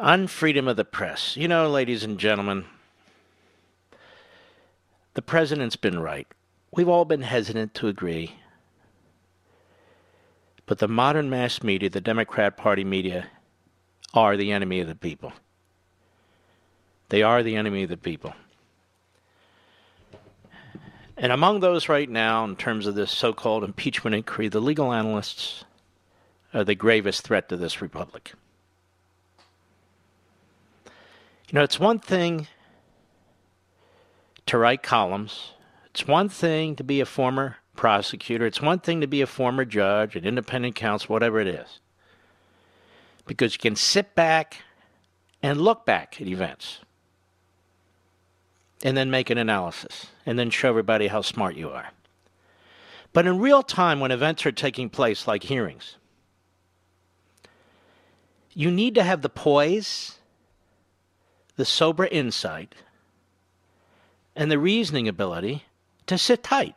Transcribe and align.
On 0.00 0.28
freedom 0.28 0.66
of 0.66 0.78
the 0.78 0.84
press. 0.86 1.36
You 1.36 1.46
know, 1.46 1.68
ladies 1.68 2.02
and 2.04 2.18
gentlemen, 2.18 2.64
the 5.12 5.20
president's 5.20 5.76
been 5.76 5.98
right. 5.98 6.26
We've 6.72 6.88
all 6.88 7.04
been 7.04 7.20
hesitant 7.20 7.74
to 7.74 7.88
agree. 7.88 8.36
But 10.64 10.78
the 10.78 10.88
modern 10.88 11.28
mass 11.28 11.62
media, 11.62 11.90
the 11.90 12.00
Democrat 12.00 12.56
Party 12.56 12.82
media, 12.82 13.26
are 14.14 14.38
the 14.38 14.52
enemy 14.52 14.80
of 14.80 14.88
the 14.88 14.94
people. 14.94 15.34
They 17.10 17.22
are 17.22 17.42
the 17.42 17.56
enemy 17.56 17.82
of 17.82 17.90
the 17.90 17.98
people. 17.98 18.32
And 21.18 21.30
among 21.30 21.60
those 21.60 21.90
right 21.90 22.08
now, 22.08 22.42
in 22.46 22.56
terms 22.56 22.86
of 22.86 22.94
this 22.94 23.10
so 23.10 23.34
called 23.34 23.64
impeachment 23.64 24.16
inquiry, 24.16 24.48
the 24.48 24.60
legal 24.60 24.94
analysts 24.94 25.66
are 26.54 26.64
the 26.64 26.74
gravest 26.74 27.20
threat 27.20 27.50
to 27.50 27.58
this 27.58 27.82
republic. 27.82 28.32
You 31.50 31.58
know, 31.58 31.64
it's 31.64 31.80
one 31.80 31.98
thing 31.98 32.46
to 34.46 34.56
write 34.56 34.84
columns, 34.84 35.54
it's 35.86 36.06
one 36.06 36.28
thing 36.28 36.76
to 36.76 36.84
be 36.84 37.00
a 37.00 37.06
former 37.06 37.56
prosecutor, 37.74 38.46
it's 38.46 38.62
one 38.62 38.78
thing 38.78 39.00
to 39.00 39.08
be 39.08 39.20
a 39.20 39.26
former 39.26 39.64
judge, 39.64 40.14
an 40.14 40.24
independent 40.24 40.76
counsel, 40.76 41.12
whatever 41.12 41.40
it 41.40 41.48
is. 41.48 41.80
Because 43.26 43.54
you 43.54 43.58
can 43.58 43.74
sit 43.74 44.14
back 44.14 44.58
and 45.42 45.60
look 45.60 45.84
back 45.84 46.20
at 46.20 46.28
events 46.28 46.78
and 48.84 48.96
then 48.96 49.10
make 49.10 49.28
an 49.28 49.38
analysis 49.38 50.06
and 50.24 50.38
then 50.38 50.50
show 50.50 50.68
everybody 50.68 51.08
how 51.08 51.20
smart 51.20 51.56
you 51.56 51.70
are. 51.70 51.90
But 53.12 53.26
in 53.26 53.40
real 53.40 53.64
time, 53.64 53.98
when 53.98 54.12
events 54.12 54.46
are 54.46 54.52
taking 54.52 54.88
place, 54.88 55.26
like 55.26 55.42
hearings, 55.42 55.96
you 58.54 58.70
need 58.70 58.94
to 58.94 59.02
have 59.02 59.22
the 59.22 59.28
poise 59.28 60.19
the 61.56 61.64
sober 61.64 62.06
insight, 62.06 62.74
and 64.34 64.50
the 64.50 64.58
reasoning 64.58 65.08
ability 65.08 65.64
to 66.06 66.16
sit 66.16 66.42
tight 66.42 66.74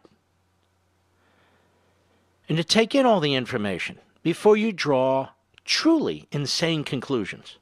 and 2.50 2.58
to 2.58 2.64
take 2.64 2.94
in 2.94 3.06
all 3.06 3.20
the 3.20 3.36
information 3.36 3.98
before 4.22 4.58
you 4.58 4.72
draw 4.72 5.30
truly 5.66 6.28
insane 6.32 6.84
conclusions. 6.84 7.58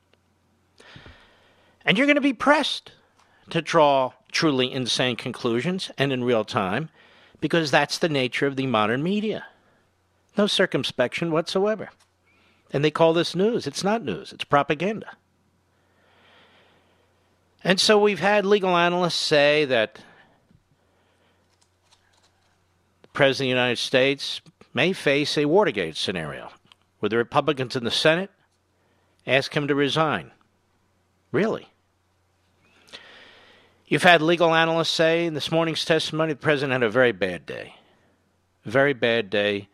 And 1.85 1.97
you're 1.97 2.07
going 2.07 2.15
to 2.15 2.21
be 2.21 2.33
pressed 2.33 2.91
to 3.49 3.61
draw 3.61 4.13
truly 4.31 4.71
insane 4.71 5.15
conclusions 5.15 5.91
and 5.97 6.11
in 6.11 6.23
real 6.23 6.45
time 6.45 6.89
because 7.39 7.71
that's 7.71 7.97
the 7.97 8.09
nature 8.09 8.47
of 8.47 8.55
the 8.55 8.67
modern 8.67 9.03
media. 9.03 9.45
No 10.37 10.47
circumspection 10.47 11.31
whatsoever. 11.31 11.89
And 12.71 12.85
they 12.85 12.91
call 12.91 13.13
this 13.13 13.35
news. 13.35 13.67
It's 13.67 13.83
not 13.83 14.03
news, 14.03 14.31
it's 14.31 14.43
propaganda. 14.43 15.07
And 17.63 17.79
so 17.79 17.99
we've 17.99 18.19
had 18.19 18.45
legal 18.45 18.75
analysts 18.75 19.15
say 19.15 19.65
that 19.65 19.99
the 23.03 23.07
President 23.09 23.51
of 23.51 23.55
the 23.55 23.61
United 23.61 23.77
States 23.77 24.41
may 24.73 24.93
face 24.93 25.37
a 25.37 25.45
Watergate 25.45 25.95
scenario 25.95 26.49
where 26.99 27.09
the 27.09 27.17
Republicans 27.17 27.75
in 27.75 27.83
the 27.83 27.91
Senate 27.91 28.31
ask 29.27 29.55
him 29.55 29.67
to 29.67 29.75
resign. 29.75 30.31
Really? 31.31 31.67
You've 33.85 34.03
had 34.03 34.21
legal 34.21 34.55
analysts 34.55 34.89
say 34.89 35.25
in 35.25 35.33
this 35.33 35.51
morning's 35.51 35.85
testimony 35.85 36.33
the 36.33 36.39
president 36.39 36.71
had 36.71 36.83
a 36.83 36.89
very 36.89 37.11
bad 37.11 37.45
day. 37.45 37.75
Very 38.63 38.93
bad 38.93 39.29
day. 39.29 39.67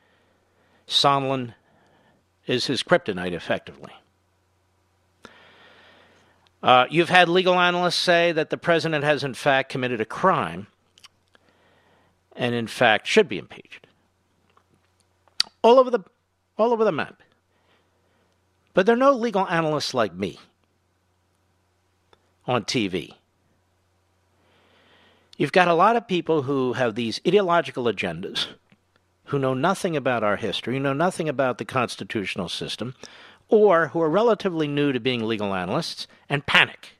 Sondland 0.87 1.53
is 2.47 2.65
his 2.65 2.81
kryptonite, 2.81 3.33
effectively. 3.33 3.91
Uh, 6.63 6.85
you've 6.89 7.09
had 7.09 7.29
legal 7.29 7.59
analysts 7.59 7.95
say 7.95 8.31
that 8.31 8.49
the 8.49 8.57
president 8.57 9.03
has, 9.03 9.23
in 9.23 9.33
fact, 9.33 9.69
committed 9.69 10.01
a 10.01 10.05
crime 10.05 10.67
and, 12.35 12.55
in 12.55 12.67
fact, 12.67 13.07
should 13.07 13.29
be 13.29 13.37
impeached. 13.37 13.87
All 15.61 15.79
over 15.79 15.89
the, 15.89 15.99
all 16.57 16.71
over 16.71 16.83
the 16.83 16.91
map. 16.91 17.21
But 18.73 18.85
there 18.85 18.93
are 18.93 18.99
no 18.99 19.11
legal 19.11 19.47
analysts 19.47 19.93
like 19.93 20.13
me 20.13 20.39
on 22.45 22.63
TV. 22.63 23.13
You've 25.37 25.51
got 25.51 25.67
a 25.67 25.73
lot 25.73 25.95
of 25.95 26.07
people 26.07 26.43
who 26.43 26.73
have 26.73 26.95
these 26.95 27.19
ideological 27.27 27.85
agendas, 27.85 28.47
who 29.25 29.37
know 29.37 29.53
nothing 29.53 29.95
about 29.95 30.23
our 30.23 30.37
history, 30.37 30.79
know 30.79 30.93
nothing 30.93 31.29
about 31.29 31.57
the 31.57 31.65
constitutional 31.65 32.49
system, 32.49 32.95
or 33.49 33.87
who 33.87 34.01
are 34.01 34.09
relatively 34.09 34.67
new 34.67 34.91
to 34.91 34.99
being 34.99 35.25
legal 35.25 35.53
analysts 35.53 36.07
and 36.29 36.45
panic. 36.45 36.97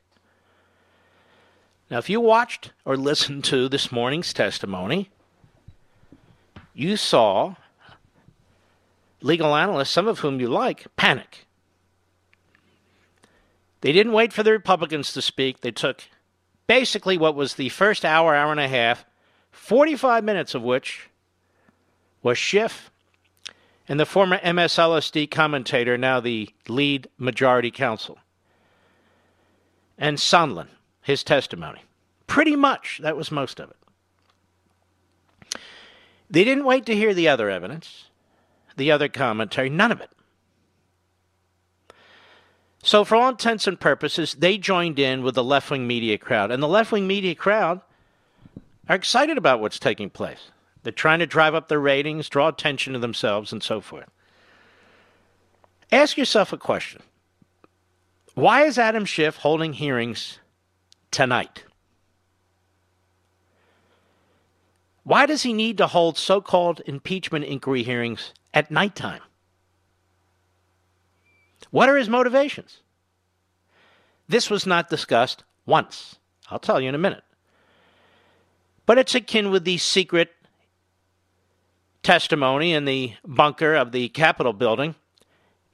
Now, 1.90 1.98
if 1.98 2.10
you 2.10 2.20
watched 2.20 2.72
or 2.84 2.96
listened 2.96 3.44
to 3.44 3.68
this 3.68 3.90
morning's 3.90 4.32
testimony, 4.32 5.10
you 6.74 6.96
saw 6.96 7.56
legal 9.20 9.56
analysts, 9.56 9.90
some 9.90 10.06
of 10.06 10.20
whom 10.20 10.40
you 10.40 10.48
like, 10.48 10.86
panic. 10.96 11.46
They 13.80 13.92
didn't 13.92 14.12
wait 14.12 14.32
for 14.32 14.42
the 14.42 14.52
Republicans 14.52 15.12
to 15.12 15.22
speak. 15.22 15.60
They 15.60 15.70
took 15.70 16.02
basically 16.66 17.16
what 17.16 17.34
was 17.34 17.54
the 17.54 17.68
first 17.70 18.04
hour, 18.04 18.34
hour 18.34 18.50
and 18.50 18.60
a 18.60 18.68
half, 18.68 19.04
45 19.50 20.24
minutes 20.24 20.54
of 20.54 20.62
which 20.62 21.08
was 22.22 22.36
Schiff 22.36 22.90
and 23.88 23.98
the 23.98 24.06
former 24.06 24.38
MSLSD 24.38 25.30
commentator, 25.30 25.96
now 25.96 26.20
the 26.20 26.50
lead 26.68 27.08
majority 27.16 27.70
counsel. 27.70 28.18
And 29.96 30.18
Sondland, 30.18 30.68
his 31.02 31.24
testimony. 31.24 31.82
Pretty 32.26 32.54
much, 32.54 33.00
that 33.02 33.16
was 33.16 33.32
most 33.32 33.58
of 33.58 33.70
it. 33.70 33.76
They 36.30 36.44
didn't 36.44 36.66
wait 36.66 36.84
to 36.86 36.94
hear 36.94 37.14
the 37.14 37.28
other 37.28 37.48
evidence, 37.48 38.04
the 38.76 38.90
other 38.92 39.08
commentary, 39.08 39.70
none 39.70 39.90
of 39.90 40.00
it. 40.02 40.10
So, 42.82 43.04
for 43.04 43.16
all 43.16 43.30
intents 43.30 43.66
and 43.66 43.80
purposes, 43.80 44.34
they 44.34 44.56
joined 44.56 44.98
in 44.98 45.22
with 45.22 45.34
the 45.34 45.42
left 45.42 45.70
wing 45.70 45.86
media 45.86 46.16
crowd. 46.16 46.50
And 46.50 46.62
the 46.62 46.68
left 46.68 46.92
wing 46.92 47.06
media 47.06 47.34
crowd 47.34 47.80
are 48.88 48.94
excited 48.96 49.36
about 49.36 49.60
what's 49.60 49.78
taking 49.78 50.10
place. 50.10 50.50
They're 50.88 50.92
trying 50.92 51.18
to 51.18 51.26
drive 51.26 51.54
up 51.54 51.68
their 51.68 51.78
ratings, 51.78 52.30
draw 52.30 52.48
attention 52.48 52.94
to 52.94 52.98
themselves, 52.98 53.52
and 53.52 53.62
so 53.62 53.82
forth. 53.82 54.08
Ask 55.92 56.16
yourself 56.16 56.50
a 56.50 56.56
question 56.56 57.02
Why 58.34 58.62
is 58.62 58.78
Adam 58.78 59.04
Schiff 59.04 59.36
holding 59.36 59.74
hearings 59.74 60.38
tonight? 61.10 61.64
Why 65.04 65.26
does 65.26 65.42
he 65.42 65.52
need 65.52 65.76
to 65.76 65.88
hold 65.88 66.16
so 66.16 66.40
called 66.40 66.80
impeachment 66.86 67.44
inquiry 67.44 67.82
hearings 67.82 68.32
at 68.54 68.70
nighttime? 68.70 69.20
What 71.70 71.90
are 71.90 71.98
his 71.98 72.08
motivations? 72.08 72.80
This 74.26 74.48
was 74.48 74.64
not 74.64 74.88
discussed 74.88 75.44
once. 75.66 76.16
I'll 76.50 76.58
tell 76.58 76.80
you 76.80 76.88
in 76.88 76.94
a 76.94 76.98
minute. 76.98 77.24
But 78.86 78.96
it's 78.96 79.14
akin 79.14 79.50
with 79.50 79.64
the 79.64 79.76
secret 79.76 80.32
testimony 82.08 82.72
in 82.72 82.86
the 82.86 83.12
bunker 83.26 83.74
of 83.74 83.92
the 83.92 84.08
Capitol 84.08 84.54
building 84.54 84.94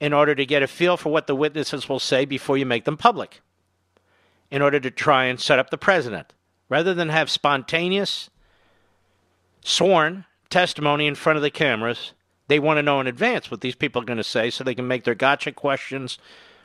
in 0.01 0.11
order 0.11 0.35
to 0.35 0.45
get 0.45 0.61
a 0.61 0.67
feel 0.67 0.97
for 0.97 1.09
what 1.09 1.27
the 1.27 1.35
witnesses 1.35 1.87
will 1.87 1.97
say 1.97 2.25
before 2.25 2.57
you 2.57 2.65
make 2.65 2.83
them 2.83 2.97
public, 2.97 3.39
in 4.51 4.61
order 4.61 4.77
to 4.77 4.91
try 4.91 5.23
and 5.23 5.39
set 5.39 5.59
up 5.59 5.69
the 5.69 5.77
president 5.77 6.33
Rather 6.67 6.93
than 6.93 7.07
have 7.07 7.29
spontaneous, 7.29 8.29
sworn 9.61 10.25
testimony 10.49 11.07
in 11.07 11.15
front 11.15 11.37
of 11.37 11.43
the 11.43 11.49
cameras, 11.49 12.11
they 12.49 12.59
want 12.59 12.79
to 12.79 12.83
know 12.83 12.99
in 12.99 13.07
advance 13.07 13.49
what 13.49 13.61
these 13.61 13.75
people 13.75 14.01
are 14.01 14.05
going 14.05 14.17
to 14.17 14.23
say 14.23 14.49
so 14.49 14.61
they 14.61 14.75
can 14.75 14.89
make 14.89 15.05
their 15.05 15.15
gotcha 15.15 15.53
questions 15.53 16.17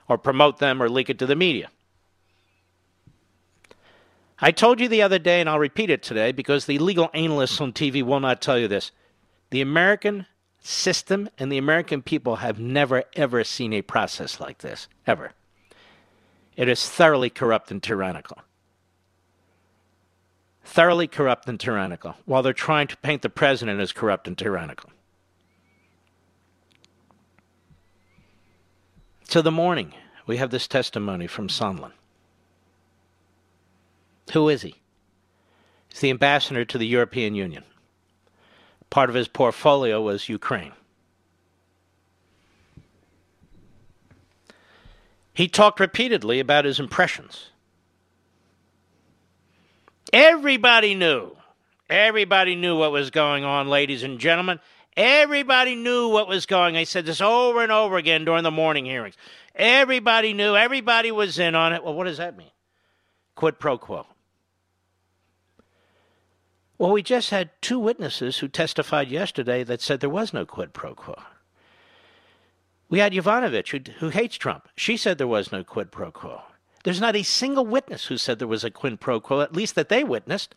or 0.08 0.18
promote 0.18 0.58
them 0.58 0.82
or 0.82 0.88
leak 0.88 1.08
it 1.10 1.18
to 1.20 1.26
the 1.26 1.36
media. 1.36 1.70
I 4.40 4.50
told 4.50 4.80
you 4.80 4.88
the 4.88 5.02
other 5.02 5.20
day, 5.20 5.38
and 5.40 5.48
I'll 5.48 5.60
repeat 5.60 5.90
it 5.90 6.02
today 6.02 6.32
because 6.32 6.66
the 6.66 6.78
legal 6.80 7.08
analysts 7.14 7.60
on 7.60 7.72
TV 7.72 8.02
will 8.02 8.18
not 8.18 8.42
tell 8.42 8.58
you 8.58 8.66
this. 8.66 8.90
The 9.50 9.60
American 9.60 10.26
system 10.60 11.28
and 11.38 11.50
the 11.50 11.58
American 11.58 12.02
people 12.02 12.36
have 12.36 12.58
never, 12.58 13.04
ever 13.14 13.44
seen 13.44 13.72
a 13.72 13.82
process 13.82 14.40
like 14.40 14.58
this, 14.58 14.88
ever. 15.06 15.32
It 16.56 16.68
is 16.68 16.88
thoroughly 16.88 17.30
corrupt 17.30 17.70
and 17.70 17.82
tyrannical. 17.82 18.38
Thoroughly 20.64 21.08
corrupt 21.08 21.48
and 21.48 21.58
tyrannical, 21.58 22.16
while 22.26 22.42
they're 22.42 22.52
trying 22.52 22.86
to 22.88 22.96
paint 22.98 23.22
the 23.22 23.30
president 23.30 23.80
as 23.80 23.92
corrupt 23.92 24.28
and 24.28 24.38
tyrannical. 24.38 24.90
To 29.30 29.42
the 29.42 29.50
morning, 29.50 29.94
we 30.26 30.36
have 30.36 30.50
this 30.50 30.68
testimony 30.68 31.26
from 31.26 31.48
Sondland. 31.48 31.92
Who 34.32 34.48
is 34.48 34.62
he? 34.62 34.76
He's 35.88 36.00
the 36.00 36.10
ambassador 36.10 36.64
to 36.64 36.78
the 36.78 36.86
European 36.86 37.34
Union. 37.34 37.64
Part 38.90 39.08
of 39.08 39.14
his 39.14 39.28
portfolio 39.28 40.02
was 40.02 40.28
Ukraine. 40.28 40.72
He 45.32 45.48
talked 45.48 45.80
repeatedly 45.80 46.40
about 46.40 46.64
his 46.64 46.80
impressions. 46.80 47.50
Everybody 50.12 50.94
knew. 50.94 51.36
Everybody 51.88 52.56
knew 52.56 52.76
what 52.76 52.92
was 52.92 53.10
going 53.10 53.44
on, 53.44 53.68
ladies 53.68 54.02
and 54.02 54.18
gentlemen. 54.18 54.60
Everybody 54.96 55.76
knew 55.76 56.08
what 56.08 56.28
was 56.28 56.46
going. 56.46 56.74
He 56.74 56.84
said 56.84 57.06
this 57.06 57.20
over 57.20 57.62
and 57.62 57.72
over 57.72 57.96
again 57.96 58.24
during 58.24 58.42
the 58.42 58.50
morning 58.50 58.84
hearings. 58.84 59.16
Everybody 59.54 60.34
knew. 60.34 60.56
Everybody 60.56 61.10
was 61.12 61.38
in 61.38 61.54
on 61.54 61.72
it. 61.72 61.82
Well, 61.84 61.94
what 61.94 62.04
does 62.04 62.18
that 62.18 62.36
mean? 62.36 62.50
Quid 63.34 63.58
pro 63.58 63.78
quo. 63.78 64.06
Well, 66.80 66.92
we 66.92 67.02
just 67.02 67.28
had 67.28 67.50
two 67.60 67.78
witnesses 67.78 68.38
who 68.38 68.48
testified 68.48 69.10
yesterday 69.10 69.62
that 69.64 69.82
said 69.82 70.00
there 70.00 70.08
was 70.08 70.32
no 70.32 70.46
quid 70.46 70.72
pro 70.72 70.94
quo. 70.94 71.14
We 72.88 73.00
had 73.00 73.12
Yovanovitch, 73.12 73.68
who, 73.68 73.92
who 73.98 74.08
hates 74.08 74.36
Trump. 74.36 74.66
She 74.76 74.96
said 74.96 75.18
there 75.18 75.26
was 75.26 75.52
no 75.52 75.62
quid 75.62 75.92
pro 75.92 76.10
quo. 76.10 76.40
There's 76.82 76.98
not 76.98 77.16
a 77.16 77.22
single 77.22 77.66
witness 77.66 78.06
who 78.06 78.16
said 78.16 78.38
there 78.38 78.48
was 78.48 78.64
a 78.64 78.70
quid 78.70 78.98
pro 78.98 79.20
quo, 79.20 79.42
at 79.42 79.54
least 79.54 79.74
that 79.74 79.90
they 79.90 80.04
witnessed. 80.04 80.54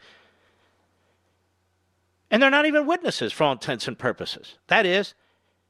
And 2.31 2.41
they're 2.41 2.49
not 2.49 2.67
even 2.67 2.87
witnesses 2.87 3.33
for 3.33 3.43
all 3.43 3.51
intents 3.51 3.89
and 3.89 3.99
purposes. 3.99 4.57
That 4.67 4.85
is, 4.85 5.15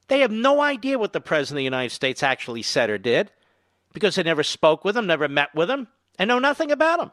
they 0.07 0.19
have 0.19 0.29
no 0.29 0.61
idea 0.61 0.99
what 0.99 1.13
the 1.13 1.19
President 1.19 1.55
of 1.55 1.61
the 1.61 1.63
United 1.63 1.95
States 1.95 2.21
actually 2.21 2.61
said 2.61 2.91
or 2.91 2.99
did 2.99 3.31
because 3.91 4.13
they 4.13 4.23
never 4.23 4.43
spoke 4.43 4.85
with 4.85 4.95
him, 4.95 5.07
never 5.07 5.27
met 5.27 5.55
with 5.55 5.71
him, 5.71 5.87
and 6.19 6.27
know 6.27 6.37
nothing 6.37 6.71
about 6.71 6.99
him. 6.99 7.11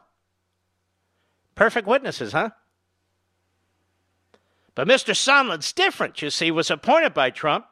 Perfect 1.55 1.87
witnesses, 1.87 2.33
huh? 2.33 2.51
But 4.73 4.87
Mr. 4.87 5.15
Sondland's 5.15 5.73
different, 5.73 6.21
you 6.21 6.29
see, 6.29 6.49
was 6.49 6.71
appointed 6.71 7.13
by 7.13 7.29
Trump, 7.29 7.65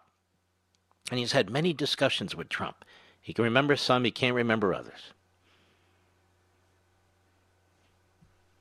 and 1.10 1.20
he's 1.20 1.32
had 1.32 1.50
many 1.50 1.74
discussions 1.74 2.36
with 2.36 2.50
Trump. 2.50 2.84
He 3.22 3.34
can 3.34 3.44
remember 3.44 3.76
some, 3.76 4.04
he 4.04 4.12
can't 4.12 4.36
remember 4.36 4.74
others. 4.74 5.14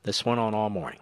This 0.05 0.25
went 0.25 0.41
on 0.41 0.55
all 0.55 0.71
morning. 0.71 1.01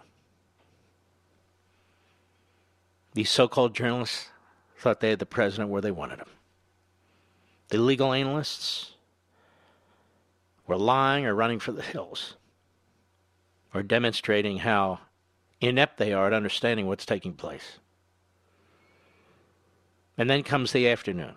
These 3.13 3.29
so 3.29 3.47
called 3.47 3.75
journalists 3.75 4.29
thought 4.77 4.99
they 4.99 5.09
had 5.09 5.19
the 5.19 5.25
president 5.25 5.69
where 5.69 5.81
they 5.81 5.91
wanted 5.91 6.19
him. 6.19 6.27
The 7.69 7.77
legal 7.77 8.13
analysts 8.13 8.91
were 10.65 10.77
lying 10.77 11.25
or 11.25 11.33
running 11.33 11.59
for 11.59 11.71
the 11.71 11.81
hills 11.81 12.35
or 13.73 13.83
demonstrating 13.83 14.59
how 14.59 14.99
inept 15.61 15.97
they 15.97 16.13
are 16.13 16.27
at 16.27 16.33
understanding 16.33 16.87
what's 16.87 17.05
taking 17.05 17.33
place. 17.33 17.79
And 20.17 20.29
then 20.29 20.43
comes 20.43 20.71
the 20.71 20.89
afternoon. 20.89 21.35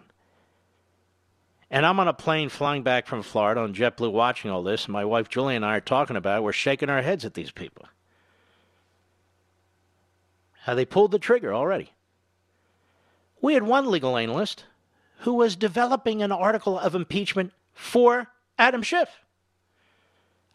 And 1.71 1.87
I'm 1.87 2.01
on 2.01 2.09
a 2.09 2.13
plane 2.13 2.49
flying 2.49 2.83
back 2.83 3.07
from 3.07 3.23
Florida 3.23 3.61
on 3.61 3.75
JetBlue 3.75 4.11
watching 4.11 4.51
all 4.51 4.63
this, 4.63 4.87
and 4.87 4.93
my 4.93 5.05
wife 5.05 5.29
Julie 5.29 5.55
and 5.55 5.65
I 5.65 5.77
are 5.77 5.81
talking 5.81 6.17
about 6.17 6.39
it. 6.39 6.43
We're 6.43 6.53
shaking 6.53 6.91
our 6.91 7.03
heads 7.03 7.25
at 7.25 7.35
these 7.35 7.53
people. 7.53 7.87
How 10.63 10.75
they 10.75 10.85
pulled 10.85 11.13
the 11.13 11.19
trigger 11.19 11.55
already. 11.55 11.93
We 13.41 13.55
had 13.55 13.63
one 13.63 13.91
legal 13.91 14.17
analyst 14.17 14.65
who 15.19 15.35
was 15.35 15.57
developing 15.57 16.23
an 16.23 16.33
article 16.33 16.79
of 16.79 16.95
impeachment 16.95 17.53
for 17.73 18.29
Adam 18.59 18.83
Schiff. 18.83 19.09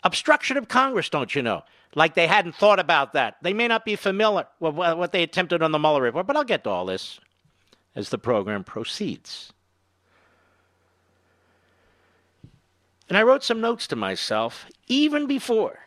Obstruction 0.06 0.56
of 0.56 0.70
Congress, 0.70 1.10
don't 1.10 1.36
you 1.36 1.42
know? 1.42 1.64
like 1.96 2.14
they 2.14 2.28
hadn't 2.28 2.56
thought 2.56 2.80
about 2.80 3.14
that. 3.14 3.38
They 3.42 3.54
may 3.54 3.68
not 3.68 3.86
be 3.86 3.96
familiar 3.96 4.46
with 4.60 4.76
what 4.76 5.12
they 5.14 5.24
attempted 5.24 5.64
on 5.64 5.72
the 5.72 5.80
Mueller 5.80 6.02
report, 6.02 6.28
but 6.28 6.36
I'll 6.36 6.44
get 6.44 6.66
to 6.66 6.70
all 6.70 6.86
this 6.86 7.20
as 7.96 8.10
the 8.10 8.18
program 8.18 8.66
proceeds. 8.66 9.54
And 13.08 13.18
I 13.18 13.24
wrote 13.24 13.44
some 13.44 13.62
notes 13.62 13.88
to 13.88 13.96
myself 13.96 14.66
even 14.88 15.26
before 15.26 15.80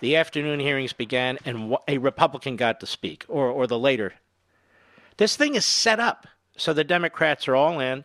the 0.00 0.16
afternoon 0.16 0.58
hearings 0.58 0.92
began 0.92 1.38
and 1.44 1.76
a 1.86 1.98
Republican 1.98 2.56
got 2.56 2.80
to 2.80 2.86
speak, 2.86 3.24
or, 3.28 3.48
or 3.48 3.66
the 3.66 3.78
later. 3.78 4.14
This 5.18 5.36
thing 5.36 5.54
is 5.54 5.64
set 5.64 6.00
up 6.00 6.26
so 6.56 6.72
the 6.72 6.84
Democrats 6.84 7.46
are 7.46 7.54
all 7.54 7.78
in, 7.78 8.04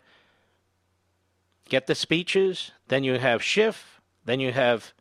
get 1.68 1.86
the 1.86 1.94
speeches, 1.94 2.70
then 2.88 3.02
you 3.02 3.18
have 3.18 3.42
Schiff, 3.42 4.00
then 4.26 4.38
you 4.38 4.52
have 4.52 4.92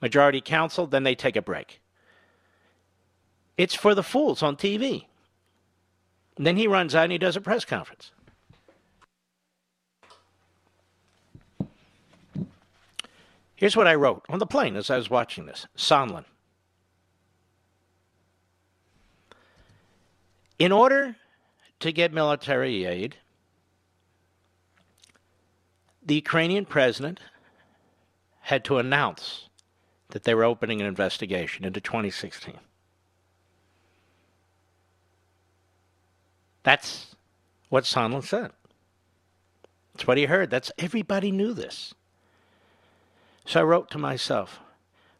majority 0.00 0.40
counsel, 0.40 0.86
then 0.86 1.02
they 1.02 1.14
take 1.14 1.36
a 1.36 1.42
break. 1.42 1.80
It's 3.56 3.74
for 3.74 3.94
the 3.94 4.02
fools 4.02 4.42
on 4.42 4.56
TV. 4.56 5.06
And 6.36 6.46
then 6.46 6.56
he 6.56 6.68
runs 6.68 6.94
out 6.94 7.04
and 7.04 7.12
he 7.12 7.18
does 7.18 7.36
a 7.36 7.40
press 7.40 7.64
conference. 7.64 8.12
Here's 13.56 13.76
what 13.76 13.88
I 13.88 13.96
wrote 13.96 14.24
on 14.28 14.38
the 14.38 14.46
plane 14.46 14.76
as 14.76 14.88
I 14.88 14.96
was 14.96 15.10
watching 15.10 15.46
this 15.46 15.66
Sondland. 15.76 16.26
In 20.60 20.70
order 20.70 21.16
to 21.80 21.90
get 21.90 22.12
military 22.12 22.84
aid, 22.84 23.16
the 26.04 26.14
Ukrainian 26.14 26.64
president 26.66 27.18
had 28.42 28.64
to 28.64 28.78
announce 28.78 29.47
that 30.10 30.24
they 30.24 30.34
were 30.34 30.44
opening 30.44 30.80
an 30.80 30.86
investigation 30.86 31.64
into 31.64 31.80
2016. 31.80 32.54
That's 36.62 37.16
what 37.68 37.84
Sondland 37.84 38.24
said. 38.24 38.50
That's 39.94 40.06
what 40.06 40.18
he 40.18 40.26
heard. 40.26 40.50
That's 40.50 40.70
everybody 40.78 41.30
knew 41.30 41.52
this. 41.52 41.94
So 43.44 43.60
I 43.60 43.64
wrote 43.64 43.90
to 43.90 43.98
myself, 43.98 44.60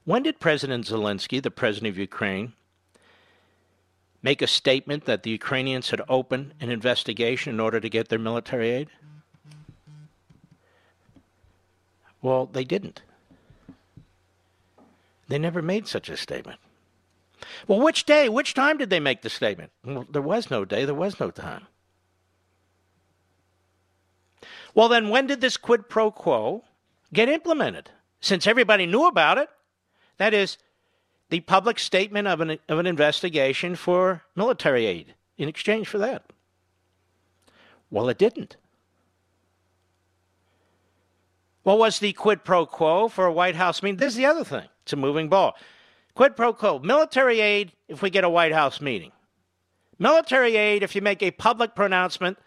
when 0.04 0.23
did 0.23 0.40
President 0.40 0.87
Zelensky, 0.87 1.42
the 1.42 1.50
president 1.50 1.90
of 1.90 1.99
Ukraine, 1.99 2.52
make 4.23 4.42
a 4.42 4.47
statement 4.47 5.04
that 5.04 5.23
the 5.23 5.30
Ukrainians 5.30 5.90
had 5.90 6.02
opened 6.09 6.54
an 6.61 6.71
investigation 6.71 7.54
in 7.54 7.61
order 7.61 7.80
to 7.80 7.88
get 7.88 8.09
their 8.09 8.18
military 8.18 8.71
aid? 8.71 8.88
Well, 12.21 12.47
they 12.47 12.64
didn't. 12.64 13.02
They 15.28 15.38
never 15.38 15.62
made 15.62 15.87
such 15.87 16.08
a 16.08 16.16
statement. 16.16 16.58
Well, 17.66 17.80
which 17.80 18.04
day, 18.04 18.28
which 18.28 18.54
time 18.54 18.78
did 18.78 18.90
they 18.90 19.00
make 19.00 19.23
the 19.23 19.30
statement? 19.30 19.70
Well, 19.85 20.06
there 20.11 20.23
was 20.23 20.50
no 20.50 20.64
day, 20.64 20.85
there 20.85 20.94
was 20.94 21.20
no 21.20 21.30
time. 21.30 21.66
Well, 24.75 24.88
then 24.88 25.08
when 25.08 25.26
did 25.26 25.40
this 25.40 25.56
quid 25.56 25.88
pro 25.88 26.11
quo 26.11 26.64
get 27.12 27.28
implemented? 27.28 27.90
Since 28.20 28.47
everybody 28.47 28.87
knew 28.87 29.06
about 29.06 29.38
it. 29.38 29.49
That 30.16 30.35
is, 30.35 30.58
the 31.30 31.40
public 31.40 31.78
statement 31.78 32.26
of 32.26 32.40
an, 32.40 32.58
of 32.68 32.78
an 32.78 32.87
investigation 32.87 33.76
for 33.76 34.23
military 34.35 34.87
aid 34.87 35.14
in 35.37 35.49
exchange 35.49 35.87
for 35.87 35.99
that. 35.99 36.25
Well, 37.90 38.08
it 38.08 38.18
didn't. 38.18 38.56
What 41.62 41.78
was 41.78 41.99
the 41.99 42.12
quid 42.12 42.44
pro 42.44 42.66
quo 42.66 43.08
for 43.08 43.26
a 43.26 43.32
White 43.32 43.56
House? 43.56 43.82
I 43.82 43.87
mean, 43.87 43.97
this 43.97 44.14
is 44.14 44.16
the 44.16 44.26
other 44.26 44.44
thing. 44.44 44.68
It's 44.88 44.95
a 44.95 44.97
moving 44.97 45.28
ball. 45.28 45.54
Quid 46.14 46.35
pro 46.35 46.54
quo 46.54 46.78
military 46.78 47.40
aid 47.40 47.73
if 47.88 48.00
we 48.00 48.09
get 48.09 48.25
a 48.25 48.30
White 48.30 48.54
House 48.54 48.80
meeting. 48.80 49.12
Military 49.99 50.57
aid 50.57 50.83
if 50.83 50.95
you 50.95 51.02
make 51.02 51.23
a 51.23 51.30
public 51.30 51.75
pronouncement 51.75 52.38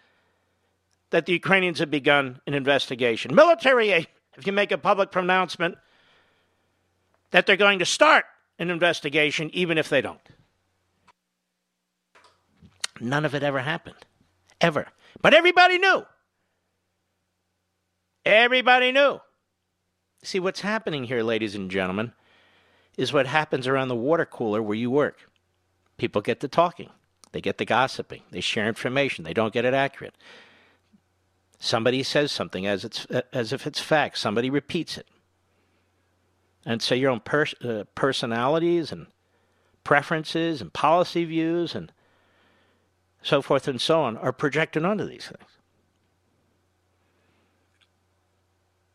that 1.12 1.28
the 1.28 1.34
Ukrainians 1.34 1.78
have 1.78 1.92
begun 1.92 2.42
an 2.48 2.56
investigation. 2.56 3.36
Military 3.36 3.92
aid 3.92 4.08
if 4.38 4.48
you 4.48 4.54
make 4.54 4.72
a 4.72 4.78
public 4.80 5.12
pronouncement 5.12 5.78
that 7.30 7.46
they're 7.46 7.56
going 7.56 7.78
to 7.78 7.86
start 7.86 8.26
an 8.58 8.72
investigation, 8.72 9.52
even 9.54 9.78
if 9.78 9.88
they 9.88 10.02
don't. 10.02 10.20
None 13.00 13.24
of 13.24 13.36
it 13.36 13.44
ever 13.44 13.60
happened. 13.60 14.04
Ever. 14.60 14.88
But 15.22 15.36
everybody 15.36 15.78
knew. 15.78 16.08
Everybody 18.26 18.92
knew. 18.92 19.20
See, 20.24 20.40
what's 20.40 20.62
happening 20.62 21.04
here, 21.04 21.22
ladies 21.22 21.54
and 21.54 21.70
gentlemen, 21.70 22.14
is 22.98 23.14
what 23.14 23.28
happens 23.28 23.68
around 23.68 23.88
the 23.88 23.96
water 23.96 24.26
cooler 24.26 24.62
where 24.62 24.78
you 24.78 24.92
work. 24.92 25.30
People 25.98 26.22
get 26.22 26.40
to 26.42 26.48
talking, 26.48 26.90
they 27.32 27.42
get 27.42 27.58
to 27.58 27.66
gossiping, 27.66 28.24
they 28.32 28.42
share 28.42 28.68
information, 28.68 29.24
they 29.24 29.34
don't 29.34 29.54
get 29.54 29.66
it 29.66 29.74
accurate. 29.74 30.16
Somebody 31.60 32.02
says 32.04 32.32
something 32.32 32.66
as, 32.66 32.84
it's, 32.84 33.06
as 33.32 33.54
if 33.54 33.68
it's 33.68 33.80
fact, 33.80 34.18
somebody 34.18 34.50
repeats 34.50 34.98
it. 34.98 35.08
And 36.66 36.82
so 36.82 36.96
your 36.96 37.12
own 37.12 37.20
pers- 37.20 37.56
uh, 37.64 37.84
personalities 37.96 38.92
and 38.92 39.08
preferences 39.84 40.62
and 40.62 40.74
policy 40.74 41.26
views 41.26 41.76
and 41.76 41.92
so 43.22 43.42
forth 43.42 43.68
and 43.68 43.80
so 43.80 44.02
on 44.02 44.18
are 44.18 44.34
projected 44.34 44.84
onto 44.84 45.08
these 45.08 45.28
things. 45.28 45.50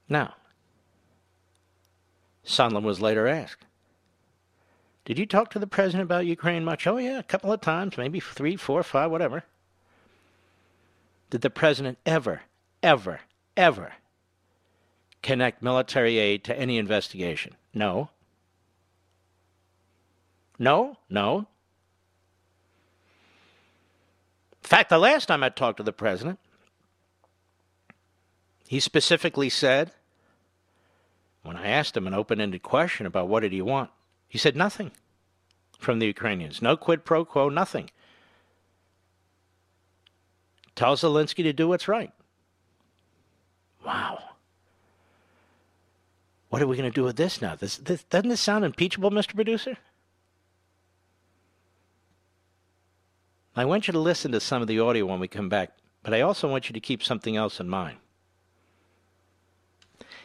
Now, 0.09 0.35
Sondland 2.45 2.85
was 2.85 3.01
later 3.01 3.27
asked, 3.27 3.65
Did 5.07 5.21
you 5.21 5.25
talk 5.25 5.51
to 5.51 5.61
the 5.61 5.69
president 5.69 6.03
about 6.03 6.27
Ukraine 6.27 6.65
much? 6.65 6.85
Oh, 6.85 6.97
yeah, 6.97 7.21
a 7.21 7.23
couple 7.23 7.53
of 7.53 7.61
times, 7.61 7.97
maybe 7.97 8.19
three, 8.19 8.57
four, 8.57 8.83
five, 8.83 9.09
whatever. 9.09 9.45
Did 11.31 11.43
the 11.43 11.49
president 11.49 11.99
ever, 12.05 12.43
ever, 12.83 13.21
ever 13.57 13.93
connect 15.23 15.63
military 15.63 16.19
aid 16.19 16.43
to 16.45 16.59
any 16.59 16.77
investigation? 16.77 17.55
No. 17.73 18.11
No, 20.59 20.99
no. 21.09 21.47
In 24.61 24.69
fact, 24.69 24.91
the 24.91 24.99
last 24.99 25.27
time 25.27 25.45
I 25.45 25.51
talked 25.51 25.77
to 25.77 25.85
the 25.85 25.93
president, 25.93 26.41
he 28.67 28.81
specifically 28.81 29.51
said, 29.51 29.93
when 31.45 31.57
I 31.57 31.69
asked 31.69 31.97
him 31.97 32.09
an 32.09 32.15
open 32.15 32.41
ended 32.41 32.65
question 32.65 33.07
about 33.07 33.29
what 33.29 33.41
did 33.41 33.53
he 33.53 33.63
want, 33.63 33.91
he 34.37 34.39
said 34.39 34.55
nothing 34.55 34.91
from 35.79 35.99
the 35.99 36.05
Ukrainians. 36.05 36.61
No 36.61 36.77
quid 36.77 37.07
pro 37.07 37.25
quo, 37.25 37.49
nothing. 37.49 37.89
Tell 40.75 40.95
Zelensky 40.95 41.43
to 41.43 41.55
do 41.55 41.69
what's 41.69 41.89
right. 41.89 42.13
Wow. 43.83 44.23
What 46.51 46.61
are 46.61 46.67
we 46.67 46.77
going 46.77 46.93
to 46.93 46.95
do 46.95 47.05
with 47.05 47.17
this 47.17 47.41
now? 47.41 47.57
This, 47.57 47.79
this, 47.79 48.05
doesn't 48.05 48.29
this 48.29 48.43
sound 48.43 48.67
impeachable, 48.67 49.11
Mr. 49.11 49.35
Producer? 49.35 49.79
I 53.57 53.65
want 53.65 53.89
you 53.89 53.93
to 53.93 53.99
listen 53.99 54.33
to 54.33 54.41
some 54.41 54.61
of 54.61 54.69
the 54.69 54.81
audio 54.81 55.07
when 55.07 55.19
we 55.19 55.29
come 55.29 55.49
back, 55.49 55.71
but 56.03 56.13
I 56.13 56.21
also 56.21 56.47
want 56.47 56.69
you 56.69 56.75
to 56.75 56.81
keep 56.81 57.03
something 57.03 57.37
else 57.39 57.59
in 57.59 57.71
mind. 57.71 57.97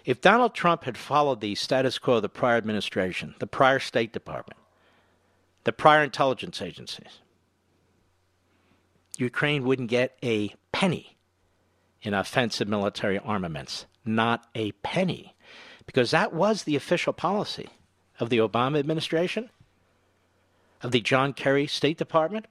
If 0.05 0.22
Donald 0.22 0.53
Trump 0.53 0.84
had 0.86 0.98
followed 0.98 1.41
the 1.41 1.55
status 1.55 2.00
quo 2.00 2.15
of 2.15 2.22
the 2.22 2.29
prior 2.29 2.58
administration, 2.58 3.36
the 3.39 3.48
prior 3.48 3.79
State 3.79 4.13
Department, 4.13 4.60
the 5.63 5.72
prior 5.72 6.03
intelligence 6.03 6.62
agencies, 6.62 7.20
Ukraine 9.17 9.63
wouldn't 9.63 9.89
get 9.89 10.17
a 10.24 10.55
penny 10.72 11.17
in 12.01 12.13
offensive 12.13 12.67
military 12.67 13.20
armaments. 13.20 13.86
Not 14.03 14.48
a 14.55 14.72
penny. 14.72 15.36
Because 15.86 16.12
that 16.12 16.34
was 16.34 16.63
the 16.63 16.75
official 16.75 17.13
policy 17.13 17.70
of 18.20 18.29
the 18.29 18.38
Obama 18.38 18.79
administration, 18.79 19.50
of 20.81 20.91
the 20.91 21.01
John 21.01 21.34
Kerry 21.34 21.67
State 21.67 21.98
Department, 21.98 22.48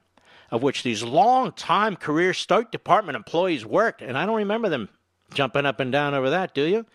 of 0.49 0.63
which 0.63 0.83
these 0.83 1.03
long 1.03 1.51
time 1.51 1.95
career 1.95 2.33
State 2.33 2.71
Department 2.71 3.15
employees 3.15 3.65
worked. 3.65 4.01
And 4.01 4.17
I 4.17 4.25
don't 4.25 4.35
remember 4.35 4.69
them 4.69 4.89
jumping 5.33 5.65
up 5.65 5.79
and 5.79 5.91
down 5.91 6.13
over 6.13 6.29
that, 6.29 6.53
do 6.53 6.63
you? 6.63 6.85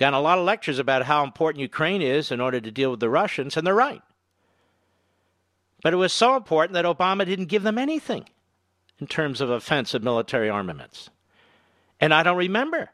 We've 0.00 0.14
a 0.14 0.18
lot 0.18 0.38
of 0.38 0.46
lectures 0.46 0.78
about 0.78 1.04
how 1.04 1.24
important 1.24 1.60
Ukraine 1.60 2.00
is 2.00 2.32
in 2.32 2.40
order 2.40 2.58
to 2.58 2.70
deal 2.70 2.90
with 2.90 3.00
the 3.00 3.10
Russians, 3.10 3.58
and 3.58 3.66
they're 3.66 3.74
right. 3.74 4.00
But 5.82 5.92
it 5.92 5.96
was 5.96 6.12
so 6.12 6.36
important 6.36 6.72
that 6.72 6.86
Obama 6.86 7.26
didn't 7.26 7.46
give 7.46 7.62
them 7.62 7.76
anything 7.76 8.24
in 8.98 9.06
terms 9.06 9.42
of 9.42 9.50
offensive 9.50 10.02
military 10.02 10.48
armaments. 10.48 11.10
And 12.00 12.14
I 12.14 12.22
don't 12.22 12.38
remember 12.38 12.88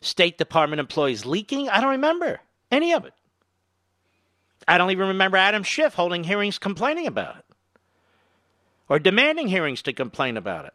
State 0.00 0.38
Department 0.38 0.80
employees 0.80 1.24
leaking. 1.24 1.68
I 1.68 1.80
don't 1.80 1.90
remember 1.90 2.40
any 2.72 2.92
of 2.92 3.04
it. 3.04 3.14
I 4.66 4.76
don't 4.76 4.90
even 4.90 5.08
remember 5.08 5.36
Adam 5.36 5.62
Schiff 5.62 5.94
holding 5.94 6.24
hearings 6.24 6.58
complaining 6.58 7.06
about 7.06 7.36
it 7.36 7.44
or 8.88 8.98
demanding 8.98 9.46
hearings 9.46 9.82
to 9.82 9.92
complain 9.92 10.36
about 10.36 10.64
it. 10.64 10.74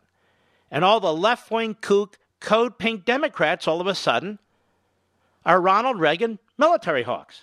And 0.71 0.85
all 0.85 1.01
the 1.01 1.13
left 1.13 1.51
wing 1.51 1.75
kook, 1.75 2.17
code 2.39 2.77
pink 2.77 3.03
Democrats 3.03 3.67
all 3.67 3.81
of 3.81 3.87
a 3.87 3.95
sudden 3.95 4.39
are 5.45 5.61
Ronald 5.61 5.99
Reagan 5.99 6.39
military 6.57 7.03
hawks. 7.03 7.41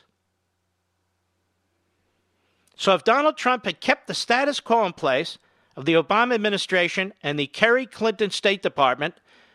So 2.77 2.95
if 2.95 3.05
Donald 3.05 3.37
Trump 3.37 3.67
had 3.67 3.81
kept 3.81 4.07
the 4.07 4.15
status 4.15 4.59
quo 4.59 4.87
in 4.87 4.95
place 4.95 5.39
of 5.77 5.85
the 5.85 5.95
Obama 5.95 6.35
administration 6.35 7.13
and 7.23 7.39
the 7.39 7.47
Kerry 7.47 7.85
Clinton 7.85 8.31
State 8.31 8.63
Department, 8.63 9.15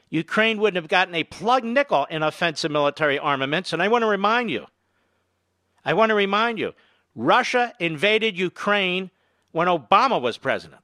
Ukraine 0.10 0.60
wouldn't 0.60 0.82
have 0.82 0.88
gotten 0.88 1.16
a 1.16 1.24
plug 1.24 1.64
nickel 1.64 2.06
in 2.06 2.22
offensive 2.22 2.72
military 2.72 3.18
armaments. 3.18 3.74
And 3.74 3.82
I 3.82 3.88
want 3.88 4.04
to 4.04 4.08
remind 4.08 4.52
you, 4.52 4.68
I 5.84 5.94
want 5.94 6.12
to 6.12 6.16
remind 6.16 6.60
you, 6.60 6.74
Russia 7.16 7.74
invaded 7.80 8.38
Ukraine 8.38 9.10
when 9.52 9.68
Obama 9.68 10.22
was 10.22 10.38
president. 10.38 10.82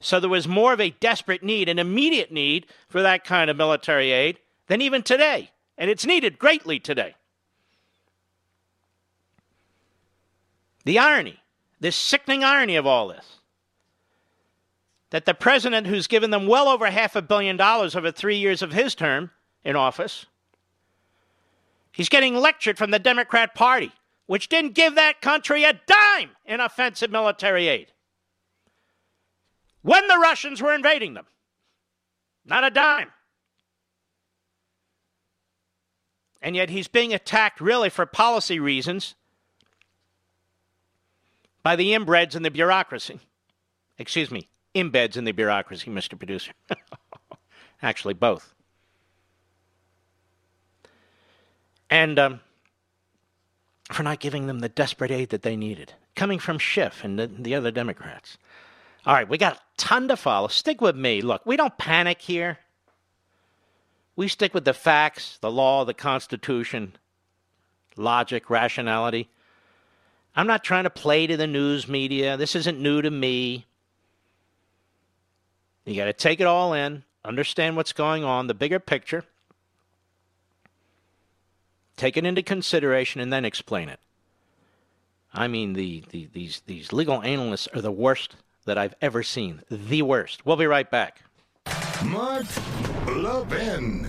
So 0.00 0.20
there 0.20 0.30
was 0.30 0.46
more 0.46 0.72
of 0.72 0.80
a 0.80 0.90
desperate 0.90 1.42
need, 1.42 1.68
an 1.68 1.78
immediate 1.78 2.30
need 2.30 2.66
for 2.88 3.02
that 3.02 3.24
kind 3.24 3.50
of 3.50 3.56
military 3.56 4.12
aid 4.12 4.38
than 4.66 4.80
even 4.80 5.02
today. 5.02 5.50
And 5.78 5.88
it's 5.88 6.04
needed 6.04 6.38
greatly 6.38 6.78
today. 6.80 7.14
The 10.84 10.98
irony, 10.98 11.38
this 11.80 11.96
sickening 11.96 12.42
irony 12.42 12.76
of 12.76 12.86
all 12.86 13.08
this, 13.08 13.38
that 15.10 15.24
the 15.24 15.34
president 15.34 15.86
who's 15.86 16.06
given 16.06 16.30
them 16.30 16.46
well 16.46 16.68
over 16.68 16.90
half 16.90 17.16
a 17.16 17.22
billion 17.22 17.56
dollars 17.56 17.94
over 17.94 18.10
three 18.10 18.36
years 18.36 18.60
of 18.60 18.72
his 18.72 18.94
term 18.94 19.30
in 19.64 19.76
office, 19.76 20.26
he's 21.92 22.08
getting 22.08 22.34
lectured 22.34 22.76
from 22.76 22.90
the 22.90 22.98
Democrat 22.98 23.54
Party, 23.54 23.92
which 24.26 24.48
didn't 24.48 24.74
give 24.74 24.96
that 24.96 25.20
country 25.20 25.64
a 25.64 25.80
dime 25.86 26.30
in 26.44 26.60
offensive 26.60 27.10
military 27.10 27.68
aid 27.68 27.92
when 29.82 30.06
the 30.08 30.18
Russians 30.18 30.60
were 30.60 30.74
invading 30.74 31.14
them. 31.14 31.26
Not 32.44 32.64
a 32.64 32.70
dime. 32.70 33.10
And 36.40 36.54
yet 36.54 36.70
he's 36.70 36.88
being 36.88 37.12
attacked 37.12 37.60
really 37.60 37.90
for 37.90 38.06
policy 38.06 38.60
reasons 38.60 39.14
by 41.62 41.76
the 41.76 41.92
inbreds 41.92 42.36
in 42.36 42.42
the 42.42 42.50
bureaucracy. 42.50 43.20
Excuse 43.98 44.30
me, 44.30 44.48
embeds 44.74 45.16
in 45.16 45.24
the 45.24 45.32
bureaucracy, 45.32 45.90
Mr. 45.90 46.16
Producer. 46.16 46.52
Actually, 47.82 48.14
both. 48.14 48.54
And 51.90 52.18
um, 52.18 52.40
for 53.90 54.02
not 54.02 54.20
giving 54.20 54.46
them 54.46 54.60
the 54.60 54.68
desperate 54.68 55.10
aid 55.10 55.30
that 55.30 55.42
they 55.42 55.56
needed, 55.56 55.94
coming 56.14 56.38
from 56.38 56.58
Schiff 56.58 57.02
and 57.02 57.18
the, 57.18 57.26
the 57.26 57.54
other 57.54 57.70
Democrats. 57.70 58.38
All 59.06 59.14
right, 59.14 59.28
we 59.28 59.38
got 59.38 59.56
a 59.56 59.60
ton 59.76 60.08
to 60.08 60.16
follow. 60.16 60.48
Stick 60.48 60.80
with 60.80 60.96
me. 60.96 61.22
Look, 61.22 61.46
we 61.46 61.56
don't 61.56 61.76
panic 61.78 62.20
here. 62.20 62.58
We 64.18 64.26
stick 64.26 64.52
with 64.52 64.64
the 64.64 64.74
facts, 64.74 65.38
the 65.40 65.50
law, 65.50 65.84
the 65.84 65.94
Constitution, 65.94 66.96
logic, 67.96 68.50
rationality. 68.50 69.28
I'm 70.34 70.48
not 70.48 70.64
trying 70.64 70.82
to 70.82 70.90
play 70.90 71.28
to 71.28 71.36
the 71.36 71.46
news 71.46 71.86
media. 71.86 72.36
This 72.36 72.56
isn't 72.56 72.80
new 72.80 73.00
to 73.00 73.12
me. 73.12 73.64
You 75.84 75.94
got 75.94 76.06
to 76.06 76.12
take 76.12 76.40
it 76.40 76.48
all 76.48 76.72
in, 76.72 77.04
understand 77.24 77.76
what's 77.76 77.92
going 77.92 78.24
on, 78.24 78.48
the 78.48 78.54
bigger 78.54 78.80
picture, 78.80 79.22
take 81.96 82.16
it 82.16 82.26
into 82.26 82.42
consideration, 82.42 83.20
and 83.20 83.32
then 83.32 83.44
explain 83.44 83.88
it. 83.88 84.00
I 85.32 85.46
mean, 85.46 85.74
the, 85.74 86.02
the, 86.10 86.28
these, 86.32 86.62
these 86.66 86.92
legal 86.92 87.22
analysts 87.22 87.68
are 87.72 87.80
the 87.80 87.92
worst 87.92 88.34
that 88.64 88.78
I've 88.78 88.96
ever 89.00 89.22
seen. 89.22 89.62
The 89.70 90.02
worst. 90.02 90.44
We'll 90.44 90.56
be 90.56 90.66
right 90.66 90.90
back. 90.90 91.22
Mark 92.04 92.46
Levin. 93.06 94.06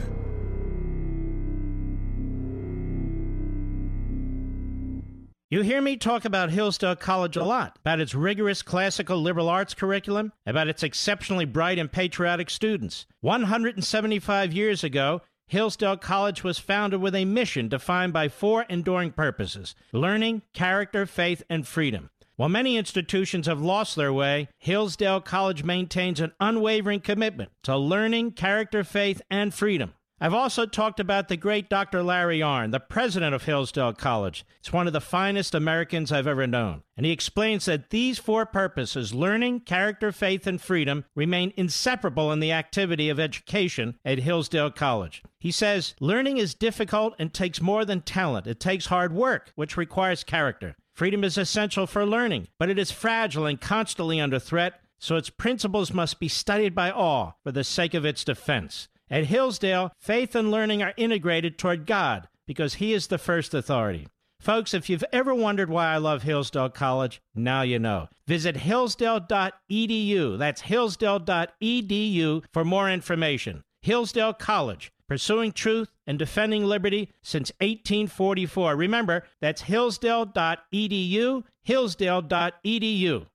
You 5.50 5.62
hear 5.63 5.81
me 5.81 5.98
talk 5.98 6.24
about 6.24 6.51
Hillsdale 6.51 6.96
College 6.96 7.36
a 7.36 7.43
lot, 7.43 7.79
about 7.79 8.00
its 8.00 8.13
rigorous 8.13 8.62
classical 8.62 9.19
liberal 9.19 9.50
arts 9.50 9.74
curriculum, 9.74 10.31
about 10.46 10.67
its 10.67 10.84
exceptionally 10.84 11.46
bright 11.46 11.79
and 11.79 11.91
patriotic 11.91 12.51
students. 12.51 13.08
175 13.22 14.53
years 14.53 14.84
ago, 14.84 15.22
Hillsdale 15.48 15.98
College 15.98 16.43
was 16.43 16.60
founded 16.60 17.01
with 17.01 17.15
a 17.15 17.25
mission 17.25 17.69
defined 17.69 18.13
by 18.13 18.29
four 18.29 18.67
enduring 18.69 19.13
purposes 19.13 19.74
learning, 19.91 20.43
character, 20.53 21.08
faith, 21.08 21.41
and 21.50 21.67
freedom. 21.67 22.12
While 22.39 22.48
many 22.48 22.77
institutions 22.77 23.48
have 23.48 23.60
lost 23.60 23.98
their 23.98 24.13
way, 24.13 24.48
Hillsdale 24.60 25.19
College 25.19 25.65
maintains 25.65 26.22
an 26.22 26.31
unwavering 26.39 27.01
commitment 27.01 27.51
to 27.63 27.75
learning, 27.75 28.31
character, 28.31 28.86
faith, 28.86 29.22
and 29.29 29.53
freedom. 29.53 29.91
I've 30.22 30.34
also 30.34 30.65
talked 30.65 31.01
about 31.01 31.27
the 31.27 31.36
great 31.36 31.69
Dr. 31.69 32.01
Larry 32.01 32.39
Arnn, 32.39 32.72
the 32.72 32.79
president 32.79 33.36
of 33.36 33.43
Hillsdale 33.43 33.91
College. 33.91 34.46
It's 34.60 34.72
one 34.72 34.88
of 34.88 34.93
the 34.93 35.01
finest 35.01 35.53
Americans 35.53 36.13
I've 36.13 36.27
ever 36.27 36.48
known. 36.48 36.84
And 36.96 37.05
he 37.05 37.12
explains 37.12 37.65
that 37.65 37.89
these 37.89 38.19
four 38.19 38.46
purposes 38.46 39.13
learning, 39.13 39.62
character, 39.62 40.13
faith, 40.13 40.48
and 40.48 40.62
freedom 40.62 41.03
remain 41.15 41.51
inseparable 41.58 42.31
in 42.31 42.39
the 42.39 42.53
activity 42.53 43.10
of 43.10 43.19
education 43.19 44.00
at 44.05 44.19
Hillsdale 44.19 44.72
College. 44.72 45.24
He 45.41 45.51
says, 45.51 45.93
Learning 46.00 46.38
is 46.38 46.53
difficult 46.53 47.15
and 47.19 47.34
takes 47.34 47.62
more 47.62 47.84
than 47.84 48.00
talent, 48.00 48.48
it 48.48 48.62
takes 48.62 48.86
hard 48.86 49.12
work, 49.12 49.51
which 49.55 49.75
requires 49.75 50.24
character. 50.24 50.77
Freedom 51.00 51.24
is 51.24 51.38
essential 51.38 51.88
for 51.88 52.06
learning, 52.06 52.50
but 52.60 52.70
it 52.70 52.77
is 52.77 52.91
fragile 52.91 53.46
and 53.46 53.62
constantly 53.62 54.20
under 54.20 54.38
threat, 54.38 54.82
so 54.98 55.15
its 55.15 55.29
principles 55.29 55.94
must 55.94 56.20
be 56.20 56.27
studied 56.27 56.75
by 56.75 56.91
all 56.91 57.39
for 57.41 57.53
the 57.53 57.63
sake 57.63 57.94
of 57.94 58.03
its 58.03 58.25
defense. 58.25 58.89
At 59.10 59.27
Hillsdale, 59.27 59.94
faith 59.98 60.36
and 60.36 60.51
learning 60.51 60.84
are 60.84 60.94
integrated 60.98 61.58
toward 61.58 61.86
God 61.86 62.27
because 62.46 62.74
He 62.74 62.91
is 62.91 63.08
the 63.08 63.18
first 63.18 63.53
authority. 63.53 64.10
Folks, 64.41 64.74
if 64.74 64.89
you've 64.89 65.06
ever 65.13 65.34
wondered 65.34 65.70
why 65.70 65.86
I 65.86 66.00
love 66.00 66.24
Hillsdale 66.24 66.68
College, 66.68 67.22
now 67.34 67.62
you 67.62 67.79
know. 67.79 68.10
Visit 68.27 68.58
hillsdale.edu. 68.58 70.38
That's 70.38 70.62
hillsdale.edu 70.63 72.44
for 72.51 72.65
more 72.65 72.91
information. 72.91 73.63
Hillsdale 73.82 74.34
College, 74.34 74.91
pursuing 75.10 75.51
truth 75.51 75.92
and 76.06 76.20
defending 76.20 76.63
liberty 76.63 77.12
since 77.22 77.51
1844. 77.60 78.75
Remember, 78.75 79.24
that's 79.42 79.63
hillsdale.edu, 79.63 81.44
hillsdale.edu. 81.63 83.25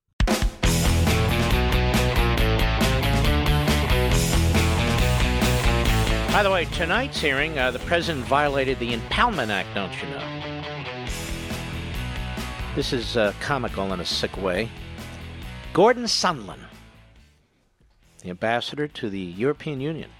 By 6.33 6.43
the 6.43 6.51
way, 6.51 6.65
tonight's 6.67 7.21
hearing, 7.21 7.59
uh, 7.59 7.71
the 7.71 7.79
president 7.81 8.25
violated 8.25 8.79
the 8.79 8.93
Impoundment 8.93 9.51
Act, 9.51 9.69
don't 9.75 9.93
you 10.01 10.09
know? 10.11 10.45
This 12.75 12.93
is 12.93 13.17
uh, 13.17 13.33
comical 13.41 13.93
in 13.93 14.01
a 14.01 14.05
sick 14.05 14.37
way. 14.37 14.69
Gordon 15.73 16.05
Sondland, 16.05 16.59
the 18.23 18.31
ambassador 18.31 18.89
to 18.89 19.11
the 19.11 19.21
European 19.21 19.81
Union, 19.81 20.11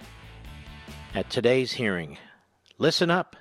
at 1.15 1.29
today's 1.29 1.71
hearing. 1.71 2.17
Listen 2.77 3.09
up, 3.09 3.37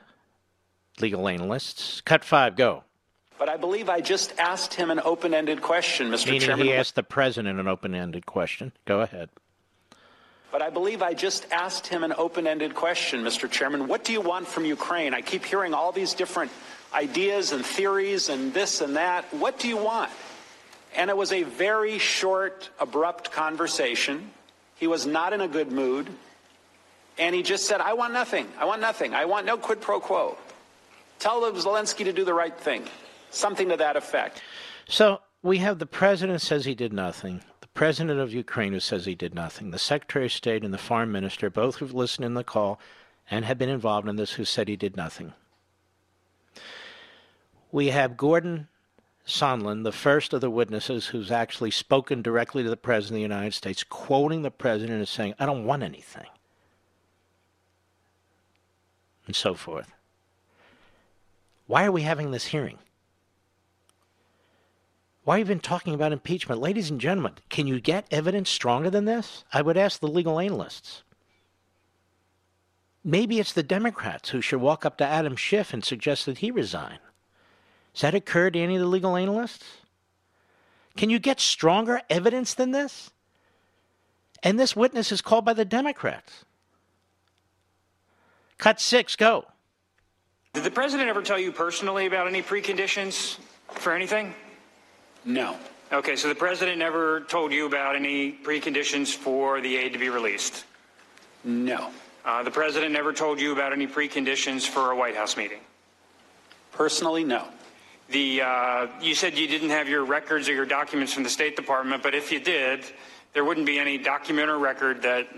legal 1.01 1.29
analysts. 1.29 2.01
Cut 2.03 2.25
five, 2.25 2.55
go. 2.55 2.85
But 3.37 3.49
I 3.49 3.57
believe 3.57 3.89
I 3.89 4.01
just 4.01 4.39
asked 4.39 4.75
him 4.75 4.93
an 4.93 5.01
open 5.05 5.35
ended 5.35 5.61
question, 5.61 6.09
Mr. 6.09 6.27
Meaning 6.27 6.41
Chairman. 6.41 6.67
he 6.69 6.73
asked 6.73 6.95
the 6.95 7.03
president 7.03 7.59
an 7.59 7.67
open 7.67 7.93
ended 7.95 8.27
question. 8.27 8.73
Go 8.85 9.01
ahead. 9.01 9.29
But 10.53 10.63
I 10.63 10.71
believe 10.71 11.03
I 11.03 11.15
just 11.15 11.51
asked 11.51 11.89
him 11.89 12.05
an 12.05 12.15
open 12.17 12.47
ended 12.47 12.77
question, 12.77 13.25
Mr. 13.25 13.51
Chairman. 13.51 13.89
What 13.89 14.05
do 14.05 14.13
you 14.13 14.21
want 14.21 14.47
from 14.47 14.65
Ukraine? 14.65 15.13
I 15.13 15.21
keep 15.21 15.45
hearing 15.45 15.75
all 15.75 15.91
these 15.91 16.15
different 16.15 16.53
ideas 16.95 17.51
and 17.51 17.67
theories 17.67 18.29
and 18.29 18.55
this 18.55 18.81
and 18.83 18.95
that. 18.95 19.25
What 19.35 19.59
do 19.59 19.67
you 19.67 19.79
want? 19.79 20.13
And 20.95 21.11
it 21.11 21.17
was 21.17 21.33
a 21.33 21.43
very 21.43 21.99
short, 21.99 22.71
abrupt 22.79 23.33
conversation. 23.33 24.31
He 24.77 24.87
was 24.87 25.07
not 25.07 25.33
in 25.33 25.41
a 25.41 25.49
good 25.49 25.73
mood. 25.73 26.09
And 27.19 27.35
he 27.35 27.43
just 27.43 27.67
said, 27.67 27.81
I 27.81 27.93
want 27.93 28.13
nothing. 28.13 28.49
I 28.59 28.65
want 28.65 28.81
nothing. 28.81 29.15
I 29.15 29.25
want 29.25 29.47
no 29.47 29.57
quid 29.57 29.81
pro 29.81 30.01
quo. 30.01 30.37
Tell 31.19 31.41
Zelensky 31.53 32.05
to 32.05 32.13
do 32.13 32.25
the 32.25 32.35
right 32.35 32.57
thing. 32.59 32.85
Something 33.31 33.69
to 33.69 33.77
that 33.77 33.97
effect. 33.97 34.43
So 34.89 35.21
we 35.43 35.59
have 35.59 35.79
the 35.79 35.87
president 35.87 36.41
says 36.41 36.65
he 36.65 36.75
did 36.75 36.93
nothing 36.93 37.43
The 37.61 37.69
president 37.69 38.21
of 38.21 38.33
Ukraine 38.33 38.73
who 38.73 38.81
says 38.81 39.05
he 39.05 39.15
did 39.15 39.35
nothing, 39.35 39.71
the 39.71 39.79
Secretary 39.79 40.27
of 40.27 40.33
State 40.33 40.65
and 40.65 40.73
the 40.73 40.79
Foreign 40.79 41.11
Minister, 41.11 41.51
both 41.51 41.77
who've 41.77 41.95
listened 41.95 42.25
in 42.25 42.35
the 42.35 42.45
call 42.45 42.79
and 43.31 43.45
have 43.45 43.59
been 43.59 43.69
involved 43.69 44.09
in 44.09 44.17
this, 44.17 44.33
who 44.33 44.45
said 44.45 44.69
he 44.69 44.77
did 44.77 44.97
nothing. 44.97 45.33
We 47.73 47.89
have 47.89 48.17
Gordon 48.17 48.69
Sondland, 49.27 49.85
the 49.85 49.93
first 49.93 50.33
of 50.33 50.41
the 50.41 50.51
witnesses 50.51 51.07
who's 51.07 51.31
actually 51.31 51.71
spoken 51.71 52.23
directly 52.23 52.63
to 52.63 52.71
the 52.71 52.77
President 52.77 53.17
of 53.17 53.19
the 53.19 53.35
United 53.35 53.55
States, 53.55 53.83
quoting 53.83 54.43
the 54.43 54.51
President 54.51 55.01
as 55.01 55.11
saying, 55.11 55.35
I 55.39 55.47
don't 55.47 55.65
want 55.65 55.83
anything, 55.83 56.27
and 59.27 59.35
so 59.35 59.55
forth. 59.55 59.93
Why 61.67 61.85
are 61.85 61.93
we 61.93 62.03
having 62.03 62.31
this 62.31 62.47
hearing? 62.47 62.79
Why 65.25 65.41
even 65.41 65.59
talking 65.59 65.95
about 65.95 66.13
impeachment? 66.13 66.61
Ladies 66.61 66.91
and 66.91 67.01
gentlemen, 67.01 67.35
can 67.49 67.67
you 67.67 67.81
get 67.81 68.07
evidence 68.11 68.51
stronger 68.51 68.91
than 68.91 69.07
this? 69.07 69.45
I 69.53 69.63
would 69.63 69.79
ask 69.79 69.99
the 69.99 70.09
legal 70.09 70.39
analysts. 70.39 71.03
Maybe 73.03 73.39
it's 73.39 73.53
the 73.53 73.63
Democrats 73.63 74.31
who 74.31 74.41
should 74.41 74.61
walk 74.61 74.85
up 74.85 74.99
to 74.99 75.07
Adam 75.07 75.37
Schiff 75.37 75.73
and 75.73 75.85
suggest 75.85 76.27
that 76.27 76.39
he 76.39 76.51
resign. 76.51 76.99
Has 77.95 78.03
that 78.03 78.15
occurred 78.15 78.53
to 78.55 78.61
any 78.61 78.77
of 78.77 78.81
the 78.81 78.87
legal 78.87 79.17
analysts? 79.17 79.65
Can 80.97 81.11
you 81.11 81.19
get 81.19 81.41
stronger 81.41 82.01
evidence 82.11 82.55
than 82.55 82.73
this? 82.73 83.11
And 84.43 84.59
this 84.59 84.77
witness 84.77 85.11
is 85.11 85.23
called 85.23 85.45
by 85.45 85.55
the 85.55 85.65
Democrats. 85.65 86.45
Cut 88.59 88.81
six, 88.81 89.17
go. 89.17 89.45
Did 90.53 90.65
the 90.65 90.71
president 90.71 91.09
ever 91.09 91.23
tell 91.23 91.39
you 91.39 91.51
personally 91.51 92.07
about 92.07 92.29
any 92.29 92.43
preconditions 92.43 93.39
for 93.71 93.93
anything? 93.93 94.35
No. 95.25 95.57
Okay, 95.93 96.17
so 96.17 96.29
the 96.29 96.35
president 96.35 96.79
never 96.79 97.21
told 97.23 97.53
you 97.53 97.67
about 97.67 97.97
any 97.97 98.33
preconditions 98.33 99.15
for 99.15 99.61
the 99.61 99.77
aid 99.77 99.93
to 99.93 99.99
be 99.99 100.09
released? 100.09 100.65
No. 101.45 101.91
Uh, 102.25 102.43
the 102.43 102.51
president 102.51 102.93
never 102.93 103.13
told 103.13 103.41
you 103.41 103.53
about 103.53 103.73
any 103.73 103.87
preconditions 103.87 104.67
for 104.67 104.93
a 104.93 104.97
White 104.97 105.17
House 105.17 105.37
meeting? 105.37 105.61
Personally, 106.73 107.23
no. 107.23 107.47
The, 108.09 108.43
uh, 108.43 108.87
you 109.01 109.15
said 109.15 109.37
you 109.37 109.47
didn't 109.47 109.71
have 109.71 109.89
your 109.89 110.05
records 110.05 110.49
or 110.49 110.55
your 110.55 110.67
documents 110.67 111.13
from 111.13 111.23
the 111.23 111.29
State 111.29 111.57
Department, 111.57 112.03
but 112.03 112.15
if 112.15 112.33
you 112.33 112.41
did, 112.41 112.85
there 113.33 113.45
wouldn't 113.45 113.67
be 113.67 113.79
any 113.79 113.99
document 113.99 114.49
or 114.49 114.59
record 114.59 115.03
that 115.03 115.29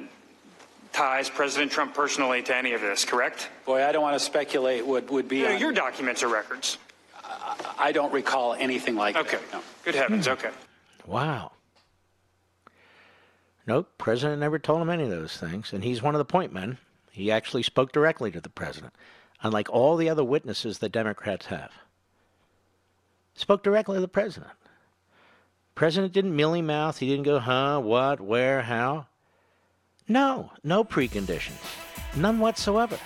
ties 0.96 1.28
President 1.28 1.70
Trump 1.70 1.94
personally 1.94 2.42
to 2.42 2.56
any 2.56 2.72
of 2.72 2.80
this, 2.80 3.04
correct? 3.04 3.50
Boy, 3.66 3.85
I 3.85 3.92
don't 3.92 4.02
want 4.02 4.14
to 4.14 4.24
speculate 4.24 4.85
what 4.87 5.11
would 5.11 5.28
be. 5.28 5.42
No, 5.42 5.52
on- 5.52 5.61
your 5.61 5.72
documents 5.72 6.22
or 6.22 6.28
records. 6.28 6.78
I 7.78 7.92
don't 7.92 8.12
recall 8.12 8.54
anything 8.54 8.96
like 8.96 9.14
Okay. 9.16 9.37
that. 9.37 9.52
no. 9.52 9.61
Good 9.85 9.94
heavens. 9.94 10.26
Okay. 10.26 10.50
Wow. 11.06 11.52
Nope, 13.66 13.90
president 13.98 14.40
never 14.40 14.59
told 14.59 14.80
him 14.80 14.90
any 14.90 15.02
of 15.04 15.11
those 15.11 15.37
things, 15.37 15.72
and 15.72 15.85
he's 15.85 16.02
one 16.02 16.14
of 16.14 16.18
the 16.18 16.24
point 16.24 16.52
men. 16.52 16.78
He 17.11 17.30
actually 17.30 17.62
spoke 17.64 17.92
directly 17.92 18.30
to 18.30 18.40
the 18.40 18.48
president, 18.48 18.94
unlike 19.42 19.68
all 19.70 19.96
the 19.96 20.09
other 20.09 20.24
witnesses 20.24 20.78
the 20.78 20.88
Democrats 20.88 21.46
have. 21.46 21.72
Spoke 23.35 23.62
directly 23.62 23.96
to 23.96 24.00
the 24.00 24.09
president. 24.09 24.52
President 25.74 26.12
didn't 26.12 26.35
mealy 26.37 26.62
mouth. 26.62 26.98
He 26.98 27.09
didn't 27.09 27.24
go, 27.24 27.38
huh, 27.40 27.80
what, 27.80 28.20
where, 28.20 28.62
how. 28.62 29.09
No, 30.09 30.53
no 30.62 30.85
preconditions. 30.85 31.59
None 32.16 32.38
whatsoever. 32.38 32.97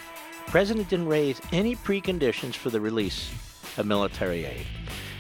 President 0.47 0.89
didn't 0.91 1.09
raise 1.09 1.41
any 1.51 1.75
preconditions 1.75 2.55
for 2.55 2.69
the 2.69 2.81
release 2.81 3.31
of 3.79 3.87
military 3.87 4.45
aid. 4.45 4.67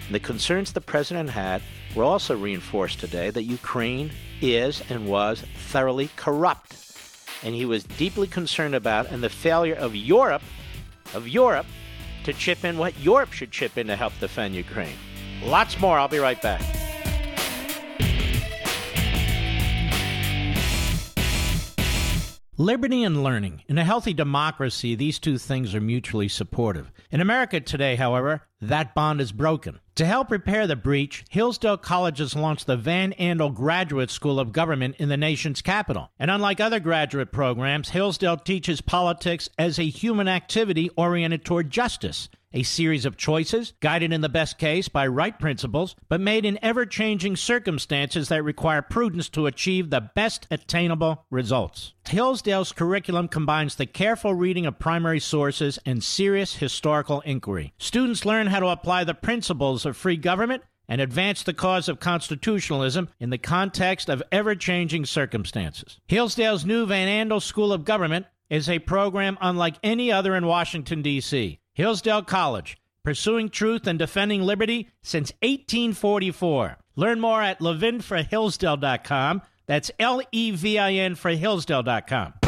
And 0.06 0.14
the 0.14 0.20
concerns 0.20 0.72
the 0.72 0.82
president 0.82 1.30
had 1.30 1.62
were 1.94 2.04
also 2.04 2.36
reinforced 2.36 3.00
today 3.00 3.30
that 3.30 3.44
Ukraine 3.44 4.10
is 4.42 4.82
and 4.90 5.06
was 5.06 5.42
thoroughly 5.68 6.10
corrupt. 6.16 6.76
And 7.42 7.54
he 7.54 7.64
was 7.64 7.84
deeply 7.84 8.26
concerned 8.26 8.74
about 8.74 9.10
and 9.10 9.22
the 9.22 9.30
failure 9.30 9.74
of 9.74 9.96
Europe, 9.96 10.42
of 11.14 11.28
Europe, 11.28 11.66
to 12.24 12.34
chip 12.34 12.64
in 12.64 12.76
what 12.76 12.98
Europe 12.98 13.32
should 13.32 13.50
chip 13.50 13.78
in 13.78 13.86
to 13.86 13.96
help 13.96 14.12
defend 14.20 14.54
Ukraine. 14.54 14.96
Lots 15.42 15.80
more. 15.80 15.98
I'll 15.98 16.08
be 16.08 16.18
right 16.18 16.40
back. 16.42 16.79
Liberty 22.60 23.04
and 23.04 23.24
learning. 23.24 23.62
In 23.68 23.78
a 23.78 23.86
healthy 23.86 24.12
democracy, 24.12 24.94
these 24.94 25.18
two 25.18 25.38
things 25.38 25.74
are 25.74 25.80
mutually 25.80 26.28
supportive. 26.28 26.92
In 27.10 27.22
America 27.22 27.58
today, 27.58 27.96
however, 27.96 28.42
that 28.60 28.94
bond 28.94 29.20
is 29.20 29.32
broken. 29.32 29.80
To 29.96 30.06
help 30.06 30.30
repair 30.30 30.66
the 30.66 30.76
breach, 30.76 31.24
Hillsdale 31.28 31.76
College 31.76 32.18
has 32.18 32.34
launched 32.34 32.66
the 32.66 32.76
Van 32.76 33.12
Andel 33.18 33.54
Graduate 33.54 34.10
School 34.10 34.40
of 34.40 34.52
Government 34.52 34.96
in 34.98 35.08
the 35.08 35.16
nation's 35.16 35.60
capital. 35.60 36.10
And 36.18 36.30
unlike 36.30 36.60
other 36.60 36.80
graduate 36.80 37.32
programs, 37.32 37.90
Hillsdale 37.90 38.38
teaches 38.38 38.80
politics 38.80 39.48
as 39.58 39.78
a 39.78 39.84
human 39.84 40.28
activity 40.28 40.90
oriented 40.96 41.44
toward 41.44 41.70
justice 41.70 42.28
a 42.52 42.62
series 42.62 43.04
of 43.04 43.16
choices, 43.16 43.74
guided 43.80 44.12
in 44.12 44.20
the 44.20 44.28
best 44.28 44.58
case 44.58 44.88
by 44.88 45.06
right 45.06 45.38
principles, 45.38 45.94
but 46.08 46.20
made 46.20 46.44
in 46.44 46.58
ever 46.62 46.84
changing 46.84 47.36
circumstances 47.36 48.28
that 48.28 48.42
require 48.42 48.82
prudence 48.82 49.28
to 49.28 49.46
achieve 49.46 49.90
the 49.90 50.10
best 50.14 50.46
attainable 50.50 51.24
results. 51.30 51.94
Hillsdale's 52.08 52.72
curriculum 52.72 53.28
combines 53.28 53.76
the 53.76 53.86
careful 53.86 54.34
reading 54.34 54.66
of 54.66 54.80
primary 54.80 55.20
sources 55.20 55.78
and 55.86 56.02
serious 56.02 56.56
historical 56.56 57.20
inquiry. 57.20 57.72
Students 57.78 58.24
learn 58.24 58.48
how 58.50 58.60
to 58.60 58.68
apply 58.68 59.04
the 59.04 59.14
principles 59.14 59.86
of 59.86 59.96
free 59.96 60.16
government 60.16 60.62
and 60.88 61.00
advance 61.00 61.42
the 61.42 61.54
cause 61.54 61.88
of 61.88 62.00
constitutionalism 62.00 63.08
in 63.20 63.30
the 63.30 63.38
context 63.38 64.08
of 64.08 64.22
ever 64.32 64.54
changing 64.56 65.06
circumstances. 65.06 66.00
Hillsdale's 66.08 66.66
new 66.66 66.84
Van 66.84 67.28
Andel 67.28 67.40
School 67.40 67.72
of 67.72 67.84
Government 67.84 68.26
is 68.50 68.68
a 68.68 68.80
program 68.80 69.38
unlike 69.40 69.76
any 69.84 70.10
other 70.10 70.34
in 70.34 70.46
Washington, 70.46 71.00
D.C. 71.00 71.60
Hillsdale 71.74 72.22
College, 72.22 72.76
pursuing 73.04 73.48
truth 73.48 73.86
and 73.86 73.98
defending 73.98 74.42
liberty 74.42 74.88
since 75.02 75.30
1844. 75.42 76.76
Learn 76.96 77.20
more 77.20 77.40
at 77.40 77.60
levinforhillsdale.com. 77.60 79.42
That's 79.66 79.92
L 80.00 80.20
E 80.32 80.50
V 80.50 80.78
I 80.78 80.94
N 80.94 81.14
for 81.14 81.30
Hillsdale.com. 81.30 82.39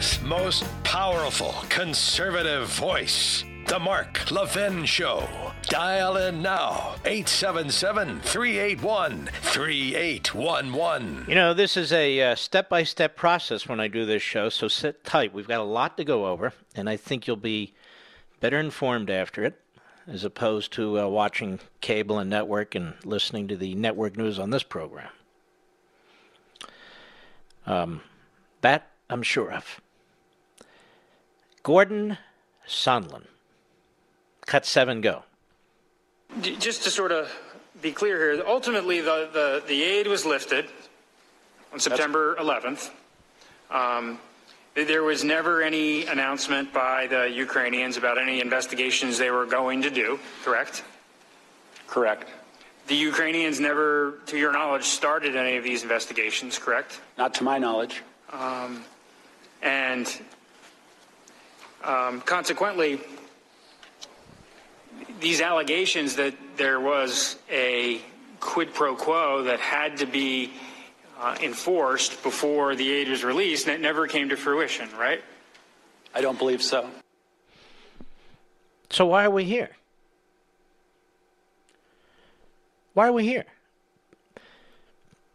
America's 0.00 0.22
most 0.22 0.64
powerful 0.82 1.54
conservative 1.68 2.68
voice. 2.68 3.44
The 3.66 3.78
Mark 3.78 4.30
Levin 4.30 4.86
Show. 4.86 5.28
Dial 5.64 6.16
in 6.16 6.40
now. 6.40 6.94
877 7.04 8.20
381 8.20 9.28
3811. 9.42 11.26
You 11.28 11.34
know, 11.34 11.52
this 11.52 11.76
is 11.76 11.92
a 11.92 12.34
step 12.34 12.70
by 12.70 12.82
step 12.82 13.14
process 13.14 13.68
when 13.68 13.78
I 13.78 13.88
do 13.88 14.06
this 14.06 14.22
show, 14.22 14.48
so 14.48 14.68
sit 14.68 15.04
tight. 15.04 15.34
We've 15.34 15.46
got 15.46 15.60
a 15.60 15.64
lot 15.64 15.98
to 15.98 16.04
go 16.04 16.26
over, 16.26 16.54
and 16.74 16.88
I 16.88 16.96
think 16.96 17.26
you'll 17.26 17.36
be 17.36 17.74
better 18.40 18.58
informed 18.58 19.10
after 19.10 19.44
it 19.44 19.60
as 20.06 20.24
opposed 20.24 20.72
to 20.72 20.98
uh, 20.98 21.06
watching 21.08 21.60
cable 21.82 22.18
and 22.18 22.30
network 22.30 22.74
and 22.74 22.94
listening 23.04 23.48
to 23.48 23.56
the 23.56 23.74
network 23.74 24.16
news 24.16 24.38
on 24.38 24.48
this 24.48 24.62
program. 24.62 25.10
Um, 27.66 28.00
that 28.62 28.90
I'm 29.10 29.22
sure 29.22 29.52
of. 29.52 29.80
Gordon 31.62 32.18
Sondland. 32.66 33.26
Cut 34.46 34.66
seven, 34.66 35.00
go. 35.00 35.22
Just 36.40 36.84
to 36.84 36.90
sort 36.90 37.12
of 37.12 37.30
be 37.82 37.92
clear 37.92 38.34
here, 38.34 38.44
ultimately 38.46 39.00
the, 39.00 39.28
the, 39.32 39.62
the 39.66 39.82
aid 39.82 40.06
was 40.06 40.24
lifted 40.24 40.66
on 41.72 41.80
September 41.80 42.36
11th. 42.36 42.90
Um, 43.70 44.18
there 44.74 45.02
was 45.02 45.24
never 45.24 45.62
any 45.62 46.06
announcement 46.06 46.72
by 46.72 47.06
the 47.08 47.28
Ukrainians 47.30 47.96
about 47.96 48.18
any 48.18 48.40
investigations 48.40 49.18
they 49.18 49.30
were 49.30 49.46
going 49.46 49.82
to 49.82 49.90
do, 49.90 50.18
correct? 50.44 50.84
Correct. 51.86 52.28
The 52.86 52.94
Ukrainians 52.94 53.60
never, 53.60 54.18
to 54.26 54.38
your 54.38 54.52
knowledge, 54.52 54.84
started 54.84 55.36
any 55.36 55.56
of 55.56 55.64
these 55.64 55.82
investigations, 55.82 56.58
correct? 56.58 57.00
Not 57.18 57.34
to 57.34 57.44
my 57.44 57.58
knowledge. 57.58 58.02
Um, 58.32 58.84
and 59.62 60.06
um, 61.82 62.20
consequently, 62.20 63.00
these 65.20 65.40
allegations 65.40 66.16
that 66.16 66.34
there 66.56 66.80
was 66.80 67.36
a 67.50 68.00
quid 68.40 68.72
pro 68.74 68.94
quo 68.94 69.44
that 69.44 69.60
had 69.60 69.98
to 69.98 70.06
be 70.06 70.52
uh, 71.18 71.36
enforced 71.42 72.22
before 72.22 72.74
the 72.74 72.90
aid 72.90 73.08
was 73.08 73.22
released, 73.24 73.66
and 73.66 73.74
it 73.74 73.80
never 73.80 74.06
came 74.06 74.30
to 74.30 74.36
fruition, 74.36 74.88
right? 74.96 75.22
I 76.14 76.20
don't 76.20 76.38
believe 76.38 76.62
so. 76.62 76.88
So 78.90 79.06
why 79.06 79.24
are 79.24 79.30
we 79.30 79.44
here? 79.44 79.70
Why 82.94 83.08
are 83.08 83.12
we 83.12 83.24
here? 83.24 83.44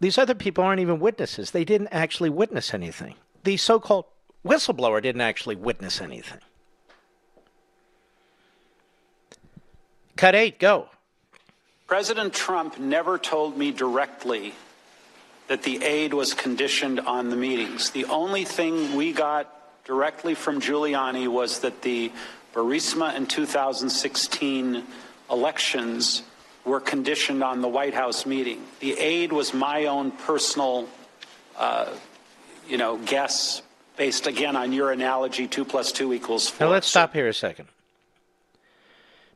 These 0.01 0.17
other 0.17 0.35
people 0.35 0.63
aren't 0.63 0.81
even 0.81 0.99
witnesses. 0.99 1.51
They 1.51 1.63
didn't 1.63 1.87
actually 1.87 2.29
witness 2.29 2.73
anything. 2.73 3.15
These 3.43 3.61
so 3.61 3.79
called 3.79 4.05
whistleblower 4.45 5.01
didn't 5.01 5.21
actually 5.21 5.55
witness 5.55 5.99
anything. 5.99 6.39
Cut 10.15 10.35
eight, 10.35 10.59
go. 10.59 10.87
President 11.87 12.33
Trump 12.33 12.79
never 12.79 13.17
told 13.17 13.57
me 13.57 13.71
directly 13.71 14.53
that 15.47 15.63
the 15.63 15.83
aid 15.83 16.13
was 16.13 16.33
conditioned 16.33 16.99
on 16.99 17.29
the 17.29 17.35
meetings. 17.35 17.91
The 17.91 18.05
only 18.05 18.45
thing 18.45 18.95
we 18.95 19.11
got 19.11 19.51
directly 19.85 20.33
from 20.33 20.59
Giuliani 20.59 21.27
was 21.27 21.59
that 21.59 21.81
the 21.81 22.11
Burisma 22.53 23.15
and 23.15 23.29
2016 23.29 24.83
elections 25.29 26.23
were 26.63 26.79
conditioned 26.79 27.43
on 27.43 27.61
the 27.61 27.67
White 27.67 27.93
House 27.93 28.25
meeting. 28.25 28.63
The 28.79 28.97
aid 28.97 29.31
was 29.31 29.53
my 29.53 29.85
own 29.85 30.11
personal, 30.11 30.89
uh, 31.57 31.93
you 32.67 32.77
know, 32.77 32.97
guess 32.97 33.61
based 33.97 34.27
again 34.27 34.55
on 34.55 34.73
your 34.73 34.91
analogy: 34.91 35.47
two 35.47 35.65
plus 35.65 35.91
two 35.91 36.13
equals 36.13 36.49
four. 36.49 36.67
Now 36.67 36.73
let's 36.73 36.87
stop 36.87 37.13
here 37.13 37.27
a 37.27 37.33
second. 37.33 37.67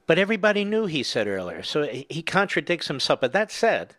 But 0.10 0.18
everybody 0.18 0.66
knew 0.66 0.88
he 0.88 1.04
said 1.04 1.28
earlier, 1.28 1.62
so 1.62 1.84
he 1.84 2.24
contradicts 2.24 2.88
himself. 2.88 3.22
But 3.22 3.32
that 3.34 3.52
said, 3.52 3.96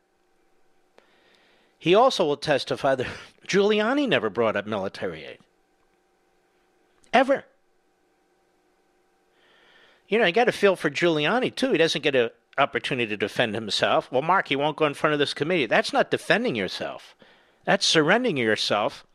he 1.78 1.94
also 1.94 2.26
will 2.26 2.36
testify 2.36 2.96
that 2.96 3.06
Giuliani 3.46 4.08
never 4.08 4.28
brought 4.28 4.56
up 4.56 4.66
military 4.66 5.24
aid. 5.24 5.38
Ever. 7.12 7.44
You 10.08 10.18
know, 10.18 10.26
you 10.26 10.32
got 10.32 10.44
to 10.44 10.52
feel 10.52 10.74
for 10.74 10.90
Giuliani, 10.90 11.54
too. 11.54 11.70
He 11.70 11.78
doesn't 11.78 12.02
get 12.02 12.16
an 12.16 12.30
opportunity 12.58 13.08
to 13.08 13.16
defend 13.16 13.54
himself. 13.54 14.10
Well, 14.10 14.22
Mark, 14.22 14.48
he 14.48 14.56
won't 14.56 14.76
go 14.76 14.86
in 14.86 14.94
front 14.94 15.12
of 15.12 15.20
this 15.20 15.32
committee. 15.32 15.66
That's 15.66 15.92
not 15.92 16.10
defending 16.10 16.56
yourself, 16.56 17.14
that's 17.64 17.86
surrendering 17.86 18.36
yourself 18.36 19.06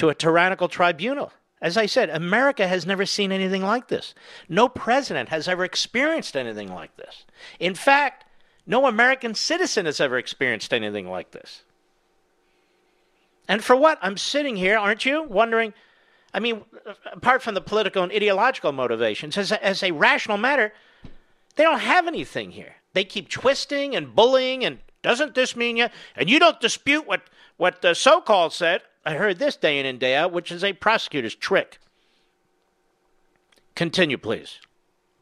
to 0.00 0.08
a 0.08 0.14
tyrannical 0.14 0.66
tribunal. 0.66 1.30
As 1.60 1.76
I 1.76 1.84
said, 1.84 2.08
America 2.08 2.66
has 2.66 2.86
never 2.86 3.04
seen 3.04 3.30
anything 3.30 3.62
like 3.62 3.88
this. 3.88 4.14
No 4.48 4.66
president 4.66 5.28
has 5.28 5.46
ever 5.46 5.62
experienced 5.62 6.34
anything 6.38 6.72
like 6.74 6.96
this. 6.96 7.26
In 7.58 7.74
fact, 7.74 8.24
no 8.66 8.86
American 8.86 9.34
citizen 9.34 9.84
has 9.84 10.00
ever 10.00 10.16
experienced 10.16 10.72
anything 10.72 11.06
like 11.06 11.32
this. 11.32 11.64
And 13.46 13.62
for 13.62 13.76
what? 13.76 13.98
I'm 14.00 14.16
sitting 14.16 14.56
here, 14.56 14.78
aren't 14.78 15.04
you, 15.04 15.22
wondering? 15.24 15.74
I 16.32 16.40
mean, 16.40 16.62
apart 17.12 17.42
from 17.42 17.54
the 17.54 17.60
political 17.60 18.02
and 18.02 18.10
ideological 18.10 18.72
motivations, 18.72 19.36
as 19.36 19.52
a, 19.52 19.62
as 19.62 19.82
a 19.82 19.90
rational 19.90 20.38
matter, 20.38 20.72
they 21.56 21.64
don't 21.64 21.80
have 21.80 22.06
anything 22.06 22.52
here. 22.52 22.76
They 22.94 23.04
keep 23.04 23.28
twisting 23.28 23.94
and 23.94 24.14
bullying, 24.16 24.64
and 24.64 24.78
doesn't 25.02 25.34
this 25.34 25.54
mean 25.54 25.76
you? 25.76 25.88
And 26.16 26.30
you 26.30 26.38
don't 26.38 26.58
dispute 26.58 27.06
what, 27.06 27.28
what 27.58 27.82
the 27.82 27.92
so 27.92 28.22
called 28.22 28.54
said. 28.54 28.80
I 29.04 29.14
heard 29.14 29.38
this 29.38 29.56
day 29.56 29.78
in 29.78 29.86
and 29.86 29.98
day 29.98 30.14
out, 30.14 30.32
which 30.32 30.52
is 30.52 30.62
a 30.62 30.72
prosecutor's 30.72 31.34
trick. 31.34 31.78
Continue, 33.74 34.18
please. 34.18 34.58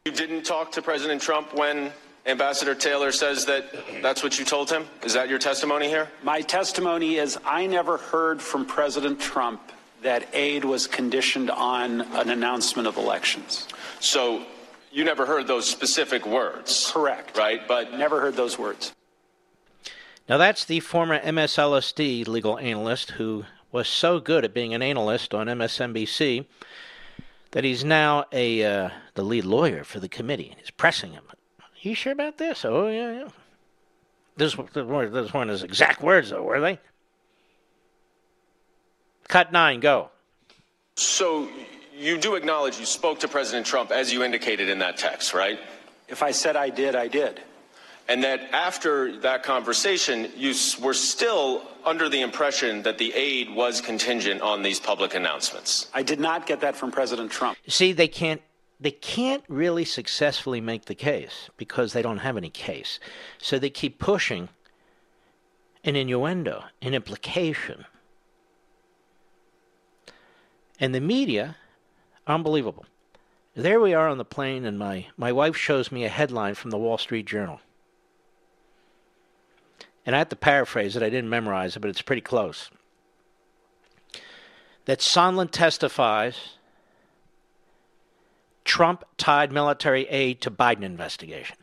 You 0.05 0.12
didn't 0.12 0.45
talk 0.45 0.73
to 0.73 0.83
President 0.83 1.23
Trump 1.23 1.55
when 1.55 1.93
Ambassador 2.27 2.75
Taylor 2.75 3.12
says 3.12 3.47
that 3.47 3.64
that's 4.03 4.23
what 4.23 4.38
you 4.38 4.45
told 4.45 4.71
him? 4.71 4.87
Is 5.05 5.14
that 5.14 5.29
your 5.29 5.38
testimony 5.38 5.88
here? 5.88 6.09
My 6.23 6.41
testimony 6.41 7.17
is 7.17 7.38
I 7.45 7.67
never 7.67 7.97
heard 7.97 8.43
from 8.43 8.67
President 8.67 9.21
Trump 9.21 9.61
that 10.03 10.29
aid 10.33 10.64
was 10.64 10.87
conditioned 10.87 11.51
on 11.51 12.01
an 12.01 12.31
announcement 12.31 12.87
of 12.88 12.97
elections. 12.97 13.69
So 14.01 14.45
you 14.91 15.05
never 15.05 15.25
heard 15.25 15.47
those 15.47 15.69
specific 15.69 16.27
words? 16.27 16.91
Correct. 16.93 17.37
Right? 17.37 17.67
But 17.67 17.95
never 17.95 18.21
heard 18.21 18.35
those 18.35 18.59
words. 18.59 18.93
Now 20.29 20.37
that's 20.37 20.64
the 20.64 20.81
former 20.81 21.19
MSLSD 21.19 22.29
legal 22.29 22.59
analyst 22.59 23.12
who 23.12 23.45
was 23.73 23.89
so 23.89 24.21
good 24.21 24.45
at 24.45 24.55
being 24.55 24.75
an 24.75 24.83
analyst 24.83 25.35
on 25.35 25.47
MSNBC 25.47 26.47
that 27.51 27.65
he's 27.65 27.85
now 27.85 28.25
a 28.33 28.65
uh, 28.65 28.91
the 29.15 29.23
lead 29.23 29.45
lawyer 29.45 29.85
for 29.85 30.01
the 30.01 30.09
committee 30.09 30.49
and 30.51 30.59
he's 30.59 30.71
pressing 30.71 31.13
him. 31.13 31.25
Are 31.61 31.67
you 31.81 31.95
sure 31.95 32.13
about 32.13 32.39
this? 32.39 32.65
Oh 32.65 32.89
yeah, 32.89 33.13
yeah. 33.13 33.29
This 34.37 34.57
this 34.73 34.85
weren't 34.85 35.51
his 35.51 35.63
exact 35.63 36.03
words 36.03 36.31
though, 36.31 36.43
were 36.43 36.61
they? 36.61 36.79
Cut 39.29 39.53
nine, 39.53 39.81
go. 39.81 40.11
So 40.97 41.49
you 41.97 42.19
do 42.19 42.35
acknowledge 42.35 42.79
you 42.79 42.87
spoke 42.87 43.21
to 43.21 43.29
President 43.29 43.67
Trump 43.67 43.91
as 43.91 44.13
you 44.13 44.23
indicated 44.23 44.69
in 44.69 44.79
that 44.79 44.97
text, 44.97 45.35
right? 45.35 45.59
If 46.09 46.23
I 46.23 46.31
said 46.31 46.57
I 46.57 46.71
did, 46.71 46.95
I 46.95 47.09
did. 47.09 47.41
And 48.09 48.25
that 48.25 48.40
after 48.53 49.18
that 49.21 49.42
conversation, 49.42 50.31
you 50.35 50.55
were 50.81 50.94
still 50.94 51.62
under 51.85 52.09
the 52.09 52.23
impression 52.23 52.83
that 52.83 52.97
the 52.97 53.12
aid 53.12 53.55
was 53.55 53.83
contingent 53.83 54.40
on 54.40 54.62
these 54.62 54.81
public 54.81 55.14
announcements. 55.14 55.90
I 55.92 56.03
did 56.03 56.18
not 56.18 56.47
get 56.47 56.61
that 56.61 56.75
from 56.75 56.90
President 56.90 57.31
Trump. 57.31 57.59
See, 57.68 57.92
they 57.92 58.09
can't 58.09 58.40
they 58.81 58.92
can't 58.92 59.42
really 59.49 59.85
successfully 59.85 60.61
make 60.61 60.85
the 60.85 60.94
case 60.94 61.51
because 61.57 61.92
they 61.92 62.03
don't 62.03 62.18
have 62.18 62.37
any 62.37 62.51
case. 62.51 63.01
So 63.38 63.59
they 63.59 63.71
keep 63.71 63.99
pushing 63.99 64.49
an 65.83 65.97
innuendo, 65.97 66.64
an 66.81 66.94
implication. 66.94 67.85
And 70.79 70.94
the 70.94 71.01
media, 71.01 71.57
unbelievable. 72.27 72.87
There 73.55 73.81
we 73.81 73.94
are 73.94 74.09
on 74.09 74.18
the 74.18 74.25
plane, 74.25 74.64
and 74.64 74.79
my, 74.79 75.07
my 75.16 75.33
wife 75.33 75.57
shows 75.57 75.90
me 75.90 76.05
a 76.05 76.09
headline 76.09 76.55
from 76.55 76.71
the 76.71 76.79
Wall 76.79 76.99
Street 76.99 77.27
Journal. 77.27 77.61
And 80.09 80.16
I 80.16 80.21
have 80.21 80.31
to 80.31 80.37
paraphrase 80.37 80.97
it, 80.97 81.03
I 81.03 81.11
didn't 81.11 81.29
memorize 81.29 81.77
it, 81.77 81.81
but 81.81 81.90
it's 81.90 82.01
pretty 82.01 82.23
close. 82.23 82.71
That 84.87 85.01
Sondland 85.01 85.51
testifies 85.51 86.55
Trump 88.64 89.05
tied 89.18 89.53
military 89.53 90.09
aid 90.09 90.40
to 90.40 90.51
Biden 90.51 90.81
investigation. 90.81 91.59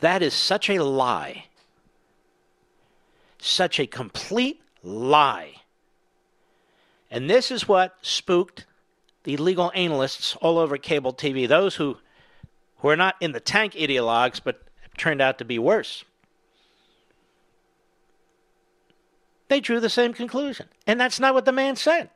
That 0.00 0.22
is 0.22 0.34
such 0.34 0.68
a 0.68 0.82
lie. 0.82 1.44
Such 3.38 3.78
a 3.78 3.86
complete 3.86 4.60
lie. 4.82 5.52
And 7.12 7.30
this 7.30 7.52
is 7.52 7.68
what 7.68 7.96
spooked 8.02 8.66
the 9.22 9.36
legal 9.36 9.70
analysts 9.76 10.34
all 10.40 10.58
over 10.58 10.76
cable 10.78 11.14
TV, 11.14 11.46
those 11.46 11.76
who, 11.76 11.98
who 12.80 12.88
are 12.88 12.96
not 12.96 13.16
in 13.20 13.32
the 13.32 13.40
tank 13.40 13.74
ideologues, 13.74 14.40
but 14.42 14.62
turned 14.96 15.20
out 15.20 15.38
to 15.38 15.44
be 15.44 15.58
worse. 15.58 16.04
They 19.48 19.60
drew 19.60 19.80
the 19.80 19.90
same 19.90 20.12
conclusion. 20.12 20.68
And 20.86 21.00
that's 21.00 21.18
not 21.18 21.34
what 21.34 21.44
the 21.44 21.52
man 21.52 21.76
said. 21.76 22.10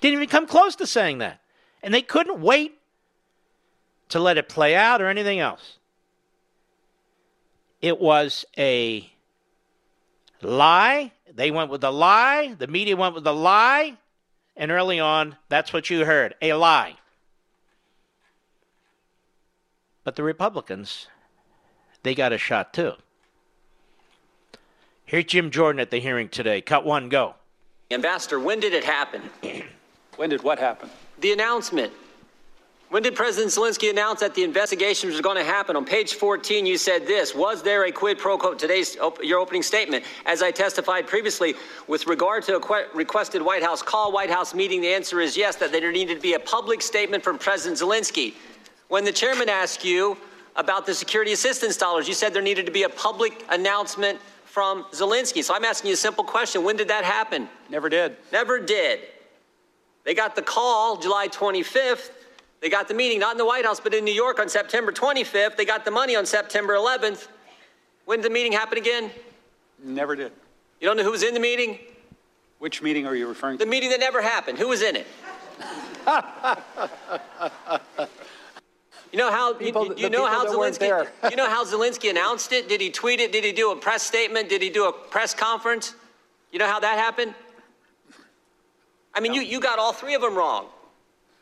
Didn't 0.00 0.14
even 0.14 0.28
come 0.28 0.46
close 0.46 0.76
to 0.76 0.86
saying 0.86 1.18
that. 1.18 1.40
And 1.82 1.94
they 1.94 2.02
couldn't 2.02 2.40
wait 2.40 2.78
to 4.10 4.20
let 4.20 4.36
it 4.36 4.48
play 4.48 4.74
out 4.74 5.00
or 5.00 5.06
anything 5.06 5.40
else. 5.40 5.78
It 7.80 8.00
was 8.00 8.44
a 8.58 9.10
lie. 10.42 11.12
They 11.34 11.50
went 11.50 11.70
with 11.70 11.80
the 11.80 11.92
lie. 11.92 12.54
The 12.58 12.66
media 12.66 12.96
went 12.96 13.14
with 13.14 13.24
the 13.24 13.34
lie. 13.34 13.96
And 14.56 14.70
early 14.70 15.00
on, 15.00 15.36
that's 15.48 15.72
what 15.72 15.88
you 15.88 16.04
heard 16.04 16.34
a 16.42 16.52
lie. 16.52 16.96
But 20.04 20.16
the 20.16 20.22
Republicans, 20.22 21.06
they 22.02 22.14
got 22.14 22.32
a 22.32 22.38
shot 22.38 22.74
too. 22.74 22.92
Here's 25.04 25.24
Jim 25.24 25.50
Jordan 25.50 25.80
at 25.80 25.90
the 25.90 25.98
hearing 25.98 26.28
today. 26.28 26.60
Cut 26.60 26.84
one, 26.84 27.08
go. 27.08 27.34
Ambassador, 27.90 28.40
when 28.40 28.60
did 28.60 28.72
it 28.72 28.84
happen? 28.84 29.22
When 30.16 30.28
did 30.28 30.42
what 30.42 30.58
happen? 30.58 30.90
The 31.20 31.32
announcement. 31.32 31.90
When 32.90 33.02
did 33.02 33.14
President 33.14 33.50
Zelensky 33.50 33.88
announce 33.88 34.20
that 34.20 34.34
the 34.34 34.44
investigation 34.44 35.08
was 35.08 35.22
going 35.22 35.38
to 35.38 35.44
happen? 35.44 35.76
On 35.76 35.84
page 35.86 36.12
14, 36.14 36.66
you 36.66 36.76
said 36.76 37.06
this 37.06 37.34
Was 37.34 37.62
there 37.62 37.86
a 37.86 37.90
quid 37.90 38.18
pro 38.18 38.36
quo? 38.36 38.52
Today's 38.52 38.98
your 39.22 39.38
opening 39.38 39.62
statement. 39.62 40.04
As 40.26 40.42
I 40.42 40.50
testified 40.50 41.06
previously, 41.06 41.54
with 41.88 42.06
regard 42.06 42.42
to 42.44 42.56
a 42.58 42.86
requested 42.94 43.40
White 43.40 43.62
House 43.62 43.80
call, 43.80 44.12
White 44.12 44.28
House 44.28 44.52
meeting, 44.52 44.82
the 44.82 44.92
answer 44.92 45.22
is 45.22 45.34
yes, 45.34 45.56
that 45.56 45.72
there 45.72 45.90
needed 45.90 46.16
to 46.16 46.20
be 46.20 46.34
a 46.34 46.40
public 46.40 46.82
statement 46.82 47.24
from 47.24 47.38
President 47.38 47.80
Zelensky. 47.80 48.34
When 48.92 49.06
the 49.06 49.12
chairman 49.12 49.48
asked 49.48 49.86
you 49.86 50.18
about 50.54 50.84
the 50.84 50.92
security 50.92 51.32
assistance 51.32 51.78
dollars, 51.78 52.06
you 52.06 52.12
said 52.12 52.34
there 52.34 52.42
needed 52.42 52.66
to 52.66 52.72
be 52.72 52.82
a 52.82 52.90
public 52.90 53.42
announcement 53.48 54.20
from 54.44 54.84
Zelensky. 54.92 55.42
So 55.42 55.54
I'm 55.54 55.64
asking 55.64 55.88
you 55.88 55.94
a 55.94 55.96
simple 55.96 56.24
question 56.24 56.62
When 56.62 56.76
did 56.76 56.88
that 56.88 57.02
happen? 57.02 57.48
Never 57.70 57.88
did. 57.88 58.16
Never 58.34 58.60
did. 58.60 59.00
They 60.04 60.12
got 60.12 60.36
the 60.36 60.42
call 60.42 60.98
July 60.98 61.28
25th. 61.28 62.10
They 62.60 62.68
got 62.68 62.86
the 62.86 62.92
meeting, 62.92 63.18
not 63.18 63.32
in 63.32 63.38
the 63.38 63.46
White 63.46 63.64
House, 63.64 63.80
but 63.80 63.94
in 63.94 64.04
New 64.04 64.12
York 64.12 64.38
on 64.38 64.50
September 64.50 64.92
25th. 64.92 65.56
They 65.56 65.64
got 65.64 65.86
the 65.86 65.90
money 65.90 66.14
on 66.14 66.26
September 66.26 66.74
11th. 66.74 67.28
When 68.04 68.18
did 68.18 68.30
the 68.30 68.34
meeting 68.34 68.52
happen 68.52 68.76
again? 68.76 69.10
Never 69.82 70.14
did. 70.14 70.32
You 70.82 70.86
don't 70.86 70.98
know 70.98 71.04
who 71.04 71.12
was 71.12 71.22
in 71.22 71.32
the 71.32 71.40
meeting? 71.40 71.78
Which 72.58 72.82
meeting 72.82 73.06
are 73.06 73.14
you 73.14 73.26
referring 73.26 73.56
to? 73.56 73.64
The 73.64 73.70
meeting 73.70 73.88
that 73.88 74.00
never 74.00 74.20
happened. 74.20 74.58
Who 74.58 74.68
was 74.68 74.82
in 74.82 74.96
it? 74.96 75.06
you 79.12 79.18
know 79.18 79.30
how 79.30 79.52
people, 79.52 79.88
you, 79.88 80.04
you 80.04 80.10
know 80.10 80.26
how 80.26 80.46
Zelensky 80.46 81.06
you 81.30 81.36
know 81.36 81.48
how 81.48 81.64
Zelensky 81.64 82.08
announced 82.08 82.50
it? 82.52 82.68
Did 82.68 82.80
he 82.80 82.90
tweet 82.90 83.20
it? 83.20 83.30
Did 83.30 83.44
he 83.44 83.52
do 83.52 83.70
a 83.70 83.76
press 83.76 84.02
statement? 84.02 84.48
Did 84.48 84.62
he 84.62 84.70
do 84.70 84.88
a 84.88 84.92
press 84.92 85.34
conference? 85.34 85.94
You 86.50 86.58
know 86.58 86.66
how 86.66 86.80
that 86.80 86.98
happened? 86.98 87.34
I 89.14 89.20
mean, 89.20 89.32
no. 89.32 89.40
you, 89.40 89.46
you 89.46 89.60
got 89.60 89.78
all 89.78 89.92
three 89.92 90.14
of 90.14 90.22
them 90.22 90.34
wrong. 90.34 90.66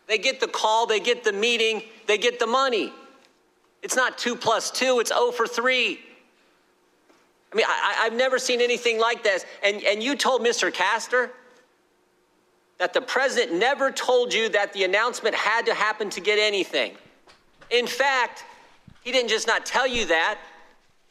They 0.08 0.18
get 0.18 0.40
the 0.40 0.48
call, 0.48 0.86
they 0.86 0.98
get 0.98 1.22
the 1.22 1.32
meeting, 1.32 1.82
they 2.08 2.18
get 2.18 2.40
the 2.40 2.46
money. 2.46 2.92
It's 3.82 3.94
not 3.94 4.18
two 4.18 4.34
plus 4.34 4.72
two, 4.72 4.98
it's 4.98 5.12
O 5.14 5.30
for 5.30 5.46
three. 5.46 6.00
I 7.52 7.56
mean, 7.56 7.66
I, 7.68 8.04
have 8.04 8.12
never 8.12 8.38
seen 8.38 8.60
anything 8.60 8.98
like 8.98 9.22
this. 9.22 9.44
And, 9.62 9.82
and 9.84 10.02
you 10.02 10.16
told 10.16 10.42
Mr. 10.42 10.72
Castor 10.72 11.30
that 12.78 12.92
the 12.92 13.00
president 13.00 13.58
never 13.58 13.90
told 13.90 14.32
you 14.32 14.48
that 14.50 14.72
the 14.72 14.84
announcement 14.84 15.34
had 15.34 15.66
to 15.66 15.74
happen 15.74 16.10
to 16.10 16.20
get 16.20 16.38
anything. 16.38 16.92
In 17.70 17.86
fact, 17.86 18.44
he 19.02 19.12
didn't 19.12 19.28
just 19.28 19.46
not 19.46 19.64
tell 19.64 19.86
you 19.86 20.06
that, 20.06 20.38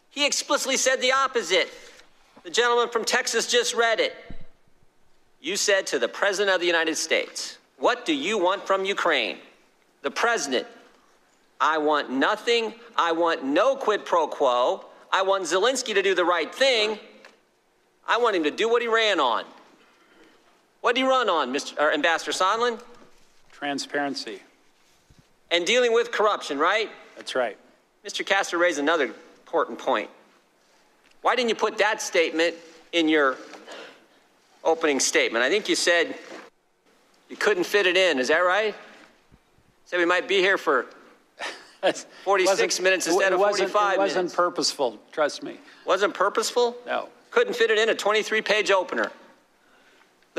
he 0.09 0.25
explicitly 0.25 0.77
said 0.77 1.01
the 1.01 1.11
opposite. 1.11 1.69
The 2.43 2.49
gentleman 2.49 2.89
from 2.89 3.05
Texas 3.05 3.47
just 3.47 3.73
read 3.73 3.99
it. 3.99 4.15
You 5.41 5.55
said 5.55 5.87
to 5.87 5.99
the 5.99 6.07
President 6.07 6.53
of 6.53 6.61
the 6.61 6.67
United 6.67 6.97
States, 6.97 7.57
what 7.77 8.05
do 8.05 8.13
you 8.13 8.37
want 8.37 8.67
from 8.67 8.83
Ukraine? 8.83 9.37
The 10.01 10.11
president. 10.11 10.67
I 11.61 11.77
want 11.77 12.09
nothing. 12.09 12.73
I 12.97 13.11
want 13.11 13.43
no 13.43 13.75
quid 13.75 14.05
pro 14.05 14.27
quo. 14.27 14.85
I 15.11 15.21
want 15.21 15.43
Zelensky 15.43 15.93
to 15.93 16.01
do 16.01 16.13
the 16.13 16.25
right 16.25 16.53
thing. 16.53 16.99
I 18.07 18.17
want 18.17 18.35
him 18.35 18.43
to 18.43 18.51
do 18.51 18.69
what 18.69 18.81
he 18.81 18.87
ran 18.87 19.19
on. 19.19 19.45
What 20.81 20.95
did 20.95 21.01
he 21.01 21.07
run 21.07 21.29
on, 21.29 21.53
Mr. 21.53 21.93
Ambassador 21.93 22.31
Sondland? 22.31 22.79
Transparency. 23.51 24.41
And 25.51 25.65
dealing 25.65 25.93
with 25.93 26.11
corruption, 26.11 26.59
right? 26.59 26.89
That's 27.15 27.35
right. 27.35 27.57
Mr. 28.05 28.25
Castor 28.25 28.57
raised 28.57 28.79
another 28.79 29.05
important 29.05 29.79
point. 29.79 30.09
Why 31.21 31.35
didn't 31.35 31.49
you 31.49 31.55
put 31.55 31.77
that 31.79 32.01
statement 32.01 32.55
in 32.93 33.09
your 33.09 33.35
opening 34.63 34.99
statement? 34.99 35.43
I 35.43 35.49
think 35.49 35.67
you 35.67 35.75
said 35.75 36.15
you 37.29 37.35
couldn't 37.35 37.65
fit 37.65 37.85
it 37.87 37.97
in. 37.97 38.19
Is 38.19 38.29
that 38.29 38.39
right? 38.39 38.75
Said 39.85 39.97
we 39.97 40.05
might 40.05 40.27
be 40.27 40.37
here 40.37 40.57
for 40.57 40.85
46 42.23 42.79
minutes 42.79 43.07
instead 43.07 43.33
of 43.33 43.39
45 43.39 43.71
minutes. 43.71 43.95
It 43.95 43.97
wasn't 43.97 44.33
purposeful, 44.33 44.99
trust 45.11 45.43
me. 45.43 45.57
Wasn't 45.85 46.13
purposeful? 46.13 46.77
No. 46.85 47.09
Couldn't 47.31 47.55
fit 47.55 47.69
it 47.71 47.77
in 47.77 47.89
a 47.89 47.95
23 47.95 48.41
page 48.41 48.71
opener. 48.71 49.11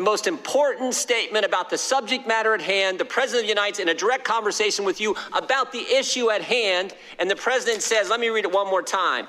The 0.01 0.07
most 0.07 0.27
important 0.27 0.95
statement 0.95 1.45
about 1.45 1.69
the 1.69 1.77
subject 1.77 2.27
matter 2.27 2.55
at 2.55 2.63
hand, 2.63 2.99
the 2.99 3.05
President 3.05 3.47
unites 3.47 3.81
in 3.81 3.91
a 3.91 3.95
direct 3.95 4.25
conversation 4.25 4.87
with 4.87 4.99
you 4.99 5.15
about 5.35 5.73
the 5.73 5.81
issue 5.95 6.31
at 6.31 6.41
hand, 6.41 6.95
and 7.19 7.31
the 7.31 7.37
President 7.37 7.83
says, 7.83 8.09
let 8.09 8.19
me 8.19 8.31
read 8.31 8.47
it 8.47 8.51
one 8.51 8.67
more 8.67 8.81
time. 8.83 9.27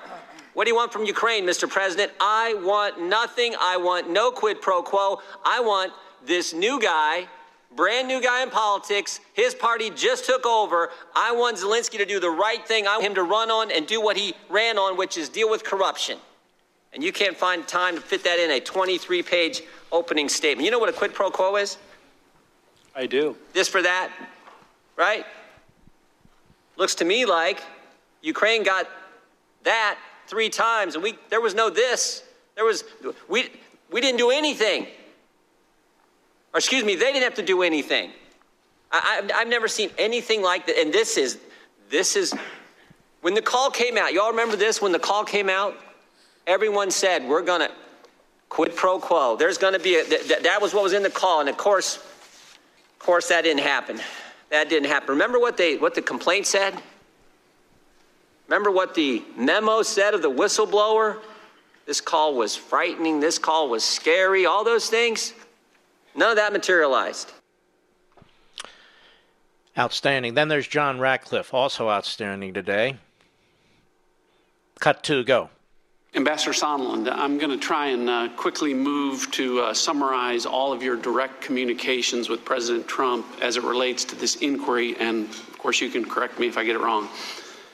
What 0.53 0.63
do 0.63 0.69
you 0.69 0.75
want 0.77 0.93
from 0.93 1.03
Ukraine, 1.03 1.45
Mr. 1.45 1.69
President? 1.69 2.13
I 2.21 2.53
want 2.63 3.01
nothing. 3.01 3.53
I 3.59 3.75
want 3.75 4.09
no 4.09 4.31
quid 4.31 4.61
pro 4.61 4.81
quo. 4.81 5.19
I 5.43 5.59
want 5.59 5.91
this 6.25 6.53
new 6.53 6.79
guy 6.79 7.27
brand 7.75 8.07
new 8.07 8.21
guy 8.21 8.41
in 8.41 8.49
politics. 8.49 9.19
His 9.33 9.53
party 9.53 9.89
just 9.89 10.25
took 10.25 10.45
over. 10.45 10.89
I 11.13 11.33
want 11.33 11.57
Zelensky 11.57 11.97
to 11.97 12.05
do 12.05 12.21
the 12.21 12.29
right 12.29 12.65
thing. 12.65 12.87
I 12.87 12.95
want 12.95 13.07
him 13.07 13.15
to 13.15 13.23
run 13.23 13.51
on 13.51 13.71
and 13.71 13.85
do 13.87 14.01
what 14.01 14.15
he 14.15 14.35
ran 14.49 14.77
on, 14.77 14.95
which 14.95 15.17
is 15.17 15.27
deal 15.27 15.49
with 15.49 15.65
corruption. 15.65 16.17
And 16.93 17.01
you 17.01 17.13
can't 17.13 17.37
find 17.37 17.65
time 17.65 17.95
to 17.95 18.01
fit 18.01 18.23
that 18.25 18.39
in 18.39 18.51
a 18.51 18.59
23 18.59 19.23
page 19.23 19.61
opening 19.91 20.29
statement. 20.29 20.65
You 20.65 20.71
know 20.71 20.79
what 20.79 20.89
a 20.89 20.93
quid 20.93 21.13
pro 21.13 21.31
quo 21.31 21.55
is? 21.55 21.77
I 22.95 23.05
do. 23.05 23.35
This 23.53 23.67
for 23.67 23.81
that, 23.81 24.11
right? 24.97 25.25
Looks 26.77 26.95
to 26.95 27.05
me 27.05 27.25
like 27.25 27.61
Ukraine 28.21 28.63
got 28.63 28.89
that 29.63 29.97
three 30.27 30.49
times, 30.49 30.95
and 30.95 31.03
we 31.03 31.17
there 31.29 31.41
was 31.41 31.55
no 31.55 31.69
this. 31.69 32.23
There 32.55 32.65
was 32.65 32.83
we 33.27 33.49
we 33.91 34.01
didn't 34.01 34.17
do 34.17 34.31
anything. 34.31 34.87
Or 36.53 36.57
excuse 36.57 36.83
me, 36.83 36.95
they 36.95 37.13
didn't 37.13 37.23
have 37.23 37.35
to 37.35 37.43
do 37.43 37.61
anything. 37.61 38.11
I, 38.91 39.21
have 39.33 39.47
never 39.47 39.67
seen 39.67 39.89
anything 39.97 40.41
like 40.41 40.65
that. 40.65 40.77
And 40.77 40.91
this 40.91 41.17
is, 41.17 41.39
this 41.89 42.15
is, 42.15 42.33
when 43.21 43.33
the 43.33 43.41
call 43.41 43.71
came 43.71 43.97
out, 43.97 44.13
y'all 44.13 44.31
remember 44.31 44.57
this? 44.57 44.81
When 44.81 44.91
the 44.91 44.99
call 44.99 45.23
came 45.23 45.49
out, 45.49 45.77
everyone 46.45 46.91
said, 46.91 47.25
we're 47.25 47.41
going 47.41 47.61
to 47.61 47.71
quid 48.51 48.75
pro 48.75 48.99
quo. 48.99 49.37
There's 49.37 49.57
going 49.57 49.73
to 49.73 49.79
be 49.79 49.95
a, 49.95 50.03
th- 50.03 50.43
that 50.43 50.61
was 50.61 50.73
what 50.73 50.83
was 50.83 50.91
in 50.91 51.03
the 51.03 51.09
call. 51.09 51.39
And 51.39 51.47
of 51.47 51.55
course, 51.55 51.95
of 51.95 52.99
course, 52.99 53.29
that 53.29 53.43
didn't 53.43 53.63
happen. 53.63 54.01
That 54.49 54.67
didn't 54.67 54.89
happen. 54.89 55.09
Remember 55.09 55.39
what 55.39 55.55
they, 55.55 55.77
what 55.77 55.95
the 55.95 56.01
complaint 56.01 56.45
said? 56.45 56.77
Remember 58.47 58.69
what 58.69 58.93
the 58.93 59.23
memo 59.37 59.81
said 59.83 60.13
of 60.13 60.21
the 60.21 60.29
whistleblower? 60.29 61.19
This 61.85 62.01
call 62.01 62.35
was 62.35 62.53
frightening. 62.53 63.21
This 63.21 63.39
call 63.39 63.69
was 63.69 63.85
scary. 63.85 64.45
All 64.45 64.65
those 64.65 64.89
things. 64.89 65.33
None 66.13 66.31
of 66.31 66.35
that 66.35 66.51
materialized. 66.51 67.31
Outstanding. 69.77 70.33
Then 70.33 70.49
there's 70.49 70.67
John 70.67 70.99
Ratcliffe, 70.99 71.53
also 71.53 71.89
outstanding 71.89 72.53
today. 72.53 72.97
Cut 74.81 75.03
two, 75.03 75.23
go. 75.23 75.49
Ambassador 76.13 76.51
Sondland, 76.51 77.09
I'm 77.09 77.37
going 77.37 77.57
to 77.57 77.57
try 77.57 77.87
and 77.87 78.09
uh, 78.09 78.27
quickly 78.35 78.73
move 78.73 79.31
to 79.31 79.61
uh, 79.61 79.73
summarize 79.73 80.45
all 80.45 80.73
of 80.73 80.83
your 80.83 80.97
direct 80.97 81.39
communications 81.39 82.27
with 82.27 82.43
President 82.43 82.85
Trump 82.85 83.25
as 83.41 83.55
it 83.55 83.63
relates 83.63 84.03
to 84.05 84.15
this 84.17 84.35
inquiry, 84.37 84.93
and 84.99 85.29
of 85.29 85.57
course, 85.57 85.79
you 85.79 85.89
can 85.89 86.03
correct 86.03 86.37
me 86.37 86.47
if 86.47 86.57
I 86.57 86.65
get 86.65 86.75
it 86.75 86.79
wrong. 86.79 87.07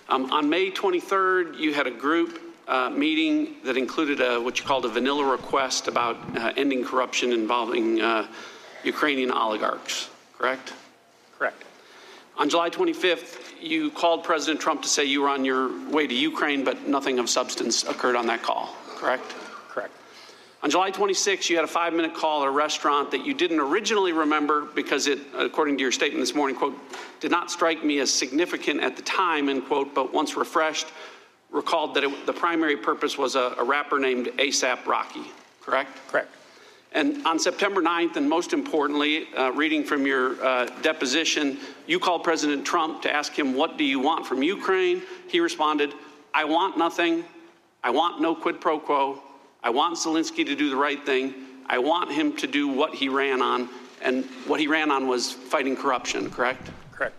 Um, 0.07 0.31
on 0.31 0.47
May 0.47 0.69
23rd, 0.69 1.57
you 1.57 1.73
had 1.73 1.87
a 1.87 1.91
group 1.91 2.39
uh, 2.67 2.91
meeting 2.91 3.55
that 3.63 3.75
included 3.75 4.21
a, 4.21 4.39
what 4.39 4.59
you 4.59 4.65
called 4.65 4.85
a 4.85 4.89
vanilla 4.89 5.25
request 5.25 5.87
about 5.87 6.17
uh, 6.37 6.53
ending 6.57 6.85
corruption 6.85 7.33
involving 7.33 7.99
uh, 8.01 8.27
Ukrainian 8.83 9.31
oligarchs, 9.31 10.11
correct? 10.37 10.73
Correct. 11.39 11.63
On 12.37 12.47
July 12.47 12.69
25th, 12.69 13.46
you 13.61 13.91
called 13.91 14.23
President 14.23 14.59
Trump 14.59 14.81
to 14.83 14.89
say 14.89 15.05
you 15.05 15.21
were 15.21 15.29
on 15.29 15.45
your 15.45 15.89
way 15.89 16.07
to 16.07 16.13
Ukraine, 16.13 16.63
but 16.63 16.87
nothing 16.87 17.19
of 17.19 17.29
substance 17.29 17.83
occurred 17.83 18.15
on 18.15 18.27
that 18.27 18.41
call, 18.43 18.75
correct? 18.95 19.35
Correct. 19.69 19.93
On 20.63 20.69
July 20.69 20.91
26th, 20.91 21.49
you 21.49 21.55
had 21.55 21.65
a 21.65 21.67
five 21.67 21.93
minute 21.93 22.13
call 22.13 22.41
at 22.41 22.47
a 22.47 22.51
restaurant 22.51 23.11
that 23.11 23.25
you 23.25 23.33
didn't 23.33 23.59
originally 23.59 24.11
remember 24.11 24.65
because 24.65 25.07
it, 25.07 25.19
according 25.37 25.77
to 25.77 25.81
your 25.81 25.91
statement 25.91 26.21
this 26.21 26.33
morning, 26.33 26.55
quote, 26.55 26.77
did 27.19 27.31
not 27.31 27.51
strike 27.51 27.83
me 27.83 27.99
as 27.99 28.11
significant 28.11 28.81
at 28.81 28.95
the 28.95 29.03
time, 29.03 29.49
end 29.49 29.65
quote, 29.65 29.93
but 29.93 30.13
once 30.13 30.35
refreshed, 30.35 30.87
recalled 31.51 31.95
that 31.95 32.03
it, 32.03 32.25
the 32.25 32.33
primary 32.33 32.75
purpose 32.75 33.17
was 33.17 33.35
a, 33.35 33.55
a 33.57 33.63
rapper 33.63 33.99
named 33.99 34.27
ASAP 34.37 34.85
Rocky, 34.85 35.25
correct? 35.61 35.91
Correct. 36.07 36.29
And 36.93 37.25
on 37.27 37.37
September 37.37 37.81
9th, 37.81 38.15
and 38.15 38.29
most 38.29 38.53
importantly, 38.53 39.27
uh, 39.35 39.51
reading 39.51 39.83
from 39.83 40.05
your 40.07 40.41
uh, 40.43 40.65
deposition, 40.81 41.57
you 41.85 41.99
called 41.99 42.23
President 42.23 42.65
Trump 42.65 43.01
to 43.01 43.13
ask 43.13 43.37
him, 43.37 43.53
What 43.53 43.77
do 43.77 43.83
you 43.83 43.99
want 43.99 44.25
from 44.25 44.41
Ukraine? 44.41 45.01
He 45.27 45.39
responded, 45.39 45.93
I 46.33 46.45
want 46.45 46.77
nothing. 46.77 47.25
I 47.83 47.89
want 47.89 48.21
no 48.21 48.35
quid 48.35 48.61
pro 48.61 48.79
quo. 48.79 49.21
I 49.63 49.69
want 49.69 49.97
Zelensky 49.97 50.45
to 50.45 50.55
do 50.55 50.69
the 50.69 50.75
right 50.75 51.03
thing. 51.05 51.33
I 51.67 51.77
want 51.77 52.11
him 52.11 52.35
to 52.37 52.47
do 52.47 52.67
what 52.67 52.93
he 52.93 53.09
ran 53.09 53.41
on. 53.41 53.69
And 54.01 54.25
what 54.45 54.59
he 54.59 54.67
ran 54.67 54.91
on 54.91 55.07
was 55.07 55.31
fighting 55.31 55.75
corruption, 55.75 56.29
correct? 56.29 56.69
Correct. 56.91 57.15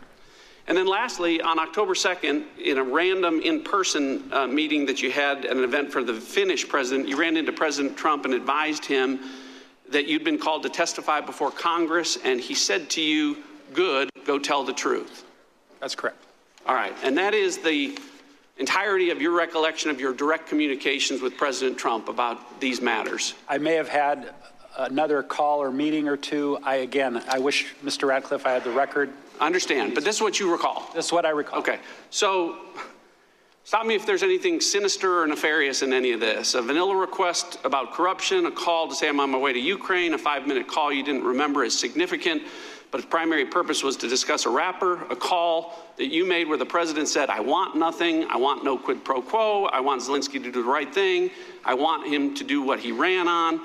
And 0.66 0.76
then 0.76 0.86
lastly, 0.86 1.40
on 1.40 1.58
October 1.58 1.94
2nd, 1.94 2.44
in 2.58 2.78
a 2.78 2.82
random 2.82 3.40
in 3.40 3.64
person 3.64 4.30
uh, 4.32 4.46
meeting 4.46 4.86
that 4.86 5.02
you 5.02 5.10
had 5.10 5.44
at 5.44 5.56
an 5.56 5.64
event 5.64 5.92
for 5.92 6.02
the 6.02 6.14
Finnish 6.14 6.68
president, 6.68 7.08
you 7.08 7.18
ran 7.18 7.36
into 7.36 7.52
President 7.52 7.96
Trump 7.96 8.24
and 8.24 8.34
advised 8.34 8.84
him 8.84 9.20
that 9.90 10.06
you'd 10.06 10.24
been 10.24 10.38
called 10.38 10.62
to 10.64 10.68
testify 10.68 11.20
before 11.20 11.50
Congress, 11.50 12.18
and 12.22 12.40
he 12.40 12.54
said 12.54 12.90
to 12.90 13.00
you, 13.00 13.38
Good, 13.74 14.10
go 14.24 14.38
tell 14.38 14.64
the 14.64 14.72
truth. 14.72 15.24
That's 15.80 15.94
correct. 15.94 16.24
All 16.66 16.74
right. 16.74 16.94
And 17.02 17.16
that 17.18 17.34
is 17.34 17.58
the 17.58 17.98
entirety 18.58 19.10
of 19.10 19.20
your 19.20 19.32
recollection 19.32 19.90
of 19.90 20.00
your 20.00 20.12
direct 20.12 20.48
communications 20.48 21.20
with 21.20 21.36
President 21.36 21.78
Trump 21.78 22.08
about 22.08 22.60
these 22.60 22.80
matters. 22.80 23.34
I 23.48 23.58
may 23.58 23.74
have 23.74 23.88
had 23.88 24.34
another 24.78 25.22
call 25.22 25.60
or 25.60 25.70
meeting 25.70 26.08
or 26.08 26.16
two. 26.16 26.58
I, 26.62 26.76
again, 26.76 27.22
I 27.28 27.38
wish, 27.38 27.74
Mr. 27.84 28.08
Ratcliffe, 28.08 28.46
I 28.46 28.52
had 28.52 28.64
the 28.64 28.70
record. 28.70 29.10
I 29.40 29.46
understand, 29.46 29.94
but 29.94 30.04
this 30.04 30.16
is 30.16 30.22
what 30.22 30.40
you 30.40 30.50
recall. 30.50 30.90
This 30.94 31.06
is 31.06 31.12
what 31.12 31.24
I 31.24 31.30
recall. 31.30 31.60
Okay. 31.60 31.78
So 32.10 32.58
stop 33.68 33.84
me 33.84 33.94
if 33.94 34.06
there's 34.06 34.22
anything 34.22 34.62
sinister 34.62 35.20
or 35.20 35.26
nefarious 35.26 35.82
in 35.82 35.92
any 35.92 36.12
of 36.12 36.20
this. 36.20 36.54
A 36.54 36.62
vanilla 36.62 36.96
request 36.96 37.58
about 37.64 37.92
corruption, 37.92 38.46
a 38.46 38.50
call 38.50 38.88
to 38.88 38.94
say 38.94 39.10
I'm 39.10 39.20
on 39.20 39.30
my 39.30 39.36
way 39.36 39.52
to 39.52 39.58
Ukraine, 39.58 40.14
a 40.14 40.18
five 40.18 40.46
minute 40.46 40.66
call 40.66 40.90
you 40.90 41.02
didn't 41.04 41.22
remember 41.22 41.64
is 41.64 41.78
significant 41.78 42.44
but 42.90 43.00
its 43.00 43.10
primary 43.10 43.44
purpose 43.44 43.82
was 43.82 43.94
to 43.98 44.08
discuss 44.08 44.46
a 44.46 44.48
rapper, 44.48 45.04
a 45.10 45.16
call 45.16 45.84
that 45.98 46.06
you 46.06 46.24
made 46.24 46.48
where 46.48 46.56
the 46.56 46.64
president 46.64 47.08
said, 47.08 47.28
I 47.28 47.40
want 47.40 47.76
nothing, 47.76 48.24
I 48.30 48.38
want 48.38 48.64
no 48.64 48.78
quid 48.78 49.04
pro 49.04 49.20
quo, 49.20 49.64
I 49.66 49.80
want 49.80 50.00
Zelensky 50.00 50.42
to 50.42 50.50
do 50.50 50.50
the 50.50 50.62
right 50.62 50.90
thing, 50.90 51.30
I 51.62 51.74
want 51.74 52.08
him 52.08 52.34
to 52.36 52.44
do 52.44 52.62
what 52.62 52.80
he 52.80 52.90
ran 52.90 53.28
on, 53.28 53.60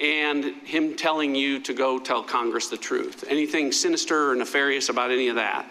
and 0.00 0.44
him 0.64 0.96
telling 0.96 1.36
you 1.36 1.60
to 1.60 1.72
go 1.72 2.00
tell 2.00 2.24
Congress 2.24 2.68
the 2.68 2.76
truth. 2.76 3.24
Anything 3.28 3.70
sinister 3.70 4.32
or 4.32 4.34
nefarious 4.34 4.88
about 4.88 5.12
any 5.12 5.28
of 5.28 5.36
that? 5.36 5.70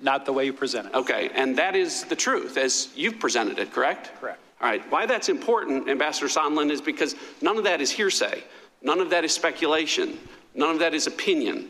Not 0.00 0.24
the 0.24 0.32
way 0.32 0.44
you 0.44 0.52
present 0.52 0.88
it. 0.88 0.94
Okay, 0.94 1.30
and 1.34 1.56
that 1.58 1.74
is 1.74 2.04
the 2.04 2.16
truth 2.16 2.56
as 2.56 2.88
you've 2.94 3.18
presented 3.18 3.58
it, 3.58 3.72
correct? 3.72 4.12
Correct. 4.20 4.40
All 4.60 4.68
right, 4.68 4.82
why 4.90 5.06
that's 5.06 5.28
important, 5.28 5.88
Ambassador 5.88 6.26
Sondland, 6.26 6.70
is 6.70 6.80
because 6.80 7.14
none 7.40 7.56
of 7.56 7.64
that 7.64 7.80
is 7.80 7.90
hearsay, 7.90 8.42
none 8.82 9.00
of 9.00 9.10
that 9.10 9.24
is 9.24 9.32
speculation, 9.32 10.18
none 10.54 10.70
of 10.70 10.78
that 10.80 10.94
is 10.94 11.06
opinion. 11.06 11.68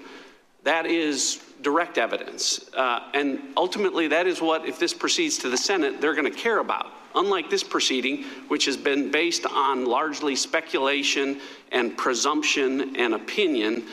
That 0.64 0.86
is 0.86 1.42
direct 1.62 1.98
evidence. 1.98 2.70
Uh, 2.74 3.10
and 3.14 3.40
ultimately, 3.56 4.08
that 4.08 4.26
is 4.26 4.40
what, 4.40 4.66
if 4.66 4.78
this 4.78 4.94
proceeds 4.94 5.38
to 5.38 5.48
the 5.48 5.56
Senate, 5.56 6.00
they're 6.00 6.14
going 6.14 6.30
to 6.30 6.38
care 6.38 6.58
about. 6.58 6.92
Unlike 7.14 7.50
this 7.50 7.64
proceeding, 7.64 8.24
which 8.48 8.64
has 8.66 8.76
been 8.76 9.10
based 9.10 9.46
on 9.46 9.86
largely 9.86 10.36
speculation 10.36 11.40
and 11.72 11.96
presumption 11.96 12.96
and 12.96 13.14
opinion, 13.14 13.84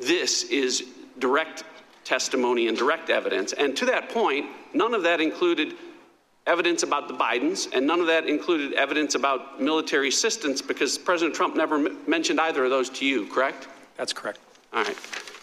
this 0.00 0.44
is 0.44 0.84
direct 1.18 1.64
testimony 2.06 2.68
and 2.68 2.78
direct 2.78 3.10
evidence. 3.10 3.52
And 3.52 3.76
to 3.76 3.84
that 3.86 4.08
point, 4.08 4.46
none 4.72 4.94
of 4.94 5.02
that 5.02 5.20
included 5.20 5.74
evidence 6.46 6.84
about 6.84 7.08
the 7.08 7.14
Bidens, 7.14 7.68
and 7.74 7.84
none 7.84 8.00
of 8.00 8.06
that 8.06 8.28
included 8.28 8.72
evidence 8.74 9.16
about 9.16 9.60
military 9.60 10.08
assistance 10.08 10.62
because 10.62 10.96
President 10.96 11.34
Trump 11.34 11.56
never 11.56 11.74
m- 11.74 11.98
mentioned 12.06 12.40
either 12.40 12.64
of 12.64 12.70
those 12.70 12.88
to 12.88 13.04
you, 13.04 13.26
correct? 13.26 13.66
That's 13.96 14.12
correct. 14.12 14.38
All 14.72 14.84
right. 14.84 14.96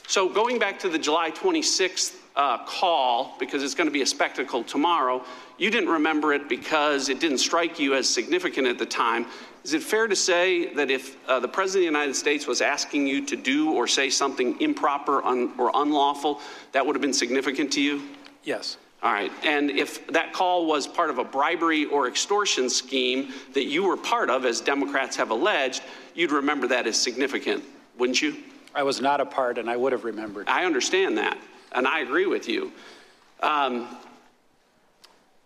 So 0.08 0.30
going 0.30 0.60
back 0.60 0.80
to 0.80 0.90
the 0.90 0.98
July 0.98 1.32
26th 1.32 2.16
uh, 2.38 2.66
call, 2.66 3.36
because 3.38 3.64
it's 3.64 3.76
going 3.76 3.88
to 3.88 3.94
be 3.94 4.02
a 4.02 4.06
spectacle 4.06 4.64
tomorrow, 4.64 5.24
you 5.58 5.70
didn't 5.70 5.90
remember 5.90 6.34
it 6.34 6.48
because 6.48 7.10
it 7.10 7.20
didn't 7.20 7.40
strike 7.40 7.80
you 7.80 7.96
as 7.96 8.08
significant 8.08 8.68
at 8.68 8.80
the 8.80 8.86
time. 8.86 9.26
Is 9.64 9.74
it 9.74 9.82
fair 9.82 10.08
to 10.08 10.16
say 10.16 10.74
that 10.74 10.92
if 10.92 11.16
uh, 11.30 11.40
the 11.40 11.48
President 11.48 11.88
of 11.88 11.94
the 11.94 11.98
United 12.00 12.16
States 12.16 12.46
was 12.46 12.60
asking 12.62 13.08
you 13.08 13.26
to 13.26 13.36
do 13.38 13.72
or 13.72 13.88
say 13.88 14.10
something 14.10 14.60
improper 14.60 15.24
un- 15.24 15.54
or 15.58 15.72
unlawful, 15.74 16.42
that 16.74 16.86
would 16.86 16.96
have 16.96 17.02
been 17.02 17.14
significant 17.14 17.72
to 17.74 17.82
you? 17.82 18.04
Yes. 18.44 18.78
All 19.02 19.14
right. 19.14 19.32
And 19.44 19.72
if 19.72 20.06
that 20.08 20.34
call 20.34 20.66
was 20.66 20.86
part 20.86 21.10
of 21.10 21.18
a 21.18 21.24
bribery 21.24 21.86
or 21.86 22.08
extortion 22.08 22.70
scheme 22.70 23.34
that 23.54 23.66
you 23.66 23.84
were 23.84 23.98
part 23.98 24.30
of, 24.30 24.46
as 24.46 24.60
Democrats 24.60 25.16
have 25.16 25.30
alleged, 25.30 25.82
you'd 26.14 26.32
remember 26.32 26.68
that 26.68 26.86
as 26.86 27.02
significant, 27.02 27.64
wouldn't 27.98 28.22
you? 28.22 28.36
I 28.76 28.84
was 28.84 29.00
not 29.00 29.22
a 29.22 29.26
part, 29.26 29.58
and 29.58 29.70
I 29.70 29.78
would 29.78 29.92
have 29.92 30.04
remembered. 30.04 30.50
I 30.50 30.66
understand 30.66 31.18
that, 31.20 31.38
and 31.72 31.88
I 31.88 32.00
agree 32.00 32.26
with 32.26 32.50
you. 32.50 32.72
Um, 33.42 33.88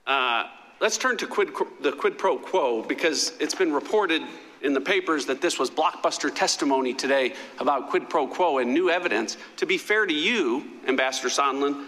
uh, 0.06 0.46
let's 0.80 0.98
turn 0.98 1.18
to 1.18 1.28
quid, 1.28 1.52
the 1.82 1.92
quid 1.92 2.18
pro 2.18 2.38
quo 2.38 2.82
because 2.82 3.34
it's 3.40 3.56
been 3.56 3.74
reported 3.74 4.22
in 4.62 4.74
the 4.74 4.82
papers 4.82 5.26
that 5.28 5.42
this 5.42 5.60
was 5.60 5.70
blockbuster 5.70 6.34
testimony 6.34 6.94
today 6.94 7.34
about 7.60 7.90
quid 7.90 8.10
pro 8.10 8.28
quo 8.28 8.58
and 8.58 8.74
new 8.74 8.90
evidence. 8.90 9.38
To 9.58 9.66
be 9.66 9.78
fair 9.78 10.06
to 10.06 10.14
you, 10.14 10.66
Ambassador 10.88 11.30
Sondland, 11.30 11.86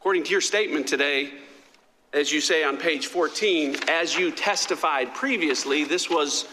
according 0.00 0.24
to 0.24 0.30
your 0.30 0.40
statement 0.40 0.86
today, 0.86 1.32
as 2.12 2.32
you 2.32 2.40
say 2.40 2.64
on 2.64 2.76
page 2.76 3.06
14, 3.06 3.76
as 3.88 4.16
you 4.16 4.32
testified 4.32 5.14
previously, 5.14 5.84
this 5.84 6.10
was 6.10 6.48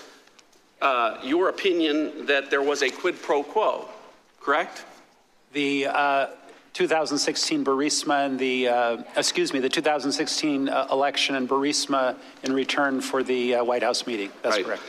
uh, 0.82 1.18
your 1.24 1.50
opinion 1.50 2.28
that 2.28 2.52
there 2.52 2.62
was 2.62 2.84
a 2.84 2.90
quid 2.92 3.20
pro 3.22 3.42
quo 3.42 3.88
correct? 4.48 4.86
The 5.52 5.88
uh, 5.88 6.28
2016 6.78 7.66
Burisma 7.66 8.28
and 8.28 8.38
the, 8.38 8.68
uh, 8.68 8.98
excuse 9.16 9.52
me, 9.52 9.60
the 9.60 9.68
2016 9.68 10.70
uh, 10.70 10.88
election 10.92 11.34
and 11.34 11.50
Burisma 11.50 12.16
in 12.44 12.54
return 12.54 13.02
for 13.02 13.24
the 13.24 13.56
uh, 13.56 13.64
White 13.64 13.82
House 13.82 14.06
meeting. 14.06 14.32
That's 14.44 14.58
right. 14.58 14.66
correct. 14.66 14.84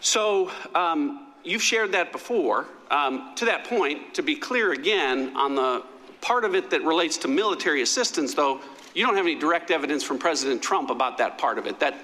So 0.00 0.50
um, 0.74 1.32
you've 1.42 1.62
shared 1.62 1.92
that 1.92 2.12
before. 2.12 2.66
Um, 2.90 3.32
to 3.36 3.46
that 3.46 3.64
point, 3.64 4.12
to 4.12 4.22
be 4.22 4.36
clear 4.36 4.72
again, 4.72 5.34
on 5.36 5.54
the 5.54 5.84
part 6.20 6.44
of 6.44 6.54
it 6.54 6.68
that 6.68 6.82
relates 6.82 7.16
to 7.18 7.28
military 7.28 7.80
assistance, 7.80 8.34
though, 8.34 8.60
you 8.94 9.06
don't 9.06 9.16
have 9.16 9.24
any 9.24 9.36
direct 9.36 9.70
evidence 9.70 10.02
from 10.04 10.18
President 10.18 10.60
Trump 10.60 10.90
about 10.90 11.16
that 11.16 11.38
part 11.38 11.56
of 11.56 11.66
it. 11.66 11.80
That, 11.80 11.94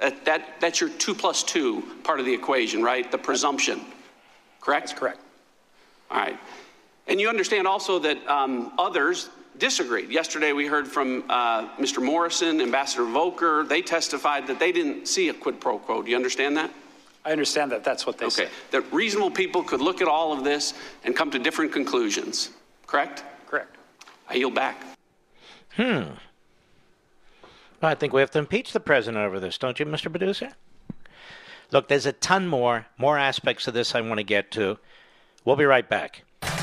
that, 0.00 0.24
that 0.24 0.58
that's 0.58 0.80
your 0.80 0.88
two 0.88 1.14
plus 1.14 1.42
two 1.42 1.82
part 2.02 2.18
of 2.18 2.24
the 2.24 2.32
equation, 2.32 2.82
right? 2.82 3.12
The 3.12 3.18
presumption. 3.18 3.82
Correct? 4.62 4.86
That's 4.86 4.98
correct. 4.98 5.20
All 6.10 6.16
right. 6.16 6.38
And 7.08 7.20
you 7.20 7.28
understand 7.28 7.66
also 7.66 7.98
that 8.00 8.26
um, 8.28 8.72
others 8.78 9.30
disagreed. 9.58 10.10
Yesterday, 10.10 10.52
we 10.52 10.66
heard 10.66 10.86
from 10.86 11.24
uh, 11.28 11.68
Mr. 11.76 12.02
Morrison, 12.02 12.60
Ambassador 12.60 13.04
Volker. 13.04 13.64
They 13.64 13.82
testified 13.82 14.46
that 14.46 14.58
they 14.60 14.72
didn't 14.72 15.08
see 15.08 15.30
a 15.30 15.34
quid 15.34 15.60
pro 15.60 15.78
quo. 15.78 16.02
Do 16.02 16.10
you 16.10 16.16
understand 16.16 16.56
that? 16.58 16.70
I 17.24 17.32
understand 17.32 17.72
that. 17.72 17.82
That's 17.82 18.06
what 18.06 18.18
they 18.18 18.26
okay. 18.26 18.34
said. 18.34 18.42
Okay. 18.44 18.52
That 18.70 18.92
reasonable 18.92 19.30
people 19.30 19.62
could 19.62 19.80
look 19.80 20.00
at 20.00 20.08
all 20.08 20.32
of 20.32 20.44
this 20.44 20.74
and 21.04 21.16
come 21.16 21.30
to 21.30 21.38
different 21.38 21.72
conclusions. 21.72 22.50
Correct? 22.86 23.24
Correct. 23.46 23.76
I 24.28 24.34
yield 24.34 24.54
back. 24.54 24.82
Hmm. 25.74 26.02
I 27.82 27.94
think 27.94 28.12
we 28.12 28.20
have 28.20 28.30
to 28.32 28.38
impeach 28.38 28.72
the 28.72 28.80
president 28.80 29.24
over 29.24 29.38
this, 29.38 29.56
don't 29.56 29.78
you, 29.78 29.86
Mr. 29.86 30.10
Producer? 30.10 30.52
Look, 31.70 31.88
there's 31.88 32.06
a 32.06 32.12
ton 32.12 32.46
more, 32.48 32.86
more 32.96 33.18
aspects 33.18 33.68
of 33.68 33.74
this 33.74 33.94
I 33.94 34.00
want 34.00 34.18
to 34.18 34.24
get 34.24 34.50
to. 34.52 34.78
We'll 35.44 35.56
be 35.56 35.64
right 35.64 35.88
back. 35.88 36.24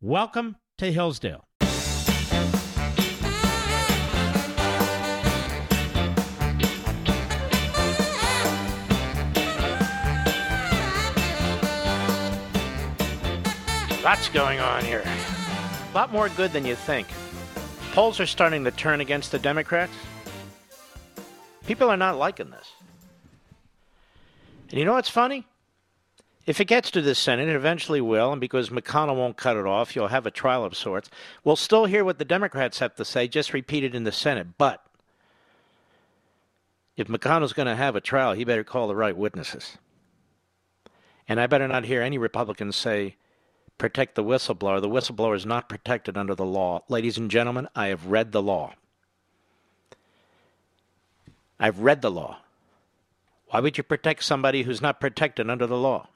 Welcome 0.00 0.54
to 0.76 0.92
Hillsdale. 0.92 1.44
Lots 14.04 14.28
going 14.28 14.60
on 14.60 14.84
here. 14.84 15.02
A 15.02 15.92
lot 15.92 16.12
more 16.12 16.28
good 16.28 16.52
than 16.52 16.64
you 16.64 16.76
think. 16.76 17.08
Polls 17.92 18.20
are 18.20 18.26
starting 18.26 18.62
to 18.62 18.70
turn 18.70 19.00
against 19.00 19.32
the 19.32 19.40
Democrats. 19.40 19.92
People 21.66 21.90
are 21.90 21.96
not 21.96 22.16
liking 22.16 22.50
this. 22.50 22.70
And 24.70 24.78
you 24.78 24.84
know 24.84 24.92
what's 24.92 25.10
funny? 25.10 25.47
If 26.48 26.62
it 26.62 26.64
gets 26.64 26.90
to 26.92 27.02
the 27.02 27.14
Senate, 27.14 27.46
it 27.50 27.54
eventually 27.54 28.00
will, 28.00 28.32
and 28.32 28.40
because 28.40 28.70
McConnell 28.70 29.16
won't 29.16 29.36
cut 29.36 29.58
it 29.58 29.66
off, 29.66 29.94
you'll 29.94 30.08
have 30.08 30.24
a 30.24 30.30
trial 30.30 30.64
of 30.64 30.74
sorts. 30.74 31.10
We'll 31.44 31.56
still 31.56 31.84
hear 31.84 32.06
what 32.06 32.18
the 32.18 32.24
Democrats 32.24 32.78
have 32.78 32.94
to 32.94 33.04
say, 33.04 33.28
just 33.28 33.52
repeated 33.52 33.94
in 33.94 34.04
the 34.04 34.12
Senate. 34.12 34.56
But 34.56 34.82
if 36.96 37.06
McConnell's 37.06 37.52
going 37.52 37.66
to 37.66 37.76
have 37.76 37.96
a 37.96 38.00
trial, 38.00 38.32
he 38.32 38.44
better 38.44 38.64
call 38.64 38.88
the 38.88 38.96
right 38.96 39.14
witnesses. 39.14 39.76
And 41.28 41.38
I 41.38 41.46
better 41.46 41.68
not 41.68 41.84
hear 41.84 42.00
any 42.00 42.16
Republicans 42.16 42.76
say, 42.76 43.16
protect 43.76 44.14
the 44.14 44.24
whistleblower. 44.24 44.80
The 44.80 44.88
whistleblower 44.88 45.36
is 45.36 45.44
not 45.44 45.68
protected 45.68 46.16
under 46.16 46.34
the 46.34 46.46
law. 46.46 46.82
Ladies 46.88 47.18
and 47.18 47.30
gentlemen, 47.30 47.68
I 47.76 47.88
have 47.88 48.06
read 48.06 48.32
the 48.32 48.40
law. 48.40 48.72
I've 51.60 51.80
read 51.80 52.00
the 52.00 52.10
law. 52.10 52.38
Why 53.48 53.60
would 53.60 53.76
you 53.76 53.84
protect 53.84 54.24
somebody 54.24 54.62
who's 54.62 54.80
not 54.80 54.98
protected 54.98 55.50
under 55.50 55.66
the 55.66 55.76
law? 55.76 56.08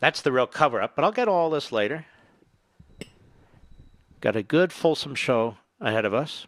That's 0.00 0.22
the 0.22 0.32
real 0.32 0.46
cover 0.46 0.80
up, 0.80 0.96
but 0.96 1.04
I'll 1.04 1.12
get 1.12 1.28
all 1.28 1.50
this 1.50 1.70
later. 1.70 2.06
Got 4.20 4.36
a 4.36 4.42
good, 4.42 4.72
fulsome 4.72 5.14
show 5.14 5.58
ahead 5.80 6.04
of 6.04 6.12
us. 6.14 6.46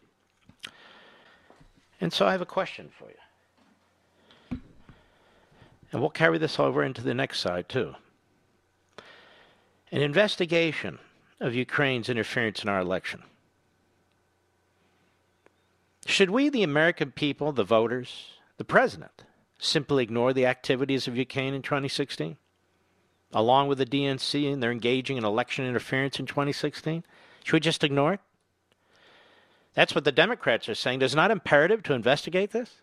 And 2.01 2.13
so 2.13 2.27
I 2.27 2.33
have 2.33 2.41
a 2.41 2.47
question 2.47 2.91
for 2.99 3.09
you. 3.09 4.61
And 5.93 6.01
we'll 6.01 6.11
carry 6.11 6.39
this 6.39 6.59
over 6.59 6.83
into 6.83 7.03
the 7.03 7.15
next 7.15 7.41
side, 7.41 7.69
too. 7.69 7.95
An 9.91 10.01
investigation 10.01 10.99
of 11.39 11.55
Ukraine's 11.55 12.09
interference 12.09 12.63
in 12.63 12.71
our 12.71 12.81
election. 12.81 13.23
Should 16.07 16.31
we, 16.31 16.49
the 16.49 16.63
American 16.63 17.13
people, 17.13 17.53
the 17.53 17.65
voters, 17.65 18.25
the 18.57 18.65
president, 18.65 19.25
simply 19.59 20.03
ignore 20.03 20.33
the 20.33 20.47
activities 20.47 21.07
of 21.07 21.17
Ukraine 21.17 21.53
in 21.55 21.63
2016? 21.63 22.37
Along 23.33 23.69
with 23.69 23.79
the 23.79 23.87
DNC, 23.87 24.53
and 24.53 24.63
they're 24.63 24.71
engaging 24.71 25.17
in 25.17 25.25
election 25.25 25.65
interference 25.65 26.21
in 26.21 26.27
2016? 26.27 27.05
Should 27.45 27.53
we 27.53 27.61
just 27.61 27.83
ignore 27.83 28.15
it? 28.15 28.21
That's 29.75 29.95
what 29.95 30.05
the 30.05 30.13
Democrats 30.13 30.69
are 30.69 30.75
saying. 30.75 31.01
Is 31.03 31.15
it 31.15 31.17
not 31.17 31.31
imperative 31.31 31.83
to 31.85 31.95
investigate 31.95 32.51
this? 32.51 32.83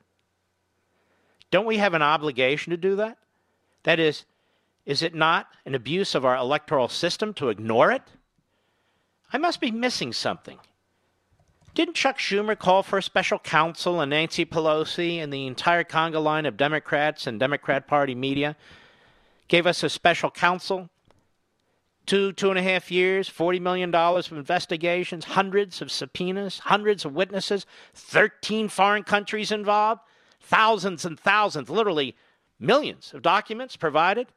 Don't 1.51 1.65
we 1.65 1.77
have 1.77 1.93
an 1.93 2.01
obligation 2.01 2.71
to 2.71 2.77
do 2.77 2.95
that? 2.95 3.17
That 3.83 3.99
is, 3.99 4.25
is 4.85 5.01
it 5.01 5.15
not 5.15 5.47
an 5.65 5.75
abuse 5.75 6.15
of 6.15 6.25
our 6.25 6.35
electoral 6.35 6.87
system 6.87 7.33
to 7.35 7.49
ignore 7.49 7.91
it? 7.91 8.03
I 9.31 9.37
must 9.37 9.61
be 9.61 9.71
missing 9.71 10.13
something. 10.13 10.59
Didn't 11.75 11.95
Chuck 11.95 12.17
Schumer 12.17 12.57
call 12.57 12.83
for 12.83 12.97
a 12.97 13.03
special 13.03 13.39
counsel 13.39 14.01
and 14.01 14.09
Nancy 14.09 14.45
Pelosi 14.45 15.17
and 15.17 15.31
the 15.31 15.45
entire 15.45 15.83
conga 15.83 16.21
line 16.21 16.45
of 16.45 16.57
Democrats 16.57 17.27
and 17.27 17.39
Democrat 17.39 17.87
Party 17.87 18.15
media 18.15 18.55
gave 19.49 19.67
us 19.67 19.83
a 19.83 19.89
special 19.89 20.31
counsel? 20.31 20.89
Two, 22.05 22.31
two 22.31 22.49
and 22.49 22.57
a 22.57 22.63
half 22.63 22.89
years, 22.89 23.29
$40 23.29 23.59
million 23.61 23.93
of 23.93 24.31
investigations, 24.31 25.25
hundreds 25.25 25.81
of 25.81 25.91
subpoenas, 25.91 26.59
hundreds 26.59 27.03
of 27.05 27.13
witnesses, 27.13 27.65
13 27.93 28.69
foreign 28.69 29.03
countries 29.03 29.51
involved 29.51 30.01
thousands 30.49 31.05
and 31.05 31.19
thousands, 31.19 31.69
literally 31.69 32.15
millions 32.59 33.13
of 33.13 33.21
documents 33.21 33.75
provided. 33.75 34.27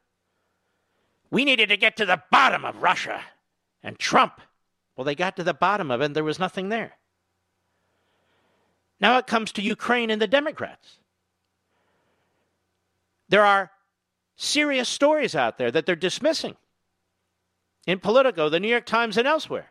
We 1.31 1.45
needed 1.45 1.69
to 1.69 1.77
get 1.77 1.97
to 1.97 2.05
the 2.05 2.21
bottom 2.31 2.63
of 2.63 2.83
Russia 2.83 3.21
and 3.81 3.97
Trump. 3.97 4.39
Well, 4.95 5.05
they 5.05 5.15
got 5.15 5.35
to 5.37 5.43
the 5.43 5.53
bottom 5.53 5.89
of 5.89 6.01
it 6.01 6.05
and 6.05 6.15
there 6.15 6.23
was 6.23 6.39
nothing 6.39 6.69
there. 6.69 6.93
Now 8.99 9.17
it 9.17 9.27
comes 9.27 9.51
to 9.53 9.61
Ukraine 9.61 10.11
and 10.11 10.21
the 10.21 10.27
Democrats. 10.27 10.99
There 13.29 13.43
are 13.43 13.71
serious 14.35 14.89
stories 14.89 15.35
out 15.35 15.57
there 15.57 15.71
that 15.71 15.85
they're 15.85 15.95
dismissing 15.95 16.55
in 17.85 17.99
Politico, 17.99 18.49
the 18.49 18.59
New 18.59 18.67
York 18.67 18.85
Times, 18.85 19.17
and 19.17 19.27
elsewhere 19.27 19.69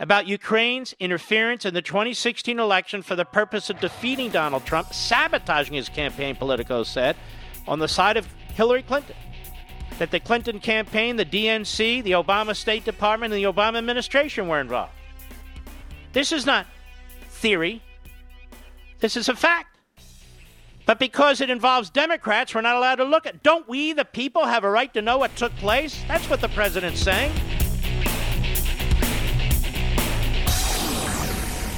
about 0.00 0.26
Ukraine's 0.26 0.94
interference 0.98 1.66
in 1.66 1.74
the 1.74 1.82
2016 1.82 2.58
election 2.58 3.02
for 3.02 3.14
the 3.14 3.24
purpose 3.24 3.68
of 3.68 3.78
defeating 3.80 4.30
Donald 4.30 4.64
Trump, 4.64 4.92
sabotaging 4.94 5.74
his 5.74 5.90
campaign, 5.90 6.34
Politico 6.34 6.82
said, 6.82 7.16
on 7.68 7.78
the 7.78 7.86
side 7.86 8.16
of 8.16 8.26
Hillary 8.54 8.82
Clinton. 8.82 9.14
That 9.98 10.10
the 10.10 10.18
Clinton 10.18 10.58
campaign, 10.60 11.16
the 11.16 11.26
DNC, 11.26 12.02
the 12.02 12.12
Obama 12.12 12.56
State 12.56 12.86
Department, 12.86 13.34
and 13.34 13.44
the 13.44 13.52
Obama 13.52 13.76
administration 13.76 14.48
were 14.48 14.58
involved. 14.58 14.92
This 16.14 16.32
is 16.32 16.46
not 16.46 16.66
theory, 17.28 17.82
this 19.00 19.16
is 19.16 19.28
a 19.28 19.36
fact. 19.36 19.69
But 20.90 20.98
because 20.98 21.40
it 21.40 21.50
involves 21.50 21.88
Democrats, 21.88 22.52
we're 22.52 22.62
not 22.62 22.74
allowed 22.74 22.96
to 22.96 23.04
look 23.04 23.24
at. 23.24 23.44
Don't 23.44 23.68
we, 23.68 23.92
the 23.92 24.04
people, 24.04 24.46
have 24.46 24.64
a 24.64 24.70
right 24.70 24.92
to 24.94 25.00
know 25.00 25.18
what 25.18 25.36
took 25.36 25.54
place? 25.54 26.02
That's 26.08 26.28
what 26.28 26.40
the 26.40 26.48
president's 26.48 27.00
saying. 27.00 27.30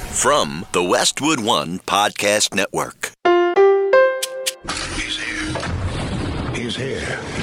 from 0.09 0.65
the 0.71 0.81
Westwood 0.81 1.41
One 1.41 1.77
Podcast 1.77 2.55
Network. 2.55 3.11
He's 4.95 5.19
here. 5.19 6.55
He's 6.55 6.75
here. 6.75 7.42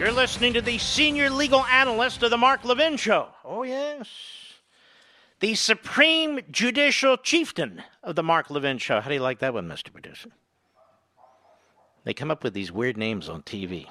You're 0.00 0.12
listening 0.12 0.54
to 0.54 0.62
the 0.62 0.78
senior 0.78 1.28
legal 1.28 1.62
analyst 1.66 2.22
of 2.22 2.30
the 2.30 2.38
Mark 2.38 2.64
Levin 2.64 2.96
Show. 2.96 3.28
Oh, 3.44 3.64
yes. 3.64 4.08
The 5.40 5.54
supreme 5.54 6.40
judicial 6.50 7.18
chieftain 7.18 7.82
of 8.02 8.16
the 8.16 8.22
Mark 8.22 8.48
Levin 8.48 8.78
Show. 8.78 9.02
How 9.02 9.08
do 9.10 9.14
you 9.14 9.20
like 9.20 9.40
that 9.40 9.52
one, 9.52 9.68
Mr. 9.68 9.92
Producer? 9.92 10.30
They 12.04 12.14
come 12.14 12.30
up 12.30 12.42
with 12.42 12.54
these 12.54 12.72
weird 12.72 12.96
names 12.96 13.28
on 13.28 13.42
TV. 13.42 13.88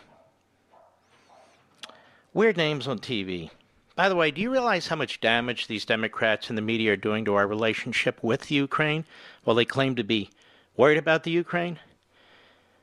Weird 2.33 2.57
names 2.57 2.87
on 2.87 2.97
TV. 2.97 3.51
By 3.95 4.09
the 4.09 4.15
way, 4.15 4.31
do 4.31 4.41
you 4.41 4.51
realize 4.51 4.87
how 4.87 4.95
much 4.95 5.21
damage 5.21 5.67
these 5.67 5.85
Democrats 5.85 6.49
and 6.49 6.57
the 6.57 6.63
media 6.63 6.93
are 6.93 6.97
doing 6.97 7.23
to 7.25 7.35
our 7.35 7.45
relationship 7.45 8.17
with 8.23 8.49
Ukraine 8.49 9.05
while 9.43 9.55
they 9.55 9.63
claim 9.63 9.95
to 9.95 10.03
be 10.03 10.31
worried 10.75 10.97
about 10.97 11.21
the 11.21 11.29
Ukraine? 11.29 11.77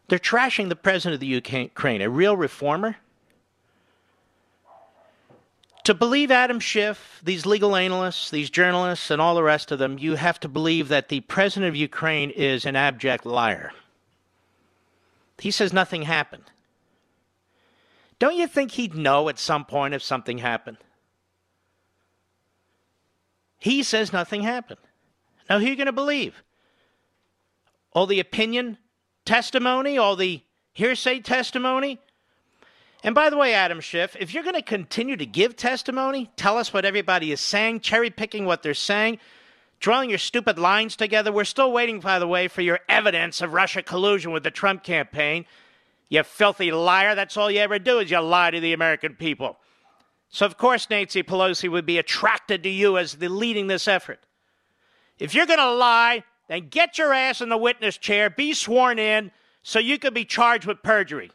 They're 0.06 0.20
trashing 0.20 0.68
the 0.68 0.76
president 0.76 1.14
of 1.14 1.20
the 1.20 1.26
Ukraine, 1.26 2.02
a 2.02 2.08
real 2.08 2.36
reformer. 2.36 2.98
To 5.86 5.94
believe 5.94 6.32
Adam 6.32 6.58
Schiff, 6.58 7.20
these 7.22 7.46
legal 7.46 7.76
analysts, 7.76 8.28
these 8.30 8.50
journalists, 8.50 9.08
and 9.08 9.22
all 9.22 9.36
the 9.36 9.42
rest 9.44 9.70
of 9.70 9.78
them, 9.78 10.00
you 10.00 10.16
have 10.16 10.40
to 10.40 10.48
believe 10.48 10.88
that 10.88 11.10
the 11.10 11.20
president 11.20 11.68
of 11.68 11.76
Ukraine 11.76 12.30
is 12.30 12.66
an 12.66 12.74
abject 12.74 13.24
liar. 13.24 13.70
He 15.38 15.52
says 15.52 15.72
nothing 15.72 16.02
happened. 16.02 16.42
Don't 18.18 18.34
you 18.34 18.48
think 18.48 18.72
he'd 18.72 18.96
know 18.96 19.28
at 19.28 19.38
some 19.38 19.64
point 19.64 19.94
if 19.94 20.02
something 20.02 20.38
happened? 20.38 20.78
He 23.60 23.84
says 23.84 24.12
nothing 24.12 24.42
happened. 24.42 24.80
Now, 25.48 25.60
who 25.60 25.66
are 25.66 25.68
you 25.68 25.76
going 25.76 25.86
to 25.86 25.92
believe? 25.92 26.42
All 27.92 28.08
the 28.08 28.18
opinion 28.18 28.78
testimony, 29.24 29.98
all 29.98 30.16
the 30.16 30.42
hearsay 30.72 31.20
testimony? 31.20 32.00
And 33.06 33.14
by 33.14 33.30
the 33.30 33.36
way, 33.36 33.54
Adam 33.54 33.80
Schiff, 33.80 34.16
if 34.18 34.34
you're 34.34 34.42
going 34.42 34.56
to 34.56 34.62
continue 34.62 35.16
to 35.16 35.24
give 35.24 35.54
testimony, 35.54 36.28
tell 36.34 36.58
us 36.58 36.72
what 36.72 36.84
everybody 36.84 37.30
is 37.30 37.40
saying, 37.40 37.78
cherry 37.80 38.10
picking 38.10 38.46
what 38.46 38.64
they're 38.64 38.74
saying, 38.74 39.20
drawing 39.78 40.10
your 40.10 40.18
stupid 40.18 40.58
lines 40.58 40.96
together, 40.96 41.30
we're 41.30 41.44
still 41.44 41.70
waiting, 41.70 42.00
by 42.00 42.18
the 42.18 42.26
way, 42.26 42.48
for 42.48 42.62
your 42.62 42.80
evidence 42.88 43.40
of 43.40 43.52
Russia 43.52 43.80
collusion 43.80 44.32
with 44.32 44.42
the 44.42 44.50
Trump 44.50 44.82
campaign. 44.82 45.46
You 46.08 46.24
filthy 46.24 46.72
liar. 46.72 47.14
That's 47.14 47.36
all 47.36 47.48
you 47.48 47.60
ever 47.60 47.78
do 47.78 48.00
is 48.00 48.10
you 48.10 48.18
lie 48.18 48.50
to 48.50 48.58
the 48.58 48.72
American 48.72 49.14
people. 49.14 49.56
So, 50.28 50.44
of 50.44 50.58
course, 50.58 50.90
Nancy 50.90 51.22
Pelosi 51.22 51.70
would 51.70 51.86
be 51.86 51.98
attracted 51.98 52.64
to 52.64 52.68
you 52.68 52.98
as 52.98 53.14
the 53.14 53.28
leading 53.28 53.68
this 53.68 53.86
effort. 53.86 54.18
If 55.20 55.32
you're 55.32 55.46
going 55.46 55.60
to 55.60 55.72
lie, 55.72 56.24
then 56.48 56.70
get 56.70 56.98
your 56.98 57.12
ass 57.12 57.40
in 57.40 57.50
the 57.50 57.56
witness 57.56 57.98
chair, 57.98 58.30
be 58.30 58.52
sworn 58.52 58.98
in, 58.98 59.30
so 59.62 59.78
you 59.78 59.96
can 59.96 60.12
be 60.12 60.24
charged 60.24 60.66
with 60.66 60.82
perjury. 60.82 61.30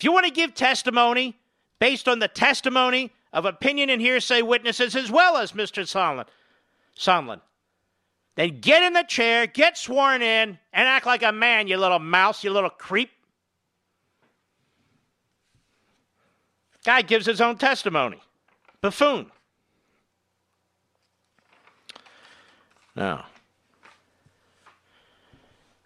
If 0.00 0.04
you 0.04 0.12
want 0.12 0.24
to 0.24 0.32
give 0.32 0.54
testimony 0.54 1.36
based 1.78 2.08
on 2.08 2.20
the 2.20 2.28
testimony 2.28 3.12
of 3.34 3.44
opinion 3.44 3.90
and 3.90 4.00
hearsay 4.00 4.40
witnesses, 4.40 4.96
as 4.96 5.10
well 5.10 5.36
as 5.36 5.52
Mr. 5.52 5.82
Sondland, 5.82 6.24
Sondland, 6.96 7.42
then 8.34 8.60
get 8.60 8.82
in 8.82 8.94
the 8.94 9.02
chair, 9.02 9.46
get 9.46 9.76
sworn 9.76 10.22
in, 10.22 10.58
and 10.72 10.88
act 10.88 11.04
like 11.04 11.22
a 11.22 11.32
man, 11.32 11.68
you 11.68 11.76
little 11.76 11.98
mouse, 11.98 12.42
you 12.42 12.50
little 12.50 12.70
creep. 12.70 13.10
Guy 16.86 17.02
gives 17.02 17.26
his 17.26 17.42
own 17.42 17.58
testimony. 17.58 18.22
Buffoon. 18.80 19.30
Now, 22.96 23.26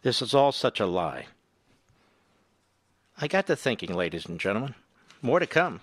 this 0.03 0.23
is 0.23 0.35
all 0.35 0.53
such 0.53 0.79
a 0.79 0.87
lie. 0.87 1.27
I 3.21 3.29
got 3.29 3.47
to 3.47 3.57
thinking, 3.57 3.95
ladies 3.95 4.27
and 4.27 4.41
gentlemen, 4.41 4.75
more 5.23 5.39
to 5.39 5.47
come. 5.47 5.81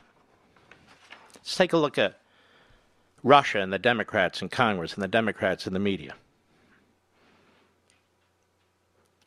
Let's 1.35 1.55
take 1.55 1.73
a 1.73 1.77
look 1.77 1.97
at 1.97 2.19
Russia 3.23 3.59
and 3.59 3.71
the 3.71 3.79
Democrats 3.79 4.41
in 4.41 4.49
Congress 4.49 4.93
and 4.93 5.03
the 5.03 5.07
Democrats 5.07 5.65
in 5.65 5.73
the 5.73 5.79
media. 5.79 6.15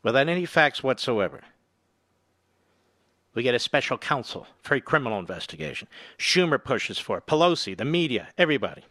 Without 0.03 0.29
any 0.29 0.45
facts 0.45 0.83
whatsoever. 0.83 1.41
We 3.33 3.43
get 3.43 3.55
a 3.55 3.59
special 3.59 3.97
counsel 3.97 4.47
for 4.61 4.75
a 4.75 4.81
criminal 4.81 5.19
investigation. 5.19 5.89
Schumer 6.17 6.63
pushes 6.63 6.97
for 6.97 7.17
it. 7.17 7.25
Pelosi, 7.25 7.75
the 7.75 7.83
media, 7.83 8.29
everybody 8.37 8.83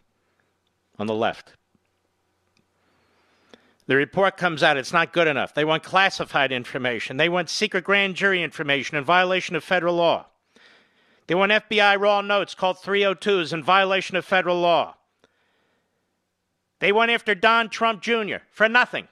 on 0.99 1.07
the 1.07 1.15
left. 1.15 1.53
The 3.87 3.95
report 3.95 4.37
comes 4.37 4.63
out, 4.63 4.77
it's 4.77 4.93
not 4.93 5.13
good 5.13 5.27
enough. 5.27 5.53
They 5.53 5.65
want 5.65 5.83
classified 5.83 6.51
information. 6.51 7.17
They 7.17 7.29
want 7.29 7.49
secret 7.49 7.83
grand 7.83 8.15
jury 8.15 8.41
information 8.41 8.97
in 8.97 9.03
violation 9.03 9.55
of 9.55 9.63
federal 9.63 9.95
law. 9.95 10.25
They 11.27 11.35
want 11.35 11.51
FBI 11.51 11.99
raw 11.99 12.21
notes 12.21 12.55
called 12.55 12.77
302s 12.77 13.53
in 13.53 13.63
violation 13.63 14.15
of 14.15 14.25
federal 14.25 14.59
law. 14.59 14.95
They 16.79 16.91
went 16.91 17.11
after 17.11 17.35
Don 17.35 17.69
Trump 17.69 18.01
Jr. 18.01 18.37
for 18.51 18.67
nothing. 18.67 19.07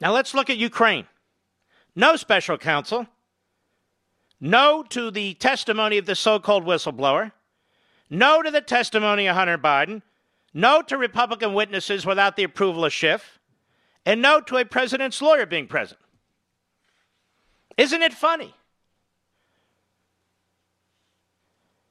Now 0.00 0.12
let's 0.12 0.34
look 0.34 0.48
at 0.48 0.56
Ukraine. 0.56 1.06
No 1.94 2.16
special 2.16 2.56
counsel. 2.56 3.06
No 4.40 4.82
to 4.84 5.10
the 5.10 5.34
testimony 5.34 5.98
of 5.98 6.06
the 6.06 6.14
so 6.14 6.38
called 6.38 6.64
whistleblower. 6.64 7.32
No 8.08 8.42
to 8.42 8.50
the 8.50 8.62
testimony 8.62 9.26
of 9.26 9.36
Hunter 9.36 9.58
Biden. 9.58 10.02
No 10.52 10.82
to 10.82 10.96
Republican 10.96 11.54
witnesses 11.54 12.04
without 12.04 12.36
the 12.36 12.42
approval 12.42 12.84
of 12.84 12.92
Schiff. 12.92 13.38
And 14.06 14.22
no 14.22 14.40
to 14.40 14.56
a 14.56 14.64
president's 14.64 15.20
lawyer 15.20 15.46
being 15.46 15.66
present. 15.66 16.00
Isn't 17.76 18.02
it 18.02 18.12
funny? 18.12 18.54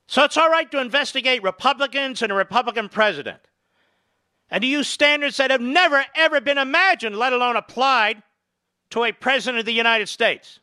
So 0.07 0.23
it's 0.23 0.37
all 0.37 0.49
right 0.49 0.69
to 0.71 0.81
investigate 0.81 1.43
Republicans 1.43 2.21
and 2.23 2.31
a 2.31 2.35
Republican 2.35 2.89
president 2.89 3.39
and 4.49 4.63
to 4.63 4.67
use 4.67 4.87
standards 4.87 5.37
that 5.37 5.51
have 5.51 5.61
never, 5.61 6.03
ever 6.15 6.41
been 6.41 6.57
imagined, 6.57 7.15
let 7.15 7.33
alone 7.33 7.55
applied 7.55 8.23
to 8.89 9.03
a 9.03 9.11
president 9.11 9.59
of 9.59 9.65
the 9.65 9.71
United 9.71 10.09
States. 10.09 10.59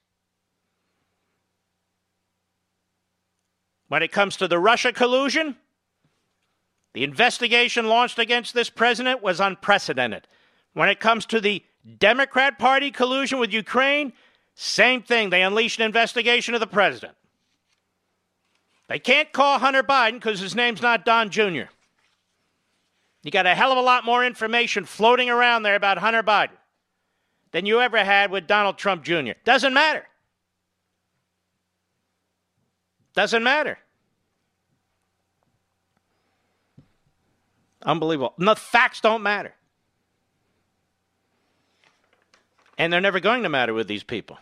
When 3.89 4.03
it 4.03 4.11
comes 4.11 4.37
to 4.39 4.49
the 4.49 4.59
Russia 4.59 4.93
collusion, 4.93 5.57
the 6.97 7.05
investigation 7.05 7.89
launched 7.89 8.19
against 8.19 8.55
this 8.55 8.71
president 8.71 9.23
was 9.23 9.39
unprecedented. 9.39 10.27
When 10.73 10.89
it 10.89 10.99
comes 10.99 11.27
to 11.27 11.43
the 11.43 11.63
Democrat 11.99 12.59
Party 12.59 12.91
collusion 12.91 13.39
with 13.39 13.53
Ukraine, 13.53 14.15
same 14.55 15.03
thing. 15.03 15.29
They 15.29 15.43
unleashed 15.43 15.79
an 15.79 15.85
investigation 15.85 16.55
of 16.55 16.61
the 16.61 16.67
president. 16.67 17.13
They 18.89 18.99
can't 18.99 19.31
call 19.31 19.59
Hunter 19.59 19.83
Biden 19.83 20.15
because 20.15 20.41
his 20.41 20.55
name's 20.55 20.81
not 20.81 21.05
Don 21.05 21.29
Jr. 21.29 21.69
You 23.23 23.31
got 23.31 23.45
a 23.45 23.55
hell 23.55 23.73
of 23.73 23.77
a 23.77 23.83
lot 23.83 24.07
more 24.07 24.25
information 24.25 24.87
floating 24.87 25.29
around 25.29 25.65
there 25.65 25.77
about 25.77 25.99
Hunter 25.99 26.23
Biden 26.23 26.57
than 27.53 27.67
you 27.67 27.83
ever 27.83 28.03
had 28.03 28.31
with 28.31 28.47
Donald 28.47 28.79
Trump 28.79 29.05
Jr. 29.05 29.33
Doesn't 29.45 29.75
matter. 29.75 30.07
Doesn't 33.15 33.43
matter. 33.43 33.77
Unbelievable. 37.87 38.35
The 38.37 38.57
facts 38.57 39.01
don't 39.01 39.23
matter. 39.23 39.55
And 42.77 42.93
they're 42.93 43.01
never 43.01 43.21
going 43.21 43.45
to 43.45 43.49
matter 43.49 43.73
with 43.73 43.87
these 43.87 44.03
people. 44.03 44.39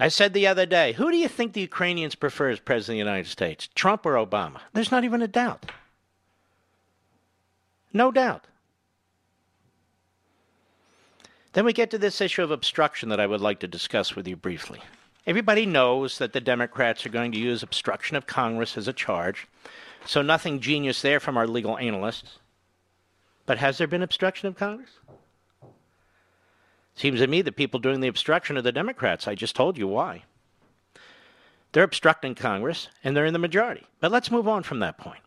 I 0.00 0.08
said 0.08 0.32
the 0.32 0.46
other 0.46 0.66
day, 0.66 0.92
who 0.92 1.10
do 1.10 1.16
you 1.16 1.28
think 1.28 1.52
the 1.52 1.60
Ukrainians 1.60 2.14
prefer 2.14 2.50
as 2.50 2.60
president 2.60 3.00
of 3.00 3.04
the 3.04 3.10
United 3.10 3.30
States, 3.30 3.68
Trump 3.74 4.04
or 4.04 4.14
Obama? 4.14 4.60
There's 4.72 4.92
not 4.92 5.04
even 5.04 5.22
a 5.22 5.28
doubt. 5.28 5.72
No 7.92 8.12
doubt. 8.12 8.44
Then 11.54 11.64
we 11.64 11.72
get 11.72 11.90
to 11.90 11.98
this 11.98 12.20
issue 12.20 12.42
of 12.42 12.50
obstruction 12.50 13.08
that 13.08 13.18
I 13.18 13.26
would 13.26 13.40
like 13.40 13.58
to 13.60 13.66
discuss 13.66 14.14
with 14.14 14.28
you 14.28 14.36
briefly. 14.36 14.80
Everybody 15.26 15.66
knows 15.66 16.18
that 16.18 16.32
the 16.32 16.40
Democrats 16.40 17.04
are 17.04 17.10
going 17.10 17.32
to 17.32 17.38
use 17.38 17.62
obstruction 17.62 18.16
of 18.16 18.26
Congress 18.26 18.76
as 18.76 18.86
a 18.86 18.92
charge, 18.92 19.48
so 20.06 20.22
nothing 20.22 20.60
genius 20.60 21.02
there 21.02 21.20
from 21.20 21.36
our 21.36 21.46
legal 21.46 21.78
analysts. 21.78 22.38
But 23.46 23.58
has 23.58 23.78
there 23.78 23.86
been 23.86 24.02
obstruction 24.02 24.48
of 24.48 24.56
Congress? 24.56 24.90
Seems 26.94 27.20
to 27.20 27.26
me 27.26 27.42
the 27.42 27.52
people 27.52 27.78
doing 27.80 28.00
the 28.00 28.08
obstruction 28.08 28.56
are 28.58 28.62
the 28.62 28.72
Democrats. 28.72 29.28
I 29.28 29.34
just 29.34 29.54
told 29.54 29.78
you 29.78 29.86
why. 29.86 30.24
They're 31.72 31.84
obstructing 31.84 32.34
Congress, 32.34 32.88
and 33.04 33.16
they're 33.16 33.26
in 33.26 33.32
the 33.32 33.38
majority. 33.38 33.86
But 34.00 34.10
let's 34.10 34.30
move 34.30 34.48
on 34.48 34.62
from 34.62 34.80
that 34.80 34.98
point. 34.98 35.20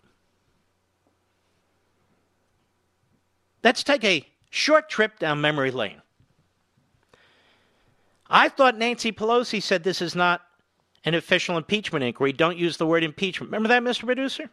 Let's 3.63 3.83
take 3.83 4.03
a 4.03 4.27
short 4.49 4.89
trip 4.89 5.19
down 5.19 5.39
memory 5.39 5.71
lane. 5.71 6.01
I 8.29 8.49
thought 8.49 8.77
Nancy 8.77 9.11
Pelosi 9.11 9.61
said 9.61 9.83
this 9.83 10.01
is 10.01 10.15
not 10.15 10.41
an 11.05 11.13
official 11.13 11.57
impeachment 11.57 12.03
inquiry. 12.03 12.33
Don't 12.33 12.57
use 12.57 12.77
the 12.77 12.85
word 12.85 13.03
impeachment. 13.03 13.51
Remember 13.51 13.69
that, 13.69 13.83
Mr. 13.83 14.05
Producer? 14.05 14.49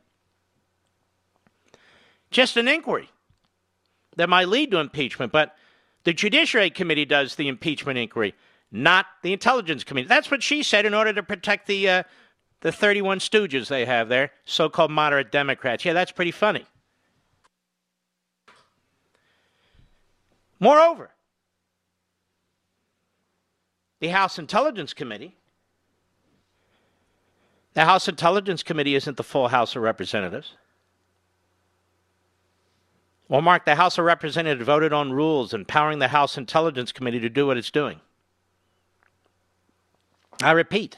Just 2.31 2.57
an 2.57 2.69
inquiry 2.69 3.11
that 4.17 4.29
might 4.29 4.49
lead 4.49 4.71
to 4.73 4.79
impeachment, 4.79 5.33
but 5.33 5.57
the 6.05 6.13
Judiciary 6.13 6.71
Committee 6.71 7.05
does 7.05 7.37
the 7.37 7.49
impeachment 7.49 7.99
inquiry, 7.99 8.35
not 8.71 9.07
the 9.23 9.33
Intelligence 9.33 9.85
Committee. 9.85 10.09
That's 10.09 10.31
what 10.31 10.43
she 10.43 10.63
said 10.63 10.87
in 10.87 10.95
order 10.95 11.13
to 11.13 11.23
protect 11.23 11.67
the 11.67 11.89
uh, 11.89 12.03
the 12.61 12.73
31 12.73 13.21
stooges 13.21 13.69
they 13.69 13.85
have 13.85 14.09
there, 14.09 14.33
so-called 14.45 14.91
moderate 14.91 15.31
Democrats. 15.31 15.85
Yeah, 15.85 15.93
that's 15.93 16.11
pretty 16.11 16.33
funny. 16.33 16.67
Moreover, 20.59 21.11
the 24.01 24.09
House 24.09 24.41
Intelligence 24.41 24.93
Committee 24.93 25.37
The 27.75 27.85
House 27.85 28.09
Intelligence 28.09 28.65
Committee 28.65 28.97
isn't 28.97 29.17
the 29.17 29.23
full 29.23 29.47
House 29.47 29.77
of 29.77 29.83
Representatives. 29.83 30.57
Well, 33.29 33.43
Mark, 33.43 33.67
the 33.67 33.75
House 33.75 33.99
of 33.99 34.07
Representatives 34.07 34.65
voted 34.65 34.93
on 34.93 35.13
rules 35.13 35.53
empowering 35.53 35.99
the 35.99 36.09
House 36.09 36.39
Intelligence 36.39 36.93
Committee 36.93 37.21
to 37.21 37.29
do 37.29 37.47
what 37.47 37.59
it's 37.59 37.71
doing. 37.71 38.01
I 40.43 40.53
repeat, 40.53 40.97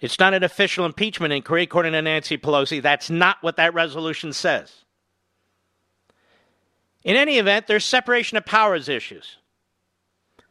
it's 0.00 0.18
not 0.18 0.34
an 0.34 0.42
official 0.42 0.84
impeachment 0.84 1.32
inquiry, 1.32 1.62
according 1.62 1.92
to 1.92 2.02
Nancy 2.02 2.38
Pelosi. 2.38 2.80
That's 2.80 3.10
not 3.10 3.36
what 3.40 3.56
that 3.56 3.74
resolution 3.74 4.32
says. 4.32 4.84
In 7.04 7.14
any 7.14 7.38
event, 7.38 7.66
there's 7.66 7.84
separation 7.84 8.36
of 8.36 8.44
powers 8.44 8.88
issues. 8.88 9.36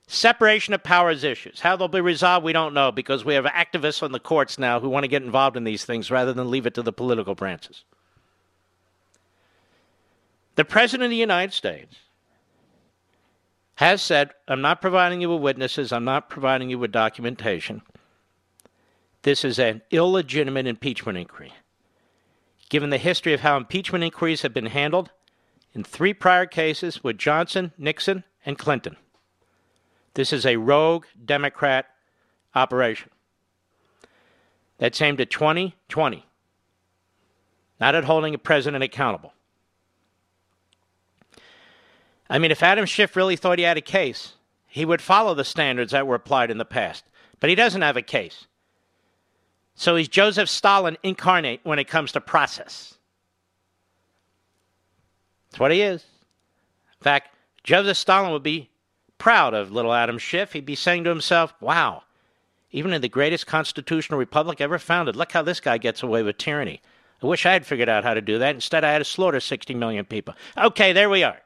Separation 0.07 0.73
of 0.73 0.83
powers 0.83 1.25
issues. 1.25 1.59
How 1.59 1.75
they'll 1.75 1.89
be 1.89 1.99
resolved, 1.99 2.45
we 2.45 2.53
don't 2.53 2.73
know 2.73 2.91
because 2.91 3.25
we 3.25 3.33
have 3.33 3.45
activists 3.45 4.01
on 4.01 4.13
the 4.13 4.19
courts 4.19 4.57
now 4.57 4.79
who 4.79 4.89
want 4.89 5.03
to 5.03 5.09
get 5.09 5.23
involved 5.23 5.57
in 5.57 5.65
these 5.65 5.83
things 5.83 6.09
rather 6.09 6.31
than 6.31 6.49
leave 6.49 6.65
it 6.65 6.73
to 6.75 6.81
the 6.81 6.93
political 6.93 7.35
branches. 7.35 7.83
The 10.57 10.65
President 10.65 11.05
of 11.05 11.11
the 11.11 11.15
United 11.15 11.53
States 11.53 11.97
has 13.75 14.01
said, 14.01 14.31
I'm 14.47 14.59
not 14.59 14.81
providing 14.81 15.21
you 15.21 15.29
with 15.29 15.43
witnesses, 15.43 15.91
I'm 15.91 16.03
not 16.03 16.31
providing 16.31 16.71
you 16.71 16.79
with 16.79 16.91
documentation. 16.91 17.83
This 19.21 19.45
is 19.45 19.59
an 19.59 19.83
illegitimate 19.91 20.65
impeachment 20.65 21.15
inquiry. 21.15 21.53
Given 22.69 22.89
the 22.89 22.97
history 22.97 23.33
of 23.33 23.41
how 23.41 23.55
impeachment 23.55 24.03
inquiries 24.03 24.41
have 24.41 24.53
been 24.53 24.65
handled 24.65 25.11
in 25.73 25.83
three 25.83 26.11
prior 26.11 26.47
cases 26.47 27.03
with 27.03 27.19
Johnson, 27.19 27.71
Nixon, 27.77 28.23
and 28.43 28.57
Clinton. 28.57 28.97
This 30.15 30.33
is 30.33 30.43
a 30.43 30.57
rogue 30.57 31.05
Democrat 31.23 31.85
operation 32.55 33.11
that's 34.79 35.03
aimed 35.03 35.21
at 35.21 35.29
2020, 35.29 36.25
not 37.79 37.93
at 37.93 38.05
holding 38.05 38.33
a 38.33 38.39
president 38.39 38.83
accountable. 38.83 39.33
I 42.29 42.39
mean, 42.39 42.51
if 42.51 42.63
Adam 42.63 42.85
Schiff 42.85 43.15
really 43.15 43.35
thought 43.35 43.59
he 43.59 43.63
had 43.63 43.77
a 43.77 43.81
case, 43.81 44.33
he 44.67 44.85
would 44.85 45.01
follow 45.01 45.33
the 45.33 45.43
standards 45.43 45.91
that 45.91 46.07
were 46.07 46.15
applied 46.15 46.51
in 46.51 46.57
the 46.57 46.65
past. 46.65 47.05
But 47.39 47.49
he 47.49 47.55
doesn't 47.55 47.81
have 47.81 47.97
a 47.97 48.01
case. 48.01 48.47
So 49.75 49.95
he's 49.95 50.07
Joseph 50.07 50.49
Stalin 50.49 50.97
incarnate 51.03 51.61
when 51.63 51.79
it 51.79 51.87
comes 51.87 52.11
to 52.11 52.21
process. 52.21 52.95
That's 55.49 55.59
what 55.59 55.71
he 55.71 55.81
is. 55.81 56.03
In 56.99 57.03
fact, 57.03 57.35
Joseph 57.63 57.97
Stalin 57.97 58.31
would 58.31 58.43
be 58.43 58.69
proud 59.17 59.53
of 59.53 59.71
little 59.71 59.93
Adam 59.93 60.17
Schiff. 60.17 60.53
He'd 60.53 60.65
be 60.65 60.75
saying 60.75 61.03
to 61.03 61.09
himself, 61.09 61.53
wow, 61.61 62.03
even 62.71 62.91
in 62.91 63.01
the 63.01 63.09
greatest 63.09 63.47
constitutional 63.47 64.19
republic 64.19 64.59
ever 64.61 64.79
founded, 64.79 65.15
look 65.15 65.31
how 65.31 65.43
this 65.43 65.59
guy 65.59 65.77
gets 65.77 66.03
away 66.03 66.23
with 66.23 66.37
tyranny. 66.37 66.81
I 67.21 67.27
wish 67.27 67.45
I 67.45 67.53
had 67.53 67.65
figured 67.65 67.89
out 67.89 68.03
how 68.03 68.13
to 68.13 68.21
do 68.21 68.39
that. 68.39 68.55
Instead, 68.55 68.83
I 68.83 68.91
had 68.91 68.99
to 68.99 69.05
slaughter 69.05 69.39
60 69.39 69.73
million 69.73 70.05
people. 70.05 70.35
Okay, 70.57 70.93
there 70.93 71.09
we 71.09 71.23
are. 71.23 71.39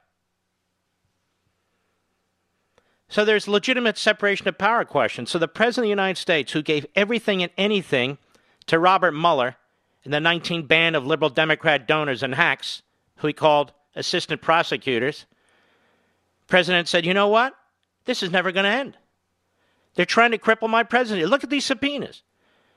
So 3.12 3.26
there's 3.26 3.45
legitimate 3.45 3.97
separation 3.97 4.47
of 4.47 4.57
power 4.57 4.86
questions. 4.86 5.30
So 5.32 5.38
the 5.38 5.49
President 5.49 5.84
of 5.84 5.88
the 5.88 6.01
United 6.01 6.18
States, 6.18 6.53
who 6.53 6.62
gave 6.62 6.86
everything 6.95 7.43
and 7.43 7.51
anything 7.57 8.18
to 8.68 8.80
Robert 8.80 9.12
Mueller 9.12 9.57
and 10.05 10.14
the 10.14 10.22
19 10.22 10.66
band 10.66 10.95
of 10.95 11.05
liberal 11.05 11.30
Democrat 11.30 11.86
donors 11.86 12.24
and 12.24 12.34
hacks, 12.34 12.84
who 13.18 13.28
he 13.28 13.34
called 13.34 13.74
assistant 13.97 14.41
prosecutors, 14.41 15.26
President 16.47 16.88
said, 16.88 17.05
you 17.05 17.14
know 17.14 17.28
what? 17.28 17.53
This 18.05 18.24
is 18.24 18.32
never 18.32 18.53
going 18.53 18.64
to 18.64 18.70
end. 18.70 18.97
They're 19.95 20.05
trying 20.05 20.32
to 20.32 20.38
cripple 20.38 20.70
my 20.70 20.84
presidency. 20.84 21.26
Look 21.26 21.43
at 21.43 21.49
these 21.49 21.66
subpoenas. 21.66 22.24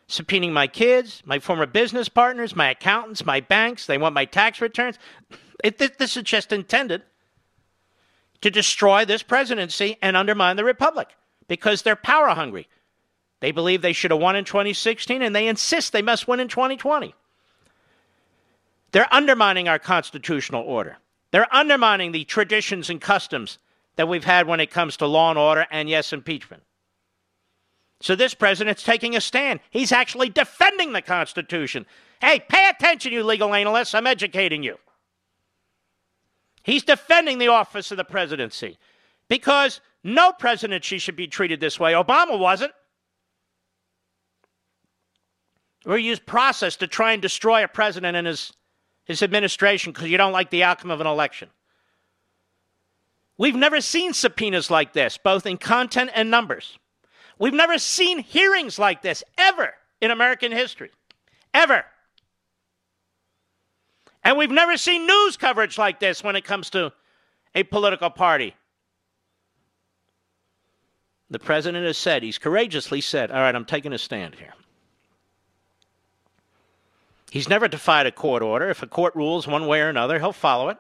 Subpoenaing 0.09 0.51
my 0.51 0.67
kids, 0.67 1.23
my 1.25 1.39
former 1.39 1.67
business 1.67 2.09
partners, 2.09 2.57
my 2.57 2.71
accountants, 2.71 3.25
my 3.25 3.39
banks. 3.39 3.87
They 3.87 3.99
want 3.99 4.17
my 4.17 4.25
tax 4.25 4.61
returns. 4.61 4.99
It, 5.63 5.79
this 5.79 6.19
is 6.19 6.25
just 6.25 6.53
intended 6.53 7.05
to 8.45 8.51
destroy 8.51 9.07
this 9.07 9.23
presidency 9.23 9.97
and 10.03 10.19
undermine 10.19 10.57
the 10.57 10.65
republic 10.65 11.09
because 11.49 11.81
they're 11.81 11.97
power 11.97 12.29
hungry. 12.29 12.69
They 13.41 13.53
believe 13.53 13.81
they 13.81 13.95
should 13.95 14.11
have 14.11 14.21
won 14.21 14.37
in 14.37 14.45
2016 14.45 15.23
and 15.23 15.35
they 15.35 15.49
insist 15.49 15.95
they 15.95 16.03
must 16.03 16.29
win 16.29 16.41
in 16.41 16.49
2020. 16.49 17.15
They're 18.93 19.09
undermining 19.11 19.67
our 19.67 19.79
constitutional 19.79 20.63
order. 20.63 20.99
They're 21.31 21.53
undermining 21.57 22.13
the 22.13 22.25
traditions 22.25 22.91
and 22.91 23.01
customs 23.01 23.59
that 23.97 24.09
we've 24.09 24.25
had 24.25 24.47
when 24.47 24.61
it 24.61 24.71
comes 24.71 24.99
to 24.99 25.07
law 25.07 25.31
and 25.31 25.39
order 25.39 25.67
and, 25.71 25.89
yes, 25.89 26.13
impeachment. 26.13 26.65
So 28.03 28.15
this 28.15 28.35
president's 28.35 28.83
taking 28.83 29.17
a 29.17 29.23
stand. 29.23 29.61
He's 29.71 29.91
actually 29.91 30.29
defending 30.29 30.93
the 30.93 31.01
Constitution. 31.01 31.87
Hey, 32.21 32.45
pay 32.47 32.69
attention, 32.69 33.15
you 33.15 33.25
legal 33.25 33.55
analysts. 33.55 33.95
I'm 33.95 34.07
educating 34.07 34.63
you. 34.63 34.77
He's 36.65 36.83
defending 36.83 37.39
the 37.39 37.49
office 37.49 37.91
of 37.91 37.99
the 37.99 38.05
presidency 38.05 38.79
because 39.29 39.81
no 40.03 40.33
presidency 40.33 40.99
should 40.99 41.15
be 41.15 41.29
treated 41.29 41.61
this 41.61 41.79
way. 41.79 41.93
Obama 41.93 42.39
wasn't. 42.39 42.73
We 45.85 46.03
use 46.03 46.19
process 46.19 46.77
to 46.77 46.87
try 46.87 47.13
and 47.13 47.21
destroy 47.21 47.63
a 47.63 47.69
president 47.69 48.17
and 48.17 48.27
his, 48.27 48.55
his 49.05 49.23
administration 49.23 49.93
because 49.93 50.09
you 50.09 50.17
don't 50.17 50.33
like 50.33 50.49
the 50.49 50.63
outcome 50.65 50.91
of 50.91 51.03
an 51.03 51.07
election. 51.07 51.51
We've 53.37 53.55
never 53.55 53.83
seen 53.83 54.15
subpoenas 54.15 54.71
like 54.71 54.95
this, 54.95 55.19
both 55.19 55.45
in 55.45 55.59
content 55.59 56.13
and 56.15 56.31
numbers. 56.31 56.79
We've 57.39 57.53
never 57.53 57.77
seen 57.77 58.21
hearings 58.21 58.79
like 58.79 59.03
this 59.03 59.23
ever 59.37 59.75
in 60.01 60.11
American 60.11 60.51
history. 60.51 60.91
Ever. 61.53 61.85
And 64.25 64.39
we've 64.39 64.51
never 64.51 64.77
seen 64.77 65.07
news 65.07 65.37
coverage 65.37 65.77
like 65.77 66.01
this 66.01 66.25
when 66.25 66.35
it 66.35 66.45
comes 66.45 66.71
to 66.71 66.93
a 67.55 67.63
political 67.63 68.11
party. 68.11 68.55
The 71.31 71.39
president 71.39 71.85
has 71.87 71.99
said, 71.99 72.23
he's 72.23 72.39
courageously 72.39 73.01
said, 73.01 73.31
All 73.31 73.39
right, 73.39 73.55
I'm 73.55 73.65
taking 73.65 73.93
a 73.93 73.99
stand 73.99 74.37
here. 74.37 74.55
He's 77.31 77.49
never 77.49 77.67
defied 77.67 78.07
a 78.07 78.13
court 78.13 78.43
order. 78.43 78.71
If 78.71 78.83
a 78.83 78.87
court 78.87 79.15
rules 79.17 79.47
one 79.47 79.67
way 79.67 79.81
or 79.81 79.89
another, 79.89 80.21
he'll 80.21 80.33
follow 80.33 80.69
it. 80.69 80.79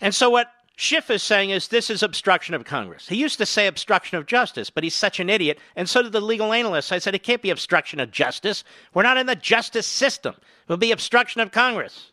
And 0.00 0.14
so, 0.14 0.28
what 0.28 0.48
Schiff 0.76 1.08
is 1.08 1.22
saying 1.22 1.50
is 1.50 1.68
this 1.68 1.88
is 1.88 2.02
obstruction 2.02 2.54
of 2.54 2.64
Congress. 2.64 3.08
He 3.08 3.16
used 3.16 3.38
to 3.38 3.46
say 3.46 3.66
obstruction 3.66 4.18
of 4.18 4.26
justice, 4.26 4.70
but 4.70 4.82
he's 4.82 4.94
such 4.94 5.20
an 5.20 5.30
idiot. 5.30 5.58
And 5.76 5.88
so 5.88 6.02
did 6.02 6.12
the 6.12 6.20
legal 6.20 6.52
analysts. 6.52 6.90
I 6.90 6.98
said 6.98 7.14
it 7.14 7.22
can't 7.22 7.42
be 7.42 7.50
obstruction 7.50 8.00
of 8.00 8.10
justice. 8.10 8.64
We're 8.92 9.04
not 9.04 9.16
in 9.16 9.26
the 9.26 9.36
justice 9.36 9.86
system. 9.86 10.34
It 10.36 10.68
will 10.68 10.76
be 10.76 10.90
obstruction 10.90 11.40
of 11.40 11.52
Congress. 11.52 12.10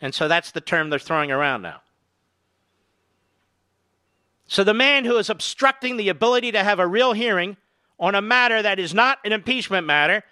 And 0.00 0.12
so 0.12 0.26
that's 0.26 0.50
the 0.50 0.60
term 0.60 0.90
they're 0.90 0.98
throwing 0.98 1.30
around 1.30 1.62
now. 1.62 1.82
So 4.48 4.64
the 4.64 4.74
man 4.74 5.04
who 5.04 5.16
is 5.16 5.30
obstructing 5.30 5.96
the 5.96 6.08
ability 6.08 6.52
to 6.52 6.64
have 6.64 6.80
a 6.80 6.86
real 6.86 7.12
hearing 7.12 7.56
on 7.98 8.16
a 8.16 8.20
matter 8.20 8.60
that 8.60 8.80
is 8.80 8.92
not 8.92 9.18
an 9.24 9.32
impeachment 9.32 9.86
matter 9.86 10.24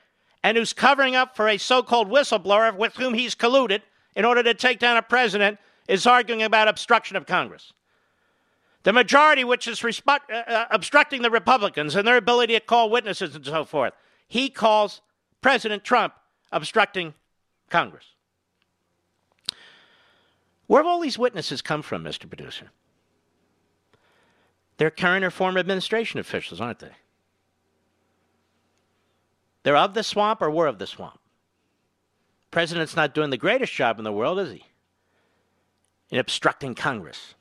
and 0.42 0.56
who's 0.56 0.72
covering 0.72 1.14
up 1.14 1.36
for 1.36 1.48
a 1.48 1.58
so 1.58 1.82
called 1.82 2.10
whistleblower 2.10 2.76
with 2.76 2.96
whom 2.96 3.14
he's 3.14 3.36
colluded 3.36 3.82
in 4.16 4.24
order 4.24 4.42
to 4.42 4.52
take 4.52 4.80
down 4.80 4.96
a 4.96 5.02
president 5.02 5.58
is 5.90 6.06
arguing 6.06 6.42
about 6.42 6.68
obstruction 6.68 7.16
of 7.16 7.26
Congress. 7.26 7.72
The 8.84 8.92
majority, 8.92 9.42
which 9.42 9.66
is 9.66 9.82
uh, 9.84 10.18
uh, 10.30 10.64
obstructing 10.70 11.22
the 11.22 11.30
Republicans 11.30 11.96
and 11.96 12.06
their 12.06 12.16
ability 12.16 12.54
to 12.54 12.60
call 12.60 12.88
witnesses 12.88 13.34
and 13.34 13.44
so 13.44 13.64
forth, 13.64 13.92
he 14.28 14.48
calls 14.48 15.02
President 15.42 15.82
Trump 15.82 16.14
obstructing 16.52 17.12
Congress. 17.68 18.06
Where 20.68 20.80
have 20.80 20.86
all 20.86 21.00
these 21.00 21.18
witnesses 21.18 21.60
come 21.60 21.82
from, 21.82 22.04
Mr. 22.04 22.28
Producer? 22.28 22.70
They're 24.76 24.92
current 24.92 25.24
or 25.24 25.30
former 25.32 25.58
administration 25.58 26.20
officials, 26.20 26.60
aren't 26.60 26.78
they? 26.78 26.92
They're 29.64 29.76
of 29.76 29.94
the 29.94 30.04
swamp 30.04 30.40
or 30.40 30.50
were 30.50 30.68
of 30.68 30.78
the 30.78 30.86
swamp. 30.86 31.18
President's 32.52 32.96
not 32.96 33.12
doing 33.12 33.30
the 33.30 33.36
greatest 33.36 33.72
job 33.72 33.98
in 33.98 34.04
the 34.04 34.12
world, 34.12 34.38
is 34.38 34.52
he? 34.52 34.64
In 36.10 36.18
obstructing 36.18 36.74
Congress. 36.74 37.34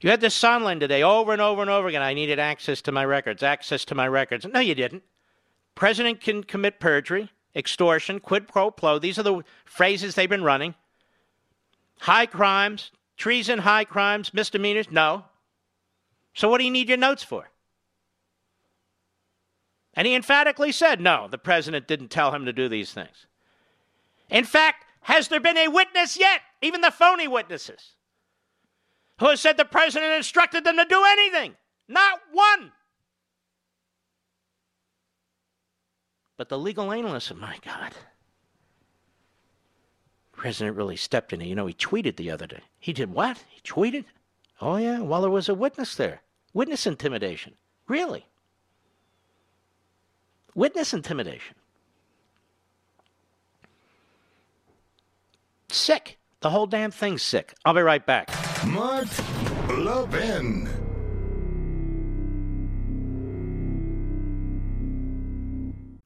You 0.00 0.10
had 0.10 0.20
this 0.20 0.38
Sondland 0.38 0.80
today 0.80 1.02
over 1.02 1.32
and 1.32 1.40
over 1.40 1.62
and 1.62 1.70
over 1.70 1.88
again. 1.88 2.02
I 2.02 2.12
needed 2.12 2.38
access 2.38 2.82
to 2.82 2.92
my 2.92 3.04
records, 3.04 3.42
access 3.42 3.84
to 3.86 3.94
my 3.94 4.06
records. 4.06 4.46
No, 4.46 4.60
you 4.60 4.74
didn't. 4.74 5.02
President 5.74 6.20
can 6.20 6.44
commit 6.44 6.78
perjury, 6.78 7.30
extortion, 7.56 8.20
quid 8.20 8.46
pro 8.46 8.70
quo. 8.70 8.98
These 8.98 9.18
are 9.18 9.22
the 9.22 9.42
phrases 9.64 10.14
they've 10.14 10.28
been 10.28 10.44
running. 10.44 10.74
High 12.00 12.26
crimes, 12.26 12.90
treason, 13.16 13.60
high 13.60 13.84
crimes, 13.84 14.34
misdemeanors. 14.34 14.90
No. 14.90 15.24
So 16.34 16.48
what 16.48 16.58
do 16.58 16.64
you 16.64 16.70
need 16.70 16.88
your 16.88 16.98
notes 16.98 17.22
for? 17.22 17.48
And 19.94 20.06
he 20.06 20.14
emphatically 20.14 20.72
said, 20.72 21.00
no, 21.00 21.28
the 21.30 21.38
president 21.38 21.86
didn't 21.86 22.08
tell 22.08 22.32
him 22.32 22.44
to 22.44 22.52
do 22.52 22.68
these 22.68 22.92
things. 22.92 23.26
In 24.28 24.44
fact, 24.44 24.84
has 25.04 25.28
there 25.28 25.40
been 25.40 25.58
a 25.58 25.68
witness 25.68 26.18
yet, 26.18 26.40
even 26.62 26.80
the 26.80 26.90
phony 26.90 27.28
witnesses, 27.28 27.94
who 29.20 29.28
has 29.28 29.40
said 29.40 29.58
the 29.58 29.64
president 29.66 30.14
instructed 30.14 30.64
them 30.64 30.78
to 30.78 30.86
do 30.86 31.04
anything? 31.06 31.54
Not 31.86 32.20
one. 32.32 32.72
But 36.38 36.48
the 36.48 36.58
legal 36.58 36.90
analysts, 36.90 37.30
oh 37.30 37.36
my 37.36 37.58
God. 37.62 37.92
President 40.32 40.74
really 40.74 40.96
stepped 40.96 41.34
in. 41.34 41.40
You 41.42 41.54
know, 41.54 41.66
he 41.66 41.74
tweeted 41.74 42.16
the 42.16 42.30
other 42.30 42.46
day. 42.46 42.62
He 42.78 42.94
did 42.94 43.12
what? 43.12 43.44
He 43.50 43.60
tweeted? 43.60 44.06
Oh, 44.60 44.76
yeah. 44.76 45.00
Well, 45.00 45.20
there 45.20 45.30
was 45.30 45.50
a 45.50 45.54
witness 45.54 45.94
there. 45.96 46.22
Witness 46.54 46.86
intimidation. 46.86 47.54
Really? 47.88 48.26
Witness 50.54 50.94
intimidation. 50.94 51.56
Sick. 55.70 56.18
The 56.40 56.50
whole 56.50 56.66
damn 56.66 56.90
thing's 56.90 57.22
sick. 57.22 57.54
I'll 57.64 57.74
be 57.74 57.80
right 57.80 58.04
back. 58.04 58.28
Mark 58.66 59.06
Levin. 59.68 60.68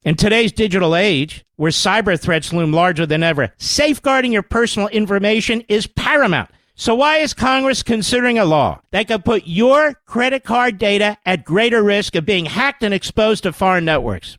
In 0.04 0.14
today's 0.14 0.52
digital 0.52 0.96
age, 0.96 1.44
where 1.56 1.70
cyber 1.70 2.18
threats 2.18 2.52
loom 2.52 2.72
larger 2.72 3.04
than 3.04 3.22
ever, 3.22 3.52
safeguarding 3.58 4.32
your 4.32 4.42
personal 4.42 4.88
information 4.88 5.62
is 5.68 5.86
paramount. 5.86 6.50
So 6.76 6.94
why 6.94 7.16
is 7.16 7.34
Congress 7.34 7.82
considering 7.82 8.38
a 8.38 8.44
law 8.44 8.80
that 8.92 9.08
could 9.08 9.24
put 9.24 9.42
your 9.46 9.94
credit 10.06 10.44
card 10.44 10.78
data 10.78 11.18
at 11.26 11.44
greater 11.44 11.82
risk 11.82 12.14
of 12.14 12.24
being 12.24 12.44
hacked 12.46 12.84
and 12.84 12.94
exposed 12.94 13.42
to 13.42 13.52
foreign 13.52 13.84
networks? 13.84 14.38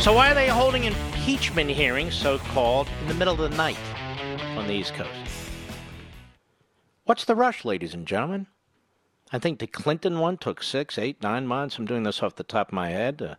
So 0.00 0.14
why 0.14 0.30
are 0.30 0.34
they 0.34 0.48
holding 0.48 0.84
impeachment 0.84 1.68
hearings, 1.68 2.14
so-called, 2.14 2.88
in 3.02 3.08
the 3.08 3.12
middle 3.12 3.34
of 3.34 3.50
the 3.50 3.54
night 3.54 3.76
on 4.56 4.66
the 4.66 4.72
East 4.72 4.94
Coast? 4.94 5.10
What's 7.04 7.26
the 7.26 7.36
rush, 7.36 7.66
ladies 7.66 7.92
and 7.92 8.06
gentlemen? 8.06 8.46
I 9.30 9.38
think 9.38 9.58
the 9.58 9.66
Clinton 9.66 10.18
one 10.18 10.38
took 10.38 10.62
six, 10.62 10.96
eight, 10.96 11.22
nine 11.22 11.46
months. 11.46 11.76
I'm 11.76 11.84
doing 11.84 12.04
this 12.04 12.22
off 12.22 12.36
the 12.36 12.44
top 12.44 12.68
of 12.68 12.72
my 12.72 12.88
head. 12.88 13.20
Uh, 13.20 13.34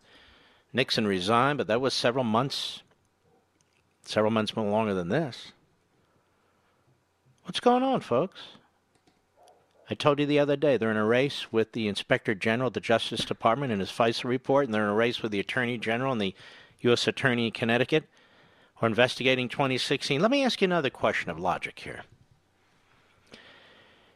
Nixon 0.71 1.07
resigned, 1.07 1.57
but 1.57 1.65
that 1.65 1.81
was 1.81 1.95
several 1.95 2.23
months, 2.23 2.83
several 4.03 4.31
months 4.31 4.55
more 4.55 4.69
longer 4.69 4.93
than 4.93 5.09
this. 5.09 5.53
What's 7.45 7.59
going 7.59 7.81
on, 7.81 8.01
folks? 8.01 8.39
I 9.91 9.93
told 9.93 10.21
you 10.21 10.25
the 10.25 10.39
other 10.39 10.55
day 10.55 10.77
they're 10.77 10.89
in 10.89 10.95
a 10.95 11.03
race 11.03 11.51
with 11.51 11.73
the 11.73 11.89
Inspector 11.89 12.33
General 12.35 12.69
of 12.69 12.73
the 12.73 12.79
Justice 12.79 13.25
Department 13.25 13.73
in 13.73 13.81
his 13.81 13.91
FISA 13.91 14.23
report, 14.23 14.63
and 14.63 14.73
they're 14.73 14.85
in 14.85 14.89
a 14.89 14.93
race 14.93 15.21
with 15.21 15.33
the 15.33 15.39
Attorney 15.41 15.77
General 15.77 16.13
and 16.13 16.21
the 16.21 16.33
U.S. 16.79 17.09
Attorney 17.09 17.47
in 17.47 17.51
Connecticut 17.51 18.05
who 18.75 18.85
are 18.85 18.87
investigating 18.87 19.49
2016. 19.49 20.21
Let 20.21 20.31
me 20.31 20.45
ask 20.45 20.61
you 20.61 20.65
another 20.65 20.89
question 20.89 21.29
of 21.29 21.37
logic 21.37 21.79
here. 21.79 22.05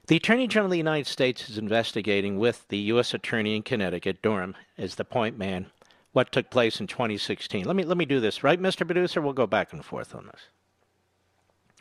The 0.08 0.16
Attorney 0.16 0.48
General 0.48 0.68
of 0.68 0.72
the 0.72 0.78
United 0.78 1.08
States 1.08 1.50
is 1.50 1.58
investigating 1.58 2.40
with 2.40 2.66
the 2.70 2.78
U.S. 2.78 3.14
Attorney 3.14 3.58
in 3.58 3.62
Connecticut, 3.62 4.22
Durham, 4.22 4.56
as 4.78 4.96
the 4.96 5.04
point 5.04 5.38
man, 5.38 5.66
what 6.14 6.32
took 6.32 6.50
place 6.50 6.80
in 6.80 6.88
2016. 6.88 7.66
Let 7.66 7.76
me 7.76 7.84
let 7.84 7.98
me 7.98 8.06
do 8.06 8.22
this, 8.22 8.46
right, 8.46 8.62
Mr. 8.62 8.86
Producer? 8.86 9.20
We'll 9.20 9.34
go 9.34 9.46
back 9.46 9.74
and 9.74 9.84
forth 9.84 10.16
on 10.16 10.28
this. 10.28 10.42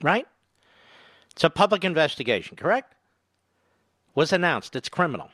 Right? 0.03 0.26
It's 1.30 1.45
a 1.45 1.51
public 1.51 1.84
investigation, 1.84 2.57
correct? 2.57 2.92
Was 4.14 4.32
announced. 4.32 4.76
It's 4.76 4.88
criminal. 4.88 5.30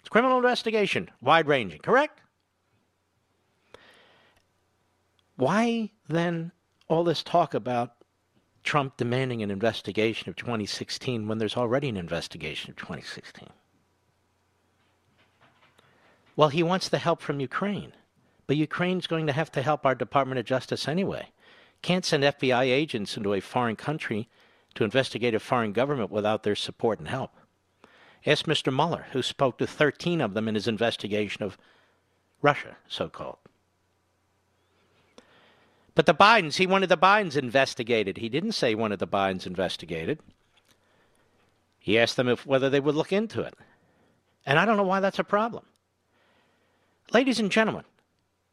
It's 0.00 0.08
criminal 0.08 0.36
investigation, 0.36 1.10
wide 1.20 1.46
ranging, 1.46 1.80
correct? 1.80 2.20
Why 5.36 5.90
then 6.08 6.52
all 6.88 7.04
this 7.04 7.22
talk 7.22 7.54
about 7.54 7.94
Trump 8.62 8.96
demanding 8.96 9.42
an 9.42 9.50
investigation 9.50 10.28
of 10.28 10.36
2016 10.36 11.26
when 11.26 11.38
there's 11.38 11.56
already 11.56 11.88
an 11.88 11.96
investigation 11.96 12.70
of 12.70 12.76
2016? 12.76 13.48
Well, 16.36 16.48
he 16.48 16.62
wants 16.62 16.88
the 16.88 16.98
help 16.98 17.20
from 17.20 17.40
Ukraine, 17.40 17.92
but 18.46 18.56
Ukraine's 18.56 19.06
going 19.06 19.26
to 19.26 19.32
have 19.32 19.52
to 19.52 19.62
help 19.62 19.86
our 19.86 19.94
Department 19.94 20.38
of 20.38 20.44
Justice 20.44 20.88
anyway. 20.88 21.28
Can't 21.82 22.04
send 22.04 22.24
FBI 22.24 22.64
agents 22.64 23.16
into 23.16 23.34
a 23.34 23.40
foreign 23.40 23.76
country 23.76 24.28
to 24.74 24.84
investigate 24.84 25.34
a 25.34 25.40
foreign 25.40 25.72
government 25.72 26.10
without 26.10 26.42
their 26.42 26.56
support 26.56 26.98
and 26.98 27.08
help. 27.08 27.30
Ask 28.26 28.46
Mr. 28.46 28.74
Mueller, 28.74 29.06
who 29.12 29.22
spoke 29.22 29.58
to 29.58 29.66
13 29.66 30.20
of 30.20 30.34
them 30.34 30.48
in 30.48 30.54
his 30.54 30.66
investigation 30.66 31.42
of 31.42 31.58
Russia, 32.40 32.76
so 32.88 33.08
called. 33.08 33.38
But 35.94 36.06
the 36.06 36.14
Bidens, 36.14 36.56
he 36.56 36.66
wanted 36.66 36.88
the 36.88 36.96
Bidens 36.96 37.36
investigated. 37.36 38.18
He 38.18 38.28
didn't 38.28 38.52
say 38.52 38.70
he 38.70 38.74
wanted 38.74 38.98
the 38.98 39.06
Bidens 39.06 39.46
investigated. 39.46 40.18
He 41.78 41.98
asked 41.98 42.16
them 42.16 42.28
if, 42.28 42.46
whether 42.46 42.70
they 42.70 42.80
would 42.80 42.94
look 42.94 43.12
into 43.12 43.42
it. 43.42 43.54
And 44.46 44.58
I 44.58 44.64
don't 44.64 44.76
know 44.76 44.84
why 44.84 45.00
that's 45.00 45.18
a 45.18 45.24
problem. 45.24 45.66
Ladies 47.12 47.38
and 47.38 47.50
gentlemen, 47.50 47.84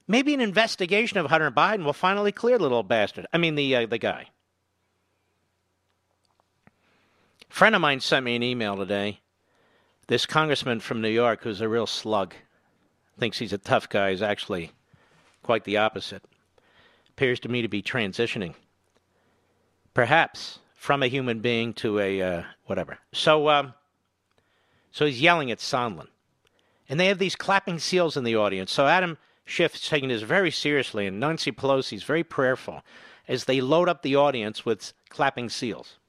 maybe 0.08 0.34
an 0.34 0.42
investigation 0.42 1.18
of 1.18 1.28
Hunter 1.28 1.50
Biden 1.50 1.86
will 1.86 1.94
finally 1.94 2.34
clear 2.34 2.58
the 2.58 2.64
little 2.64 2.84
bastard. 2.84 3.26
I 3.32 3.38
mean, 3.38 3.56
the, 3.56 3.76
uh, 3.76 3.86
the 3.86 3.98
guy. 3.98 4.28
A 7.50 7.54
friend 7.54 7.74
of 7.74 7.82
mine 7.82 8.02
sent 8.02 8.26
me 8.26 8.36
an 8.36 8.44
email 8.44 8.76
today 8.76 9.22
this 10.12 10.26
congressman 10.26 10.82
from 10.82 11.00
New 11.00 11.08
York, 11.08 11.42
who's 11.42 11.62
a 11.62 11.70
real 11.70 11.88
slug, 11.88 12.34
thinks 13.18 13.40
he's 13.40 13.54
a 13.54 13.58
tough 13.58 13.88
guy, 13.88 14.10
is 14.10 14.22
actually 14.22 14.74
quite 15.42 15.64
the 15.64 15.78
opposite. 15.78 16.22
Appears 17.12 17.40
to 17.40 17.48
me 17.48 17.62
to 17.62 17.70
be 17.70 17.82
transitioning, 17.82 18.54
perhaps 19.94 20.60
from 20.76 21.02
a 21.02 21.08
human 21.08 21.40
being 21.40 21.74
to 21.76 21.98
a 21.98 22.22
uh, 22.22 22.44
whatever. 22.66 22.98
So, 23.14 23.48
um, 23.48 23.74
so 24.92 25.06
he's 25.06 25.22
yelling 25.22 25.50
at 25.50 25.60
Sondland, 25.60 26.10
and 26.90 27.00
they 27.00 27.06
have 27.06 27.20
these 27.20 27.38
clapping 27.38 27.80
seals 27.80 28.18
in 28.18 28.26
the 28.26 28.36
audience. 28.36 28.74
So 28.74 28.88
Adam 28.88 29.18
Schiff 29.46 29.82
taking 29.82 30.10
this 30.10 30.24
very 30.24 30.52
seriously, 30.52 31.08
and 31.08 31.22
Nancy 31.22 31.54
Pelosi 31.54 31.94
is 31.94 32.04
very 32.04 32.26
prayerful 32.26 32.84
as 33.30 33.46
they 33.46 33.62
load 33.62 33.88
up 33.88 34.02
the 34.02 34.18
audience 34.18 34.66
with 34.66 34.92
clapping 35.08 35.48
seals. 35.48 36.00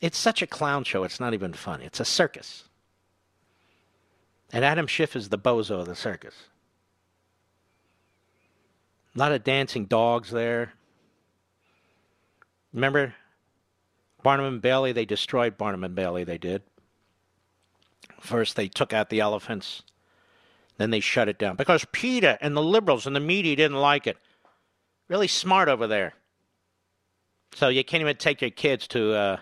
It's 0.00 0.16
such 0.16 0.40
a 0.40 0.46
clown 0.46 0.84
show. 0.84 1.04
It's 1.04 1.20
not 1.20 1.34
even 1.34 1.52
funny. 1.52 1.84
It's 1.84 2.00
a 2.00 2.06
circus. 2.06 2.64
And 4.52 4.64
Adam 4.64 4.86
Schiff 4.86 5.14
is 5.14 5.28
the 5.28 5.38
bozo 5.38 5.80
of 5.80 5.86
the 5.86 5.94
circus. 5.94 6.34
A 9.14 9.18
lot 9.18 9.32
of 9.32 9.44
dancing 9.44 9.84
dogs 9.84 10.30
there. 10.30 10.72
Remember 12.72 13.14
Barnum 14.22 14.46
and 14.46 14.62
Bailey? 14.62 14.92
They 14.92 15.04
destroyed 15.04 15.58
Barnum 15.58 15.84
and 15.84 15.94
Bailey, 15.94 16.24
they 16.24 16.38
did. 16.38 16.62
First, 18.20 18.56
they 18.56 18.68
took 18.68 18.92
out 18.92 19.10
the 19.10 19.20
elephants. 19.20 19.82
Then 20.76 20.90
they 20.90 21.00
shut 21.00 21.28
it 21.28 21.38
down 21.38 21.56
because 21.56 21.84
PETA 21.90 22.38
and 22.40 22.56
the 22.56 22.62
liberals 22.62 23.06
and 23.06 23.14
the 23.14 23.20
media 23.20 23.56
didn't 23.56 23.78
like 23.78 24.06
it. 24.06 24.16
Really 25.08 25.26
smart 25.26 25.68
over 25.68 25.86
there. 25.86 26.14
So 27.54 27.68
you 27.68 27.82
can't 27.82 28.00
even 28.00 28.16
take 28.16 28.40
your 28.40 28.50
kids 28.50 28.86
to 28.88 29.12
uh, 29.12 29.36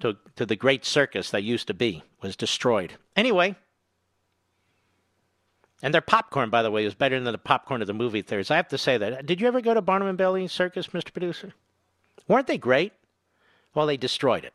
to, 0.00 0.16
to 0.36 0.46
the 0.46 0.56
great 0.56 0.84
circus 0.84 1.30
that 1.30 1.42
used 1.42 1.66
to 1.68 1.74
be, 1.74 2.02
was 2.20 2.36
destroyed. 2.36 2.94
Anyway, 3.16 3.56
and 5.82 5.92
their 5.92 6.00
popcorn, 6.00 6.48
by 6.48 6.62
the 6.62 6.70
way, 6.70 6.84
is 6.84 6.94
better 6.94 7.20
than 7.20 7.30
the 7.30 7.38
popcorn 7.38 7.82
of 7.82 7.86
the 7.86 7.92
movie 7.92 8.22
theaters. 8.22 8.50
I 8.50 8.56
have 8.56 8.68
to 8.68 8.78
say 8.78 8.96
that. 8.96 9.26
Did 9.26 9.40
you 9.40 9.46
ever 9.46 9.60
go 9.60 9.74
to 9.74 9.82
Barnum 9.82 10.08
and 10.08 10.16
Bailey 10.16 10.48
Circus, 10.48 10.88
Mr. 10.88 11.12
Producer? 11.12 11.52
Weren't 12.26 12.46
they 12.46 12.56
great? 12.56 12.92
Well, 13.74 13.86
they 13.86 13.98
destroyed 13.98 14.44
it. 14.44 14.54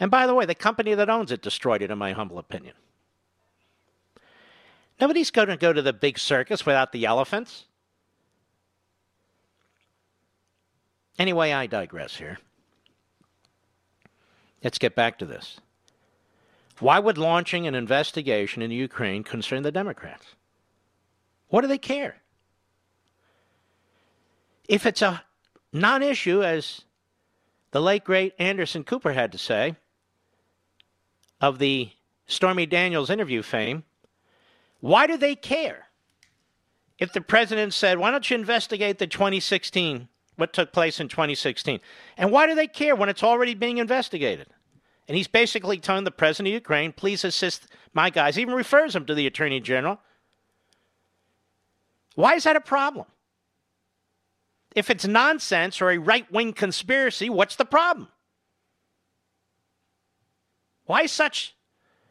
And 0.00 0.10
by 0.10 0.26
the 0.26 0.34
way, 0.34 0.46
the 0.46 0.54
company 0.56 0.94
that 0.94 1.08
owns 1.08 1.30
it 1.30 1.42
destroyed 1.42 1.80
it, 1.80 1.92
in 1.92 1.98
my 1.98 2.12
humble 2.12 2.38
opinion. 2.38 2.74
Nobody's 5.00 5.30
going 5.30 5.48
to 5.48 5.56
go 5.56 5.72
to 5.72 5.82
the 5.82 5.92
big 5.92 6.18
circus 6.18 6.66
without 6.66 6.90
the 6.90 7.04
elephants. 7.06 7.66
Anyway, 11.18 11.52
I 11.52 11.66
digress 11.66 12.16
here. 12.16 12.38
Let's 14.64 14.78
get 14.78 14.96
back 14.96 15.18
to 15.18 15.26
this. 15.26 15.60
Why 16.80 16.98
would 16.98 17.18
launching 17.18 17.66
an 17.66 17.74
investigation 17.74 18.62
into 18.62 18.74
Ukraine 18.74 19.22
concern 19.22 19.62
the 19.62 19.70
Democrats? 19.70 20.34
What 21.48 21.60
do 21.60 21.68
they 21.68 21.78
care? 21.78 22.16
If 24.66 24.86
it's 24.86 25.02
a 25.02 25.22
non 25.72 26.02
issue, 26.02 26.42
as 26.42 26.80
the 27.70 27.82
late 27.82 28.02
great 28.02 28.34
Anderson 28.38 28.82
Cooper 28.82 29.12
had 29.12 29.30
to 29.32 29.38
say 29.38 29.76
of 31.40 31.58
the 31.58 31.90
Stormy 32.26 32.64
Daniels 32.64 33.10
interview 33.10 33.42
fame, 33.42 33.84
why 34.80 35.06
do 35.06 35.16
they 35.18 35.36
care? 35.36 35.88
If 36.98 37.12
the 37.12 37.20
president 37.20 37.74
said, 37.74 37.98
why 37.98 38.10
don't 38.10 38.28
you 38.30 38.36
investigate 38.36 38.98
the 38.98 39.06
2016, 39.06 40.08
what 40.36 40.52
took 40.52 40.72
place 40.72 41.00
in 41.00 41.08
2016? 41.08 41.80
And 42.16 42.32
why 42.32 42.46
do 42.46 42.54
they 42.54 42.66
care 42.66 42.96
when 42.96 43.08
it's 43.08 43.22
already 43.22 43.54
being 43.54 43.78
investigated? 43.78 44.48
And 45.06 45.16
he's 45.16 45.28
basically 45.28 45.78
telling 45.78 46.04
the 46.04 46.10
president 46.10 46.48
of 46.48 46.54
Ukraine, 46.54 46.92
please 46.92 47.24
assist 47.24 47.66
my 47.92 48.10
guys. 48.10 48.38
Even 48.38 48.54
refers 48.54 48.96
him 48.96 49.04
to 49.06 49.14
the 49.14 49.26
attorney 49.26 49.60
general. 49.60 50.00
Why 52.14 52.34
is 52.34 52.44
that 52.44 52.56
a 52.56 52.60
problem? 52.60 53.06
If 54.74 54.90
it's 54.90 55.06
nonsense 55.06 55.80
or 55.80 55.90
a 55.90 55.98
right 55.98 56.30
wing 56.32 56.52
conspiracy, 56.52 57.30
what's 57.30 57.56
the 57.56 57.64
problem? 57.64 58.08
Why 60.86 61.06
such 61.06 61.54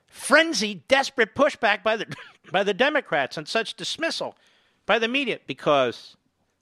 frenzied, 0.08 0.88
desperate 0.88 1.36
pushback 1.36 1.84
by 1.84 1.98
the, 1.98 2.16
by 2.52 2.64
the 2.64 2.74
Democrats 2.74 3.38
and 3.38 3.48
such 3.48 3.76
dismissal 3.76 4.38
by 4.86 5.00
the 5.00 5.08
media? 5.08 5.40
Because 5.46 6.16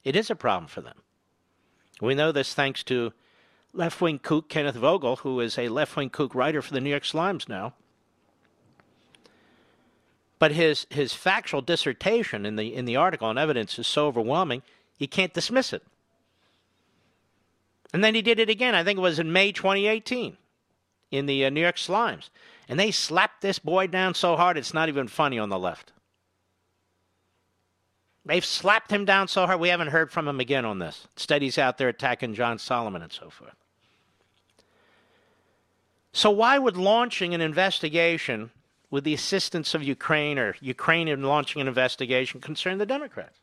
it 0.03 0.15
is 0.15 0.29
a 0.29 0.35
problem 0.35 0.67
for 0.67 0.81
them. 0.81 1.00
We 2.01 2.15
know 2.15 2.31
this 2.31 2.53
thanks 2.53 2.83
to 2.85 3.13
left 3.73 4.01
wing 4.01 4.19
kook 4.19 4.49
Kenneth 4.49 4.75
Vogel, 4.75 5.17
who 5.17 5.39
is 5.39 5.57
a 5.57 5.69
left 5.69 5.95
wing 5.95 6.09
kook 6.09 6.33
writer 6.33 6.61
for 6.61 6.73
the 6.73 6.81
New 6.81 6.89
York 6.89 7.03
Slimes 7.03 7.47
now. 7.47 7.73
But 10.39 10.51
his, 10.51 10.87
his 10.89 11.13
factual 11.13 11.61
dissertation 11.61 12.47
in 12.47 12.55
the, 12.55 12.73
in 12.73 12.85
the 12.85 12.95
article 12.95 13.27
on 13.27 13.37
evidence 13.37 13.77
is 13.77 13.85
so 13.85 14.07
overwhelming, 14.07 14.63
you 14.97 15.07
can't 15.07 15.33
dismiss 15.33 15.71
it. 15.71 15.83
And 17.93 18.03
then 18.03 18.15
he 18.15 18.23
did 18.23 18.39
it 18.39 18.49
again, 18.49 18.73
I 18.73 18.83
think 18.83 18.97
it 18.97 19.01
was 19.01 19.19
in 19.19 19.31
May 19.31 19.51
2018, 19.51 20.37
in 21.11 21.25
the 21.27 21.45
uh, 21.45 21.51
New 21.51 21.61
York 21.61 21.75
Slimes. 21.75 22.29
And 22.67 22.79
they 22.79 22.89
slapped 22.89 23.41
this 23.41 23.59
boy 23.59 23.85
down 23.87 24.15
so 24.15 24.35
hard 24.35 24.57
it's 24.57 24.73
not 24.73 24.89
even 24.89 25.07
funny 25.07 25.37
on 25.37 25.49
the 25.49 25.59
left. 25.59 25.91
They've 28.25 28.45
slapped 28.45 28.91
him 28.91 29.05
down 29.05 29.27
so 29.27 29.47
hard 29.47 29.59
we 29.59 29.69
haven't 29.69 29.87
heard 29.87 30.11
from 30.11 30.27
him 30.27 30.39
again 30.39 30.63
on 30.63 30.79
this. 30.79 31.07
Instead, 31.15 31.41
he's 31.41 31.57
out 31.57 31.77
there 31.77 31.89
attacking 31.89 32.35
John 32.35 32.59
Solomon 32.59 33.01
and 33.01 33.11
so 33.11 33.29
forth. 33.29 33.55
So, 36.13 36.29
why 36.29 36.59
would 36.59 36.77
launching 36.77 37.33
an 37.33 37.41
investigation 37.41 38.51
with 38.91 39.05
the 39.05 39.13
assistance 39.13 39.73
of 39.73 39.81
Ukraine 39.81 40.37
or 40.37 40.55
Ukraine 40.59 41.07
in 41.07 41.23
launching 41.23 41.61
an 41.61 41.67
investigation 41.67 42.41
concern 42.41 42.77
the 42.77 42.85
Democrats? 42.85 43.39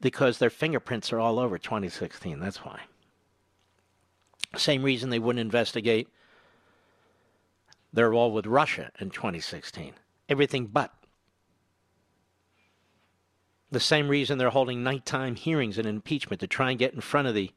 Because 0.00 0.38
their 0.38 0.50
fingerprints 0.50 1.12
are 1.12 1.18
all 1.18 1.38
over 1.38 1.58
2016. 1.58 2.38
That's 2.38 2.58
why. 2.58 2.82
Same 4.56 4.82
reason 4.82 5.10
they 5.10 5.18
wouldn't 5.18 5.40
investigate 5.40 6.08
their 7.92 8.10
role 8.10 8.30
with 8.30 8.46
Russia 8.46 8.90
in 9.00 9.10
2016. 9.10 9.94
Everything 10.28 10.66
but. 10.66 10.92
The 13.70 13.80
same 13.80 14.08
reason 14.08 14.38
they're 14.38 14.50
holding 14.50 14.82
nighttime 14.82 15.34
hearings 15.34 15.78
and 15.78 15.86
impeachment 15.86 16.40
to 16.40 16.46
try 16.46 16.70
and 16.70 16.78
get 16.78 16.94
in 16.94 17.00
front 17.00 17.28
of 17.28 17.34
the 17.34 17.50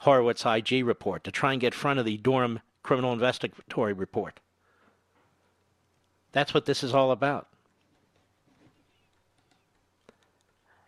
Horowitz 0.00 0.46
IG 0.46 0.84
report, 0.84 1.24
to 1.24 1.30
try 1.30 1.52
and 1.52 1.60
get 1.60 1.74
in 1.74 1.78
front 1.78 1.98
of 1.98 2.06
the 2.06 2.16
Durham 2.16 2.60
criminal 2.82 3.12
investigatory 3.12 3.92
report. 3.92 4.40
That's 6.32 6.54
what 6.54 6.64
this 6.64 6.82
is 6.82 6.94
all 6.94 7.10
about. 7.10 7.48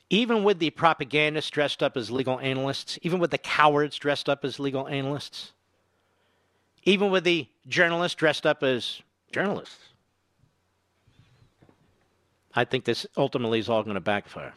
Even 0.09 0.45
with 0.45 0.59
the 0.59 0.71
propagandists 0.71 1.51
dressed 1.51 1.83
up 1.83 1.97
as 1.97 2.11
legal 2.11 2.39
analysts, 2.41 2.99
even 3.03 3.19
with 3.19 3.31
the 3.31 3.39
cowards 3.39 3.97
dressed 3.97 4.29
up 4.29 4.45
as 4.45 4.59
legal 4.59 4.87
analysts, 4.89 5.53
even 6.85 7.11
with 7.11 7.25
the 7.25 7.49
journalists 7.67 8.15
dressed 8.15 8.47
up 8.47 8.63
as 8.63 9.01
journalists, 9.31 9.92
I 12.55 12.65
think 12.65 12.85
this 12.85 13.07
ultimately 13.17 13.59
is 13.59 13.69
all 13.69 13.83
going 13.83 13.95
to 13.95 14.01
backfire. 14.01 14.55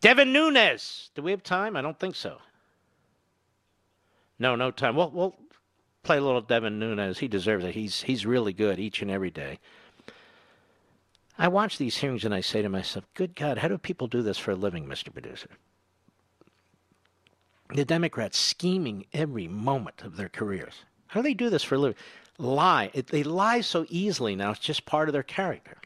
Devin 0.00 0.32
Nunes. 0.32 1.10
Do 1.14 1.22
we 1.22 1.30
have 1.30 1.42
time? 1.42 1.76
I 1.76 1.80
don't 1.80 1.98
think 1.98 2.14
so. 2.14 2.38
No, 4.38 4.54
no 4.54 4.70
time. 4.70 4.96
Well, 4.96 5.10
we'll 5.10 5.34
play 6.02 6.18
a 6.18 6.20
little 6.20 6.42
Devin 6.42 6.78
Nunes. 6.78 7.18
He 7.18 7.28
deserves 7.28 7.64
it. 7.64 7.74
He's 7.74 8.02
he's 8.02 8.26
really 8.26 8.52
good 8.52 8.78
each 8.78 9.00
and 9.00 9.10
every 9.10 9.30
day. 9.30 9.58
I 11.38 11.48
watch 11.48 11.78
these 11.78 11.96
hearings 11.96 12.24
and 12.24 12.34
I 12.34 12.42
say 12.42 12.60
to 12.60 12.68
myself, 12.68 13.06
"Good 13.14 13.34
God, 13.34 13.58
how 13.58 13.68
do 13.68 13.78
people 13.78 14.06
do 14.06 14.22
this 14.22 14.38
for 14.38 14.50
a 14.50 14.56
living, 14.56 14.86
Mr. 14.86 15.10
Producer?" 15.10 15.48
The 17.74 17.86
Democrats 17.86 18.38
scheming 18.38 19.06
every 19.14 19.48
moment 19.48 20.02
of 20.02 20.16
their 20.16 20.28
careers. 20.28 20.84
How 21.06 21.20
do 21.20 21.24
they 21.24 21.34
do 21.34 21.48
this 21.48 21.64
for 21.64 21.76
a 21.76 21.78
living? 21.78 21.96
Lie. 22.38 22.90
It, 22.94 23.08
they 23.08 23.22
lie 23.22 23.60
so 23.60 23.86
easily 23.88 24.34
now. 24.34 24.50
It's 24.50 24.60
just 24.60 24.86
part 24.86 25.08
of 25.08 25.12
their 25.12 25.22
character. 25.22 25.78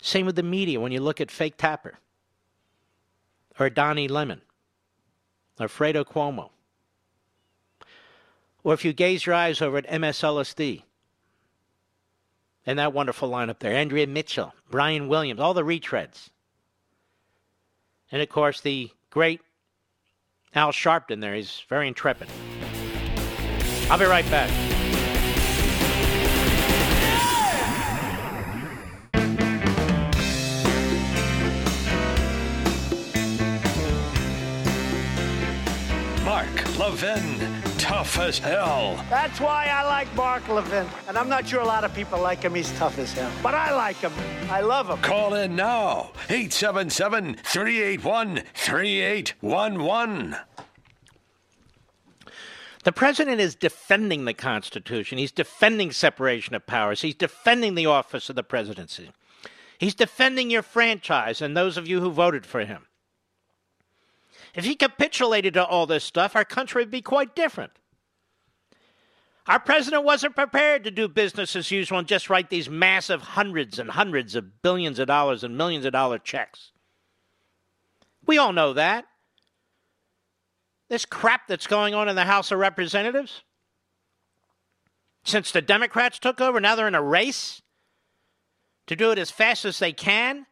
Same 0.00 0.26
with 0.26 0.36
the 0.36 0.42
media. 0.42 0.80
When 0.80 0.92
you 0.92 1.00
look 1.00 1.20
at 1.20 1.30
fake 1.30 1.56
Tapper, 1.56 1.98
or 3.58 3.68
Donnie 3.68 4.08
Lemon, 4.08 4.40
or 5.58 5.66
Fredo 5.66 6.04
Cuomo, 6.04 6.50
or 8.62 8.74
if 8.74 8.84
you 8.84 8.92
gaze 8.92 9.26
your 9.26 9.34
eyes 9.34 9.60
over 9.60 9.78
at 9.78 9.86
MSLSD 9.88 10.82
and 12.66 12.78
that 12.78 12.92
wonderful 12.92 13.30
lineup 13.30 13.58
there 13.58 13.74
Andrea 13.74 14.06
Mitchell, 14.06 14.54
Brian 14.70 15.08
Williams, 15.08 15.40
all 15.40 15.54
the 15.54 15.62
retreads. 15.62 16.30
And 18.10 18.22
of 18.22 18.28
course, 18.28 18.60
the 18.60 18.90
great 19.10 19.40
Al 20.54 20.72
Sharpton 20.72 21.20
there. 21.20 21.34
He's 21.34 21.62
very 21.68 21.88
intrepid. 21.88 22.28
I'll 23.90 23.98
be 23.98 24.04
right 24.04 24.28
back. 24.30 24.77
Levin 36.88 37.62
tough 37.76 38.18
as 38.18 38.38
hell. 38.38 39.04
That's 39.10 39.42
why 39.42 39.66
I 39.66 39.84
like 39.84 40.12
Mark 40.14 40.48
Levin. 40.48 40.86
And 41.06 41.18
I'm 41.18 41.28
not 41.28 41.46
sure 41.46 41.60
a 41.60 41.66
lot 41.66 41.84
of 41.84 41.94
people 41.94 42.18
like 42.18 42.42
him. 42.42 42.54
He's 42.54 42.72
tough 42.78 42.98
as 42.98 43.12
hell. 43.12 43.30
But 43.42 43.54
I 43.54 43.76
like 43.76 43.96
him. 43.96 44.12
I 44.48 44.62
love 44.62 44.88
him. 44.88 44.96
Call 45.02 45.34
in 45.34 45.54
now. 45.54 46.12
877 46.30 47.34
381 47.44 48.42
3811. 48.54 50.36
The 52.84 52.92
president 52.92 53.38
is 53.38 53.54
defending 53.54 54.24
the 54.24 54.32
Constitution. 54.32 55.18
He's 55.18 55.30
defending 55.30 55.92
separation 55.92 56.54
of 56.54 56.66
powers. 56.66 57.02
He's 57.02 57.14
defending 57.14 57.74
the 57.74 57.84
office 57.84 58.30
of 58.30 58.36
the 58.36 58.42
presidency. 58.42 59.10
He's 59.76 59.94
defending 59.94 60.50
your 60.50 60.62
franchise 60.62 61.42
and 61.42 61.54
those 61.54 61.76
of 61.76 61.86
you 61.86 62.00
who 62.00 62.10
voted 62.10 62.46
for 62.46 62.64
him. 62.64 62.87
If 64.54 64.64
he 64.64 64.74
capitulated 64.74 65.54
to 65.54 65.64
all 65.64 65.86
this 65.86 66.04
stuff, 66.04 66.34
our 66.36 66.44
country 66.44 66.82
would 66.82 66.90
be 66.90 67.02
quite 67.02 67.34
different. 67.34 67.72
Our 69.46 69.58
president 69.58 70.04
wasn't 70.04 70.34
prepared 70.34 70.84
to 70.84 70.90
do 70.90 71.08
business 71.08 71.56
as 71.56 71.70
usual 71.70 71.98
and 71.98 72.06
just 72.06 72.28
write 72.28 72.50
these 72.50 72.68
massive 72.68 73.22
hundreds 73.22 73.78
and 73.78 73.90
hundreds 73.90 74.34
of 74.34 74.60
billions 74.62 74.98
of 74.98 75.06
dollars 75.06 75.42
and 75.42 75.56
millions 75.56 75.86
of 75.86 75.92
dollar 75.92 76.18
checks. 76.18 76.72
We 78.26 78.36
all 78.36 78.52
know 78.52 78.74
that. 78.74 79.06
This 80.90 81.06
crap 81.06 81.48
that's 81.48 81.66
going 81.66 81.94
on 81.94 82.08
in 82.08 82.16
the 82.16 82.24
House 82.24 82.52
of 82.52 82.58
Representatives, 82.58 83.42
since 85.24 85.50
the 85.50 85.62
Democrats 85.62 86.18
took 86.18 86.40
over, 86.40 86.60
now 86.60 86.74
they're 86.74 86.88
in 86.88 86.94
a 86.94 87.02
race 87.02 87.62
to 88.86 88.96
do 88.96 89.10
it 89.10 89.18
as 89.18 89.30
fast 89.30 89.64
as 89.64 89.78
they 89.78 89.92
can 89.92 90.46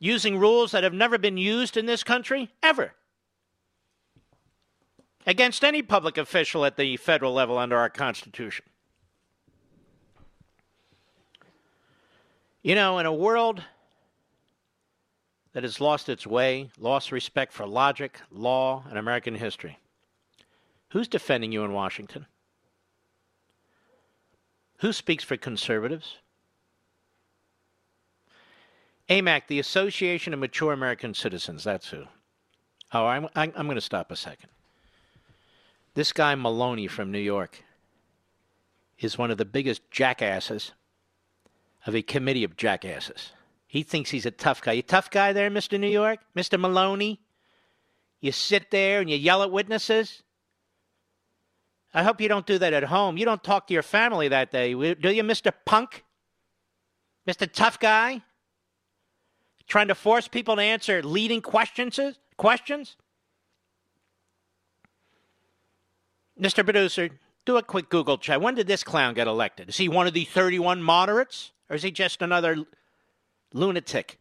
using 0.00 0.38
rules 0.38 0.72
that 0.72 0.82
have 0.82 0.94
never 0.94 1.18
been 1.18 1.36
used 1.36 1.76
in 1.76 1.86
this 1.86 2.02
country, 2.02 2.50
ever. 2.62 2.94
Against 5.26 5.62
any 5.62 5.82
public 5.82 6.16
official 6.16 6.64
at 6.64 6.76
the 6.76 6.96
federal 6.96 7.34
level 7.34 7.58
under 7.58 7.76
our 7.76 7.90
Constitution. 7.90 8.64
You 12.62 12.74
know, 12.74 12.98
in 12.98 13.06
a 13.06 13.12
world 13.12 13.62
that 15.52 15.62
has 15.62 15.80
lost 15.80 16.08
its 16.08 16.26
way, 16.26 16.70
lost 16.78 17.12
respect 17.12 17.52
for 17.52 17.66
logic, 17.66 18.18
law, 18.30 18.84
and 18.88 18.98
American 18.98 19.34
history, 19.34 19.78
who's 20.88 21.08
defending 21.08 21.52
you 21.52 21.64
in 21.64 21.72
Washington? 21.72 22.26
Who 24.78 24.92
speaks 24.92 25.24
for 25.24 25.36
conservatives? 25.36 26.16
AMAC, 29.10 29.48
the 29.48 29.58
Association 29.58 30.32
of 30.32 30.38
Mature 30.38 30.72
American 30.72 31.14
Citizens, 31.14 31.64
that's 31.64 31.88
who. 31.88 32.04
Oh, 32.92 33.06
I'm, 33.06 33.28
I'm, 33.34 33.50
going 33.52 33.74
to 33.74 33.80
stop 33.80 34.12
a 34.12 34.16
second. 34.16 34.48
This 35.94 36.12
guy 36.12 36.36
Maloney 36.36 36.86
from 36.86 37.10
New 37.10 37.18
York 37.18 37.64
is 39.00 39.18
one 39.18 39.32
of 39.32 39.38
the 39.38 39.44
biggest 39.44 39.90
jackasses 39.90 40.72
of 41.86 41.96
a 41.96 42.02
committee 42.02 42.44
of 42.44 42.56
jackasses. 42.56 43.32
He 43.66 43.82
thinks 43.82 44.10
he's 44.10 44.26
a 44.26 44.30
tough 44.30 44.62
guy. 44.62 44.72
You 44.72 44.82
tough 44.82 45.10
guy 45.10 45.32
there, 45.32 45.50
Mr. 45.50 45.78
New 45.78 45.88
York? 45.88 46.20
Mr. 46.36 46.58
Maloney? 46.58 47.20
You 48.20 48.30
sit 48.30 48.70
there 48.70 49.00
and 49.00 49.10
you 49.10 49.16
yell 49.16 49.42
at 49.42 49.50
witnesses? 49.50 50.22
I 51.92 52.04
hope 52.04 52.20
you 52.20 52.28
don't 52.28 52.46
do 52.46 52.58
that 52.58 52.72
at 52.72 52.84
home. 52.84 53.16
You 53.16 53.24
don't 53.24 53.42
talk 53.42 53.66
to 53.66 53.74
your 53.74 53.82
family 53.82 54.28
that 54.28 54.52
day, 54.52 54.72
do 54.72 55.10
you, 55.10 55.24
Mr. 55.24 55.52
Punk? 55.64 56.04
Mr. 57.26 57.50
Tough 57.50 57.80
Guy? 57.80 58.22
Trying 59.70 59.86
to 59.86 59.94
force 59.94 60.26
people 60.26 60.56
to 60.56 60.62
answer 60.62 61.00
leading 61.00 61.40
questions? 61.40 62.00
Questions? 62.36 62.96
Mr. 66.38 66.64
Producer, 66.64 67.10
do 67.44 67.56
a 67.56 67.62
quick 67.62 67.88
Google 67.88 68.18
check. 68.18 68.40
When 68.40 68.56
did 68.56 68.66
this 68.66 68.82
clown 68.82 69.14
get 69.14 69.28
elected? 69.28 69.68
Is 69.68 69.76
he 69.76 69.88
one 69.88 70.08
of 70.08 70.12
the 70.12 70.24
31 70.24 70.82
moderates? 70.82 71.52
Or 71.68 71.76
is 71.76 71.84
he 71.84 71.92
just 71.92 72.20
another 72.20 72.56
lunatic? 73.54 74.18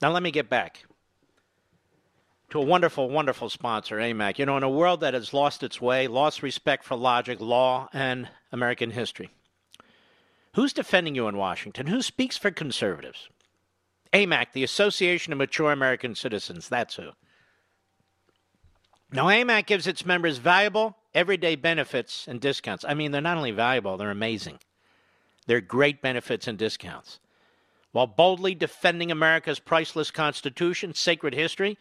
Now, 0.00 0.12
let 0.12 0.22
me 0.22 0.30
get 0.30 0.48
back 0.48 0.84
to 2.48 2.58
a 2.58 2.64
wonderful, 2.64 3.10
wonderful 3.10 3.50
sponsor, 3.50 3.96
AMAC. 3.96 4.38
You 4.38 4.46
know, 4.46 4.56
in 4.56 4.62
a 4.62 4.70
world 4.70 5.00
that 5.00 5.12
has 5.12 5.34
lost 5.34 5.62
its 5.62 5.78
way, 5.78 6.08
lost 6.08 6.42
respect 6.42 6.84
for 6.84 6.96
logic, 6.96 7.38
law, 7.38 7.90
and 7.92 8.30
American 8.50 8.92
history, 8.92 9.28
who's 10.54 10.72
defending 10.72 11.14
you 11.14 11.28
in 11.28 11.36
Washington? 11.36 11.88
Who 11.88 12.00
speaks 12.00 12.38
for 12.38 12.50
conservatives? 12.50 13.28
AMAC, 14.12 14.52
the 14.52 14.64
Association 14.64 15.32
of 15.32 15.38
Mature 15.38 15.72
American 15.72 16.14
Citizens. 16.14 16.68
That's 16.68 16.96
who. 16.96 17.10
Now, 19.12 19.26
AMAC 19.26 19.66
gives 19.66 19.86
its 19.86 20.04
members 20.04 20.38
valuable, 20.38 20.96
everyday 21.14 21.54
benefits 21.56 22.26
and 22.26 22.40
discounts. 22.40 22.84
I 22.86 22.94
mean, 22.94 23.12
they're 23.12 23.20
not 23.20 23.36
only 23.36 23.52
valuable, 23.52 23.96
they're 23.96 24.10
amazing. 24.10 24.58
They're 25.46 25.60
great 25.60 26.02
benefits 26.02 26.48
and 26.48 26.58
discounts. 26.58 27.20
While 27.92 28.08
boldly 28.08 28.54
defending 28.54 29.10
America's 29.10 29.60
priceless 29.60 30.10
Constitution, 30.10 30.92
sacred 30.92 31.34
history, 31.34 31.78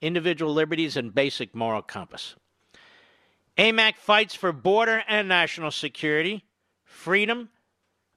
individual 0.00 0.52
liberties, 0.52 0.96
and 0.96 1.14
basic 1.14 1.54
moral 1.54 1.82
compass. 1.82 2.36
AMAC 3.58 3.96
fights 3.96 4.34
for 4.34 4.52
border 4.52 5.02
and 5.08 5.28
national 5.28 5.70
security, 5.70 6.44
freedom, 6.84 7.48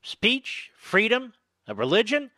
speech, 0.01 0.71
freedom 0.77 1.33
of 1.65 1.79
religion, 1.79 2.29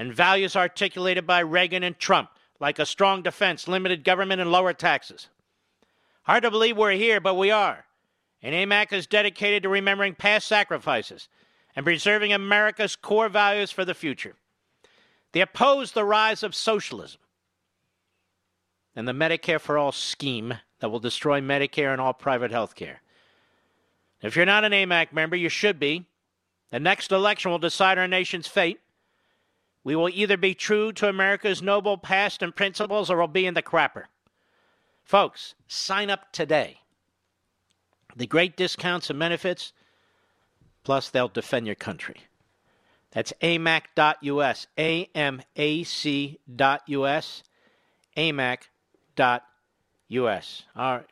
and 0.00 0.14
values 0.14 0.56
articulated 0.56 1.26
by 1.26 1.40
Reagan 1.40 1.82
and 1.82 1.98
Trump, 1.98 2.30
like 2.58 2.78
a 2.78 2.86
strong 2.86 3.20
defense, 3.20 3.68
limited 3.68 4.02
government, 4.02 4.40
and 4.40 4.50
lower 4.50 4.72
taxes. 4.72 5.28
Hard 6.22 6.42
to 6.42 6.50
believe 6.50 6.78
we're 6.78 6.92
here, 6.92 7.20
but 7.20 7.34
we 7.34 7.50
are. 7.50 7.84
And 8.42 8.54
AMAC 8.54 8.94
is 8.94 9.06
dedicated 9.06 9.62
to 9.62 9.68
remembering 9.68 10.14
past 10.14 10.48
sacrifices 10.48 11.28
and 11.76 11.84
preserving 11.84 12.32
America's 12.32 12.96
core 12.96 13.28
values 13.28 13.70
for 13.70 13.84
the 13.84 13.92
future. 13.92 14.36
They 15.32 15.42
oppose 15.42 15.92
the 15.92 16.06
rise 16.06 16.42
of 16.42 16.54
socialism 16.54 17.20
and 18.96 19.06
the 19.06 19.12
Medicare 19.12 19.60
for 19.60 19.76
All 19.76 19.92
scheme 19.92 20.54
that 20.78 20.88
will 20.88 20.98
destroy 20.98 21.42
Medicare 21.42 21.92
and 21.92 22.00
all 22.00 22.14
private 22.14 22.50
health 22.50 22.74
care. 22.74 23.02
If 24.22 24.34
you're 24.34 24.46
not 24.46 24.64
an 24.64 24.72
AMAC 24.72 25.12
member, 25.12 25.36
you 25.36 25.50
should 25.50 25.78
be. 25.78 26.06
The 26.70 26.80
next 26.80 27.12
election 27.12 27.50
will 27.50 27.58
decide 27.58 27.98
our 27.98 28.08
nation's 28.08 28.46
fate. 28.46 28.80
We 29.82 29.96
will 29.96 30.08
either 30.08 30.36
be 30.36 30.54
true 30.54 30.92
to 30.92 31.08
America's 31.08 31.62
noble 31.62 31.96
past 31.96 32.42
and 32.42 32.54
principles 32.54 33.10
or 33.10 33.16
we'll 33.16 33.28
be 33.28 33.46
in 33.46 33.54
the 33.54 33.62
crapper. 33.62 34.04
Folks, 35.02 35.54
sign 35.66 36.10
up 36.10 36.32
today. 36.32 36.80
The 38.14 38.26
great 38.26 38.56
discounts 38.56 39.08
and 39.10 39.18
benefits, 39.18 39.72
plus 40.84 41.08
they'll 41.08 41.28
defend 41.28 41.66
your 41.66 41.76
country. 41.76 42.16
That's 43.12 43.32
amac.us, 43.42 44.66
A-M-A-C.us, 44.78 45.42
amac.us. 48.16 48.72
All 50.76 50.96
right. 50.96 51.06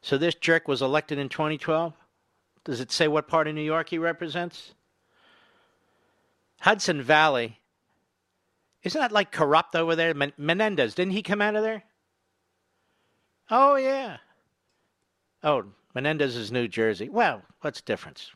So 0.00 0.18
this 0.18 0.34
jerk 0.34 0.68
was 0.68 0.82
elected 0.82 1.18
in 1.18 1.28
2012? 1.28 1.92
Does 2.64 2.80
it 2.80 2.90
say 2.90 3.08
what 3.08 3.28
part 3.28 3.46
of 3.46 3.54
New 3.54 3.62
York 3.62 3.90
he 3.90 3.98
represents? 3.98 4.74
Hudson 6.64 7.02
Valley. 7.02 7.58
Isn't 8.84 8.98
that 8.98 9.12
like 9.12 9.30
corrupt 9.30 9.76
over 9.76 9.94
there? 9.94 10.14
Men- 10.14 10.32
Menendez, 10.38 10.94
didn't 10.94 11.12
he 11.12 11.20
come 11.20 11.42
out 11.42 11.56
of 11.56 11.62
there? 11.62 11.84
Oh, 13.50 13.74
yeah. 13.74 14.16
Oh, 15.42 15.64
Menendez 15.94 16.36
is 16.36 16.50
New 16.50 16.66
Jersey. 16.66 17.10
Well, 17.10 17.42
what's 17.60 17.82
the 17.82 17.84
difference? 17.84 18.30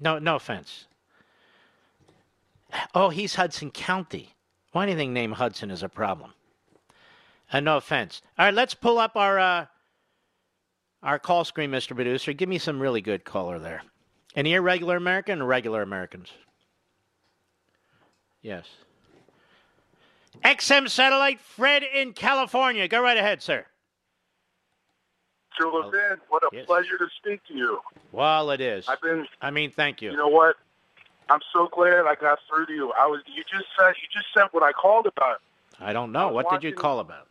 No, 0.00 0.18
no 0.18 0.34
offense. 0.34 0.86
Oh, 2.92 3.10
he's 3.10 3.36
Hudson 3.36 3.70
County. 3.70 4.34
Why 4.72 4.82
anything 4.82 5.12
named 5.12 5.34
Hudson 5.34 5.70
is 5.70 5.84
a 5.84 5.88
problem. 5.88 6.32
And 7.52 7.68
uh, 7.68 7.72
no 7.72 7.76
offense. 7.76 8.20
All 8.36 8.46
right, 8.46 8.54
let's 8.54 8.74
pull 8.74 8.98
up 8.98 9.14
our 9.14 9.38
uh, 9.38 9.66
our 11.04 11.20
call 11.20 11.44
screen, 11.44 11.70
Mr. 11.70 11.94
Producer. 11.94 12.32
Give 12.32 12.48
me 12.48 12.58
some 12.58 12.80
really 12.80 13.00
good 13.00 13.24
caller 13.24 13.60
there. 13.60 13.82
Any 14.34 14.54
irregular 14.54 14.96
American 14.96 15.40
or 15.40 15.46
regular 15.46 15.82
Americans? 15.82 16.32
Yes. 18.42 18.66
XM 20.44 20.88
Satellite, 20.88 21.40
Fred 21.40 21.82
in 21.82 22.12
California. 22.12 22.88
Go 22.88 23.00
right 23.00 23.16
ahead, 23.16 23.42
sir. 23.42 23.64
Mr. 25.60 25.72
Levin, 25.72 26.18
what 26.28 26.42
a 26.42 26.48
yes. 26.52 26.66
pleasure 26.66 26.98
to 26.98 27.06
speak 27.18 27.44
to 27.46 27.54
you. 27.54 27.78
Well, 28.10 28.50
it 28.50 28.60
is. 28.60 28.88
I've 28.88 29.00
been. 29.00 29.26
I 29.40 29.50
mean, 29.50 29.70
thank 29.70 30.02
you. 30.02 30.10
You 30.10 30.16
know 30.16 30.28
what? 30.28 30.56
I'm 31.28 31.40
so 31.52 31.68
glad 31.68 32.06
I 32.06 32.14
got 32.14 32.38
through 32.48 32.66
to 32.66 32.72
you. 32.72 32.92
I 32.98 33.06
was. 33.06 33.20
You 33.26 33.42
just 33.42 33.66
said. 33.78 33.94
You 34.00 34.08
just 34.12 34.26
said 34.34 34.46
what 34.52 34.62
I 34.62 34.72
called 34.72 35.06
about. 35.06 35.40
I 35.80 35.92
don't 35.92 36.12
know. 36.12 36.28
What 36.28 36.46
watching, 36.46 36.60
did 36.60 36.68
you 36.68 36.74
call 36.74 37.00
about? 37.00 37.28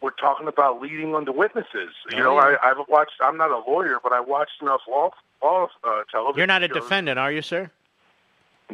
We're 0.00 0.10
talking 0.10 0.48
about 0.48 0.80
leading 0.80 1.14
on 1.14 1.24
the 1.24 1.32
witnesses. 1.32 1.90
Oh, 2.12 2.16
you 2.16 2.22
know, 2.22 2.34
yeah. 2.34 2.56
I, 2.62 2.70
I've 2.70 2.88
watched. 2.88 3.12
I'm 3.20 3.36
not 3.36 3.50
a 3.50 3.58
lawyer, 3.58 3.98
but 4.02 4.12
I 4.12 4.20
watched 4.20 4.60
enough 4.60 4.80
law, 4.88 5.10
law 5.42 5.68
uh, 5.84 6.02
television. 6.10 6.38
You're 6.38 6.46
not 6.46 6.62
a 6.62 6.68
shows. 6.68 6.74
defendant, 6.74 7.18
are 7.18 7.32
you, 7.32 7.42
sir? 7.42 7.70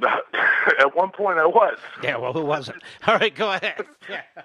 At 0.79 0.97
one 0.97 1.11
point, 1.11 1.39
I 1.39 1.47
was. 1.47 1.79
Yeah. 2.03 2.17
Well, 2.17 2.33
who 2.33 2.45
wasn't? 2.45 2.83
All 3.07 3.17
right, 3.19 3.35
go 3.35 3.53
ahead. 3.53 3.85
Yeah. 4.09 4.23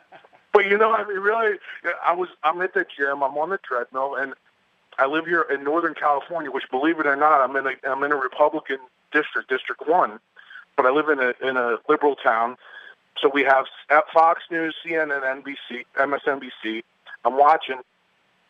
But 0.54 0.68
you 0.68 0.78
know, 0.78 0.94
I 0.94 1.04
mean, 1.04 1.18
really, 1.18 1.58
I 2.06 2.14
was. 2.14 2.30
I'm 2.44 2.62
at 2.62 2.76
the 2.76 2.86
gym. 2.96 3.24
I'm 3.24 3.36
on 3.40 3.50
the 3.50 3.58
treadmill, 3.58 4.14
and 4.16 4.36
I 5.00 5.08
live 5.08 5.26
here 5.26 5.42
in 5.42 5.64
Northern 5.64 5.96
California. 5.96 6.52
Which, 6.52 6.66
believe 6.70 7.00
it 7.00 7.08
or 7.08 7.16
not, 7.16 7.42
I'm 7.42 7.56
in 7.56 7.66
a 7.66 7.72
I'm 7.90 8.04
in 8.04 8.12
a 8.12 8.16
Republican 8.16 8.78
district, 9.12 9.50
District 9.50 9.82
One, 9.88 10.20
but 10.78 10.86
I 10.86 10.92
live 10.92 11.10
in 11.10 11.20
a 11.20 11.34
in 11.42 11.58
a 11.58 11.78
liberal 11.90 12.16
town. 12.16 12.58
So 13.20 13.32
we 13.34 13.42
have 13.44 13.66
Fox 14.14 14.44
News, 14.52 14.76
CNN, 14.86 15.24
NBC, 15.44 15.86
MSNBC. 15.98 16.84
I'm 17.26 17.36
watching. 17.36 17.80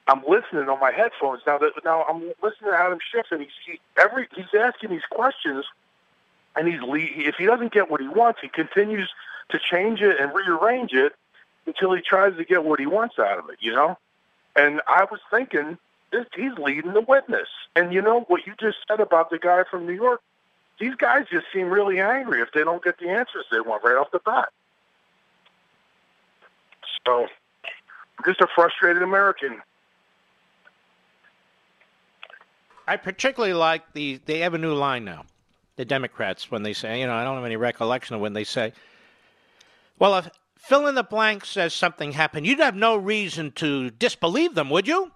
I'm 0.07 0.23
listening 0.27 0.67
on 0.67 0.81
my 0.81 0.91
headphones 0.91 1.41
now. 1.47 1.57
That 1.57 1.71
now 1.85 2.03
I'm 2.09 2.21
listening 2.41 2.71
to 2.71 2.77
Adam 2.77 2.99
Schiff, 3.11 3.27
and 3.31 3.41
he's 3.41 3.51
he, 3.65 3.79
every 3.97 4.27
he's 4.35 4.53
asking 4.53 4.89
these 4.89 5.05
questions, 5.09 5.63
and 6.55 6.67
he's 6.67 6.79
if 7.25 7.35
he 7.35 7.45
doesn't 7.45 7.73
get 7.73 7.89
what 7.89 8.01
he 8.01 8.07
wants, 8.07 8.39
he 8.41 8.47
continues 8.47 9.09
to 9.49 9.59
change 9.59 10.01
it 10.01 10.19
and 10.19 10.33
rearrange 10.33 10.93
it 10.93 11.13
until 11.65 11.93
he 11.93 12.01
tries 12.01 12.35
to 12.37 12.43
get 12.43 12.63
what 12.63 12.79
he 12.79 12.85
wants 12.85 13.17
out 13.19 13.39
of 13.39 13.49
it, 13.49 13.57
you 13.59 13.73
know? 13.73 13.97
And 14.55 14.81
I 14.87 15.05
was 15.05 15.19
thinking, 15.31 15.77
this, 16.11 16.25
he's 16.35 16.51
leading 16.57 16.93
the 16.93 17.01
witness. 17.01 17.47
And 17.75 17.93
you 17.93 18.01
know 18.01 18.21
what 18.21 18.45
you 18.45 18.53
just 18.59 18.77
said 18.87 18.99
about 18.99 19.29
the 19.29 19.39
guy 19.39 19.63
from 19.69 19.85
New 19.85 19.93
York? 19.93 20.21
These 20.79 20.95
guys 20.95 21.25
just 21.31 21.45
seem 21.53 21.69
really 21.69 21.99
angry 21.99 22.41
if 22.41 22.51
they 22.53 22.63
don't 22.63 22.83
get 22.83 22.99
the 22.99 23.09
answers 23.09 23.45
they 23.51 23.59
want 23.59 23.83
right 23.83 23.95
off 23.95 24.11
the 24.11 24.19
bat. 24.19 24.49
So, 27.05 27.27
just 28.25 28.41
a 28.41 28.47
frustrated 28.53 29.01
American. 29.01 29.61
I 32.87 32.97
particularly 32.97 33.53
like 33.53 33.93
the 33.93 34.19
they 34.25 34.39
have 34.39 34.53
a 34.53 34.57
new 34.57 34.73
line 34.73 35.05
now. 35.05 35.25
The 35.75 35.85
Democrats 35.85 36.51
when 36.51 36.63
they 36.63 36.73
say, 36.73 36.99
you 36.99 37.07
know, 37.07 37.15
I 37.15 37.23
don't 37.23 37.35
have 37.35 37.45
any 37.45 37.55
recollection 37.55 38.15
of 38.15 38.21
when 38.21 38.33
they 38.33 38.43
say, 38.43 38.73
well, 39.97 40.17
if 40.17 40.29
fill 40.57 40.87
in 40.87 40.95
the 40.95 41.03
blank 41.03 41.45
says 41.45 41.73
something 41.73 42.11
happened, 42.11 42.45
you'd 42.45 42.59
have 42.59 42.75
no 42.75 42.95
reason 42.95 43.51
to 43.53 43.89
disbelieve 43.89 44.55
them, 44.55 44.69
would 44.69 44.87
you? 44.87 45.11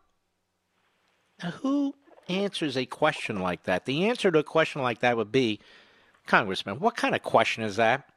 Now, 1.43 1.51
who 1.51 1.95
answers 2.27 2.75
a 2.75 2.85
question 2.85 3.39
like 3.39 3.63
that? 3.63 3.85
The 3.85 4.05
answer 4.09 4.31
to 4.31 4.39
a 4.39 4.43
question 4.43 4.81
like 4.81 4.99
that 4.99 5.15
would 5.15 5.31
be, 5.31 5.59
Congressman, 6.25 6.79
what 6.79 6.97
kind 6.97 7.15
of 7.15 7.21
question 7.21 7.63
is 7.63 7.75
that? 7.75 8.09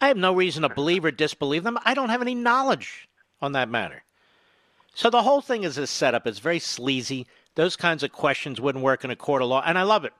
I 0.00 0.08
have 0.08 0.16
no 0.16 0.32
reason 0.32 0.62
to 0.62 0.68
believe 0.68 1.04
or 1.04 1.10
disbelieve 1.10 1.64
them. 1.64 1.78
I 1.84 1.94
don't 1.94 2.08
have 2.08 2.22
any 2.22 2.34
knowledge 2.34 3.08
on 3.40 3.52
that 3.52 3.68
matter. 3.68 4.02
So 4.94 5.10
the 5.10 5.22
whole 5.22 5.40
thing 5.40 5.64
is 5.64 5.78
a 5.78 5.86
setup. 5.86 6.26
It's 6.26 6.38
very 6.38 6.58
sleazy. 6.58 7.26
Those 7.54 7.76
kinds 7.76 8.02
of 8.02 8.12
questions 8.12 8.60
wouldn't 8.60 8.84
work 8.84 9.04
in 9.04 9.10
a 9.10 9.16
court 9.16 9.42
of 9.42 9.48
law, 9.48 9.62
and 9.64 9.78
I 9.78 9.82
love 9.82 10.04
it. 10.04 10.12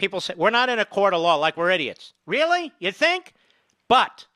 People 0.00 0.20
say, 0.20 0.34
we're 0.36 0.50
not 0.50 0.70
in 0.70 0.78
a 0.78 0.84
court 0.84 1.12
of 1.12 1.20
law 1.20 1.34
like 1.36 1.56
we're 1.56 1.70
idiots. 1.70 2.14
Really? 2.26 2.72
You 2.78 2.90
think? 2.90 3.34
But 3.86 4.26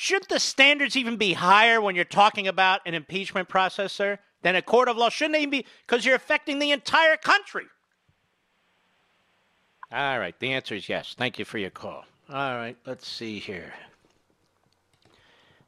Shouldn't 0.00 0.28
the 0.28 0.38
standards 0.38 0.96
even 0.96 1.16
be 1.16 1.32
higher 1.32 1.80
when 1.80 1.96
you're 1.96 2.04
talking 2.04 2.46
about 2.46 2.82
an 2.86 2.94
impeachment 2.94 3.48
process, 3.48 3.92
sir, 3.92 4.20
then 4.42 4.54
a 4.54 4.62
court 4.62 4.86
of 4.86 4.96
law 4.96 5.08
shouldn't 5.08 5.36
even 5.38 5.50
be 5.50 5.66
because 5.84 6.06
you're 6.06 6.14
affecting 6.14 6.60
the 6.60 6.70
entire 6.70 7.16
country. 7.16 7.64
All 9.90 10.20
right, 10.20 10.38
the 10.38 10.52
answer 10.52 10.76
is 10.76 10.88
yes. 10.88 11.16
Thank 11.18 11.36
you 11.40 11.44
for 11.44 11.58
your 11.58 11.70
call. 11.70 12.04
All 12.28 12.56
right, 12.56 12.76
let's 12.86 13.08
see 13.08 13.40
here. 13.40 13.74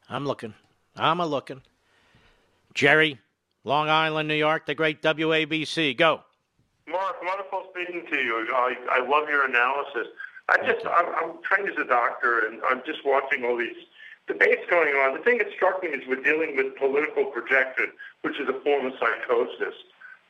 I'm 0.09 0.25
looking. 0.25 0.55
I'm 0.95 1.19
a 1.19 1.27
looking. 1.27 1.63
Jerry, 2.73 3.19
Long 3.65 3.89
Island, 3.89 4.29
New 4.29 4.35
York, 4.37 4.65
the 4.65 4.77
great 4.77 5.03
WABC. 5.03 5.97
Go. 5.97 6.21
Mark, 6.91 7.23
wonderful 7.23 7.65
speaking 7.71 8.05
to 8.11 8.19
you. 8.21 8.47
I, 8.53 8.75
I 8.91 9.07
love 9.07 9.29
your 9.29 9.45
analysis. 9.45 10.09
I 10.49 10.57
just, 10.67 10.85
I'm, 10.87 11.07
I'm 11.15 11.43
trained 11.43 11.69
as 11.71 11.77
a 11.79 11.87
doctor, 11.87 12.47
and 12.47 12.61
I'm 12.69 12.83
just 12.85 13.05
watching 13.05 13.45
all 13.45 13.57
these 13.57 13.77
debates 14.27 14.63
going 14.69 14.95
on. 14.95 15.17
The 15.17 15.23
thing 15.23 15.39
that 15.39 15.49
struck 15.55 15.83
me 15.83 15.91
is 15.91 16.03
we're 16.09 16.23
dealing 16.23 16.57
with 16.57 16.77
political 16.77 17.27
projection, 17.27 17.93
which 18.23 18.39
is 18.41 18.49
a 18.49 18.61
form 18.61 18.87
of 18.87 18.93
psychosis. 18.99 19.75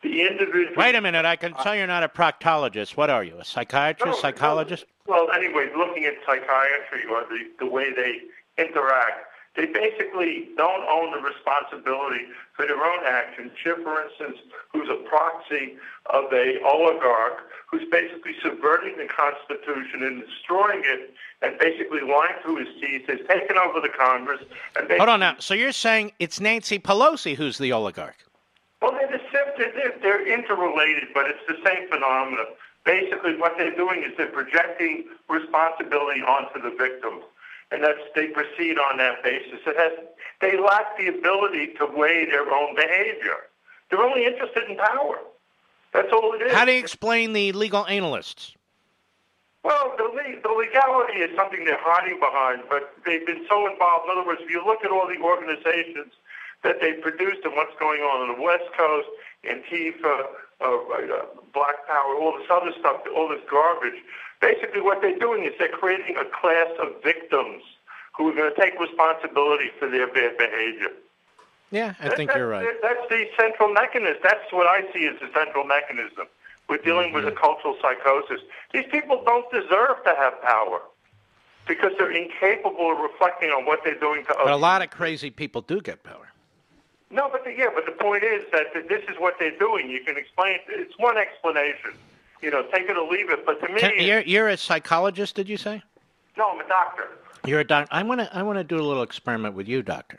The 0.03 0.23
individual. 0.23 0.77
Wait 0.77 0.95
a 0.95 1.01
minute. 1.01 1.25
I 1.25 1.37
can 1.37 1.53
tell 1.55 1.75
you're 1.75 1.87
not 1.87 2.03
a 2.03 2.09
proctologist. 2.09 2.97
What 2.97 3.11
are 3.11 3.23
you? 3.25 3.37
A 3.39 3.45
psychiatrist? 3.45 4.07
No, 4.07 4.21
psychologist? 4.21 4.87
Well, 5.07 5.31
anyway, 5.33 5.71
looking 5.77 6.05
at 6.05 6.15
psychiatry 6.27 7.05
or 7.11 7.25
the, 7.29 7.51
the 7.59 7.67
way 7.67 7.93
they 7.93 8.21
interact, 8.63 9.27
they 9.57 9.67
basically 9.67 10.49
don't 10.57 10.87
own 10.89 11.11
the 11.11 11.19
responsibility 11.19 12.27
for 12.55 12.67
their 12.67 12.83
own 12.83 13.05
actions. 13.05 13.51
Schiff, 13.63 13.79
for 13.83 14.03
instance, 14.05 14.39
who's 14.73 14.89
a 14.89 15.03
proxy 15.09 15.77
of 16.07 16.33
a 16.33 16.61
oligarch 16.63 17.51
who's 17.71 17.89
basically 17.91 18.35
subverting 18.43 18.97
the 18.97 19.07
Constitution 19.07 20.03
and 20.03 20.23
destroying 20.23 20.83
it 20.85 21.15
and 21.43 21.59
basically 21.59 22.01
lying 22.01 22.35
through 22.43 22.57
his 22.57 22.69
teeth, 22.81 23.07
has 23.09 23.19
taken 23.29 23.57
over 23.57 23.81
the 23.81 23.89
Congress. 23.89 24.41
And 24.77 24.91
Hold 24.91 25.09
on 25.09 25.21
now. 25.21 25.37
So 25.39 25.55
you're 25.55 25.73
saying 25.73 26.13
it's 26.19 26.41
Nancy 26.41 26.79
Pelosi 26.79 27.35
who's 27.35 27.59
the 27.59 27.73
oligarch? 27.73 28.17
Well, 28.83 28.93
they're, 28.93 29.11
the, 29.11 29.21
they're, 29.75 29.95
they're 30.03 30.33
interrelated, 30.33 31.09
but 31.15 31.27
it's 31.27 31.41
the 31.47 31.57
same 31.65 31.89
phenomenon. 31.89 32.47
Basically, 32.85 33.37
what 33.37 33.55
they're 33.59 33.77
doing 33.77 34.03
is 34.03 34.17
they're 34.17 34.27
projecting 34.33 35.05
responsibility 35.29 36.23
onto 36.23 36.61
the 36.63 36.75
victims 36.77 37.23
and 37.71 37.83
that's 37.83 38.01
they 38.15 38.29
proceed 38.29 38.79
on 38.79 38.99
that 38.99 39.23
basis. 39.23 39.61
It 39.67 39.77
has 39.77 39.93
they 40.41 40.59
lack 40.59 40.97
the 40.99 41.09
ability 41.09 41.75
to 41.79 41.87
weigh 41.87 42.27
their 42.27 42.53
own 42.53 42.75
behavior. 42.75 43.49
They're 43.91 44.03
only 44.03 44.25
interested 44.25 44.69
in 44.69 44.77
power. 44.77 45.19
That's 45.93 46.13
all 46.13 46.33
it 46.35 46.43
is. 46.43 46.53
How 46.53 46.65
do 46.65 46.73
you 46.73 46.79
explain 46.79 47.33
the 47.33 47.53
legal 47.53 47.87
analysts? 47.87 48.55
Well, 49.63 49.93
the, 49.99 50.09
the 50.43 50.49
legality 50.49 51.21
is 51.21 51.37
something 51.37 51.65
they're 51.65 51.77
hiding 51.81 52.19
behind, 52.19 52.63
but 52.71 52.95
they've 53.05 53.27
been 53.27 53.45
so 53.49 53.71
involved. 53.71 54.07
In 54.07 54.17
other 54.17 54.27
words, 54.27 54.41
if 54.43 54.51
you 54.51 54.65
look 54.65 54.85
at 54.85 54.91
all 54.91 55.07
the 55.07 55.21
organizations 55.21 56.15
that 56.63 56.81
they 56.81 56.95
produced 56.95 57.45
and 57.45 57.55
what's 57.57 57.77
going 57.79 58.01
on 58.01 58.29
on 58.31 58.37
the 58.37 58.43
West 58.43 58.65
Coast, 58.77 59.09
Antifa, 59.45 60.33
uh, 60.61 60.65
uh, 60.65 61.27
Black 61.53 61.87
Power, 61.87 62.15
all 62.17 62.39
this 62.39 62.49
other 62.49 62.73
stuff, 62.79 63.03
all 63.15 63.29
this 63.29 63.41
garbage, 63.51 64.01
Basically, 64.41 64.81
what 64.81 65.03
they're 65.03 65.19
doing 65.19 65.45
is 65.45 65.53
they're 65.59 65.69
creating 65.69 66.17
a 66.17 66.25
class 66.25 66.69
of 66.81 67.03
victims 67.03 67.63
who 68.17 68.31
are 68.31 68.35
going 68.35 68.53
to 68.53 68.61
take 68.61 68.79
responsibility 68.81 69.71
for 69.79 69.89
their 69.89 70.07
bad 70.07 70.39
behavior. 70.39 70.91
Yeah, 71.71 71.95
I 72.01 72.09
think 72.09 72.31
that, 72.31 72.39
you're 72.39 72.49
right. 72.49 72.67
That's 72.83 73.09
the 73.09 73.27
central 73.39 73.73
mechanism. 73.73 74.19
That's 74.23 74.53
what 74.53 74.67
I 74.67 74.83
see 74.93 75.07
as 75.07 75.21
the 75.21 75.29
central 75.33 75.65
mechanism. 75.65 76.27
We're 76.69 76.79
dealing 76.79 77.09
mm-hmm. 77.09 77.25
with 77.25 77.27
a 77.27 77.33
cultural 77.33 77.77
psychosis. 77.81 78.41
These 78.73 78.87
people 78.91 79.23
don't 79.25 79.49
deserve 79.53 80.03
to 80.05 80.15
have 80.17 80.41
power 80.43 80.81
because 81.69 81.93
they're 81.99 82.11
incapable 82.11 82.93
of 82.93 82.99
reflecting 82.99 83.51
on 83.51 83.67
what 83.67 83.81
they're 83.85 83.99
doing 83.99 84.25
to 84.25 84.31
others. 84.31 84.47
But 84.47 84.53
a 84.53 84.57
lot 84.57 84.83
of 84.83 84.91
crazy 84.91 85.31
people 85.31 85.61
do 85.61 85.81
get 85.81 86.03
power. 86.03 86.29
No, 87.11 87.29
but 87.31 87.45
the, 87.45 87.53
yeah, 87.57 87.69
but 87.75 87.87
the 87.87 87.93
point 87.93 88.25
is 88.25 88.45
that 88.53 88.73
this 88.89 89.03
is 89.09 89.17
what 89.19 89.35
they're 89.39 89.57
doing. 89.59 89.91
You 89.91 90.03
can 90.03 90.17
explain. 90.17 90.59
It's 90.69 90.97
one 90.99 91.19
explanation 91.19 91.93
you 92.43 92.51
know, 92.51 92.63
take 92.73 92.89
it 92.89 92.97
or 92.97 93.11
leave 93.11 93.31
it. 93.31 93.45
But 93.45 93.61
to 93.61 93.73
me, 93.73 94.07
you're, 94.07 94.21
you're 94.21 94.49
a 94.49 94.57
psychologist, 94.57 95.35
did 95.35 95.49
you 95.49 95.57
say? 95.57 95.83
No, 96.37 96.51
I'm 96.51 96.61
a 96.61 96.69
doctor. 96.69 97.09
You're 97.45 97.61
a 97.61 97.65
doctor. 97.65 97.89
I 97.93 98.03
want 98.03 98.21
to 98.21 98.37
I 98.37 98.43
want 98.43 98.59
to 98.59 98.65
do 98.65 98.77
a 98.77 98.83
little 98.83 99.03
experiment 99.03 99.55
with 99.55 99.69
you, 99.69 99.83
doctor. 99.83 100.19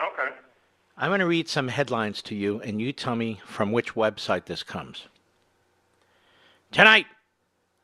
Okay. 0.00 0.34
I'm 0.98 1.10
going 1.10 1.20
to 1.20 1.26
read 1.26 1.48
some 1.48 1.68
headlines 1.68 2.22
to 2.22 2.34
you, 2.34 2.60
and 2.62 2.80
you 2.80 2.92
tell 2.92 3.16
me 3.16 3.40
from 3.44 3.70
which 3.72 3.94
website 3.94 4.46
this 4.46 4.62
comes. 4.62 5.06
Tonight. 6.72 7.06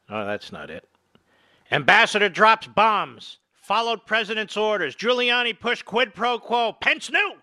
Oh, 0.09 0.25
that's 0.27 0.53
not 0.53 0.71
it. 0.71 0.89
Ambassador 1.71 2.29
drops 2.29 2.67
bombs. 2.67 3.39
Followed 3.63 4.05
president's 4.07 4.57
orders. 4.57 4.97
Giuliani 4.97 5.59
pushed 5.59 5.85
quid 5.85 6.15
pro 6.15 6.39
quo. 6.39 6.73
Pence 6.73 7.11
knew. 7.11 7.35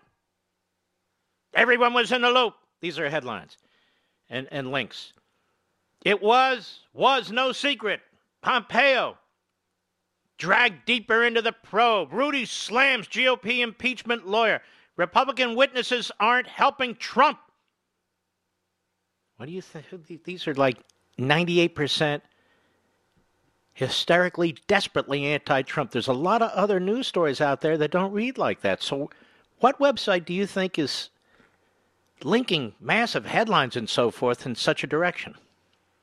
Everyone 1.54 1.94
was 1.94 2.12
in 2.12 2.22
the 2.22 2.30
loop. 2.30 2.54
These 2.80 2.98
are 2.98 3.08
headlines 3.08 3.56
and, 4.28 4.46
and 4.50 4.70
links. 4.70 5.12
It 6.04 6.22
was, 6.22 6.80
was 6.92 7.30
no 7.30 7.52
secret. 7.52 8.00
Pompeo 8.42 9.18
dragged 10.38 10.86
deeper 10.86 11.22
into 11.22 11.42
the 11.42 11.52
probe. 11.52 12.12
Rudy 12.12 12.46
slams 12.46 13.06
GOP 13.06 13.60
impeachment 13.60 14.26
lawyer. 14.26 14.62
Republican 14.96 15.54
witnesses 15.54 16.10
aren't 16.18 16.46
helping 16.46 16.94
Trump. 16.94 17.38
What 19.36 19.46
do 19.46 19.52
you 19.52 19.62
think? 19.62 19.86
These 20.24 20.48
are 20.48 20.54
like 20.54 20.78
98% 21.18 22.22
hysterically, 23.74 24.56
desperately 24.66 25.26
anti 25.26 25.62
Trump. 25.62 25.90
There's 25.90 26.08
a 26.08 26.12
lot 26.12 26.42
of 26.42 26.50
other 26.50 26.80
news 26.80 27.06
stories 27.06 27.40
out 27.40 27.60
there 27.60 27.78
that 27.78 27.90
don't 27.90 28.12
read 28.12 28.36
like 28.36 28.60
that. 28.62 28.82
So, 28.82 29.10
what 29.60 29.78
website 29.78 30.24
do 30.24 30.34
you 30.34 30.46
think 30.46 30.78
is 30.78 31.10
linking 32.22 32.74
massive 32.80 33.26
headlines 33.26 33.76
and 33.76 33.88
so 33.88 34.10
forth 34.10 34.44
in 34.44 34.54
such 34.54 34.84
a 34.84 34.86
direction? 34.86 35.34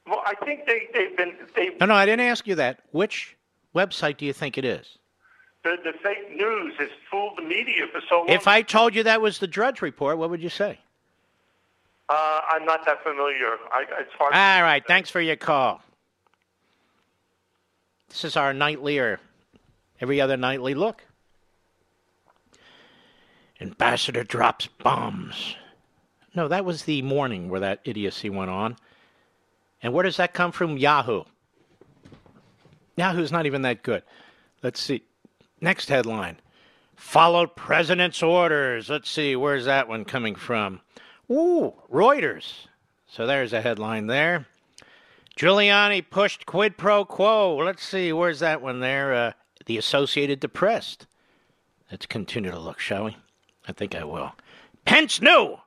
Well, 0.08 0.24
I 0.26 0.36
think 0.46 0.66
they, 0.66 0.88
they've 0.94 1.16
been. 1.16 1.36
they 1.56 1.72
No, 1.80 1.86
no, 1.88 1.96
I 1.96 2.06
didn't 2.06 2.26
ask 2.26 2.48
you 2.48 2.56
that. 2.56 2.80
Which 2.92 3.36
website 3.76 4.18
do 4.18 4.26
you 4.26 4.34
think 4.34 4.58
it 4.58 4.66
is? 4.66 4.98
The, 5.64 5.78
the 5.84 5.94
fake 6.02 6.36
news 6.36 6.74
has 6.80 6.90
fooled 7.12 7.38
the 7.38 7.42
media 7.42 7.88
for 7.92 8.02
so 8.08 8.20
long. 8.20 8.30
If 8.30 8.48
I 8.48 8.62
told 8.62 8.96
you 8.96 9.04
that 9.04 9.22
was 9.22 9.40
the 9.40 9.48
Drudge 9.48 9.82
Report, 9.82 10.18
what 10.18 10.30
would 10.30 10.42
you 10.42 10.50
say? 10.50 10.80
Uh, 12.10 12.42
I'm 12.50 12.64
not 12.64 12.86
that 12.86 13.04
familiar. 13.04 13.58
I, 13.72 13.84
it's 14.00 14.14
hard. 14.18 14.34
All 14.34 14.64
right, 14.64 14.84
thanks 14.88 15.10
for 15.10 15.20
your 15.20 15.36
call. 15.36 15.82
This 18.08 18.24
is 18.24 18.38
our 18.38 18.54
nightly 18.54 18.98
or 19.00 19.20
every 20.00 20.22
other 20.22 20.38
nightly 20.38 20.74
look. 20.74 21.04
Ambassador 23.60 24.24
drops 24.24 24.68
bombs. 24.68 25.56
No, 26.34 26.48
that 26.48 26.64
was 26.64 26.84
the 26.84 27.02
morning 27.02 27.50
where 27.50 27.60
that 27.62 27.82
idiocy 27.84 28.30
went 28.30 28.52
on. 28.52 28.78
And 29.82 29.94
where 29.94 30.04
does 30.04 30.18
that 30.18 30.34
come 30.34 30.52
from? 30.52 30.78
Yahoo. 30.78 31.24
Yahoo's 32.96 33.32
not 33.32 33.46
even 33.46 33.62
that 33.62 33.84
good. 33.84 34.04
Let's 34.64 34.82
see. 34.82 35.04
Next 35.62 35.90
headline. 35.90 36.38
Followed 36.96 37.56
president's 37.56 38.24
orders. 38.24 38.90
Let's 38.90 39.10
see, 39.10 39.36
where's 39.36 39.66
that 39.66 39.88
one 39.88 40.04
coming 40.04 40.34
from? 40.34 40.82
Ooh, 41.32 41.74
Reuters. 41.92 42.68
So 43.08 43.28
there's 43.28 43.54
a 43.54 43.62
headline 43.62 44.08
there. 44.08 44.48
Giuliani 45.38 46.04
pushed 46.10 46.48
quid 46.48 46.78
pro 46.78 47.06
quo. 47.06 47.56
Let's 47.58 47.84
see, 47.84 48.12
where's 48.12 48.40
that 48.40 48.62
one 48.62 48.80
there? 48.80 49.14
Uh, 49.14 49.32
the 49.68 49.78
Associated 49.78 50.42
Press. 50.54 50.98
Let's 51.92 52.08
continue 52.08 52.50
to 52.50 52.60
look, 52.60 52.80
shall 52.80 53.06
we? 53.06 53.18
I 53.68 53.74
think 53.74 53.94
I 53.94 54.04
will. 54.04 54.34
Pence 54.86 55.22
knew. 55.22 55.58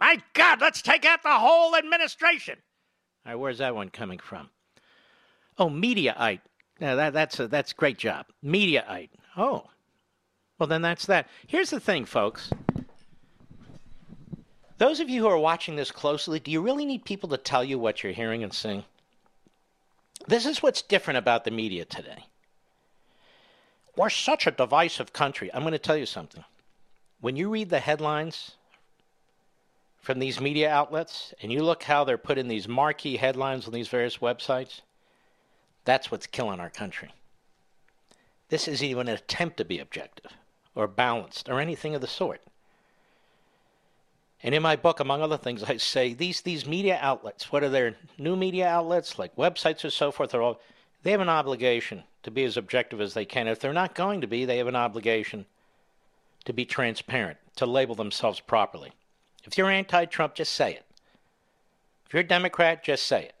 My 0.00 0.22
God, 0.32 0.60
let's 0.60 0.80
take 0.80 1.04
out 1.04 1.22
the 1.22 1.38
whole 1.38 1.76
administration. 1.76 2.56
Where's 3.34 3.58
that 3.58 3.74
one 3.74 3.90
coming 3.90 4.18
from? 4.18 4.48
Oh, 5.58 5.68
Mediaite. 5.68 6.40
Yeah, 6.80 6.94
that, 6.94 7.12
that's 7.12 7.40
a 7.40 7.48
that's 7.48 7.72
great 7.72 7.98
job. 7.98 8.26
Mediaite. 8.44 9.10
Oh, 9.36 9.64
well 10.58 10.68
then 10.68 10.82
that's 10.82 11.06
that. 11.06 11.28
Here's 11.46 11.70
the 11.70 11.80
thing, 11.80 12.04
folks. 12.04 12.50
Those 14.78 15.00
of 15.00 15.10
you 15.10 15.22
who 15.22 15.28
are 15.28 15.38
watching 15.38 15.74
this 15.74 15.90
closely, 15.90 16.38
do 16.38 16.52
you 16.52 16.60
really 16.60 16.86
need 16.86 17.04
people 17.04 17.28
to 17.30 17.36
tell 17.36 17.64
you 17.64 17.78
what 17.78 18.02
you're 18.02 18.12
hearing 18.12 18.44
and 18.44 18.52
seeing? 18.52 18.84
This 20.28 20.46
is 20.46 20.62
what's 20.62 20.82
different 20.82 21.18
about 21.18 21.44
the 21.44 21.50
media 21.50 21.84
today. 21.84 22.26
We're 23.96 24.10
such 24.10 24.46
a 24.46 24.52
divisive 24.52 25.12
country. 25.12 25.50
I'm 25.52 25.62
going 25.62 25.72
to 25.72 25.78
tell 25.78 25.96
you 25.96 26.06
something. 26.06 26.44
When 27.20 27.34
you 27.34 27.50
read 27.50 27.70
the 27.70 27.80
headlines 27.80 28.52
from 30.00 30.18
these 30.18 30.40
media 30.40 30.70
outlets 30.70 31.34
and 31.42 31.52
you 31.52 31.62
look 31.62 31.82
how 31.82 32.04
they're 32.04 32.18
putting 32.18 32.48
these 32.48 32.68
marquee 32.68 33.16
headlines 33.16 33.66
on 33.66 33.72
these 33.72 33.88
various 33.88 34.18
websites, 34.18 34.80
that's 35.84 36.10
what's 36.10 36.26
killing 36.26 36.60
our 36.60 36.70
country. 36.70 37.12
This 38.48 38.68
isn't 38.68 38.86
even 38.86 39.08
an 39.08 39.14
attempt 39.14 39.58
to 39.58 39.64
be 39.64 39.78
objective 39.78 40.32
or 40.74 40.86
balanced 40.86 41.48
or 41.48 41.60
anything 41.60 41.94
of 41.94 42.00
the 42.00 42.06
sort. 42.06 42.40
And 44.42 44.54
in 44.54 44.62
my 44.62 44.76
book, 44.76 45.00
among 45.00 45.20
other 45.20 45.36
things, 45.36 45.64
I 45.64 45.78
say 45.78 46.14
these 46.14 46.42
these 46.42 46.64
media 46.64 46.98
outlets, 47.02 47.50
what 47.50 47.64
are 47.64 47.68
their 47.68 47.96
new 48.16 48.36
media 48.36 48.68
outlets 48.68 49.18
like 49.18 49.34
websites 49.36 49.84
or 49.84 49.90
so 49.90 50.12
forth, 50.12 50.34
all 50.34 50.60
they 51.02 51.10
have 51.10 51.20
an 51.20 51.28
obligation 51.28 52.04
to 52.22 52.30
be 52.30 52.44
as 52.44 52.56
objective 52.56 53.00
as 53.00 53.14
they 53.14 53.24
can. 53.24 53.48
If 53.48 53.60
they're 53.60 53.72
not 53.72 53.94
going 53.94 54.20
to 54.20 54.26
be, 54.26 54.44
they 54.44 54.58
have 54.58 54.66
an 54.66 54.76
obligation 54.76 55.46
to 56.44 56.52
be 56.52 56.64
transparent, 56.64 57.38
to 57.56 57.66
label 57.66 57.94
themselves 57.94 58.40
properly. 58.40 58.92
If 59.48 59.56
you're 59.56 59.70
anti 59.70 60.04
Trump, 60.04 60.34
just 60.34 60.52
say 60.52 60.74
it. 60.74 60.84
If 62.06 62.12
you're 62.12 62.20
a 62.20 62.26
Democrat, 62.26 62.84
just 62.84 63.06
say 63.06 63.24
it. 63.24 63.34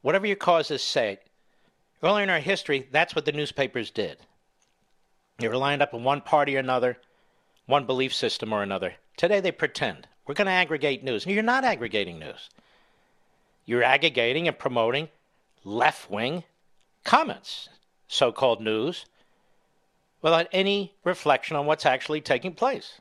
Whatever 0.00 0.26
your 0.26 0.34
cause 0.34 0.72
is, 0.72 0.82
say 0.82 1.12
it. 1.12 1.26
Earlier 2.02 2.24
in 2.24 2.30
our 2.30 2.40
history, 2.40 2.88
that's 2.90 3.14
what 3.14 3.24
the 3.24 3.30
newspapers 3.30 3.92
did. 3.92 4.18
They 5.38 5.46
were 5.46 5.56
lined 5.56 5.82
up 5.82 5.94
in 5.94 6.02
one 6.02 6.20
party 6.20 6.56
or 6.56 6.58
another, 6.58 6.98
one 7.66 7.86
belief 7.86 8.12
system 8.12 8.52
or 8.52 8.64
another. 8.64 8.94
Today 9.16 9.38
they 9.38 9.52
pretend. 9.52 10.08
We're 10.26 10.34
going 10.34 10.46
to 10.46 10.52
aggregate 10.52 11.04
news. 11.04 11.24
And 11.24 11.34
you're 11.34 11.44
not 11.44 11.64
aggregating 11.64 12.18
news. 12.18 12.50
You're 13.64 13.84
aggregating 13.84 14.48
and 14.48 14.58
promoting 14.58 15.08
left 15.62 16.10
wing 16.10 16.42
comments, 17.04 17.68
so 18.08 18.32
called 18.32 18.60
news, 18.60 19.06
without 20.22 20.48
any 20.50 20.94
reflection 21.04 21.56
on 21.56 21.66
what's 21.66 21.86
actually 21.86 22.20
taking 22.20 22.54
place. 22.54 23.00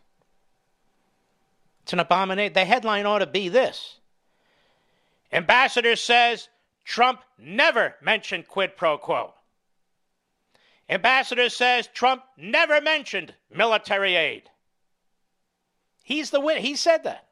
It's 1.84 1.94
an 1.94 2.00
abomination. 2.00 2.54
The 2.54 2.66
headline 2.66 3.06
ought 3.06 3.20
to 3.20 3.28
be 3.28 3.50
this 3.50 3.98
Ambassador 5.32 5.96
says 5.96 6.50
Trump 6.84 7.22
never 7.38 7.96
mentioned 8.02 8.48
quid 8.48 8.76
pro 8.76 8.98
quo. 8.98 9.34
Ambassador 10.90 11.50
says 11.50 11.88
Trump 11.88 12.24
never 12.36 12.82
mentioned 12.82 13.34
military 13.50 14.16
aid. 14.16 14.50
He's 16.04 16.32
the 16.32 16.42
wit. 16.42 16.58
He 16.58 16.76
said 16.76 17.04
that. 17.06 17.28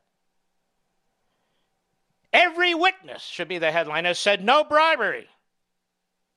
Every 2.31 2.73
witness 2.73 3.23
should 3.23 3.47
be 3.47 3.57
the 3.57 3.71
headline 3.71 4.05
has 4.05 4.19
said 4.19 4.43
no 4.43 4.63
bribery, 4.63 5.27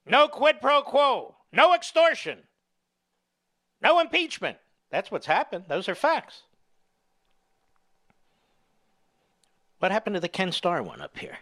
no 0.07 0.27
quid 0.27 0.61
pro 0.61 0.83
quo, 0.83 1.37
no 1.53 1.75
extortion, 1.75 2.39
no 3.81 4.01
impeachment. 4.01 4.57
That's 4.91 5.11
what's 5.11 5.27
happened. 5.27 5.67
Those 5.69 5.89
are 5.89 5.95
facts. 5.95 6.43
What 9.83 9.91
happened 9.91 10.15
to 10.15 10.21
the 10.21 10.29
Ken 10.29 10.53
Starr 10.53 10.81
one 10.81 11.01
up 11.01 11.19
here? 11.19 11.39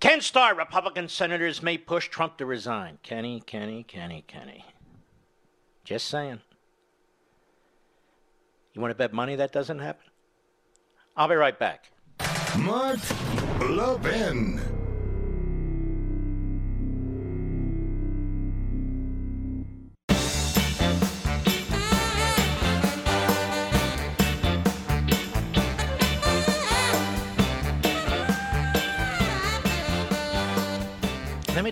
Ken 0.00 0.22
Starr, 0.22 0.54
Republican 0.54 1.10
senators 1.10 1.62
may 1.62 1.76
push 1.76 2.08
Trump 2.08 2.38
to 2.38 2.46
resign. 2.46 2.96
Kenny, 3.02 3.42
Kenny, 3.44 3.82
Kenny, 3.82 4.24
Kenny. 4.26 4.64
Just 5.84 6.08
saying. 6.08 6.40
You 8.72 8.80
want 8.80 8.92
to 8.92 8.94
bet 8.94 9.12
money 9.12 9.36
that 9.36 9.52
doesn't 9.52 9.80
happen? 9.80 10.06
I'll 11.14 11.28
be 11.28 11.34
right 11.34 11.58
back. 11.58 11.90
Mark 12.56 12.98
Levin. 13.60 14.58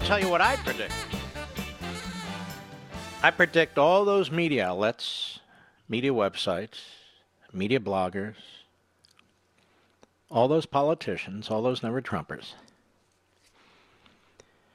Tell 0.05 0.21
you 0.21 0.29
what 0.29 0.41
I 0.41 0.57
predict. 0.57 0.95
I 3.23 3.31
predict 3.31 3.79
all 3.79 4.05
those 4.05 4.31
media 4.31 4.67
outlets, 4.67 5.39
media 5.89 6.11
websites, 6.13 6.81
media 7.53 7.79
bloggers, 7.79 8.35
all 10.31 10.49
those 10.49 10.67
politicians, 10.67 11.51
all 11.51 11.63
those 11.63 11.83
never 11.83 12.03
Trumpers, 12.03 12.55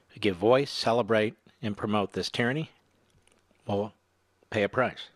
who 0.08 0.20
give 0.20 0.36
voice, 0.36 0.70
celebrate, 0.70 1.34
and 1.60 1.76
promote 1.76 2.12
this 2.12 2.30
tyranny 2.30 2.70
will 3.66 3.92
pay 4.50 4.62
a 4.62 4.68
price. 4.68 5.08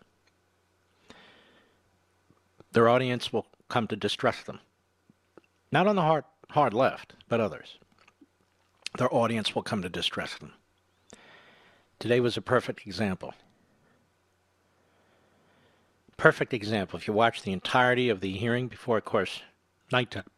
Their 2.73 2.89
audience 2.89 3.31
will 3.31 3.47
come 3.69 3.87
to 3.87 3.95
distrust 3.95 4.45
them. 4.45 4.59
Not 5.71 5.87
on 5.87 5.95
the 5.95 6.01
hard, 6.01 6.25
hard 6.49 6.73
left, 6.73 7.13
but 7.29 7.39
others. 7.39 7.77
Their 8.97 9.13
audience 9.13 9.55
will 9.55 9.63
come 9.63 9.81
to 9.81 9.89
distrust 9.89 10.39
them. 10.39 10.53
Today 11.99 12.19
was 12.19 12.37
a 12.37 12.41
perfect 12.41 12.85
example. 12.85 13.33
Perfect 16.17 16.53
example. 16.53 16.97
If 16.97 17.07
you 17.07 17.13
watch 17.13 17.41
the 17.41 17.53
entirety 17.53 18.09
of 18.09 18.21
the 18.21 18.37
hearing 18.37 18.67
before, 18.67 18.97
of 18.97 19.05
course, 19.05 19.41
nighttime, 19.91 20.29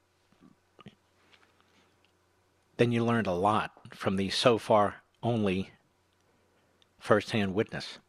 then 2.77 2.91
you 2.91 3.03
learned 3.03 3.27
a 3.27 3.33
lot 3.33 3.71
from 3.93 4.15
the 4.15 4.29
so 4.29 4.57
far 4.57 4.95
only 5.21 5.71
first-hand 6.99 7.53
witness. 7.53 7.99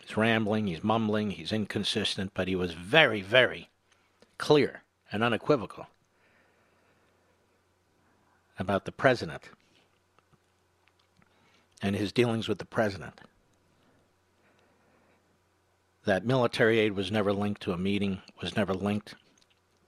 He's 0.00 0.16
rambling, 0.16 0.66
he's 0.66 0.84
mumbling, 0.84 1.32
he's 1.32 1.52
inconsistent, 1.52 2.32
but 2.34 2.46
he 2.46 2.54
was 2.54 2.72
very, 2.72 3.20
very 3.22 3.70
clear 4.38 4.82
and 5.10 5.24
unequivocal 5.24 5.86
about 8.58 8.84
the 8.84 8.92
president 8.92 9.50
and 11.82 11.94
his 11.94 12.12
dealings 12.12 12.48
with 12.48 12.58
the 12.58 12.64
president. 12.64 13.20
That 16.04 16.24
military 16.24 16.78
aid 16.78 16.92
was 16.92 17.10
never 17.10 17.32
linked 17.32 17.60
to 17.62 17.72
a 17.72 17.78
meeting, 17.78 18.22
was 18.40 18.56
never 18.56 18.72
linked 18.72 19.14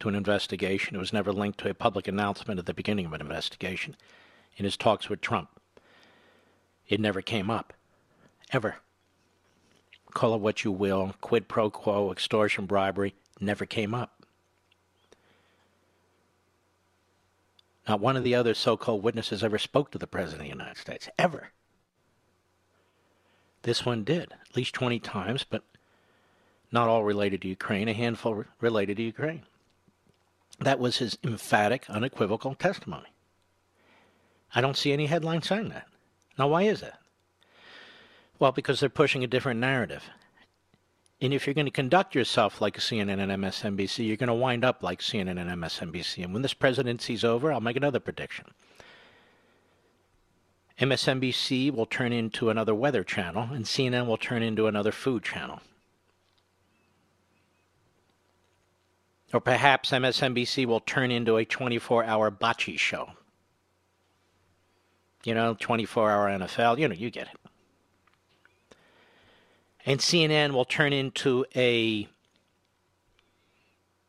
to 0.00 0.08
an 0.08 0.14
investigation, 0.14 0.96
it 0.96 1.00
was 1.00 1.12
never 1.12 1.32
linked 1.32 1.58
to 1.60 1.70
a 1.70 1.74
public 1.74 2.06
announcement 2.08 2.58
at 2.58 2.66
the 2.66 2.74
beginning 2.74 3.06
of 3.06 3.12
an 3.12 3.20
investigation. 3.20 3.96
In 4.56 4.64
his 4.64 4.76
talks 4.76 5.08
with 5.08 5.20
Trump, 5.20 5.48
it 6.88 7.00
never 7.00 7.22
came 7.22 7.50
up. 7.50 7.72
Ever. 8.50 8.76
Call 10.14 10.34
it 10.34 10.40
what 10.40 10.64
you 10.64 10.72
will, 10.72 11.14
quid 11.20 11.48
pro 11.48 11.70
quo, 11.70 12.10
extortion, 12.10 12.66
bribery, 12.66 13.14
never 13.40 13.66
came 13.66 13.94
up. 13.94 14.17
Not 17.88 18.00
one 18.00 18.16
of 18.16 18.24
the 18.24 18.34
other 18.34 18.52
so 18.52 18.76
called 18.76 19.02
witnesses 19.02 19.42
ever 19.42 19.58
spoke 19.58 19.90
to 19.90 19.98
the 19.98 20.06
President 20.06 20.42
of 20.42 20.44
the 20.44 20.58
United 20.58 20.78
States. 20.78 21.08
Ever. 21.18 21.48
This 23.62 23.84
one 23.86 24.04
did, 24.04 24.32
at 24.32 24.56
least 24.56 24.74
20 24.74 25.00
times, 25.00 25.44
but 25.48 25.62
not 26.70 26.88
all 26.88 27.02
related 27.02 27.42
to 27.42 27.48
Ukraine, 27.48 27.88
a 27.88 27.94
handful 27.94 28.44
related 28.60 28.98
to 28.98 29.02
Ukraine. 29.02 29.42
That 30.60 30.78
was 30.78 30.98
his 30.98 31.16
emphatic, 31.24 31.88
unequivocal 31.88 32.54
testimony. 32.54 33.08
I 34.54 34.60
don't 34.60 34.76
see 34.76 34.92
any 34.92 35.06
headline 35.06 35.42
saying 35.42 35.70
that. 35.70 35.86
Now, 36.38 36.48
why 36.48 36.64
is 36.64 36.80
that? 36.80 37.00
Well, 38.38 38.52
because 38.52 38.80
they're 38.80 38.88
pushing 38.88 39.24
a 39.24 39.28
different 39.28 39.60
narrative. 39.60 40.04
And 41.20 41.34
if 41.34 41.46
you're 41.46 41.54
going 41.54 41.66
to 41.66 41.72
conduct 41.72 42.14
yourself 42.14 42.60
like 42.60 42.78
CNN 42.78 43.18
and 43.20 43.42
MSNBC, 43.42 44.06
you're 44.06 44.16
going 44.16 44.28
to 44.28 44.34
wind 44.34 44.64
up 44.64 44.82
like 44.82 45.00
CNN 45.00 45.40
and 45.40 45.50
MSNBC. 45.50 46.22
And 46.22 46.32
when 46.32 46.42
this 46.42 46.54
presidency's 46.54 47.24
over, 47.24 47.52
I'll 47.52 47.60
make 47.60 47.76
another 47.76 47.98
prediction. 47.98 48.46
MSNBC 50.80 51.72
will 51.74 51.86
turn 51.86 52.12
into 52.12 52.50
another 52.50 52.74
weather 52.74 53.02
channel, 53.02 53.48
and 53.52 53.64
CNN 53.64 54.06
will 54.06 54.16
turn 54.16 54.44
into 54.44 54.68
another 54.68 54.92
food 54.92 55.24
channel. 55.24 55.60
Or 59.32 59.40
perhaps 59.40 59.90
MSNBC 59.90 60.66
will 60.66 60.80
turn 60.80 61.10
into 61.10 61.36
a 61.36 61.44
24 61.44 62.04
hour 62.04 62.30
bocce 62.30 62.78
show. 62.78 63.10
You 65.24 65.34
know, 65.34 65.56
24 65.58 66.10
hour 66.12 66.28
NFL, 66.28 66.78
you 66.78 66.86
know, 66.86 66.94
you 66.94 67.10
get 67.10 67.26
it 67.26 67.47
and 69.88 70.00
CNN 70.00 70.52
will 70.52 70.66
turn 70.66 70.92
into 70.92 71.46
a 71.56 72.06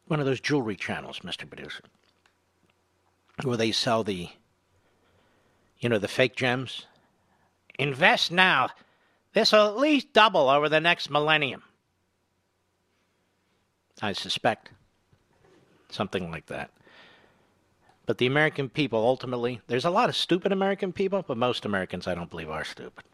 one 0.08 0.20
of 0.20 0.26
those 0.26 0.42
jewelry 0.42 0.76
channels, 0.76 1.20
Mr. 1.20 1.50
Producer, 1.50 1.84
where 3.44 3.56
they 3.56 3.72
sell 3.72 4.04
the 4.04 4.28
you 5.80 5.88
know 5.88 5.98
the 5.98 6.10
fake 6.10 6.36
gems. 6.36 6.86
Invest 7.80 8.30
now. 8.30 8.70
This 9.32 9.54
will 9.54 9.68
at 9.68 9.78
least 9.78 10.12
double 10.12 10.50
over 10.50 10.68
the 10.68 10.82
next 10.82 11.10
millennium. 11.10 11.64
I 14.02 14.12
suspect 14.12 14.72
something 15.90 16.30
like 16.30 16.48
that. 16.48 16.72
But 18.06 18.18
the 18.18 18.26
American 18.26 18.68
people 18.68 19.00
ultimately, 19.00 19.62
there's 19.68 19.86
a 19.86 19.90
lot 19.90 20.10
of 20.10 20.16
stupid 20.18 20.52
American 20.52 20.92
people, 20.92 21.24
but 21.26 21.38
most 21.38 21.64
Americans 21.64 22.06
I 22.06 22.16
don't 22.16 22.30
believe 22.30 22.50
are 22.50 22.66
stupid. 22.66 23.06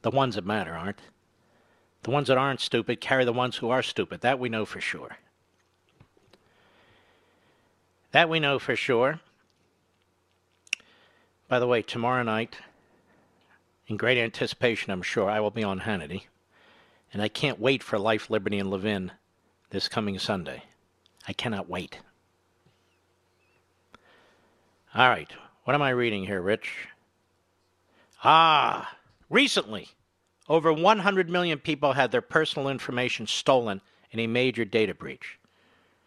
The 0.00 0.10
ones 0.10 0.34
that 0.34 0.44
matter 0.44 0.74
aren't. 0.74 0.98
The 2.02 2.10
ones 2.10 2.28
that 2.28 2.38
aren't 2.38 2.60
stupid 2.60 3.00
carry 3.00 3.24
the 3.24 3.32
ones 3.32 3.56
who 3.56 3.70
are 3.70 3.82
stupid. 3.82 4.22
That 4.22 4.38
we 4.38 4.48
know 4.48 4.64
for 4.64 4.80
sure. 4.80 5.18
That 8.10 8.28
we 8.28 8.40
know 8.40 8.58
for 8.58 8.76
sure. 8.76 9.20
By 11.48 11.58
the 11.58 11.66
way, 11.66 11.82
tomorrow 11.82 12.22
night, 12.22 12.56
in 13.86 13.96
great 13.96 14.18
anticipation, 14.18 14.90
I'm 14.90 15.02
sure, 15.02 15.30
I 15.30 15.40
will 15.40 15.50
be 15.50 15.64
on 15.64 15.80
Hannity. 15.80 16.24
And 17.12 17.22
I 17.22 17.28
can't 17.28 17.60
wait 17.60 17.82
for 17.82 17.98
Life, 17.98 18.30
Liberty, 18.30 18.58
and 18.58 18.70
Levin 18.70 19.12
this 19.70 19.88
coming 19.88 20.18
Sunday. 20.18 20.64
I 21.28 21.32
cannot 21.32 21.68
wait. 21.68 21.98
All 24.94 25.08
right. 25.08 25.30
What 25.64 25.74
am 25.74 25.82
I 25.82 25.90
reading 25.90 26.24
here, 26.24 26.42
Rich? 26.42 26.88
Ah, 28.24 28.96
recently. 29.30 29.88
Over 30.52 30.70
100 30.70 31.30
million 31.30 31.58
people 31.58 31.94
had 31.94 32.10
their 32.12 32.20
personal 32.20 32.68
information 32.68 33.26
stolen 33.26 33.80
in 34.10 34.20
a 34.20 34.26
major 34.26 34.66
data 34.66 34.92
breach. 34.92 35.38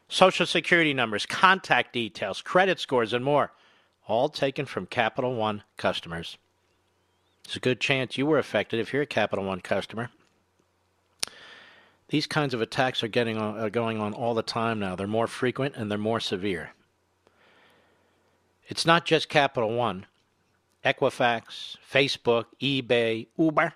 social 0.07 0.45
security 0.45 0.93
numbers, 0.93 1.25
contact 1.25 1.93
details, 1.93 2.43
credit 2.43 2.79
scores, 2.79 3.11
and 3.11 3.25
more, 3.25 3.53
all 4.07 4.29
taken 4.29 4.67
from 4.67 4.85
Capital 4.85 5.33
One 5.33 5.63
customers. 5.77 6.37
There's 7.43 7.55
a 7.55 7.59
good 7.59 7.79
chance 7.79 8.19
you 8.19 8.27
were 8.27 8.37
affected 8.37 8.79
if 8.79 8.93
you're 8.93 9.01
a 9.01 9.07
Capital 9.07 9.43
One 9.43 9.61
customer. 9.61 10.11
These 12.09 12.27
kinds 12.27 12.53
of 12.53 12.61
attacks 12.61 13.01
are 13.01 13.07
getting 13.07 13.39
on, 13.39 13.57
are 13.57 13.71
going 13.71 13.99
on 13.99 14.13
all 14.13 14.35
the 14.35 14.43
time 14.43 14.77
now. 14.77 14.95
They're 14.95 15.07
more 15.07 15.25
frequent 15.25 15.73
and 15.75 15.89
they're 15.89 15.97
more 15.97 16.19
severe. 16.19 16.69
It's 18.67 18.85
not 18.85 19.05
just 19.05 19.27
Capital 19.27 19.73
One. 19.73 20.05
Equifax, 20.85 21.77
Facebook, 21.91 22.45
eBay, 22.61 23.25
Uber, 23.39 23.73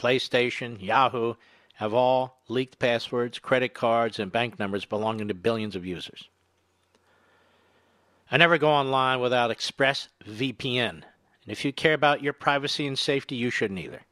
PlayStation, 0.00 0.80
Yahoo 0.80 1.34
have 1.74 1.92
all 1.92 2.38
leaked 2.48 2.78
passwords, 2.78 3.38
credit 3.38 3.74
cards, 3.74 4.18
and 4.18 4.32
bank 4.32 4.58
numbers 4.58 4.84
belonging 4.84 5.28
to 5.28 5.34
billions 5.34 5.76
of 5.76 5.84
users. 5.84 6.28
I 8.30 8.36
never 8.36 8.58
go 8.58 8.70
online 8.70 9.20
without 9.20 9.50
ExpressVPN. 9.50 10.88
And 10.88 11.02
if 11.46 11.64
you 11.64 11.72
care 11.72 11.94
about 11.94 12.22
your 12.22 12.32
privacy 12.32 12.86
and 12.86 12.98
safety, 12.98 13.34
you 13.34 13.50
shouldn't 13.50 13.80
either. 13.80 14.02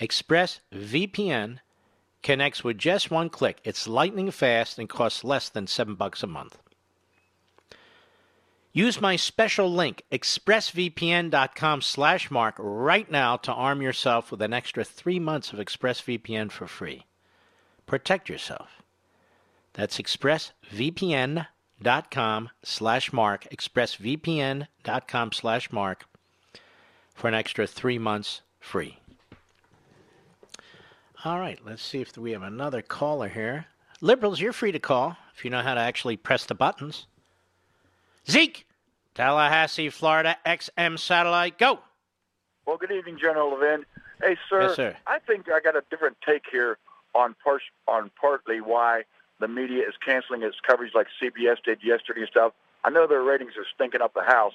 ExpressVPN 0.00 1.58
connects 2.22 2.64
with 2.64 2.78
just 2.78 3.10
one 3.10 3.30
click. 3.30 3.60
It's 3.64 3.88
lightning 3.88 4.30
fast 4.30 4.78
and 4.78 4.88
costs 4.88 5.24
less 5.24 5.48
than 5.48 5.66
7 5.66 5.94
bucks 5.94 6.22
a 6.22 6.26
month. 6.26 6.58
Use 8.72 9.00
my 9.00 9.16
special 9.16 9.72
link, 9.72 10.04
expressvpn.com 10.12 11.82
slash 11.82 12.30
mark, 12.30 12.54
right 12.58 13.10
now 13.10 13.36
to 13.38 13.52
arm 13.52 13.82
yourself 13.82 14.30
with 14.30 14.40
an 14.42 14.52
extra 14.52 14.84
three 14.84 15.18
months 15.18 15.52
of 15.52 15.58
ExpressVPN 15.58 16.52
for 16.52 16.68
free. 16.68 17.04
Protect 17.86 18.28
yourself. 18.28 18.82
That's 19.72 19.98
expressvpn.com 19.98 22.50
slash 22.62 23.12
mark, 23.12 23.48
expressvpn.com 23.50 25.32
slash 25.32 25.72
mark, 25.72 26.04
for 27.12 27.26
an 27.26 27.34
extra 27.34 27.66
three 27.66 27.98
months 27.98 28.42
free. 28.60 29.00
All 31.24 31.40
right, 31.40 31.58
let's 31.64 31.82
see 31.82 32.00
if 32.00 32.16
we 32.16 32.30
have 32.30 32.42
another 32.42 32.82
caller 32.82 33.28
here. 33.28 33.66
Liberals, 34.00 34.40
you're 34.40 34.52
free 34.52 34.72
to 34.72 34.78
call 34.78 35.16
if 35.34 35.44
you 35.44 35.50
know 35.50 35.60
how 35.60 35.74
to 35.74 35.80
actually 35.80 36.16
press 36.16 36.46
the 36.46 36.54
buttons. 36.54 37.06
Zeke, 38.30 38.64
Tallahassee, 39.14 39.90
Florida, 39.90 40.36
XM 40.46 41.00
satellite, 41.00 41.58
go. 41.58 41.80
Well, 42.64 42.76
good 42.76 42.92
evening, 42.92 43.18
General 43.20 43.50
Levin. 43.50 43.84
Hey, 44.22 44.36
sir. 44.48 44.68
Yes, 44.68 44.76
sir. 44.76 44.96
I 45.08 45.18
think 45.18 45.50
I 45.52 45.58
got 45.58 45.74
a 45.74 45.82
different 45.90 46.16
take 46.24 46.44
here 46.50 46.78
on 47.12 47.34
part, 47.42 47.62
on 47.88 48.12
partly 48.20 48.60
why 48.60 49.02
the 49.40 49.48
media 49.48 49.82
is 49.82 49.94
canceling 50.04 50.44
its 50.44 50.58
coverage 50.64 50.92
like 50.94 51.08
CBS 51.20 51.56
did 51.64 51.80
yesterday 51.82 52.20
and 52.20 52.28
stuff. 52.28 52.52
I 52.84 52.90
know 52.90 53.08
their 53.08 53.22
ratings 53.22 53.54
are 53.58 53.66
stinking 53.74 54.00
up 54.00 54.14
the 54.14 54.22
house, 54.22 54.54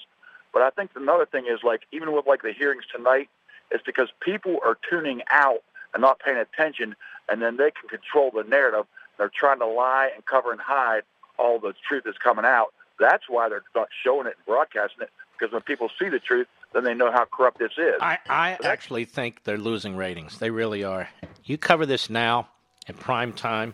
but 0.54 0.62
I 0.62 0.70
think 0.70 0.92
another 0.96 1.26
thing 1.26 1.46
is 1.46 1.60
like 1.62 1.82
even 1.92 2.14
with 2.14 2.26
like 2.26 2.44
the 2.44 2.54
hearings 2.54 2.86
tonight, 2.96 3.28
it's 3.72 3.84
because 3.86 4.08
people 4.22 4.58
are 4.64 4.78
tuning 4.90 5.22
out 5.32 5.64
and 5.94 6.00
not 6.02 6.20
paying 6.20 6.38
attention, 6.38 6.96
and 7.28 7.42
then 7.42 7.58
they 7.58 7.72
can 7.72 7.90
control 7.90 8.32
the 8.34 8.44
narrative. 8.44 8.86
They're 9.18 9.32
trying 9.38 9.60
to 9.60 9.68
lie 9.68 10.12
and 10.16 10.26
cover 10.26 10.54
and 10.54 10.62
hide 10.62 11.02
all 11.38 11.60
the 11.60 11.74
truth 11.86 12.04
that's 12.06 12.18
coming 12.18 12.46
out. 12.46 12.74
That's 13.00 13.24
why 13.28 13.50
they're 13.50 13.64
not 13.76 13.90
showing 14.04 14.28
it 14.28 14.36
and 14.38 14.46
broadcasting 14.46 15.02
it 15.02 15.10
because 15.38 15.54
when 15.54 15.62
people 15.64 15.90
see 16.00 16.10
the 16.10 16.20
truth, 16.20 16.48
then 16.74 16.84
they 16.84 16.94
know 16.94 17.12
how 17.12 17.26
corrupt 17.26 17.60
this 17.60 17.72
is. 17.78 17.96
I, 18.02 18.18
I 18.30 18.58
actually 18.64 19.06
think 19.06 19.44
they're 19.44 19.58
losing 19.58 19.96
ratings. 19.96 20.40
They 20.40 20.50
really 20.50 20.84
are. 20.84 21.10
You 21.44 21.58
cover 21.58 21.86
this 21.86 22.10
now 22.10 22.50
in 22.88 22.96
prime 22.96 23.34
time 23.34 23.74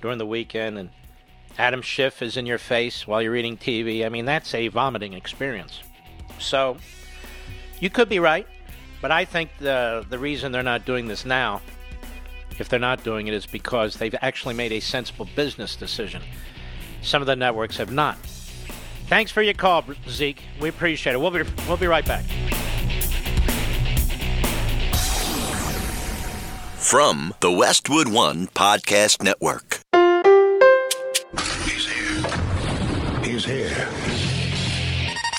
during 0.00 0.18
the 0.18 0.26
weekend, 0.26 0.78
and 0.78 0.90
Adam 1.58 1.82
Schiff 1.82 2.22
is 2.22 2.36
in 2.36 2.46
your 2.46 2.58
face 2.58 3.06
while 3.06 3.20
you're 3.20 3.36
eating 3.36 3.56
TV. 3.56 4.04
I 4.04 4.08
mean, 4.08 4.24
that's 4.24 4.54
a 4.54 4.68
vomiting 4.68 5.12
experience. 5.12 5.80
So, 6.38 6.76
you 7.80 7.90
could 7.90 8.08
be 8.08 8.18
right, 8.18 8.46
but 9.00 9.10
I 9.10 9.24
think 9.24 9.50
the 9.58 10.04
the 10.08 10.18
reason 10.18 10.52
they're 10.52 10.62
not 10.62 10.84
doing 10.84 11.06
this 11.06 11.24
now, 11.24 11.60
if 12.58 12.68
they're 12.68 12.78
not 12.78 13.04
doing 13.04 13.26
it, 13.26 13.34
is 13.34 13.46
because 13.46 13.94
they've 13.96 14.14
actually 14.20 14.54
made 14.54 14.72
a 14.72 14.80
sensible 14.80 15.28
business 15.36 15.76
decision. 15.76 16.22
Some 17.02 17.22
of 17.22 17.26
the 17.26 17.36
networks 17.36 17.76
have 17.76 17.92
not. 17.92 18.16
Thanks 19.08 19.32
for 19.32 19.42
your 19.42 19.54
call, 19.54 19.84
Zeke. 20.08 20.42
We 20.60 20.68
appreciate 20.68 21.14
it. 21.14 21.18
We'll 21.20 21.30
be, 21.30 21.42
we'll 21.66 21.76
be 21.76 21.86
right 21.86 22.06
back. 22.06 22.24
From 26.76 27.34
the 27.40 27.50
Westwood 27.50 28.08
One 28.08 28.46
Podcast 28.48 29.22
Network. 29.22 29.80
He's 31.64 31.86
here. 31.88 33.22
He's 33.22 33.44
here. 33.44 34.29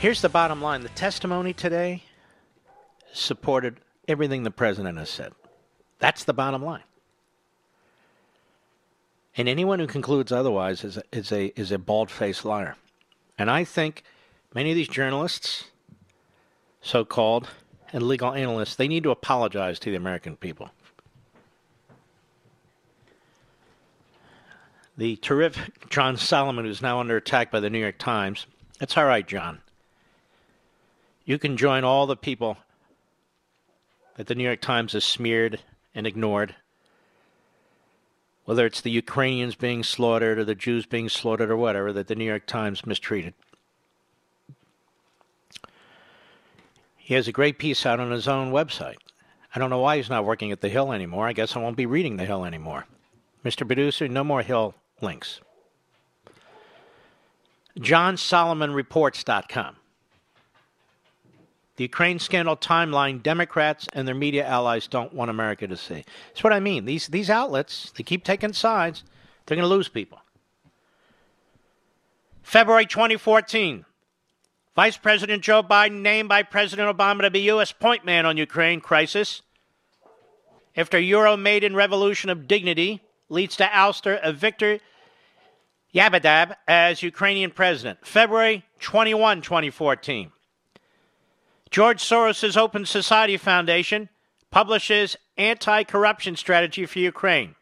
Here's 0.00 0.20
the 0.20 0.28
bottom 0.28 0.60
line. 0.60 0.82
The 0.82 0.90
testimony 0.90 1.54
today 1.54 2.02
supported 3.12 3.78
everything 4.06 4.42
the 4.42 4.50
president 4.50 4.98
has 4.98 5.08
said. 5.08 5.32
That's 5.98 6.24
the 6.24 6.34
bottom 6.34 6.62
line. 6.62 6.82
And 9.36 9.48
anyone 9.48 9.78
who 9.78 9.86
concludes 9.86 10.30
otherwise 10.30 10.84
is 10.84 10.98
a, 10.98 11.02
is 11.10 11.32
a 11.32 11.46
is 11.58 11.72
a 11.72 11.78
bald-faced 11.78 12.44
liar. 12.44 12.76
And 13.38 13.50
I 13.50 13.64
think 13.64 14.04
many 14.54 14.70
of 14.70 14.76
these 14.76 14.88
journalists, 14.88 15.64
so-called 16.82 17.48
and 17.92 18.02
legal 18.02 18.32
analysts, 18.32 18.76
they 18.76 18.88
need 18.88 19.04
to 19.04 19.10
apologize 19.10 19.78
to 19.80 19.90
the 19.90 19.96
American 19.96 20.36
people. 20.36 20.70
The 24.96 25.16
terrific 25.16 25.88
John 25.88 26.16
Solomon, 26.16 26.66
who's 26.66 26.82
now 26.82 27.00
under 27.00 27.16
attack 27.16 27.50
by 27.50 27.58
the 27.58 27.70
New 27.70 27.80
York 27.80 27.98
Times. 27.98 28.46
That's 28.78 28.96
all 28.96 29.06
right, 29.06 29.26
John. 29.26 29.60
You 31.24 31.38
can 31.38 31.56
join 31.56 31.84
all 31.84 32.06
the 32.06 32.16
people 32.16 32.58
that 34.16 34.26
the 34.26 34.34
New 34.34 34.44
York 34.44 34.60
Times 34.60 34.92
has 34.92 35.04
smeared 35.04 35.60
and 35.94 36.06
ignored. 36.06 36.54
Whether 38.44 38.66
it's 38.66 38.82
the 38.82 38.90
Ukrainians 38.90 39.54
being 39.54 39.82
slaughtered 39.82 40.38
or 40.38 40.44
the 40.44 40.54
Jews 40.54 40.84
being 40.84 41.08
slaughtered 41.08 41.50
or 41.50 41.56
whatever, 41.56 41.92
that 41.94 42.08
the 42.08 42.14
New 42.14 42.26
York 42.26 42.46
Times 42.46 42.86
mistreated. 42.86 43.32
He 46.96 47.14
has 47.14 47.26
a 47.26 47.32
great 47.32 47.58
piece 47.58 47.86
out 47.86 48.00
on 48.00 48.10
his 48.10 48.28
own 48.28 48.52
website. 48.52 48.96
I 49.54 49.58
don't 49.58 49.70
know 49.70 49.78
why 49.78 49.96
he's 49.96 50.10
not 50.10 50.24
working 50.24 50.52
at 50.52 50.60
The 50.60 50.68
Hill 50.68 50.92
anymore. 50.92 51.26
I 51.26 51.32
guess 51.32 51.56
I 51.56 51.58
won't 51.60 51.76
be 51.76 51.86
reading 51.86 52.16
The 52.16 52.26
Hill 52.26 52.44
anymore. 52.44 52.86
Mr. 53.44 53.66
Producer, 53.66 54.08
no 54.08 54.24
more 54.24 54.42
Hill 54.42 54.74
links. 55.00 55.40
JohnSolomonReports.com. 57.78 59.76
The 61.76 61.84
Ukraine 61.84 62.18
scandal 62.18 62.56
timeline 62.56 63.22
Democrats 63.22 63.88
and 63.92 64.06
their 64.06 64.14
media 64.14 64.46
allies 64.46 64.86
don't 64.86 65.12
want 65.12 65.30
America 65.30 65.66
to 65.66 65.76
see. 65.76 66.04
That's 66.28 66.44
what 66.44 66.52
I 66.52 66.60
mean. 66.60 66.84
These 66.84 67.08
these 67.08 67.30
outlets, 67.30 67.92
they 67.96 68.04
keep 68.04 68.24
taking 68.24 68.52
sides. 68.52 69.02
They're 69.46 69.56
going 69.56 69.68
to 69.68 69.74
lose 69.74 69.88
people. 69.88 70.20
February 72.42 72.86
2014. 72.86 73.84
Vice 74.76 74.96
President 74.96 75.42
Joe 75.42 75.62
Biden 75.62 76.02
named 76.02 76.28
by 76.28 76.42
President 76.42 76.96
Obama 76.96 77.22
to 77.22 77.30
be 77.30 77.40
U.S. 77.40 77.72
point 77.72 78.04
man 78.04 78.26
on 78.26 78.36
Ukraine 78.36 78.80
crisis. 78.80 79.42
After 80.76 80.98
Euro-Maidan 80.98 81.76
revolution 81.76 82.30
of 82.30 82.48
dignity 82.48 83.00
leads 83.28 83.56
to 83.56 83.64
ouster 83.64 84.20
of 84.20 84.36
Viktor 84.36 84.80
Yabadab 85.94 86.56
as 86.66 87.02
Ukrainian 87.02 87.52
president. 87.52 88.04
February 88.04 88.64
21, 88.80 89.42
2014. 89.42 90.32
George 91.74 92.00
Soros' 92.04 92.56
Open 92.56 92.86
Society 92.86 93.36
Foundation 93.36 94.08
publishes 94.52 95.16
anti-corruption 95.36 96.36
strategy 96.36 96.86
for 96.86 97.00
Ukraine. 97.00 97.56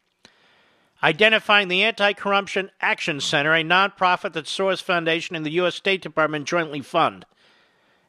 Identifying 1.02 1.68
the 1.68 1.82
Anti-Corruption 1.82 2.70
Action 2.82 3.20
Center, 3.20 3.54
a 3.54 3.64
nonprofit 3.64 4.34
that 4.34 4.44
Soros 4.44 4.82
Foundation 4.82 5.34
and 5.34 5.46
the 5.46 5.52
U.S. 5.52 5.76
State 5.76 6.02
Department 6.02 6.46
jointly 6.46 6.82
fund, 6.82 7.24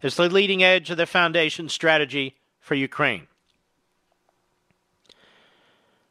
as 0.01 0.17
the 0.17 0.27
leading 0.27 0.61
edge 0.61 0.89
of 0.89 0.97
the 0.97 1.05
foundation's 1.05 1.71
strategy 1.71 2.35
for 2.59 2.75
Ukraine. 2.75 3.27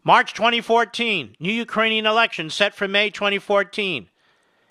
March 0.02 0.32
2014, 0.32 1.36
new 1.38 1.52
Ukrainian 1.52 2.06
election 2.06 2.48
set 2.48 2.74
for 2.74 2.88
May 2.88 3.10
2014, 3.10 4.08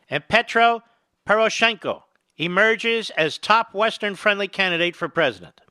and 0.10 0.28
Petro 0.28 0.82
Poroshenko 1.28 2.06
emerges 2.42 3.12
as 3.12 3.38
top 3.38 3.74
Western 3.74 4.16
friendly 4.16 4.48
candidate 4.48 4.96
for 4.96 5.08
president. 5.08 5.62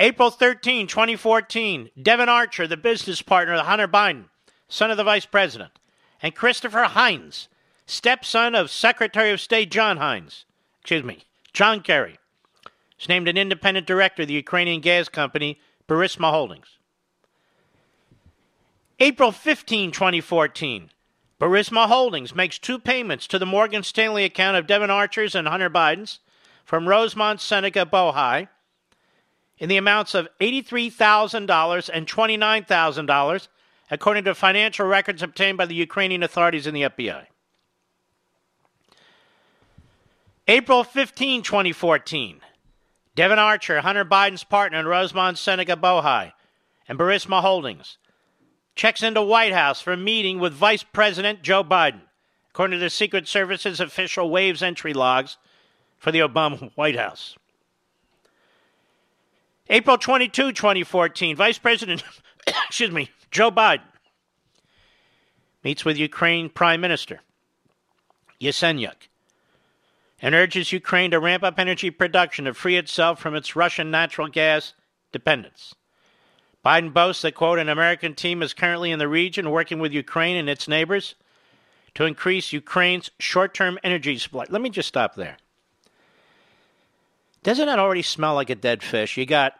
April 0.00 0.30
13, 0.30 0.88
2014, 0.88 1.90
Devon 2.00 2.28
Archer, 2.28 2.66
the 2.66 2.76
business 2.76 3.22
partner 3.22 3.54
of 3.54 3.66
Hunter 3.66 3.88
Biden, 3.88 4.24
son 4.68 4.90
of 4.90 4.96
the 4.96 5.04
vice 5.04 5.26
president, 5.26 5.78
and 6.20 6.34
Christopher 6.34 6.84
Heinz, 6.84 7.48
stepson 7.86 8.56
of 8.56 8.70
Secretary 8.70 9.30
of 9.30 9.40
State 9.40 9.70
John 9.70 9.96
Heinz, 9.96 10.44
excuse 10.80 11.04
me, 11.04 11.24
John 11.52 11.80
Kerry, 11.80 12.18
is 13.00 13.08
named 13.08 13.28
an 13.28 13.38
independent 13.38 13.86
director 13.86 14.22
of 14.22 14.28
the 14.28 14.34
Ukrainian 14.34 14.80
gas 14.80 15.08
company 15.08 15.60
Burisma 15.88 16.30
Holdings. 16.30 16.78
April 18.98 19.30
15, 19.30 19.92
2014, 19.92 20.90
Burisma 21.40 21.86
Holdings 21.86 22.34
makes 22.34 22.58
two 22.58 22.78
payments 22.80 23.26
to 23.28 23.38
the 23.38 23.46
Morgan 23.46 23.84
Stanley 23.84 24.24
account 24.24 24.56
of 24.56 24.66
Devon 24.66 24.90
Archer's 24.90 25.36
and 25.36 25.46
Hunter 25.46 25.70
Biden's 25.70 26.18
from 26.64 26.88
Rosemont 26.88 27.40
Seneca 27.40 27.86
Bohai 27.86 28.48
in 29.58 29.68
the 29.68 29.76
amounts 29.76 30.14
of 30.14 30.28
$83,000 30.40 31.90
and 31.92 32.06
$29,000, 32.06 33.48
according 33.90 34.24
to 34.24 34.34
financial 34.34 34.86
records 34.86 35.22
obtained 35.22 35.58
by 35.58 35.66
the 35.66 35.74
Ukrainian 35.74 36.22
authorities 36.22 36.66
and 36.66 36.76
the 36.76 36.82
FBI. 36.82 37.26
April 40.48 40.82
15, 40.82 41.42
2014, 41.42 42.40
Devon 43.14 43.38
Archer, 43.38 43.80
Hunter 43.80 44.04
Biden's 44.04 44.44
partner 44.44 44.80
in 44.80 44.86
Rosemont 44.86 45.38
Seneca 45.38 45.76
Bohai, 45.76 46.32
and 46.88 46.98
Burisma 46.98 47.42
Holdings 47.42 47.98
checks 48.78 49.02
into 49.02 49.20
White 49.20 49.52
House 49.52 49.80
for 49.80 49.92
a 49.92 49.96
meeting 49.96 50.38
with 50.38 50.52
Vice 50.54 50.84
President 50.84 51.42
Joe 51.42 51.64
Biden, 51.64 52.02
according 52.50 52.78
to 52.78 52.84
the 52.84 52.88
Secret 52.88 53.26
Service's 53.26 53.80
official 53.80 54.30
Waves 54.30 54.62
entry 54.62 54.94
logs 54.94 55.36
for 55.98 56.12
the 56.12 56.20
Obama 56.20 56.70
White 56.76 56.96
House. 56.96 57.36
April 59.68 59.98
22, 59.98 60.52
2014, 60.52 61.34
Vice 61.36 61.58
President, 61.58 62.04
excuse 62.46 62.92
me, 62.92 63.10
Joe 63.32 63.50
Biden 63.50 63.82
meets 65.64 65.84
with 65.84 65.98
Ukraine 65.98 66.48
Prime 66.48 66.80
Minister 66.80 67.20
Yatsenyuk 68.40 69.08
and 70.22 70.36
urges 70.36 70.72
Ukraine 70.72 71.10
to 71.10 71.18
ramp 71.18 71.42
up 71.42 71.58
energy 71.58 71.90
production 71.90 72.44
to 72.44 72.54
free 72.54 72.76
itself 72.76 73.20
from 73.20 73.34
its 73.34 73.56
Russian 73.56 73.90
natural 73.90 74.28
gas 74.28 74.74
dependence. 75.10 75.74
Biden 76.64 76.92
boasts 76.92 77.22
that, 77.22 77.34
quote, 77.34 77.58
an 77.58 77.68
American 77.68 78.14
team 78.14 78.42
is 78.42 78.52
currently 78.52 78.90
in 78.90 78.98
the 78.98 79.08
region 79.08 79.50
working 79.50 79.78
with 79.78 79.92
Ukraine 79.92 80.36
and 80.36 80.50
its 80.50 80.66
neighbors 80.68 81.14
to 81.94 82.04
increase 82.04 82.52
Ukraine's 82.52 83.10
short 83.18 83.54
term 83.54 83.78
energy 83.82 84.18
supply. 84.18 84.44
Let 84.48 84.62
me 84.62 84.70
just 84.70 84.88
stop 84.88 85.14
there. 85.14 85.36
Doesn't 87.42 87.66
that 87.66 87.78
already 87.78 88.02
smell 88.02 88.34
like 88.34 88.50
a 88.50 88.54
dead 88.54 88.82
fish? 88.82 89.16
You 89.16 89.24
got 89.24 89.54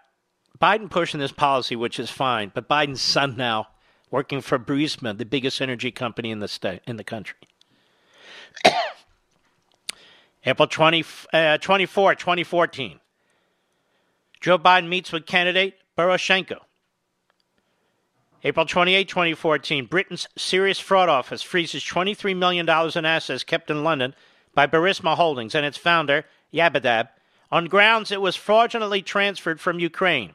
Biden 0.60 0.90
pushing 0.90 1.20
this 1.20 1.32
policy, 1.32 1.76
which 1.76 2.00
is 2.00 2.10
fine, 2.10 2.50
but 2.52 2.68
Biden's 2.68 3.00
son 3.00 3.36
now 3.36 3.68
working 4.10 4.40
for 4.40 4.58
Burisma, 4.58 5.16
the 5.16 5.24
biggest 5.24 5.60
energy 5.60 5.90
company 5.90 6.30
in 6.30 6.40
the 6.40 6.48
state 6.48 6.80
in 6.86 6.96
the 6.96 7.04
country. 7.04 7.38
April 10.44 10.66
20, 10.66 11.04
uh, 11.32 11.58
24, 11.58 12.14
2014. 12.14 13.00
Joe 14.40 14.58
Biden 14.58 14.88
meets 14.88 15.12
with 15.12 15.26
candidate 15.26 15.74
Poroshenko. 15.96 16.58
April 18.44 18.66
28, 18.66 19.08
2014, 19.08 19.86
Britain's 19.86 20.28
Serious 20.36 20.78
Fraud 20.78 21.08
Office 21.08 21.42
freezes 21.42 21.82
$23 21.82 22.36
million 22.36 22.68
in 22.68 23.04
assets 23.04 23.42
kept 23.42 23.68
in 23.68 23.82
London 23.82 24.14
by 24.54 24.66
Burisma 24.66 25.16
Holdings 25.16 25.56
and 25.56 25.66
its 25.66 25.76
founder, 25.76 26.24
Yabadab, 26.52 27.08
on 27.50 27.66
grounds 27.66 28.12
it 28.12 28.20
was 28.20 28.36
fraudulently 28.36 29.02
transferred 29.02 29.60
from 29.60 29.80
Ukraine. 29.80 30.34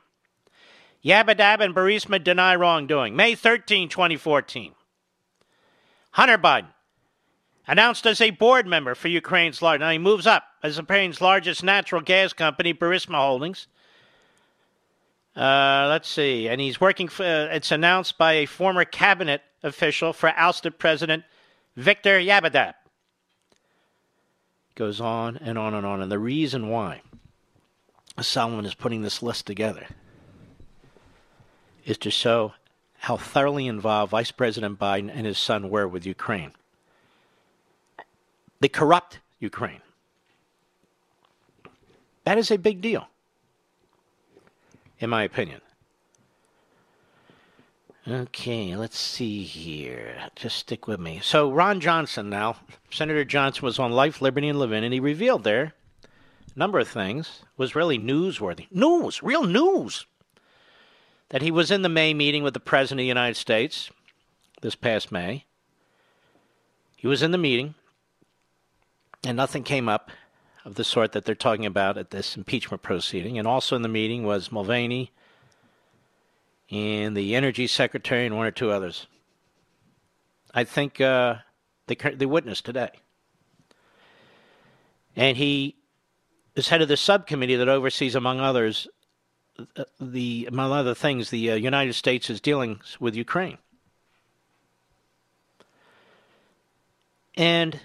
Yabadab 1.04 1.62
and 1.62 1.74
Burisma 1.74 2.22
deny 2.22 2.56
wrongdoing. 2.56 3.16
May 3.16 3.36
13, 3.36 3.88
2014. 3.88 4.74
Hunter 6.12 6.38
Biden, 6.38 6.68
announced 7.68 8.06
as 8.06 8.20
a 8.20 8.32
board 8.32 8.68
member 8.68 8.96
for 8.96 9.08
Ukraine's 9.08 9.62
largest, 9.62 9.82
now 9.82 9.92
he 9.92 9.98
moves 9.98 10.28
up 10.28 10.44
as 10.62 10.78
Ukraine's 10.78 11.22
largest 11.22 11.64
natural 11.64 12.02
gas 12.02 12.34
company, 12.34 12.74
Burisma 12.74 13.16
Holdings, 13.16 13.68
uh, 15.36 15.88
let's 15.90 16.08
see. 16.08 16.48
And 16.48 16.62
he's 16.62 16.80
working 16.80 17.08
for, 17.08 17.24
uh, 17.24 17.56
it's 17.56 17.72
announced 17.72 18.18
by 18.18 18.34
a 18.34 18.46
former 18.46 18.86
cabinet 18.86 19.42
official 19.64 20.14
for 20.14 20.30
ousted 20.36 20.78
President 20.78 21.24
Victor 21.76 22.20
Yabadab. 22.20 22.74
Goes 24.76 25.02
on 25.02 25.38
and 25.38 25.58
on 25.58 25.74
and 25.74 25.86
on. 25.86 26.02
And 26.02 26.12
the 26.12 26.20
reason 26.20 26.70
why 26.70 27.02
Solomon 28.22 28.66
is 28.66 28.76
putting 28.76 29.02
this 29.02 29.24
list 29.24 29.48
together 29.48 29.88
is 31.86 31.98
to 32.00 32.12
show 32.12 32.54
how 33.00 33.18
thoroughly 33.18 33.68
involved 33.68 34.12
Vice 34.12 34.32
President 34.32 34.80
Biden 34.80 35.12
and 35.14 35.26
his 35.26 35.38
son 35.38 35.70
were 35.70 35.88
with 35.88 36.06
Ukraine. 36.06 36.54
They 38.60 38.70
corrupt 38.70 39.20
Ukraine. 39.40 39.82
That 42.24 42.38
is 42.38 42.50
a 42.50 42.58
big 42.58 42.82
deal 42.82 43.08
in 45.04 45.10
my 45.10 45.24
opinion. 45.24 45.62
Okay, 48.08 48.76
let's 48.76 48.98
see 48.98 49.44
here. 49.44 50.16
Just 50.36 50.58
stick 50.58 50.88
with 50.88 51.00
me. 51.00 51.20
So, 51.22 51.52
Ron 51.52 51.80
Johnson 51.80 52.30
now, 52.30 52.58
Senator 52.90 53.24
Johnson 53.24 53.66
was 53.66 53.80
on 53.80 53.92
Life, 53.92 54.22
Liberty, 54.22 54.50
and 54.50 54.60
Levin, 54.60 54.84
and 54.84 54.94
he 54.94 55.00
revealed 55.00 55.44
there 55.44 55.74
a 56.04 56.60
number 56.60 56.80
of 56.80 56.88
things. 56.88 57.42
was 57.58 57.76
really 57.76 58.00
newsworthy. 58.00 58.68
News, 58.72 59.22
real 59.22 59.44
news. 59.44 60.06
That 61.30 61.42
he 61.42 61.52
was 61.52 61.72
in 61.72 61.82
the 61.82 61.90
May 61.90 62.14
meeting 62.14 62.44
with 62.44 62.54
the 62.54 62.60
President 62.60 63.00
of 63.00 63.04
the 63.04 63.08
United 63.08 63.36
States 63.36 63.90
this 64.62 64.76
past 64.76 65.12
May. 65.12 65.46
He 66.96 67.08
was 67.08 67.22
in 67.22 67.32
the 67.32 67.38
meeting, 67.38 67.76
and 69.26 69.36
nothing 69.36 69.64
came 69.64 69.90
up 69.90 70.12
of 70.66 70.76
the 70.76 70.84
sort 70.84 71.12
that 71.12 71.26
they're 71.26 71.36
talking 71.36 71.66
about 71.66 71.98
at 71.98 72.12
this 72.12 72.38
impeachment 72.38 72.82
proceeding. 72.82 73.38
And 73.38 73.48
also 73.48 73.76
in 73.76 73.82
the 73.82 73.90
meeting 73.90 74.24
was 74.24 74.52
Mulvaney 74.52 75.12
and 76.72 77.16
the 77.16 77.36
Energy 77.36 77.68
Secretary 77.68 78.26
and 78.26 78.38
one 78.38 78.48
or 78.48 78.52
two 78.52 78.72
others. 78.72 79.08
I 80.54 80.64
think 80.64 81.02
uh, 81.02 81.36
they, 81.88 81.96
they 81.96 82.26
witnessed 82.26 82.66
today. 82.66 82.92
And 85.16 85.38
he 85.38 85.76
is 86.56 86.70
head 86.70 86.82
of 86.82 86.88
the 86.88 86.98
subcommittee 86.98 87.56
that 87.56 87.70
oversees, 87.70 88.16
among 88.16 88.40
others, 88.40 88.88
uh, 89.76 89.84
the 90.00 90.48
among 90.50 90.72
other 90.72 90.96
things, 90.96 91.30
the 91.30 91.52
uh, 91.52 91.56
United 91.56 91.94
States' 91.94 92.30
is 92.30 92.42
dealing 92.42 92.80
with 93.00 93.16
Ukraine. 93.16 93.58
And 97.36 97.80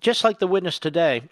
just 0.00 0.24
like 0.24 0.38
the 0.38 0.46
witness 0.46 0.78
today, 0.78 1.22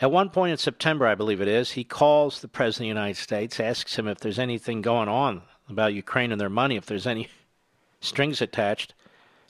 at 0.00 0.10
one 0.10 0.30
point 0.30 0.52
in 0.52 0.58
September, 0.58 1.06
I 1.06 1.14
believe 1.14 1.40
it 1.40 1.48
is, 1.48 1.72
he 1.72 1.84
calls 1.84 2.40
the 2.40 2.48
President 2.48 2.90
of 2.90 2.94
the 2.94 3.00
United 3.00 3.16
States, 3.20 3.60
asks 3.60 3.96
him 3.96 4.08
if 4.08 4.18
there's 4.18 4.38
anything 4.38 4.82
going 4.82 5.08
on 5.08 5.42
about 5.68 5.94
Ukraine 5.94 6.32
and 6.32 6.40
their 6.40 6.50
money, 6.50 6.76
if 6.76 6.86
there's 6.86 7.06
any 7.06 7.28
strings 8.00 8.42
attached. 8.42 8.94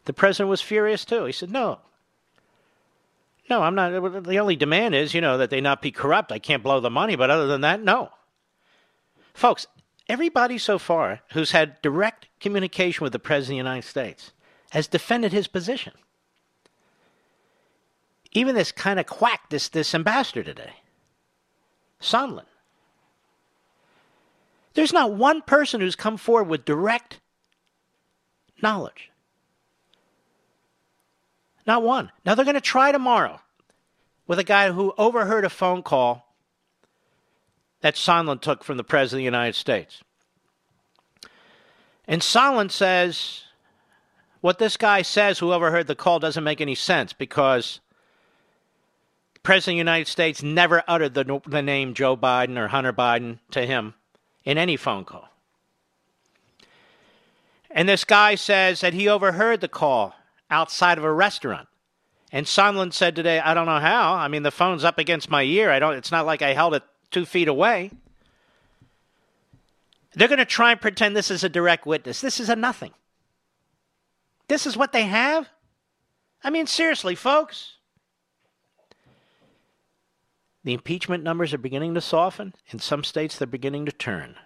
The 0.04 0.12
President 0.12 0.50
was 0.50 0.60
furious 0.60 1.04
too. 1.04 1.24
He 1.24 1.32
said, 1.32 1.50
No. 1.50 1.80
No, 3.50 3.62
I'm 3.62 3.74
not. 3.74 4.24
The 4.24 4.38
only 4.38 4.56
demand 4.56 4.94
is, 4.94 5.12
you 5.12 5.20
know, 5.20 5.36
that 5.36 5.50
they 5.50 5.60
not 5.60 5.82
be 5.82 5.90
corrupt. 5.90 6.32
I 6.32 6.38
can't 6.38 6.62
blow 6.62 6.80
the 6.80 6.88
money, 6.88 7.14
but 7.14 7.28
other 7.28 7.46
than 7.46 7.60
that, 7.60 7.82
no. 7.82 8.10
Folks, 9.34 9.66
everybody 10.08 10.56
so 10.56 10.78
far 10.78 11.20
who's 11.32 11.50
had 11.50 11.80
direct 11.82 12.28
communication 12.40 13.04
with 13.04 13.12
the 13.12 13.18
President 13.18 13.60
of 13.60 13.64
the 13.64 13.68
United 13.68 13.88
States 13.88 14.32
has 14.70 14.86
defended 14.86 15.32
his 15.32 15.46
position 15.46 15.92
even 18.34 18.54
this 18.54 18.72
kind 18.72 19.00
of 19.00 19.06
quack, 19.06 19.48
this, 19.48 19.68
this 19.68 19.94
ambassador 19.94 20.42
today, 20.42 20.74
Sondland. 22.00 22.46
There's 24.74 24.92
not 24.92 25.14
one 25.14 25.40
person 25.40 25.80
who's 25.80 25.94
come 25.94 26.16
forward 26.16 26.48
with 26.48 26.64
direct 26.64 27.20
knowledge. 28.60 29.10
Not 31.66 31.82
one. 31.82 32.10
Now 32.26 32.34
they're 32.34 32.44
going 32.44 32.54
to 32.56 32.60
try 32.60 32.92
tomorrow 32.92 33.40
with 34.26 34.38
a 34.38 34.44
guy 34.44 34.72
who 34.72 34.92
overheard 34.98 35.44
a 35.44 35.50
phone 35.50 35.82
call 35.82 36.34
that 37.80 37.94
Sondland 37.94 38.40
took 38.40 38.64
from 38.64 38.76
the 38.76 38.84
President 38.84 39.20
of 39.20 39.20
the 39.20 39.24
United 39.24 39.54
States. 39.54 40.02
And 42.06 42.20
Sondland 42.20 42.70
says 42.70 43.44
what 44.40 44.58
this 44.58 44.76
guy 44.76 45.02
says, 45.02 45.38
who 45.38 45.52
overheard 45.52 45.86
the 45.86 45.94
call, 45.94 46.18
doesn't 46.18 46.44
make 46.44 46.60
any 46.60 46.74
sense 46.74 47.14
because 47.14 47.80
President 49.44 49.74
of 49.74 49.74
the 49.74 49.90
United 49.90 50.08
States 50.08 50.42
never 50.42 50.82
uttered 50.88 51.14
the, 51.14 51.40
the 51.46 51.62
name 51.62 51.94
Joe 51.94 52.16
Biden 52.16 52.58
or 52.58 52.68
Hunter 52.68 52.92
Biden 52.92 53.38
to 53.52 53.64
him 53.64 53.94
in 54.42 54.58
any 54.58 54.76
phone 54.76 55.04
call. 55.04 55.28
And 57.70 57.88
this 57.88 58.04
guy 58.04 58.36
says 58.36 58.80
that 58.80 58.94
he 58.94 59.06
overheard 59.06 59.60
the 59.60 59.68
call 59.68 60.14
outside 60.50 60.96
of 60.96 61.04
a 61.04 61.12
restaurant. 61.12 61.68
And 62.32 62.46
Sondland 62.46 62.94
said 62.94 63.14
today, 63.14 63.38
I 63.38 63.52
don't 63.52 63.66
know 63.66 63.80
how. 63.80 64.14
I 64.14 64.28
mean, 64.28 64.44
the 64.44 64.50
phone's 64.50 64.82
up 64.82 64.98
against 64.98 65.30
my 65.30 65.42
ear. 65.42 65.70
I 65.70 65.78
don't. 65.78 65.94
It's 65.94 66.10
not 66.10 66.26
like 66.26 66.40
I 66.40 66.54
held 66.54 66.74
it 66.74 66.82
two 67.10 67.26
feet 67.26 67.46
away. 67.46 67.90
They're 70.14 70.28
going 70.28 70.38
to 70.38 70.44
try 70.44 70.70
and 70.70 70.80
pretend 70.80 71.14
this 71.14 71.30
is 71.30 71.44
a 71.44 71.48
direct 71.48 71.86
witness. 71.86 72.20
This 72.20 72.40
is 72.40 72.48
a 72.48 72.56
nothing. 72.56 72.92
This 74.48 74.66
is 74.66 74.76
what 74.76 74.92
they 74.92 75.04
have? 75.04 75.48
I 76.42 76.50
mean, 76.50 76.66
seriously, 76.66 77.14
folks. 77.14 77.73
The 80.64 80.72
impeachment 80.72 81.22
numbers 81.22 81.52
are 81.52 81.58
beginning 81.58 81.94
to 81.94 82.00
soften. 82.00 82.54
In 82.70 82.78
some 82.78 83.04
states, 83.04 83.36
they're 83.36 83.46
beginning 83.46 83.84
to 83.84 83.92
turn. 83.92 84.36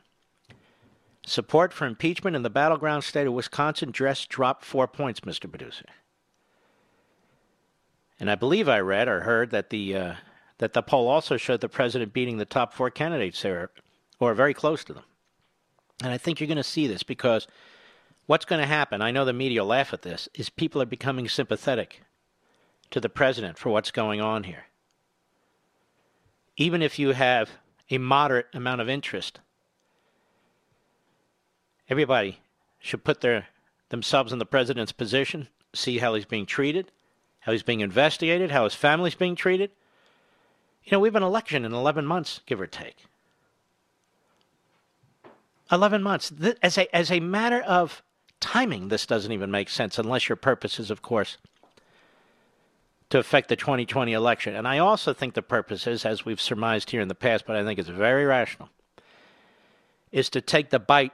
Support 1.24 1.72
for 1.72 1.86
impeachment 1.86 2.34
in 2.34 2.42
the 2.42 2.50
battleground 2.50 3.04
state 3.04 3.26
of 3.26 3.32
Wisconsin 3.32 3.92
just 3.92 4.28
dropped 4.28 4.64
four 4.64 4.88
points, 4.88 5.20
Mr. 5.20 5.48
Producer. 5.48 5.84
And 8.18 8.30
I 8.30 8.34
believe 8.34 8.68
I 8.68 8.80
read 8.80 9.06
or 9.06 9.20
heard 9.20 9.50
that 9.50 9.70
the 9.70 9.96
uh, 9.96 10.14
that 10.58 10.72
the 10.72 10.82
poll 10.82 11.06
also 11.06 11.36
showed 11.36 11.60
the 11.60 11.68
president 11.68 12.12
beating 12.12 12.38
the 12.38 12.44
top 12.44 12.72
four 12.72 12.90
candidates 12.90 13.42
there, 13.42 13.70
or 14.18 14.34
very 14.34 14.54
close 14.54 14.82
to 14.84 14.92
them. 14.92 15.04
And 16.02 16.12
I 16.12 16.18
think 16.18 16.40
you're 16.40 16.48
going 16.48 16.56
to 16.56 16.64
see 16.64 16.88
this 16.88 17.04
because 17.04 17.46
what's 18.26 18.44
going 18.44 18.60
to 18.60 18.66
happen, 18.66 19.00
I 19.00 19.12
know 19.12 19.24
the 19.24 19.32
media 19.32 19.62
laugh 19.62 19.92
at 19.92 20.02
this, 20.02 20.28
is 20.34 20.50
people 20.50 20.82
are 20.82 20.86
becoming 20.86 21.28
sympathetic 21.28 22.02
to 22.90 22.98
the 22.98 23.08
president 23.08 23.56
for 23.56 23.70
what's 23.70 23.92
going 23.92 24.20
on 24.20 24.44
here 24.44 24.64
even 26.58 26.82
if 26.82 26.98
you 26.98 27.12
have 27.12 27.50
a 27.88 27.96
moderate 27.96 28.48
amount 28.52 28.80
of 28.80 28.88
interest, 28.88 29.40
everybody 31.88 32.40
should 32.80 33.04
put 33.04 33.22
their 33.22 33.46
themselves 33.88 34.32
in 34.32 34.38
the 34.38 34.44
president's 34.44 34.92
position, 34.92 35.48
see 35.72 35.98
how 35.98 36.14
he's 36.14 36.26
being 36.26 36.44
treated, 36.44 36.90
how 37.40 37.52
he's 37.52 37.62
being 37.62 37.80
investigated, 37.80 38.50
how 38.50 38.64
his 38.64 38.74
family's 38.74 39.14
being 39.14 39.34
treated. 39.34 39.70
You 40.84 40.92
know, 40.92 41.00
we 41.00 41.08
have 41.08 41.16
an 41.16 41.22
election 41.22 41.64
in 41.64 41.72
11 41.72 42.04
months, 42.04 42.40
give 42.44 42.60
or 42.60 42.66
take. 42.66 43.06
11 45.70 46.02
months. 46.02 46.32
As 46.62 46.76
a, 46.76 46.94
as 46.94 47.10
a 47.10 47.20
matter 47.20 47.60
of 47.60 48.02
timing, 48.40 48.88
this 48.88 49.06
doesn't 49.06 49.32
even 49.32 49.50
make 49.50 49.68
sense 49.68 49.98
unless 49.98 50.28
your 50.28 50.36
purpose 50.36 50.78
is, 50.78 50.90
of 50.90 51.02
course, 51.02 51.38
to 53.10 53.18
affect 53.18 53.48
the 53.48 53.56
2020 53.56 54.12
election. 54.12 54.54
And 54.54 54.68
I 54.68 54.78
also 54.78 55.12
think 55.12 55.34
the 55.34 55.42
purpose 55.42 55.86
is, 55.86 56.04
as 56.04 56.24
we've 56.24 56.40
surmised 56.40 56.90
here 56.90 57.00
in 57.00 57.08
the 57.08 57.14
past, 57.14 57.44
but 57.46 57.56
I 57.56 57.64
think 57.64 57.78
it's 57.78 57.88
very 57.88 58.24
rational, 58.24 58.68
is 60.12 60.28
to 60.30 60.40
take 60.40 60.70
the 60.70 60.78
bite 60.78 61.12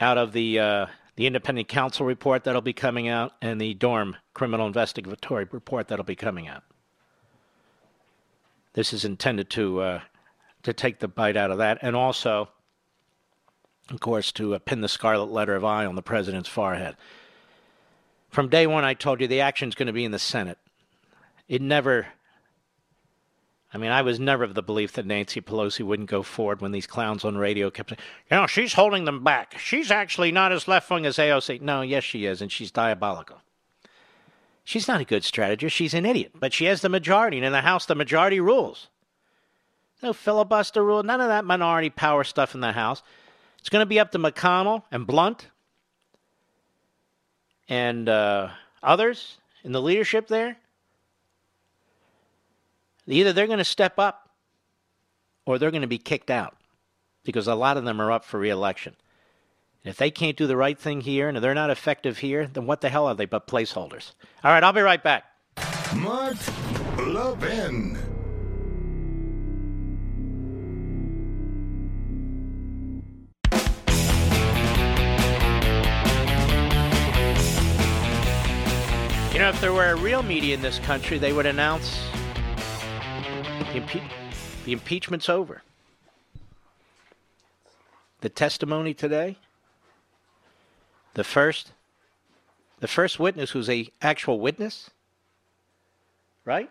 out 0.00 0.18
of 0.18 0.32
the 0.32 0.58
uh, 0.58 0.86
the 1.16 1.26
independent 1.26 1.68
counsel 1.68 2.04
report 2.04 2.44
that'll 2.44 2.60
be 2.60 2.74
coming 2.74 3.08
out 3.08 3.32
and 3.40 3.58
the 3.58 3.72
Durham 3.72 4.16
criminal 4.34 4.66
investigatory 4.66 5.46
report 5.50 5.88
that'll 5.88 6.04
be 6.04 6.14
coming 6.14 6.46
out. 6.46 6.62
This 8.74 8.92
is 8.92 9.04
intended 9.06 9.48
to 9.50 9.80
uh, 9.80 10.00
to 10.62 10.72
take 10.72 10.98
the 10.98 11.08
bite 11.08 11.36
out 11.36 11.50
of 11.50 11.58
that, 11.58 11.78
and 11.82 11.94
also, 11.94 12.50
of 13.90 14.00
course, 14.00 14.32
to 14.32 14.54
uh, 14.54 14.58
pin 14.58 14.80
the 14.80 14.88
scarlet 14.88 15.30
letter 15.30 15.54
of 15.54 15.64
I 15.64 15.86
on 15.86 15.94
the 15.94 16.02
president's 16.02 16.48
forehead. 16.48 16.96
From 18.28 18.48
day 18.48 18.66
one, 18.66 18.84
I 18.84 18.92
told 18.92 19.20
you 19.20 19.26
the 19.26 19.40
action's 19.40 19.74
going 19.74 19.86
to 19.86 19.92
be 19.92 20.04
in 20.04 20.10
the 20.10 20.18
Senate 20.18 20.58
it 21.48 21.62
never. 21.62 22.06
I 23.72 23.78
mean, 23.78 23.90
I 23.90 24.02
was 24.02 24.18
never 24.18 24.44
of 24.44 24.54
the 24.54 24.62
belief 24.62 24.92
that 24.92 25.06
Nancy 25.06 25.40
Pelosi 25.40 25.84
wouldn't 25.84 26.08
go 26.08 26.22
forward 26.22 26.60
when 26.60 26.72
these 26.72 26.86
clowns 26.86 27.24
on 27.24 27.36
radio 27.36 27.70
kept 27.70 27.90
saying, 27.90 28.00
you 28.30 28.36
know, 28.36 28.46
she's 28.46 28.72
holding 28.72 29.04
them 29.04 29.22
back. 29.22 29.58
She's 29.58 29.90
actually 29.90 30.32
not 30.32 30.52
as 30.52 30.68
left 30.68 30.88
wing 30.88 31.04
as 31.04 31.16
AOC. 31.16 31.60
No, 31.60 31.82
yes, 31.82 32.04
she 32.04 32.24
is, 32.24 32.40
and 32.40 32.50
she's 32.50 32.70
diabolical. 32.70 33.42
She's 34.64 34.88
not 34.88 35.00
a 35.00 35.04
good 35.04 35.24
strategist. 35.24 35.76
She's 35.76 35.94
an 35.94 36.06
idiot, 36.06 36.32
but 36.38 36.52
she 36.52 36.64
has 36.64 36.80
the 36.80 36.88
majority, 36.88 37.36
and 37.36 37.46
in 37.46 37.52
the 37.52 37.60
House, 37.60 37.86
the 37.86 37.94
majority 37.94 38.40
rules. 38.40 38.88
No 40.02 40.12
filibuster 40.12 40.84
rule, 40.84 41.02
none 41.02 41.20
of 41.20 41.28
that 41.28 41.44
minority 41.44 41.90
power 41.90 42.24
stuff 42.24 42.54
in 42.54 42.60
the 42.60 42.72
House. 42.72 43.02
It's 43.58 43.68
going 43.68 43.82
to 43.82 43.86
be 43.86 44.00
up 44.00 44.12
to 44.12 44.18
McConnell 44.18 44.84
and 44.90 45.06
Blunt 45.06 45.48
and 47.68 48.08
uh, 48.08 48.48
others 48.82 49.38
in 49.64 49.72
the 49.72 49.82
leadership 49.82 50.28
there 50.28 50.56
Either 53.08 53.32
they're 53.32 53.46
going 53.46 53.58
to 53.58 53.64
step 53.64 53.98
up 53.98 54.30
or 55.44 55.58
they're 55.58 55.70
going 55.70 55.82
to 55.82 55.86
be 55.86 55.98
kicked 55.98 56.30
out 56.30 56.56
because 57.24 57.46
a 57.46 57.54
lot 57.54 57.76
of 57.76 57.84
them 57.84 58.00
are 58.00 58.10
up 58.10 58.24
for 58.24 58.38
reelection. 58.38 58.96
And 59.84 59.90
if 59.90 59.96
they 59.96 60.10
can't 60.10 60.36
do 60.36 60.48
the 60.48 60.56
right 60.56 60.78
thing 60.78 61.00
here 61.02 61.28
and 61.28 61.38
they're 61.38 61.54
not 61.54 61.70
effective 61.70 62.18
here, 62.18 62.48
then 62.48 62.66
what 62.66 62.80
the 62.80 62.88
hell 62.88 63.06
are 63.06 63.14
they 63.14 63.26
but 63.26 63.46
placeholders? 63.46 64.12
All 64.42 64.50
right, 64.50 64.64
I'll 64.64 64.72
be 64.72 64.80
right 64.80 65.02
back. 65.02 65.24
Mark 65.94 66.36
Levin. 66.98 67.96
You 79.32 79.42
know, 79.42 79.50
if 79.50 79.60
there 79.60 79.72
were 79.72 79.90
a 79.90 79.96
real 79.96 80.22
media 80.22 80.54
in 80.54 80.62
this 80.62 80.78
country, 80.80 81.18
they 81.18 81.32
would 81.32 81.44
announce 81.46 82.00
impe- 83.80 84.10
the 84.64 84.72
impeachment's 84.72 85.28
over. 85.28 85.62
The 88.20 88.28
testimony 88.28 88.94
today, 88.94 89.36
the 91.14 91.24
first, 91.24 91.72
the 92.80 92.88
first 92.88 93.18
witness 93.18 93.50
who's 93.50 93.68
a 93.68 93.88
actual 94.02 94.40
witness, 94.40 94.90
right? 96.44 96.70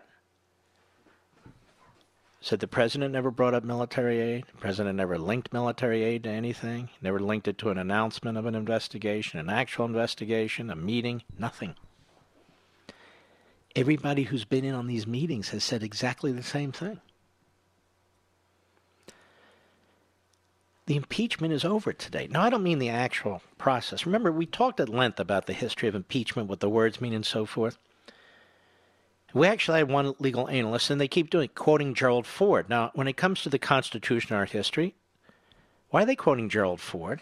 Said 2.40 2.60
the 2.60 2.68
president 2.68 3.12
never 3.12 3.30
brought 3.30 3.54
up 3.54 3.64
military 3.64 4.20
aid. 4.20 4.44
The 4.52 4.58
president 4.58 4.96
never 4.96 5.18
linked 5.18 5.52
military 5.52 6.04
aid 6.04 6.24
to 6.24 6.30
anything. 6.30 6.90
Never 7.02 7.18
linked 7.18 7.48
it 7.48 7.58
to 7.58 7.70
an 7.70 7.78
announcement 7.78 8.38
of 8.38 8.46
an 8.46 8.54
investigation, 8.54 9.40
an 9.40 9.50
actual 9.50 9.84
investigation, 9.84 10.70
a 10.70 10.76
meeting, 10.76 11.22
nothing. 11.38 11.74
Everybody 13.76 14.22
who's 14.22 14.46
been 14.46 14.64
in 14.64 14.74
on 14.74 14.86
these 14.86 15.06
meetings 15.06 15.50
has 15.50 15.62
said 15.62 15.82
exactly 15.82 16.32
the 16.32 16.42
same 16.42 16.72
thing. 16.72 16.98
The 20.86 20.96
impeachment 20.96 21.52
is 21.52 21.62
over 21.62 21.92
today. 21.92 22.26
Now, 22.30 22.42
I 22.42 22.48
don't 22.48 22.62
mean 22.62 22.78
the 22.78 22.88
actual 22.88 23.42
process. 23.58 24.06
Remember, 24.06 24.32
we 24.32 24.46
talked 24.46 24.80
at 24.80 24.88
length 24.88 25.20
about 25.20 25.44
the 25.44 25.52
history 25.52 25.90
of 25.90 25.94
impeachment, 25.94 26.48
what 26.48 26.60
the 26.60 26.70
words 26.70 27.02
mean, 27.02 27.12
and 27.12 27.26
so 27.26 27.44
forth. 27.44 27.76
We 29.34 29.46
actually 29.46 29.80
had 29.80 29.90
one 29.90 30.14
legal 30.20 30.48
analyst, 30.48 30.88
and 30.88 30.98
they 30.98 31.08
keep 31.08 31.28
doing 31.28 31.50
quoting 31.54 31.92
Gerald 31.92 32.26
Ford. 32.26 32.70
Now, 32.70 32.92
when 32.94 33.08
it 33.08 33.18
comes 33.18 33.42
to 33.42 33.50
the 33.50 33.58
Constitution 33.58 34.34
art 34.34 34.52
history, 34.52 34.94
why 35.90 36.04
are 36.04 36.06
they 36.06 36.16
quoting 36.16 36.48
Gerald 36.48 36.80
Ford? 36.80 37.20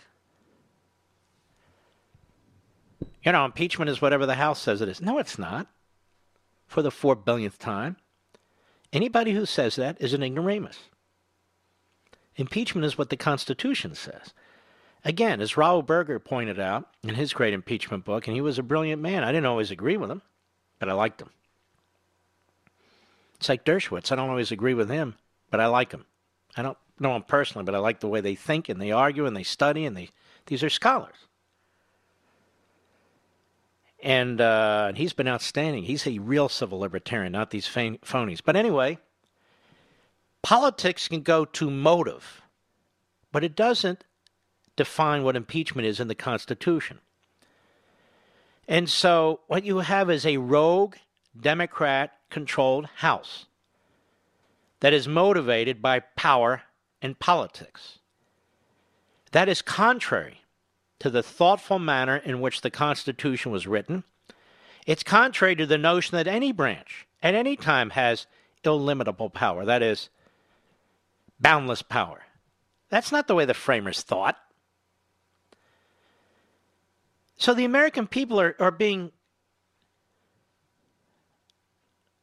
You 3.24 3.32
know, 3.32 3.44
impeachment 3.44 3.90
is 3.90 4.00
whatever 4.00 4.24
the 4.24 4.36
House 4.36 4.60
says 4.60 4.80
it 4.80 4.88
is. 4.88 5.00
No, 5.00 5.18
it's 5.18 5.38
not 5.38 5.66
for 6.74 6.82
the 6.82 6.90
four 6.90 7.14
billionth 7.14 7.56
time. 7.56 7.96
Anybody 8.92 9.30
who 9.30 9.46
says 9.46 9.76
that 9.76 9.96
is 10.00 10.12
an 10.12 10.24
ignoramus. 10.24 10.76
Impeachment 12.34 12.84
is 12.84 12.98
what 12.98 13.10
the 13.10 13.16
Constitution 13.16 13.94
says. 13.94 14.34
Again, 15.04 15.40
as 15.40 15.56
Raoul 15.56 15.82
Berger 15.82 16.18
pointed 16.18 16.58
out 16.58 16.88
in 17.04 17.14
his 17.14 17.32
great 17.32 17.54
impeachment 17.54 18.04
book, 18.04 18.26
and 18.26 18.34
he 18.34 18.40
was 18.40 18.58
a 18.58 18.64
brilliant 18.64 19.00
man. 19.00 19.22
I 19.22 19.30
didn't 19.30 19.46
always 19.46 19.70
agree 19.70 19.96
with 19.96 20.10
him, 20.10 20.22
but 20.80 20.88
I 20.88 20.94
liked 20.94 21.22
him. 21.22 21.30
It's 23.36 23.48
like 23.48 23.64
Dershowitz. 23.64 24.10
I 24.10 24.16
don't 24.16 24.30
always 24.30 24.50
agree 24.50 24.74
with 24.74 24.90
him, 24.90 25.14
but 25.52 25.60
I 25.60 25.66
like 25.66 25.92
him. 25.92 26.06
I 26.56 26.62
don't 26.62 26.78
know 26.98 27.14
him 27.14 27.22
personally, 27.22 27.64
but 27.64 27.76
I 27.76 27.78
like 27.78 28.00
the 28.00 28.08
way 28.08 28.20
they 28.20 28.34
think 28.34 28.68
and 28.68 28.80
they 28.80 28.90
argue 28.90 29.26
and 29.26 29.36
they 29.36 29.44
study 29.44 29.86
and 29.86 29.96
they 29.96 30.08
these 30.46 30.64
are 30.64 30.70
scholars 30.70 31.28
and 34.04 34.38
uh, 34.38 34.92
he's 34.92 35.14
been 35.14 35.26
outstanding. 35.26 35.84
He's 35.84 36.06
a 36.06 36.18
real 36.18 36.50
civil 36.50 36.78
libertarian, 36.78 37.32
not 37.32 37.50
these 37.50 37.66
phonies. 37.66 38.40
But 38.44 38.54
anyway, 38.54 38.98
politics 40.42 41.08
can 41.08 41.22
go 41.22 41.46
to 41.46 41.70
motive, 41.70 42.42
but 43.32 43.42
it 43.42 43.56
doesn't 43.56 44.04
define 44.76 45.24
what 45.24 45.36
impeachment 45.36 45.88
is 45.88 46.00
in 46.00 46.08
the 46.08 46.14
Constitution. 46.14 46.98
And 48.68 48.90
so 48.90 49.40
what 49.46 49.64
you 49.64 49.78
have 49.78 50.10
is 50.10 50.26
a 50.26 50.36
rogue, 50.36 50.96
Democrat 51.38 52.12
controlled 52.28 52.86
House 52.96 53.46
that 54.80 54.92
is 54.92 55.08
motivated 55.08 55.80
by 55.80 56.00
power 56.00 56.62
and 57.00 57.18
politics. 57.18 58.00
That 59.32 59.48
is 59.48 59.62
contrary 59.62 60.43
to 61.04 61.10
the 61.10 61.22
thoughtful 61.22 61.78
manner 61.78 62.16
in 62.16 62.40
which 62.40 62.62
the 62.62 62.70
Constitution 62.70 63.52
was 63.52 63.66
written. 63.66 64.04
It's 64.86 65.02
contrary 65.02 65.54
to 65.56 65.66
the 65.66 65.76
notion 65.76 66.16
that 66.16 66.26
any 66.26 66.50
branch 66.50 67.06
at 67.22 67.34
any 67.34 67.56
time 67.56 67.90
has 67.90 68.26
illimitable 68.64 69.28
power, 69.28 69.66
that 69.66 69.82
is, 69.82 70.08
boundless 71.38 71.82
power. 71.82 72.22
That's 72.88 73.12
not 73.12 73.28
the 73.28 73.34
way 73.34 73.44
the 73.44 73.52
framers 73.52 74.00
thought. 74.00 74.38
So 77.36 77.52
the 77.52 77.66
American 77.66 78.06
people 78.06 78.40
are, 78.40 78.56
are 78.58 78.70
being. 78.70 79.12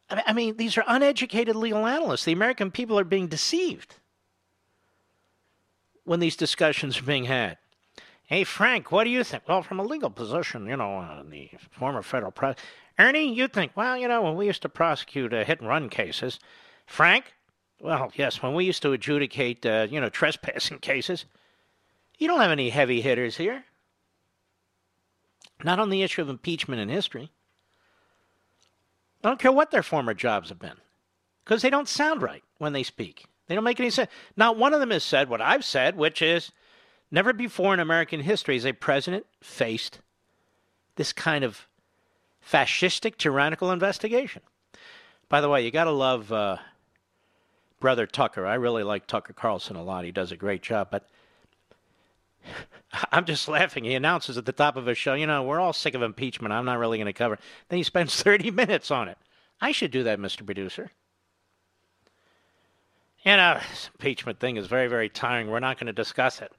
I 0.09 0.33
mean, 0.33 0.57
these 0.57 0.75
are 0.75 0.83
uneducated 0.87 1.55
legal 1.55 1.85
analysts. 1.85 2.25
The 2.25 2.31
American 2.31 2.71
people 2.71 2.97
are 2.97 3.03
being 3.03 3.27
deceived 3.27 3.97
when 6.03 6.19
these 6.19 6.35
discussions 6.35 6.97
are 6.97 7.03
being 7.03 7.25
had. 7.25 7.59
Hey, 8.31 8.45
Frank, 8.45 8.93
what 8.93 9.03
do 9.03 9.09
you 9.09 9.25
think? 9.25 9.43
Well, 9.45 9.61
from 9.61 9.77
a 9.77 9.83
legal 9.83 10.09
position, 10.09 10.65
you 10.65 10.77
know, 10.77 10.99
uh, 10.99 11.21
the 11.21 11.49
former 11.69 12.01
federal 12.01 12.31
president. 12.31 12.65
Ernie, 12.97 13.33
you 13.33 13.49
think, 13.49 13.73
well, 13.75 13.97
you 13.97 14.07
know, 14.07 14.21
when 14.21 14.37
we 14.37 14.45
used 14.45 14.61
to 14.61 14.69
prosecute 14.69 15.33
uh, 15.33 15.43
hit 15.43 15.59
and 15.59 15.67
run 15.67 15.89
cases, 15.89 16.39
Frank, 16.85 17.33
well, 17.81 18.09
yes, 18.15 18.41
when 18.41 18.53
we 18.53 18.63
used 18.63 18.83
to 18.83 18.93
adjudicate, 18.93 19.65
uh, 19.65 19.85
you 19.91 19.99
know, 19.99 20.07
trespassing 20.07 20.79
cases, 20.81 21.25
you 22.19 22.27
don't 22.29 22.39
have 22.39 22.51
any 22.51 22.69
heavy 22.69 23.01
hitters 23.01 23.35
here. 23.35 23.65
Not 25.61 25.79
on 25.79 25.89
the 25.89 26.01
issue 26.01 26.21
of 26.21 26.29
impeachment 26.29 26.79
in 26.79 26.87
history. 26.87 27.31
I 29.25 29.27
don't 29.27 29.41
care 29.41 29.51
what 29.51 29.71
their 29.71 29.83
former 29.83 30.13
jobs 30.13 30.47
have 30.47 30.59
been, 30.59 30.79
because 31.43 31.63
they 31.63 31.69
don't 31.69 31.89
sound 31.89 32.21
right 32.21 32.45
when 32.59 32.71
they 32.71 32.83
speak. 32.83 33.25
They 33.47 33.55
don't 33.55 33.65
make 33.65 33.81
any 33.81 33.89
sense. 33.89 34.09
Not 34.37 34.55
one 34.55 34.73
of 34.73 34.79
them 34.79 34.91
has 34.91 35.03
said 35.03 35.27
what 35.27 35.41
I've 35.41 35.65
said, 35.65 35.97
which 35.97 36.21
is 36.21 36.53
never 37.11 37.33
before 37.33 37.73
in 37.73 37.79
American 37.79 38.21
history 38.21 38.55
has 38.55 38.65
a 38.65 38.73
president 38.73 39.25
faced 39.41 39.99
this 40.95 41.13
kind 41.13 41.43
of 41.43 41.67
fascistic, 42.45 43.17
tyrannical 43.17 43.71
investigation. 43.71 44.41
By 45.29 45.41
the 45.41 45.49
way, 45.49 45.63
you 45.63 45.71
got 45.71 45.85
to 45.85 45.91
love 45.91 46.31
uh, 46.31 46.57
Brother 47.79 48.05
Tucker. 48.05 48.45
I 48.45 48.55
really 48.55 48.83
like 48.83 49.07
Tucker 49.07 49.33
Carlson 49.33 49.75
a 49.75 49.83
lot. 49.83 50.05
He 50.05 50.11
does 50.11 50.31
a 50.31 50.37
great 50.37 50.61
job. 50.61 50.89
But 50.91 51.07
I'm 53.11 53.25
just 53.25 53.47
laughing. 53.47 53.83
He 53.83 53.95
announces 53.95 54.37
at 54.37 54.45
the 54.45 54.51
top 54.51 54.75
of 54.75 54.85
his 54.85 54.97
show, 54.97 55.13
you 55.13 55.27
know, 55.27 55.43
we're 55.43 55.59
all 55.59 55.73
sick 55.73 55.93
of 55.93 56.01
impeachment. 56.01 56.53
I'm 56.53 56.65
not 56.65 56.79
really 56.79 56.97
going 56.97 57.05
to 57.05 57.13
cover 57.13 57.35
it. 57.35 57.39
Then 57.69 57.77
he 57.77 57.83
spends 57.83 58.15
30 58.23 58.51
minutes 58.51 58.91
on 58.91 59.07
it. 59.07 59.17
I 59.59 59.71
should 59.71 59.91
do 59.91 60.03
that, 60.03 60.19
Mr. 60.19 60.45
Producer. 60.45 60.91
You 63.23 63.37
know, 63.37 63.59
this 63.69 63.91
impeachment 63.93 64.39
thing 64.39 64.57
is 64.57 64.65
very, 64.65 64.87
very 64.87 65.07
tiring. 65.07 65.49
We're 65.49 65.59
not 65.59 65.77
going 65.77 65.87
to 65.87 65.93
discuss 65.93 66.41
it. 66.41 66.51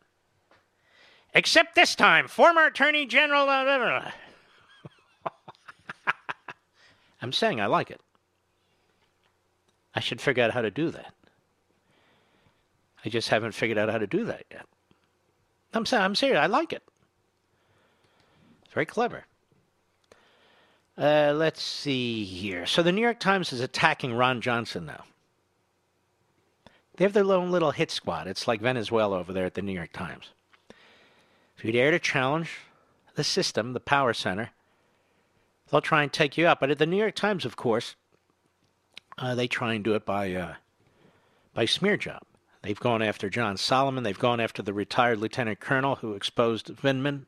Except 1.34 1.74
this 1.74 1.94
time, 1.94 2.28
former 2.28 2.66
Attorney 2.66 3.06
General. 3.06 3.48
I'm 7.22 7.32
saying 7.32 7.60
I 7.60 7.66
like 7.66 7.90
it. 7.90 8.00
I 9.94 10.00
should 10.00 10.20
figure 10.20 10.44
out 10.44 10.52
how 10.52 10.62
to 10.62 10.70
do 10.70 10.90
that. 10.90 11.14
I 13.04 13.09
just 13.09 13.28
haven't 13.28 13.52
figured 13.52 13.78
out 13.78 13.88
how 13.88 13.98
to 13.98 14.06
do 14.06 14.24
that 14.26 14.44
yet. 14.50 14.66
I'm 15.74 15.86
saying 15.86 16.02
I'm 16.02 16.14
serious. 16.14 16.38
I 16.38 16.46
like 16.46 16.72
it. 16.72 16.82
It's 18.64 18.74
very 18.74 18.86
clever. 18.86 19.24
Uh, 20.96 21.32
let's 21.34 21.62
see 21.62 22.24
here. 22.24 22.66
So 22.66 22.82
the 22.82 22.92
New 22.92 23.00
York 23.00 23.18
Times 23.18 23.52
is 23.52 23.60
attacking 23.60 24.14
Ron 24.14 24.40
Johnson 24.40 24.84
now. 24.84 25.04
They 26.96 27.04
have 27.04 27.14
their 27.14 27.24
own 27.24 27.50
little 27.50 27.70
hit 27.70 27.90
squad. 27.90 28.26
It's 28.26 28.46
like 28.46 28.60
Venezuela 28.60 29.18
over 29.18 29.32
there 29.32 29.46
at 29.46 29.54
the 29.54 29.62
New 29.62 29.72
York 29.72 29.92
Times. 29.92 30.30
If 31.56 31.64
you 31.64 31.72
dare 31.72 31.90
to 31.90 31.98
challenge 31.98 32.50
the 33.14 33.24
system, 33.24 33.72
the 33.72 33.80
power 33.80 34.12
center, 34.12 34.50
they'll 35.70 35.80
try 35.80 36.02
and 36.02 36.12
take 36.12 36.36
you 36.36 36.46
out. 36.46 36.60
But 36.60 36.70
at 36.70 36.78
the 36.78 36.86
New 36.86 36.96
York 36.96 37.14
Times, 37.14 37.44
of 37.44 37.56
course, 37.56 37.94
uh, 39.18 39.34
they 39.34 39.48
try 39.48 39.74
and 39.74 39.84
do 39.84 39.94
it 39.94 40.04
by 40.04 40.32
uh, 40.34 40.54
by 41.54 41.64
smear 41.66 41.96
job. 41.96 42.22
They've 42.62 42.78
gone 42.78 43.02
after 43.02 43.28
John 43.28 43.56
Solomon. 43.56 44.04
They've 44.04 44.18
gone 44.18 44.40
after 44.40 44.62
the 44.62 44.72
retired 44.72 45.18
lieutenant 45.18 45.60
colonel 45.60 45.96
who 45.96 46.14
exposed 46.14 46.68
Vindman. 46.68 47.26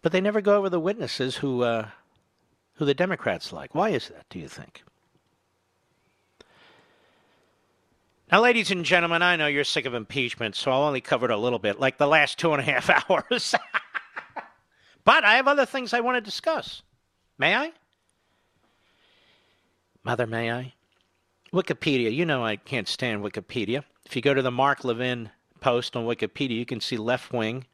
But 0.00 0.12
they 0.12 0.20
never 0.20 0.40
go 0.40 0.56
over 0.56 0.70
the 0.70 0.80
witnesses 0.80 1.36
who 1.36 1.62
uh, 1.62 1.88
who 2.74 2.84
the 2.84 2.94
Democrats 2.94 3.52
like. 3.52 3.74
Why 3.74 3.90
is 3.90 4.08
that? 4.08 4.26
Do 4.30 4.38
you 4.38 4.48
think? 4.48 4.82
Now, 8.30 8.42
ladies 8.42 8.72
and 8.72 8.84
gentlemen, 8.84 9.22
I 9.22 9.36
know 9.36 9.46
you're 9.46 9.62
sick 9.62 9.86
of 9.86 9.94
impeachment, 9.94 10.56
so 10.56 10.72
I'll 10.72 10.82
only 10.82 11.00
cover 11.00 11.26
it 11.26 11.30
a 11.30 11.36
little 11.36 11.60
bit, 11.60 11.78
like 11.78 11.96
the 11.96 12.08
last 12.08 12.38
two 12.38 12.52
and 12.52 12.60
a 12.60 12.64
half 12.64 12.90
hours. 13.10 13.54
but 15.04 15.24
I 15.24 15.36
have 15.36 15.46
other 15.46 15.64
things 15.64 15.94
I 15.94 16.00
want 16.00 16.16
to 16.16 16.20
discuss. 16.20 16.82
May 17.38 17.54
I? 17.54 17.72
Mother, 20.02 20.26
may 20.26 20.50
I? 20.50 20.72
Wikipedia. 21.52 22.12
You 22.12 22.26
know 22.26 22.44
I 22.44 22.56
can't 22.56 22.88
stand 22.88 23.22
Wikipedia. 23.22 23.84
If 24.04 24.16
you 24.16 24.22
go 24.22 24.34
to 24.34 24.42
the 24.42 24.50
Mark 24.50 24.84
Levin 24.84 25.30
post 25.60 25.94
on 25.94 26.04
Wikipedia, 26.04 26.56
you 26.56 26.66
can 26.66 26.80
see 26.80 26.96
left 26.96 27.32
wing, 27.32 27.64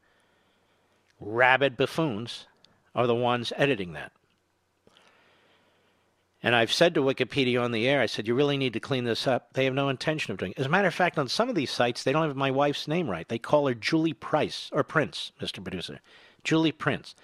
rabid 1.19 1.77
buffoons 1.77 2.45
are 2.93 3.07
the 3.07 3.15
ones 3.15 3.51
editing 3.55 3.93
that. 3.93 4.11
And 6.45 6.57
I've 6.57 6.73
said 6.73 6.93
to 6.95 7.01
Wikipedia 7.01 7.63
on 7.63 7.71
the 7.71 7.87
air, 7.87 8.01
I 8.01 8.05
said, 8.05 8.27
you 8.27 8.35
really 8.35 8.57
need 8.57 8.73
to 8.73 8.81
clean 8.81 9.05
this 9.05 9.25
up. 9.25 9.53
They 9.53 9.63
have 9.63 9.73
no 9.73 9.87
intention 9.87 10.31
of 10.31 10.37
doing 10.37 10.51
it. 10.51 10.59
As 10.59 10.65
a 10.65 10.69
matter 10.69 10.89
of 10.89 10.93
fact, 10.93 11.17
on 11.17 11.29
some 11.29 11.47
of 11.47 11.55
these 11.55 11.71
sites, 11.71 12.03
they 12.03 12.11
don't 12.11 12.27
have 12.27 12.35
my 12.35 12.51
wife's 12.51 12.85
name 12.85 13.09
right. 13.09 13.27
They 13.27 13.39
call 13.39 13.65
her 13.67 13.73
Julie 13.73 14.11
Price, 14.11 14.69
or 14.73 14.83
Prince, 14.83 15.31
Mr. 15.41 15.63
Producer. 15.63 16.01
Julie 16.43 16.73
Prince. 16.73 17.15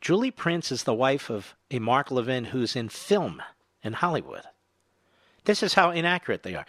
Julie 0.00 0.32
Prince 0.32 0.72
is 0.72 0.82
the 0.82 0.92
wife 0.92 1.30
of 1.30 1.54
a 1.70 1.78
Mark 1.78 2.10
Levin 2.10 2.46
who's 2.46 2.74
in 2.74 2.88
film 2.88 3.40
in 3.84 3.92
Hollywood. 3.92 4.42
This 5.44 5.62
is 5.62 5.74
how 5.74 5.90
inaccurate 5.90 6.42
they 6.42 6.56
are. 6.56 6.66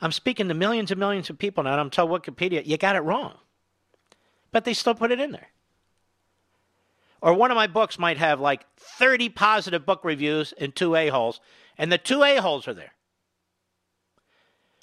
I'm 0.00 0.12
speaking 0.12 0.46
to 0.46 0.54
millions 0.54 0.92
and 0.92 1.00
millions 1.00 1.28
of 1.28 1.38
people 1.38 1.64
now, 1.64 1.72
and 1.72 1.80
I'm 1.80 1.90
telling 1.90 2.12
Wikipedia, 2.18 2.64
you 2.64 2.78
got 2.78 2.94
it 2.94 3.00
wrong. 3.00 3.34
But 4.52 4.64
they 4.64 4.74
still 4.74 4.94
put 4.94 5.10
it 5.10 5.18
in 5.18 5.32
there. 5.32 5.48
Or 7.20 7.34
one 7.34 7.50
of 7.50 7.56
my 7.56 7.66
books 7.66 7.98
might 7.98 8.18
have 8.18 8.40
like 8.40 8.64
30 8.76 9.30
positive 9.30 9.84
book 9.84 10.04
reviews 10.04 10.52
and 10.58 10.74
two 10.74 10.94
a-holes, 10.94 11.40
and 11.76 11.90
the 11.90 11.98
two 11.98 12.22
a-holes 12.22 12.68
are 12.68 12.74
there. 12.74 12.92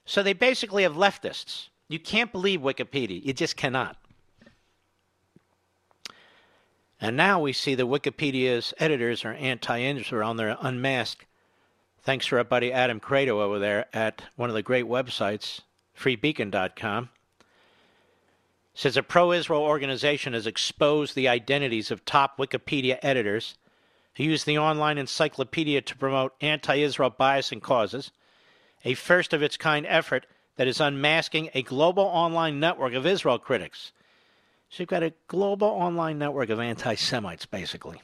So 0.06 0.22
they 0.22 0.34
basically 0.34 0.84
have 0.84 0.94
leftists. 0.94 1.70
You 1.88 2.00
can't 2.00 2.32
believe 2.32 2.62
Wikipedia. 2.62 3.24
You 3.24 3.34
just 3.34 3.56
cannot. 3.56 3.98
And 7.02 7.18
now 7.18 7.40
we 7.40 7.54
see 7.54 7.76
that 7.76 7.86
Wikipedia's 7.86 8.74
editors 8.80 9.26
are 9.26 9.34
anti-Israel 9.34 10.30
on 10.30 10.38
their 10.38 10.58
unmasked. 10.60 11.26
Thanks 12.02 12.28
to 12.28 12.38
our 12.38 12.44
buddy 12.44 12.72
Adam 12.72 13.00
Kredo 13.00 13.42
over 13.42 13.60
there 13.60 13.88
at 13.94 14.22
one 14.36 14.50
of 14.50 14.56
the 14.56 14.62
great 14.62 14.86
websites, 14.86 15.62
freebeacon.com 15.98 17.10
says 18.76 18.98
a 18.98 19.04
pro 19.04 19.32
Israel 19.32 19.62
organization 19.62 20.34
has 20.34 20.46
exposed 20.46 21.16
the 21.16 21.30
identities 21.30 21.90
of 21.90 22.04
top 22.04 22.38
Wikipedia 22.38 23.00
editors 23.02 23.56
who 24.16 24.24
use 24.24 24.44
the 24.44 24.58
online 24.58 24.98
encyclopedia 24.98 25.82
to 25.82 25.98
promote 25.98 26.34
anti 26.42 26.76
Israel 26.76 27.10
bias 27.10 27.52
and 27.52 27.64
causes, 27.64 28.12
a 28.84 28.94
first 28.94 29.34
of 29.34 29.42
its 29.42 29.58
kind 29.58 29.86
effort 29.88 30.26
that 30.58 30.68
is 30.68 30.80
unmasking 30.80 31.50
a 31.54 31.64
global 31.64 32.04
online 32.04 32.60
network 32.60 32.94
of 32.94 33.06
Israel 33.06 33.40
critics. 33.40 33.94
So 34.70 34.84
you've 34.84 34.90
got 34.90 35.04
a 35.04 35.14
global 35.28 35.70
online 35.70 36.20
network 36.20 36.50
of 36.50 36.60
anti 36.60 36.96
Semites, 36.96 37.46
basically. 37.46 38.02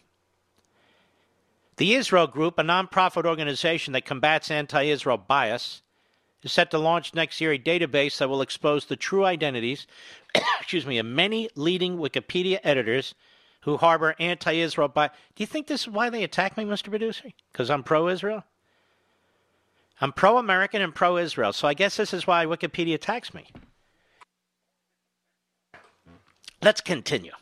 The 1.75 1.95
Israel 1.95 2.27
Group, 2.27 2.59
a 2.59 2.63
nonprofit 2.63 3.25
organization 3.25 3.93
that 3.93 4.05
combats 4.05 4.49
anti 4.49 4.83
Israel 4.83 5.17
bias, 5.17 5.81
is 6.43 6.51
set 6.51 6.71
to 6.71 6.77
launch 6.77 7.13
next 7.13 7.39
year 7.39 7.51
a 7.51 7.59
database 7.59 8.17
that 8.17 8.29
will 8.29 8.41
expose 8.41 8.85
the 8.85 8.95
true 8.95 9.25
identities, 9.25 9.87
excuse 10.59 10.85
me, 10.85 10.97
of 10.97 11.05
many 11.05 11.49
leading 11.55 11.97
Wikipedia 11.97 12.59
editors 12.63 13.13
who 13.61 13.77
harbor 13.77 14.15
anti-Israel 14.19 14.87
bias. 14.87 15.11
Do 15.35 15.43
you 15.43 15.47
think 15.47 15.67
this 15.67 15.81
is 15.81 15.87
why 15.87 16.09
they 16.09 16.23
attack 16.23 16.57
me, 16.57 16.63
Mr. 16.63 16.89
Producer? 16.89 17.29
Because 17.51 17.69
I'm 17.69 17.83
pro-Israel? 17.83 18.43
I'm 19.99 20.11
pro-American 20.11 20.81
and 20.81 20.95
pro-Israel, 20.95 21.53
so 21.53 21.67
I 21.67 21.75
guess 21.75 21.95
this 21.95 22.13
is 22.13 22.25
why 22.25 22.45
Wikipedia 22.45 22.95
attacks 22.95 23.33
me. 23.35 23.45
Let's 26.63 26.81
continue 26.81 27.33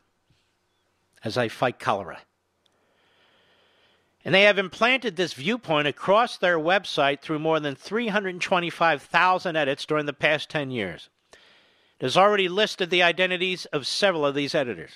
as 1.23 1.37
I 1.37 1.47
fight 1.47 1.79
cholera. 1.79 2.19
And 4.29 4.35
they 4.35 4.43
have 4.43 4.59
implanted 4.59 5.15
this 5.15 5.33
viewpoint 5.33 5.87
across 5.87 6.37
their 6.37 6.59
website 6.59 7.21
through 7.21 7.39
more 7.39 7.59
than 7.59 7.73
325,000 7.73 9.55
edits 9.55 9.87
during 9.87 10.05
the 10.05 10.13
past 10.13 10.51
10 10.51 10.69
years. 10.69 11.09
It 11.99 12.03
has 12.03 12.15
already 12.15 12.47
listed 12.47 12.91
the 12.91 13.01
identities 13.01 13.65
of 13.73 13.87
several 13.87 14.23
of 14.23 14.35
these 14.35 14.53
editors. 14.53 14.91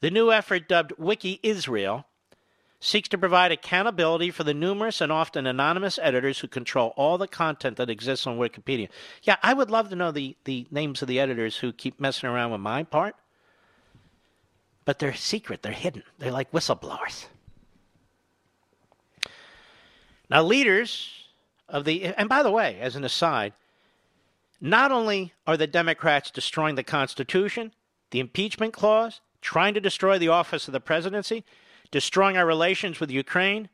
The 0.00 0.10
new 0.10 0.32
effort, 0.32 0.66
dubbed 0.68 0.92
Wiki 0.98 1.38
Israel, 1.44 2.04
seeks 2.80 3.08
to 3.10 3.16
provide 3.16 3.52
accountability 3.52 4.32
for 4.32 4.42
the 4.42 4.54
numerous 4.54 5.00
and 5.00 5.12
often 5.12 5.46
anonymous 5.46 6.00
editors 6.02 6.40
who 6.40 6.48
control 6.48 6.94
all 6.96 7.18
the 7.18 7.28
content 7.28 7.76
that 7.76 7.90
exists 7.90 8.26
on 8.26 8.38
Wikipedia. 8.38 8.88
Yeah, 9.22 9.36
I 9.44 9.54
would 9.54 9.70
love 9.70 9.88
to 9.90 9.94
know 9.94 10.10
the, 10.10 10.36
the 10.46 10.66
names 10.72 11.00
of 11.00 11.06
the 11.06 11.20
editors 11.20 11.58
who 11.58 11.72
keep 11.72 12.00
messing 12.00 12.28
around 12.28 12.50
with 12.50 12.60
my 12.60 12.82
part. 12.82 13.14
But 14.84 14.98
they're 14.98 15.14
secret, 15.14 15.62
they're 15.62 15.70
hidden. 15.70 16.02
They're 16.18 16.32
like 16.32 16.50
whistleblowers. 16.50 17.26
Now, 20.32 20.42
leaders 20.42 21.10
of 21.68 21.84
the, 21.84 22.06
and 22.06 22.26
by 22.26 22.42
the 22.42 22.50
way, 22.50 22.78
as 22.80 22.96
an 22.96 23.04
aside, 23.04 23.52
not 24.62 24.90
only 24.90 25.34
are 25.46 25.58
the 25.58 25.66
Democrats 25.66 26.30
destroying 26.30 26.74
the 26.74 26.82
Constitution, 26.82 27.74
the 28.12 28.20
impeachment 28.20 28.72
clause, 28.72 29.20
trying 29.42 29.74
to 29.74 29.80
destroy 29.80 30.18
the 30.18 30.28
office 30.28 30.66
of 30.66 30.72
the 30.72 30.80
presidency, 30.80 31.44
destroying 31.90 32.38
our 32.38 32.46
relations 32.46 32.98
with 32.98 33.10
Ukraine. 33.10 33.68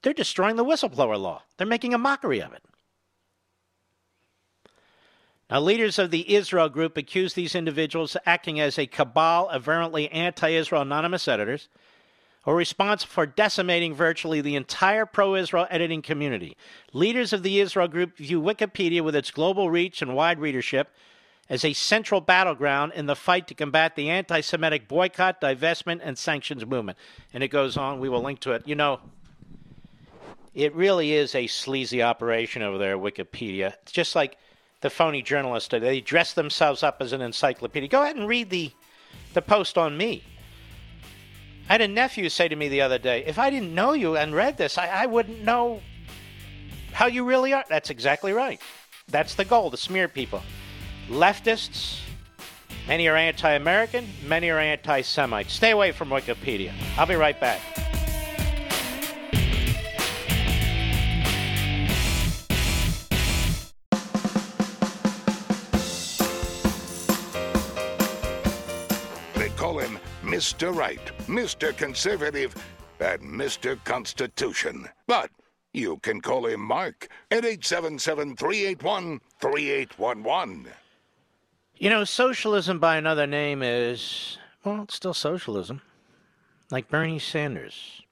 They're 0.00 0.14
destroying 0.14 0.56
the 0.56 0.64
whistleblower 0.64 1.20
law. 1.20 1.42
They're 1.58 1.66
making 1.66 1.92
a 1.92 1.98
mockery 1.98 2.40
of 2.40 2.54
it. 2.54 2.62
Now, 5.50 5.60
leaders 5.60 5.98
of 5.98 6.10
the 6.10 6.34
Israel 6.34 6.70
group 6.70 6.96
accuse 6.96 7.34
these 7.34 7.54
individuals 7.54 8.16
acting 8.24 8.58
as 8.58 8.78
a 8.78 8.86
cabal 8.86 9.50
of 9.50 9.68
anti 9.68 10.48
Israel 10.48 10.80
anonymous 10.80 11.28
editors 11.28 11.68
who 12.42 12.50
are 12.50 12.56
responsible 12.56 13.10
for 13.10 13.26
decimating 13.26 13.94
virtually 13.94 14.40
the 14.40 14.56
entire 14.56 15.06
pro 15.06 15.34
Israel 15.34 15.66
editing 15.70 16.02
community. 16.02 16.56
Leaders 16.92 17.32
of 17.32 17.42
the 17.42 17.60
Israel 17.60 17.88
group 17.88 18.16
view 18.16 18.40
Wikipedia 18.40 19.02
with 19.02 19.16
its 19.16 19.30
global 19.30 19.70
reach 19.70 20.02
and 20.02 20.14
wide 20.14 20.38
readership 20.38 20.90
as 21.50 21.64
a 21.64 21.72
central 21.72 22.20
battleground 22.20 22.92
in 22.94 23.06
the 23.06 23.16
fight 23.16 23.48
to 23.48 23.54
combat 23.54 23.96
the 23.96 24.10
anti 24.10 24.40
Semitic 24.40 24.88
boycott, 24.88 25.40
divestment, 25.40 26.00
and 26.02 26.18
sanctions 26.18 26.64
movement. 26.64 26.98
And 27.32 27.42
it 27.42 27.48
goes 27.48 27.76
on. 27.76 28.00
We 28.00 28.08
will 28.08 28.22
link 28.22 28.40
to 28.40 28.52
it. 28.52 28.66
You 28.66 28.74
know, 28.74 29.00
it 30.54 30.74
really 30.74 31.12
is 31.12 31.34
a 31.34 31.46
sleazy 31.46 32.02
operation 32.02 32.62
over 32.62 32.78
there, 32.78 32.98
Wikipedia. 32.98 33.74
It's 33.82 33.92
just 33.92 34.14
like 34.14 34.36
the 34.80 34.90
phony 34.90 35.22
journalists. 35.22 35.68
They 35.70 36.00
dress 36.00 36.34
themselves 36.34 36.82
up 36.82 36.98
as 37.00 37.12
an 37.12 37.20
encyclopedia. 37.20 37.88
Go 37.88 38.02
ahead 38.02 38.16
and 38.16 38.28
read 38.28 38.50
the, 38.50 38.70
the 39.34 39.42
post 39.42 39.78
on 39.78 39.96
me. 39.96 40.22
I 41.68 41.74
had 41.74 41.82
a 41.82 41.88
nephew 41.88 42.28
say 42.30 42.48
to 42.48 42.56
me 42.56 42.68
the 42.68 42.80
other 42.80 42.98
day, 42.98 43.24
if 43.26 43.38
I 43.38 43.50
didn't 43.50 43.74
know 43.74 43.92
you 43.92 44.16
and 44.16 44.34
read 44.34 44.56
this, 44.56 44.78
I, 44.78 44.86
I 44.86 45.06
wouldn't 45.06 45.44
know 45.44 45.82
how 46.92 47.06
you 47.06 47.24
really 47.24 47.52
are. 47.52 47.64
That's 47.68 47.90
exactly 47.90 48.32
right. 48.32 48.60
That's 49.08 49.34
the 49.34 49.44
goal, 49.44 49.70
to 49.70 49.76
smear 49.76 50.08
people 50.08 50.42
leftists. 51.08 52.00
Many 52.86 53.06
are 53.08 53.16
anti 53.16 53.52
American, 53.52 54.08
many 54.26 54.50
are 54.50 54.58
anti 54.58 55.02
Semites. 55.02 55.52
Stay 55.52 55.72
away 55.72 55.92
from 55.92 56.08
Wikipedia. 56.08 56.72
I'll 56.96 57.06
be 57.06 57.16
right 57.16 57.38
back. 57.38 57.60
Mr. 70.38 70.72
Right, 70.72 71.04
Mr. 71.26 71.76
Conservative, 71.76 72.54
and 73.00 73.20
Mr. 73.22 73.76
Constitution. 73.82 74.88
But 75.08 75.32
you 75.72 75.96
can 75.96 76.20
call 76.20 76.46
him 76.46 76.60
Mark 76.60 77.08
at 77.32 77.44
877 77.44 78.36
381 78.36 79.20
3811. 79.40 80.68
You 81.78 81.90
know, 81.90 82.04
socialism 82.04 82.78
by 82.78 82.96
another 82.98 83.26
name 83.26 83.64
is, 83.64 84.38
well, 84.62 84.82
it's 84.84 84.94
still 84.94 85.12
socialism. 85.12 85.82
Like 86.70 86.88
Bernie 86.88 87.18
Sanders 87.18 88.02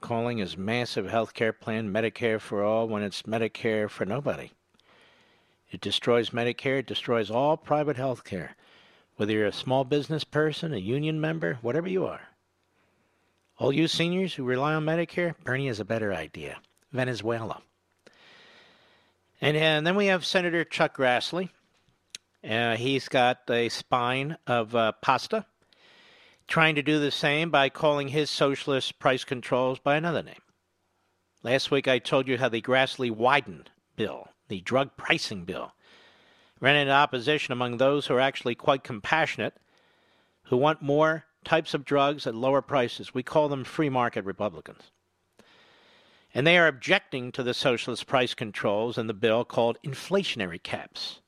calling 0.00 0.38
his 0.38 0.56
massive 0.56 1.10
health 1.10 1.34
care 1.34 1.52
plan 1.52 1.92
Medicare 1.92 2.40
for 2.40 2.64
all 2.64 2.88
when 2.88 3.02
it's 3.02 3.24
Medicare 3.24 3.90
for 3.90 4.06
nobody. 4.06 4.52
It 5.70 5.82
destroys 5.82 6.30
Medicare, 6.30 6.78
it 6.78 6.86
destroys 6.86 7.30
all 7.30 7.58
private 7.58 7.98
health 7.98 8.24
care. 8.24 8.56
Whether 9.18 9.34
you're 9.34 9.46
a 9.46 9.52
small 9.52 9.84
business 9.84 10.24
person, 10.24 10.72
a 10.72 10.78
union 10.78 11.20
member, 11.20 11.58
whatever 11.60 11.88
you 11.88 12.06
are. 12.06 12.22
All 13.58 13.72
you 13.72 13.86
seniors 13.86 14.34
who 14.34 14.44
rely 14.44 14.72
on 14.72 14.86
Medicare, 14.86 15.34
Bernie 15.44 15.66
has 15.66 15.80
a 15.80 15.84
better 15.84 16.14
idea 16.14 16.56
Venezuela. 16.90 17.60
And, 19.40 19.56
and 19.56 19.86
then 19.86 19.96
we 19.96 20.06
have 20.06 20.24
Senator 20.24 20.64
Chuck 20.64 20.96
Grassley 20.96 21.50
uh, 22.44 22.76
he's 22.76 23.08
got 23.08 23.38
a 23.50 23.68
spine 23.68 24.36
of 24.46 24.74
uh, 24.74 24.92
pasta, 25.02 25.44
trying 26.46 26.76
to 26.76 26.82
do 26.82 27.00
the 27.00 27.10
same 27.10 27.50
by 27.50 27.68
calling 27.68 28.08
his 28.08 28.30
socialist 28.30 28.98
price 28.98 29.24
controls 29.24 29.78
by 29.78 29.96
another 29.96 30.22
name. 30.22 30.40
Last 31.42 31.70
week 31.70 31.88
I 31.88 31.98
told 31.98 32.28
you 32.28 32.38
how 32.38 32.48
the 32.48 32.62
Grassley 32.62 33.10
Wyden 33.10 33.66
bill, 33.96 34.28
the 34.48 34.60
drug 34.60 34.96
pricing 34.96 35.44
bill, 35.44 35.72
ran 36.60 36.76
into 36.76 36.92
opposition 36.92 37.52
among 37.52 37.76
those 37.76 38.06
who 38.06 38.14
are 38.14 38.20
actually 38.20 38.54
quite 38.54 38.84
compassionate, 38.84 39.56
who 40.44 40.56
want 40.56 40.82
more 40.82 41.24
types 41.44 41.74
of 41.74 41.84
drugs 41.84 42.26
at 42.26 42.34
lower 42.34 42.62
prices. 42.62 43.14
We 43.14 43.22
call 43.22 43.48
them 43.48 43.64
free 43.64 43.88
market 43.88 44.24
Republicans. 44.24 44.90
And 46.34 46.46
they 46.46 46.58
are 46.58 46.66
objecting 46.66 47.32
to 47.32 47.42
the 47.42 47.54
socialist 47.54 48.06
price 48.06 48.34
controls 48.34 48.98
in 48.98 49.06
the 49.06 49.14
bill 49.14 49.44
called 49.44 49.78
inflationary 49.84 50.62
caps 50.62 51.20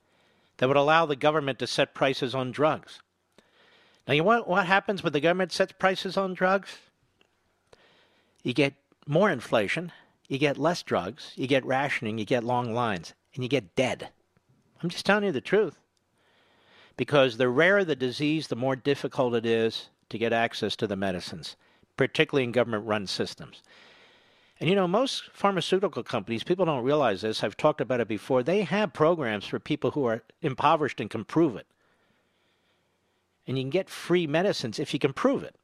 that 0.59 0.69
would 0.69 0.77
allow 0.77 1.07
the 1.07 1.17
government 1.17 1.59
to 1.59 1.67
set 1.67 1.95
prices 1.95 2.35
on 2.35 2.53
drugs. 2.53 3.01
Now, 4.07 4.15
you 4.15 4.25
want 4.25 4.47
what 4.47 4.67
happens 4.67 5.03
when 5.03 5.13
the 5.13 5.21
government 5.21 5.53
sets 5.53 5.73
prices 5.73 6.17
on 6.17 6.35
drugs? 6.35 6.79
You 8.43 8.53
get 8.53 8.75
more 9.07 9.31
inflation, 9.31 9.93
you 10.29 10.39
get 10.39 10.59
less 10.59 10.83
drugs, 10.83 11.33
you 11.35 11.47
get 11.47 11.65
rationing, 11.65 12.19
you 12.19 12.25
get 12.25 12.45
long 12.45 12.75
lines, 12.75 13.15
and 13.35 13.43
you 13.43 13.49
get 13.49 13.75
dead. 13.75 14.11
I'm 14.83 14.89
just 14.89 15.07
telling 15.07 15.25
you 15.25 15.33
the 15.33 15.41
truth. 15.41 15.79
Because 16.97 17.37
the 17.37 17.49
rarer 17.49 17.85
the 17.85 17.97
disease, 17.97 18.49
the 18.49 18.57
more 18.57 18.77
difficult 18.77 19.35
it 19.35 19.47
is 19.47 19.89
to 20.11 20.19
get 20.19 20.33
access 20.33 20.77
to 20.77 20.87
the 20.87 20.97
medicines, 20.97 21.57
particularly 21.97 22.45
in 22.45 22.53
government 22.53 22.87
run 22.87 23.07
systems. 23.07 23.63
And 24.59 24.69
you 24.69 24.77
know, 24.77 24.87
most 24.87 25.31
pharmaceutical 25.33 26.03
companies, 26.03 26.45
people 26.45 26.67
don't 26.67 26.85
realize 26.85 27.23
this, 27.23 27.43
I've 27.43 27.57
talked 27.57 27.81
about 27.81 28.01
it 28.01 28.09
before, 28.09 28.43
they 28.43 28.63
have 28.63 28.93
programs 28.93 29.47
for 29.47 29.59
people 29.59 29.93
who 29.93 30.05
are 30.05 30.23
impoverished 30.43 31.01
and 31.01 31.09
can 31.09 31.25
prove 31.25 31.57
it. 31.57 31.67
And 33.47 33.57
you 33.57 33.65
can 33.65 33.71
get 33.71 33.89
free 33.89 34.27
medicines 34.27 34.79
if 34.79 34.93
you 34.93 35.01
can 35.01 35.15
prove 35.15 35.43
it, 35.43 35.57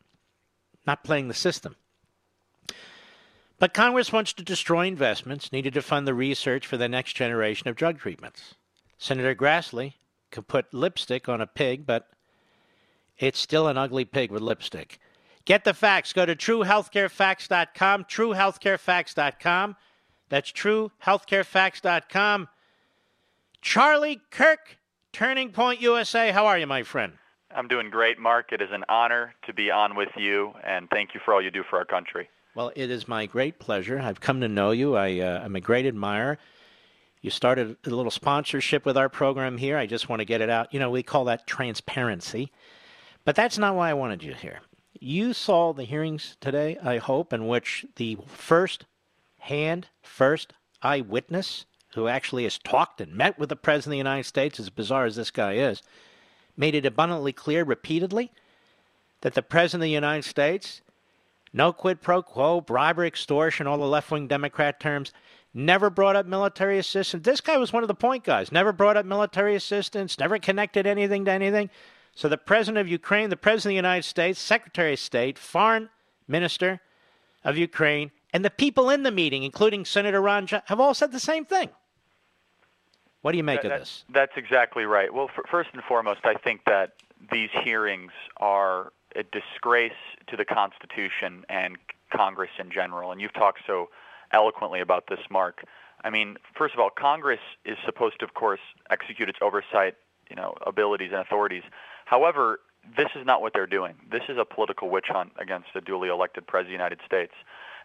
not 0.86 1.04
playing 1.04 1.28
the 1.28 1.34
system. 1.34 1.76
But 3.58 3.74
Congress 3.74 4.12
wants 4.12 4.32
to 4.34 4.42
destroy 4.42 4.86
investments 4.86 5.52
needed 5.52 5.74
to 5.74 5.82
fund 5.82 6.06
the 6.06 6.14
research 6.14 6.66
for 6.66 6.76
the 6.76 6.88
next 6.88 7.14
generation 7.14 7.68
of 7.68 7.76
drug 7.76 7.98
treatments. 7.98 8.54
Senator 8.98 9.34
Grassley 9.34 9.94
could 10.30 10.48
put 10.48 10.72
lipstick 10.72 11.28
on 11.28 11.40
a 11.40 11.46
pig, 11.46 11.86
but 11.86 12.08
it's 13.18 13.38
still 13.38 13.68
an 13.68 13.78
ugly 13.78 14.04
pig 14.04 14.30
with 14.30 14.42
lipstick. 14.42 14.98
Get 15.44 15.64
the 15.64 15.74
facts. 15.74 16.12
Go 16.12 16.26
to 16.26 16.34
truehealthcarefacts.com, 16.34 18.04
truehealthcarefacts.com. 18.04 19.76
That's 20.28 20.50
truehealthcarefacts.com. 20.50 22.48
Charlie 23.62 24.20
Kirk, 24.30 24.78
Turning 25.12 25.50
Point 25.50 25.80
USA. 25.80 26.32
How 26.32 26.46
are 26.46 26.58
you, 26.58 26.66
my 26.66 26.82
friend? 26.82 27.12
I'm 27.54 27.68
doing 27.68 27.90
great, 27.90 28.18
Mark. 28.18 28.52
It 28.52 28.60
is 28.60 28.70
an 28.72 28.84
honor 28.88 29.34
to 29.46 29.54
be 29.54 29.70
on 29.70 29.94
with 29.94 30.10
you, 30.16 30.52
and 30.64 30.90
thank 30.90 31.14
you 31.14 31.20
for 31.24 31.32
all 31.32 31.40
you 31.40 31.50
do 31.50 31.62
for 31.68 31.78
our 31.78 31.84
country. 31.84 32.28
Well, 32.54 32.72
it 32.74 32.90
is 32.90 33.06
my 33.06 33.26
great 33.26 33.58
pleasure. 33.58 34.00
I've 34.00 34.20
come 34.20 34.40
to 34.40 34.48
know 34.48 34.72
you. 34.72 34.96
I, 34.96 35.20
uh, 35.20 35.42
I'm 35.44 35.56
a 35.56 35.60
great 35.60 35.86
admirer. 35.86 36.38
You 37.26 37.30
started 37.30 37.76
a 37.84 37.90
little 37.90 38.12
sponsorship 38.12 38.86
with 38.86 38.96
our 38.96 39.08
program 39.08 39.58
here. 39.58 39.76
I 39.76 39.86
just 39.86 40.08
want 40.08 40.20
to 40.20 40.24
get 40.24 40.40
it 40.40 40.48
out. 40.48 40.72
You 40.72 40.78
know, 40.78 40.92
we 40.92 41.02
call 41.02 41.24
that 41.24 41.44
transparency. 41.44 42.52
But 43.24 43.34
that's 43.34 43.58
not 43.58 43.74
why 43.74 43.90
I 43.90 43.94
wanted 43.94 44.22
you 44.22 44.32
here. 44.32 44.60
You 45.00 45.32
saw 45.32 45.72
the 45.72 45.82
hearings 45.82 46.36
today, 46.40 46.78
I 46.80 46.98
hope, 46.98 47.32
in 47.32 47.48
which 47.48 47.84
the 47.96 48.16
first 48.28 48.84
hand, 49.40 49.88
first 50.04 50.52
eyewitness 50.82 51.66
who 51.94 52.06
actually 52.06 52.44
has 52.44 52.58
talked 52.58 53.00
and 53.00 53.12
met 53.12 53.40
with 53.40 53.48
the 53.48 53.56
President 53.56 53.86
of 53.86 53.94
the 53.94 54.08
United 54.08 54.26
States, 54.26 54.60
as 54.60 54.70
bizarre 54.70 55.06
as 55.06 55.16
this 55.16 55.32
guy 55.32 55.54
is, 55.54 55.82
made 56.56 56.76
it 56.76 56.86
abundantly 56.86 57.32
clear 57.32 57.64
repeatedly 57.64 58.30
that 59.22 59.34
the 59.34 59.42
President 59.42 59.82
of 59.82 59.86
the 59.86 59.90
United 59.90 60.24
States, 60.24 60.80
no 61.52 61.72
quid 61.72 62.00
pro 62.00 62.22
quo, 62.22 62.60
bribery, 62.60 63.08
extortion, 63.08 63.66
all 63.66 63.78
the 63.78 63.84
left 63.84 64.12
wing 64.12 64.28
Democrat 64.28 64.78
terms, 64.78 65.12
never 65.56 65.88
brought 65.88 66.14
up 66.16 66.26
military 66.26 66.78
assistance. 66.78 67.24
This 67.24 67.40
guy 67.40 67.56
was 67.56 67.72
one 67.72 67.82
of 67.82 67.88
the 67.88 67.94
point 67.94 68.22
guys, 68.24 68.52
never 68.52 68.72
brought 68.72 68.96
up 68.96 69.06
military 69.06 69.56
assistance, 69.56 70.18
never 70.18 70.38
connected 70.38 70.86
anything 70.86 71.24
to 71.24 71.32
anything. 71.32 71.70
So 72.14 72.28
the 72.28 72.36
President 72.36 72.78
of 72.78 72.88
Ukraine, 72.88 73.30
the 73.30 73.36
President 73.36 73.72
of 73.72 73.72
the 73.72 73.88
United 73.88 74.04
States, 74.04 74.38
Secretary 74.38 74.92
of 74.92 74.98
State, 74.98 75.38
Foreign 75.38 75.88
Minister 76.28 76.80
of 77.42 77.56
Ukraine, 77.56 78.10
and 78.32 78.44
the 78.44 78.50
people 78.50 78.90
in 78.90 79.02
the 79.02 79.10
meeting, 79.10 79.42
including 79.42 79.84
Senator 79.86 80.20
Ron, 80.20 80.46
have 80.66 80.78
all 80.78 80.92
said 80.92 81.10
the 81.10 81.20
same 81.20 81.46
thing. 81.46 81.70
What 83.22 83.32
do 83.32 83.38
you 83.38 83.44
make 83.44 83.62
that, 83.62 83.72
of 83.72 83.80
this? 83.80 84.04
That's 84.12 84.36
exactly 84.36 84.84
right. 84.84 85.12
Well, 85.12 85.28
for, 85.34 85.42
first 85.50 85.70
and 85.72 85.82
foremost, 85.82 86.20
I 86.24 86.34
think 86.34 86.64
that 86.66 86.92
these 87.32 87.50
hearings 87.64 88.12
are 88.36 88.92
a 89.16 89.22
disgrace 89.22 89.92
to 90.26 90.36
the 90.36 90.44
Constitution 90.44 91.44
and 91.48 91.76
Congress 92.14 92.50
in 92.58 92.70
general. 92.70 93.10
And 93.10 93.20
you've 93.20 93.32
talked 93.32 93.60
so 93.66 93.88
eloquently 94.36 94.80
about 94.80 95.04
this, 95.08 95.18
Mark. 95.30 95.64
I 96.04 96.10
mean, 96.10 96.36
first 96.56 96.74
of 96.74 96.80
all, 96.80 96.90
Congress 96.90 97.40
is 97.64 97.76
supposed 97.84 98.20
to, 98.20 98.24
of 98.26 98.34
course, 98.34 98.60
execute 98.90 99.28
its 99.28 99.38
oversight, 99.40 99.94
you 100.30 100.36
know, 100.36 100.54
abilities 100.66 101.10
and 101.12 101.20
authorities. 101.20 101.62
However, 102.04 102.60
this 102.96 103.08
is 103.16 103.24
not 103.26 103.40
what 103.40 103.52
they're 103.54 103.66
doing. 103.66 103.94
This 104.10 104.22
is 104.28 104.36
a 104.38 104.44
political 104.44 104.90
witch 104.90 105.06
hunt 105.08 105.32
against 105.40 105.68
a 105.74 105.80
duly 105.80 106.08
elected 106.08 106.46
president 106.46 106.74
of 106.74 106.78
the 106.78 106.84
United 106.84 107.00
States. 107.04 107.32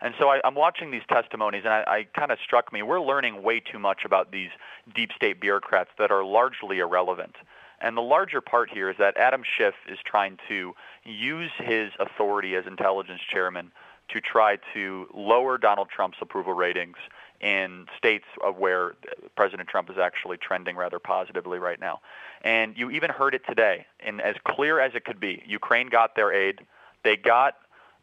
And 0.01 0.13
so 0.19 0.29
I, 0.29 0.41
am 0.43 0.55
watching 0.55 0.91
these 0.91 1.07
testimonies, 1.09 1.61
and 1.63 1.73
I, 1.73 1.83
I 1.87 2.19
kind 2.19 2.31
of 2.31 2.39
struck 2.43 2.73
me. 2.73 2.81
We're 2.81 3.01
learning 3.01 3.43
way 3.43 3.59
too 3.59 3.79
much 3.79 4.01
about 4.03 4.31
these 4.31 4.49
deep 4.93 5.11
state 5.15 5.39
bureaucrats 5.39 5.91
that 5.97 6.11
are 6.11 6.23
largely 6.23 6.79
irrelevant. 6.79 7.35
And 7.79 7.97
the 7.97 8.01
larger 8.01 8.41
part 8.41 8.69
here 8.69 8.89
is 8.89 8.97
that 8.97 9.17
Adam 9.17 9.43
Schiff 9.57 9.73
is 9.91 9.99
trying 10.05 10.37
to 10.47 10.73
use 11.03 11.51
his 11.57 11.91
authority 11.99 12.55
as 12.55 12.67
intelligence 12.67 13.21
chairman 13.31 13.71
to 14.13 14.21
try 14.21 14.57
to 14.73 15.07
lower 15.13 15.57
Donald 15.57 15.89
Trump's 15.89 16.17
approval 16.21 16.53
ratings 16.53 16.97
in 17.39 17.87
states 17.97 18.25
where 18.57 18.93
President 19.35 19.67
Trump 19.67 19.89
is 19.89 19.97
actually 19.97 20.37
trending 20.37 20.75
rather 20.75 20.99
positively 20.99 21.57
right 21.57 21.79
now. 21.79 21.99
And 22.43 22.77
you 22.77 22.91
even 22.91 23.09
heard 23.09 23.33
it 23.33 23.41
today, 23.47 23.85
and 23.99 24.21
as 24.21 24.35
clear 24.43 24.79
as 24.79 24.93
it 24.95 25.05
could 25.05 25.19
be, 25.19 25.43
Ukraine 25.45 25.89
got 25.89 26.15
their 26.15 26.31
aid. 26.31 26.61
They 27.03 27.17
got 27.17 27.55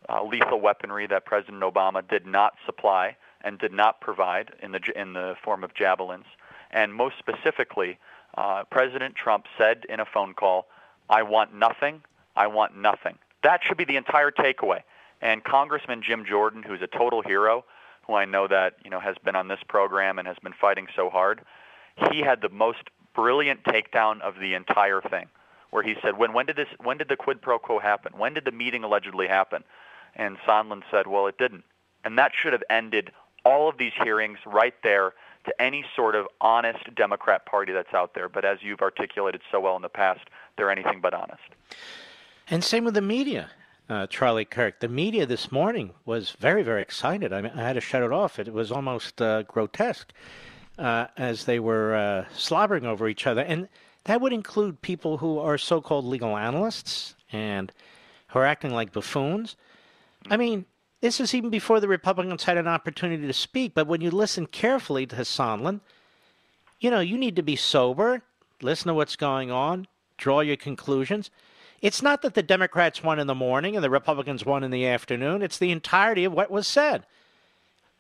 uh, 0.09 0.25
lethal 0.25 0.61
weaponry 0.61 1.07
that 1.07 1.25
President 1.25 1.63
Obama 1.63 2.07
did 2.07 2.27
not 2.27 2.55
supply 2.67 3.17
and 3.43 3.59
did 3.59 3.73
not 3.73 4.01
provide 4.01 4.53
in 4.61 4.73
the 4.73 4.81
in 4.97 5.13
the 5.13 5.37
form 5.43 5.63
of 5.63 5.75
javelins. 5.75 6.27
And 6.71 6.93
most 6.93 7.17
specifically, 7.19 7.99
uh, 8.37 8.65
President 8.71 9.15
Trump 9.15 9.47
said 9.57 9.87
in 9.89 10.01
a 10.01 10.05
phone 10.05 10.35
call, 10.35 10.67
"I 11.09 11.23
want 11.23 11.55
nothing. 11.55 12.03
I 12.37 12.49
want 12.49 12.77
nothing." 12.77 13.19
That 13.43 13.63
should 13.63 13.77
be 13.77 13.85
the 13.85 13.97
entire 13.97 14.31
takeaway. 14.31 14.83
And 15.21 15.43
Congressman 15.45 16.03
Jim 16.03 16.25
Jordan, 16.25 16.63
who's 16.63 16.83
a 16.83 16.87
total 16.87 17.23
hero, 17.23 17.65
who 18.07 18.15
I 18.15 18.25
know 18.25 18.47
that 18.49 18.75
you 18.85 18.91
know 18.91 19.01
has 19.01 19.17
been 19.25 19.37
on 19.37 19.49
this 19.49 19.61
program 19.69 20.19
and 20.19 20.29
has 20.29 20.37
been 20.43 20.55
fighting 20.59 20.87
so 20.95 21.11
hard, 21.11 21.41
he 22.11 22.21
had 22.21 22.41
the 22.41 22.49
most 22.49 22.91
brilliant 23.15 23.65
takedown 23.65 24.21
of 24.21 24.39
the 24.39 24.55
entire 24.55 25.01
thing, 25.01 25.27
where 25.71 25.83
he 25.83 25.97
said, 26.03 26.17
"When 26.17 26.33
when 26.33 26.47
did 26.47 26.57
this 26.57 26.69
when 26.79 26.99
did 26.99 27.09
the 27.09 27.17
quid 27.17 27.43
pro 27.43 27.59
quo 27.59 27.79
happen? 27.79 28.17
When 28.17 28.35
did 28.35 28.45
the 28.45 28.53
meeting 28.53 28.85
allegedly 28.85 29.29
happen?" 29.29 29.65
And 30.15 30.39
Sondland 30.39 30.85
said, 30.91 31.07
"Well, 31.07 31.27
it 31.27 31.39
didn't." 31.39 31.65
And 32.05 32.19
that 32.19 32.33
should 32.35 32.53
have 32.53 32.63
ended 32.71 33.13
all 33.45 33.69
of 33.69 33.79
these 33.79 33.93
hearings 34.03 34.39
right 34.47 34.75
there 34.83 35.15
to 35.45 35.63
any 35.63 35.85
sort 35.97 36.15
of 36.15 36.27
honest 36.41 36.95
Democrat 36.95 37.47
Party 37.47 37.73
that's 37.73 37.93
out 37.95 38.15
there. 38.15 38.29
But 38.29 38.45
as 38.45 38.63
you've 38.63 38.81
articulated 38.81 39.41
so 39.51 39.61
well 39.61 39.77
in 39.77 39.83
the 39.83 39.89
past, 39.89 40.21
they're 40.57 40.71
anything 40.71 41.01
but 41.01 41.15
honest. 41.15 41.43
And 42.51 42.63
same 42.65 42.85
with 42.85 42.95
the 42.95 43.03
media 43.03 43.51
uh, 43.89 44.07
Charlie 44.07 44.45
Kirk. 44.45 44.81
The 44.81 44.89
media 44.89 45.27
this 45.27 45.51
morning 45.51 45.93
was 46.05 46.31
very, 46.33 46.63
very 46.63 46.83
excited. 46.83 47.33
I, 47.33 47.43
mean, 47.43 47.53
I 47.55 47.63
had 47.63 47.75
to 47.75 47.81
shut 47.81 48.03
it 48.03 48.13
off. 48.13 48.39
It 48.39 48.53
was 48.53 48.71
almost 48.71 49.21
uh, 49.23 49.43
grotesque 49.43 50.13
uh, 50.79 51.07
as 51.17 51.45
they 51.45 51.59
were 51.59 51.95
uh, 51.95 52.25
slobbering 52.35 52.87
over 52.87 53.09
each 53.09 53.27
other. 53.27 53.43
And 53.43 53.69
that 54.05 54.21
would 54.21 54.33
include 54.33 54.83
people 54.83 55.19
who 55.19 55.39
are 55.39 55.59
so 55.59 55.81
called 55.81 56.05
legal 56.05 56.37
analysts 56.37 57.15
and 57.33 57.73
who 58.29 58.39
are 58.39 58.47
acting 58.47 58.73
like 58.73 58.93
buffoons. 58.93 59.57
I 60.31 60.37
mean, 60.37 60.67
this 61.01 61.21
is 61.21 61.35
even 61.35 61.51
before 61.51 61.81
the 61.81 61.89
Republicans 61.89 62.45
had 62.45 62.59
an 62.59 62.69
opportunity 62.69 63.27
to 63.27 63.33
speak. 63.33 63.75
But 63.75 63.87
when 63.87 64.01
you 64.01 64.11
listen 64.11 64.47
carefully 64.47 65.07
to 65.07 65.17
Sondland, 65.17 65.81
you 66.81 66.91
know, 66.91 67.01
you 67.01 67.17
need 67.17 67.37
to 67.37 67.43
be 67.43 67.57
sober, 67.57 68.23
listen 68.61 68.89
to 68.89 68.95
what's 68.95 69.17
going 69.17 69.51
on, 69.51 69.87
draw 70.17 70.41
your 70.41 70.57
conclusions. 70.57 71.31
It's 71.81 72.03
not 72.03 72.23
that 72.23 72.35
the 72.35 72.43
Democrats 72.43 73.03
won 73.03 73.19
in 73.19 73.27
the 73.27 73.35
morning 73.35 73.77
and 73.77 73.85
the 73.85 73.91
Republicans 73.91 74.45
won 74.45 74.65
in 74.65 74.71
the 74.71 74.87
afternoon. 74.87 75.43
It's 75.43 75.59
the 75.59 75.71
entirety 75.71 76.25
of 76.25 76.33
what 76.33 76.51
was 76.51 76.67
said. 76.67 77.05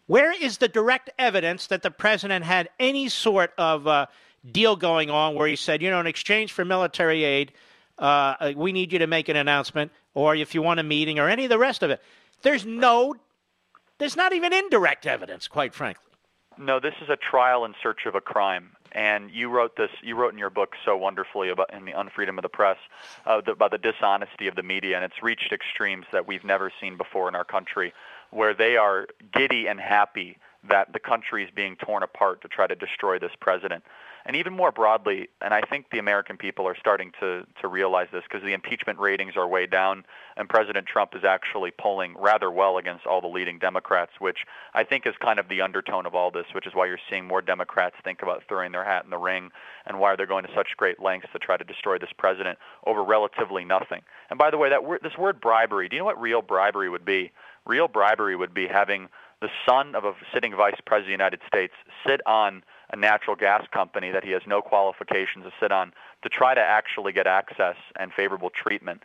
Where 0.06 0.32
is 0.32 0.58
the 0.58 0.68
direct 0.68 1.10
evidence 1.18 1.66
that 1.66 1.82
the 1.82 1.90
president 1.90 2.44
had 2.44 2.70
any 2.80 3.08
sort 3.08 3.52
of 3.58 3.86
uh, 3.86 4.06
deal 4.50 4.74
going 4.74 5.10
on 5.10 5.34
where 5.34 5.46
he 5.46 5.54
said, 5.54 5.82
you 5.82 5.90
know, 5.90 6.00
in 6.00 6.06
exchange 6.06 6.52
for 6.52 6.64
military 6.64 7.24
aid, 7.24 7.52
uh, 7.98 8.34
uh, 8.40 8.52
we 8.56 8.72
need 8.72 8.92
you 8.92 8.98
to 9.00 9.06
make 9.06 9.28
an 9.28 9.36
announcement, 9.36 9.92
or 10.14 10.34
if 10.34 10.54
you 10.54 10.62
want 10.62 10.80
a 10.80 10.82
meeting, 10.82 11.18
or 11.18 11.28
any 11.28 11.44
of 11.44 11.50
the 11.50 11.58
rest 11.58 11.82
of 11.82 11.90
it? 11.90 12.00
There's 12.42 12.64
no, 12.64 13.16
there's 13.98 14.16
not 14.16 14.32
even 14.32 14.52
indirect 14.52 15.06
evidence, 15.06 15.46
quite 15.46 15.74
frankly. 15.74 16.04
No, 16.56 16.80
this 16.80 16.94
is 17.02 17.08
a 17.08 17.16
trial 17.16 17.64
in 17.64 17.74
search 17.82 18.06
of 18.06 18.14
a 18.14 18.20
crime 18.20 18.70
and 18.92 19.30
you 19.30 19.48
wrote 19.48 19.76
this 19.76 19.90
you 20.02 20.14
wrote 20.14 20.32
in 20.32 20.38
your 20.38 20.50
book 20.50 20.74
so 20.84 20.96
wonderfully 20.96 21.48
about 21.48 21.72
in 21.72 21.84
the 21.84 21.92
unfreedom 21.92 22.38
of 22.38 22.42
the 22.42 22.48
press 22.48 22.78
uh, 23.26 23.40
the, 23.40 23.52
about 23.52 23.70
the 23.70 23.78
dishonesty 23.78 24.46
of 24.48 24.54
the 24.54 24.62
media 24.62 24.96
and 24.96 25.04
it's 25.04 25.22
reached 25.22 25.52
extremes 25.52 26.06
that 26.12 26.26
we've 26.26 26.44
never 26.44 26.72
seen 26.80 26.96
before 26.96 27.28
in 27.28 27.34
our 27.34 27.44
country 27.44 27.92
where 28.30 28.54
they 28.54 28.76
are 28.76 29.06
giddy 29.32 29.66
and 29.68 29.80
happy 29.80 30.36
that 30.68 30.92
the 30.92 30.98
country 30.98 31.44
is 31.44 31.50
being 31.54 31.76
torn 31.76 32.02
apart 32.02 32.42
to 32.42 32.48
try 32.48 32.66
to 32.66 32.74
destroy 32.74 33.18
this 33.18 33.32
president 33.40 33.84
and 34.28 34.36
even 34.36 34.52
more 34.52 34.70
broadly, 34.70 35.30
and 35.40 35.54
I 35.54 35.62
think 35.62 35.86
the 35.90 35.98
American 35.98 36.36
people 36.36 36.68
are 36.68 36.76
starting 36.76 37.12
to, 37.18 37.46
to 37.62 37.66
realize 37.66 38.08
this 38.12 38.24
because 38.24 38.44
the 38.44 38.52
impeachment 38.52 38.98
ratings 38.98 39.38
are 39.38 39.48
way 39.48 39.66
down, 39.66 40.04
and 40.36 40.46
President 40.46 40.86
Trump 40.86 41.14
is 41.16 41.24
actually 41.24 41.70
polling 41.70 42.14
rather 42.14 42.50
well 42.50 42.76
against 42.76 43.06
all 43.06 43.22
the 43.22 43.26
leading 43.26 43.58
Democrats, 43.58 44.12
which 44.18 44.40
I 44.74 44.84
think 44.84 45.06
is 45.06 45.14
kind 45.18 45.38
of 45.38 45.48
the 45.48 45.62
undertone 45.62 46.04
of 46.04 46.14
all 46.14 46.30
this, 46.30 46.44
which 46.52 46.66
is 46.66 46.74
why 46.74 46.86
you're 46.86 46.98
seeing 47.08 47.26
more 47.26 47.40
Democrats 47.40 47.96
think 48.04 48.20
about 48.20 48.42
throwing 48.46 48.72
their 48.72 48.84
hat 48.84 49.04
in 49.04 49.10
the 49.10 49.16
ring 49.16 49.50
and 49.86 49.98
why 49.98 50.14
they're 50.14 50.26
going 50.26 50.44
to 50.44 50.54
such 50.54 50.76
great 50.76 51.00
lengths 51.00 51.28
to 51.32 51.38
try 51.38 51.56
to 51.56 51.64
destroy 51.64 51.96
this 51.96 52.12
president 52.18 52.58
over 52.86 53.02
relatively 53.02 53.64
nothing. 53.64 54.02
And 54.28 54.38
by 54.38 54.50
the 54.50 54.58
way, 54.58 54.68
that 54.68 54.82
this 55.02 55.16
word 55.16 55.40
bribery, 55.40 55.88
do 55.88 55.96
you 55.96 56.00
know 56.00 56.06
what 56.06 56.20
real 56.20 56.42
bribery 56.42 56.90
would 56.90 57.06
be? 57.06 57.32
Real 57.64 57.88
bribery 57.88 58.36
would 58.36 58.52
be 58.52 58.66
having 58.66 59.08
the 59.40 59.48
son 59.66 59.94
of 59.94 60.04
a 60.04 60.14
sitting 60.32 60.54
vice 60.54 60.74
president 60.84 61.04
of 61.04 61.06
the 61.06 61.24
United 61.24 61.40
States 61.46 61.74
sit 62.06 62.20
on 62.26 62.62
a 62.90 62.96
natural 62.96 63.36
gas 63.36 63.64
company 63.70 64.10
that 64.10 64.24
he 64.24 64.30
has 64.30 64.42
no 64.46 64.60
qualifications 64.60 65.44
to 65.44 65.52
sit 65.60 65.70
on 65.70 65.92
to 66.22 66.28
try 66.28 66.54
to 66.54 66.60
actually 66.60 67.12
get 67.12 67.26
access 67.26 67.76
and 67.98 68.12
favorable 68.12 68.50
treatment. 68.50 69.02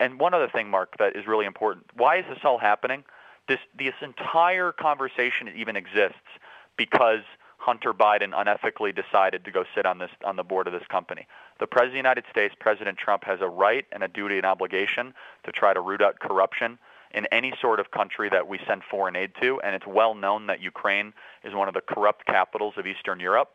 And 0.00 0.18
one 0.18 0.34
other 0.34 0.48
thing, 0.48 0.68
Mark, 0.68 0.96
that 0.98 1.16
is 1.16 1.26
really 1.26 1.46
important. 1.46 1.86
Why 1.94 2.18
is 2.18 2.24
this 2.28 2.38
all 2.44 2.58
happening? 2.58 3.04
This 3.48 3.60
this 3.78 3.94
entire 4.02 4.72
conversation 4.72 5.48
even 5.56 5.76
exists 5.76 6.18
because 6.76 7.22
Hunter 7.58 7.92
Biden 7.92 8.32
unethically 8.32 8.94
decided 8.94 9.44
to 9.44 9.50
go 9.50 9.64
sit 9.74 9.86
on 9.86 9.98
this 9.98 10.10
on 10.24 10.36
the 10.36 10.44
board 10.44 10.66
of 10.66 10.72
this 10.72 10.86
company. 10.88 11.26
The 11.58 11.66
President 11.66 11.90
of 11.90 11.92
the 11.92 12.08
United 12.08 12.24
States, 12.30 12.54
President 12.58 12.98
Trump, 12.98 13.24
has 13.24 13.40
a 13.40 13.48
right 13.48 13.86
and 13.92 14.02
a 14.02 14.08
duty 14.08 14.36
and 14.36 14.46
obligation 14.46 15.14
to 15.44 15.52
try 15.52 15.74
to 15.74 15.80
root 15.80 16.02
out 16.02 16.18
corruption 16.20 16.78
in 17.12 17.26
any 17.26 17.52
sort 17.60 17.80
of 17.80 17.90
country 17.90 18.28
that 18.28 18.46
we 18.48 18.58
send 18.66 18.82
foreign 18.84 19.16
aid 19.16 19.32
to, 19.40 19.60
and 19.62 19.74
it's 19.74 19.86
well 19.86 20.14
known 20.14 20.46
that 20.46 20.60
Ukraine 20.60 21.12
is 21.44 21.54
one 21.54 21.68
of 21.68 21.74
the 21.74 21.80
corrupt 21.80 22.26
capitals 22.26 22.74
of 22.76 22.86
Eastern 22.86 23.20
Europe. 23.20 23.50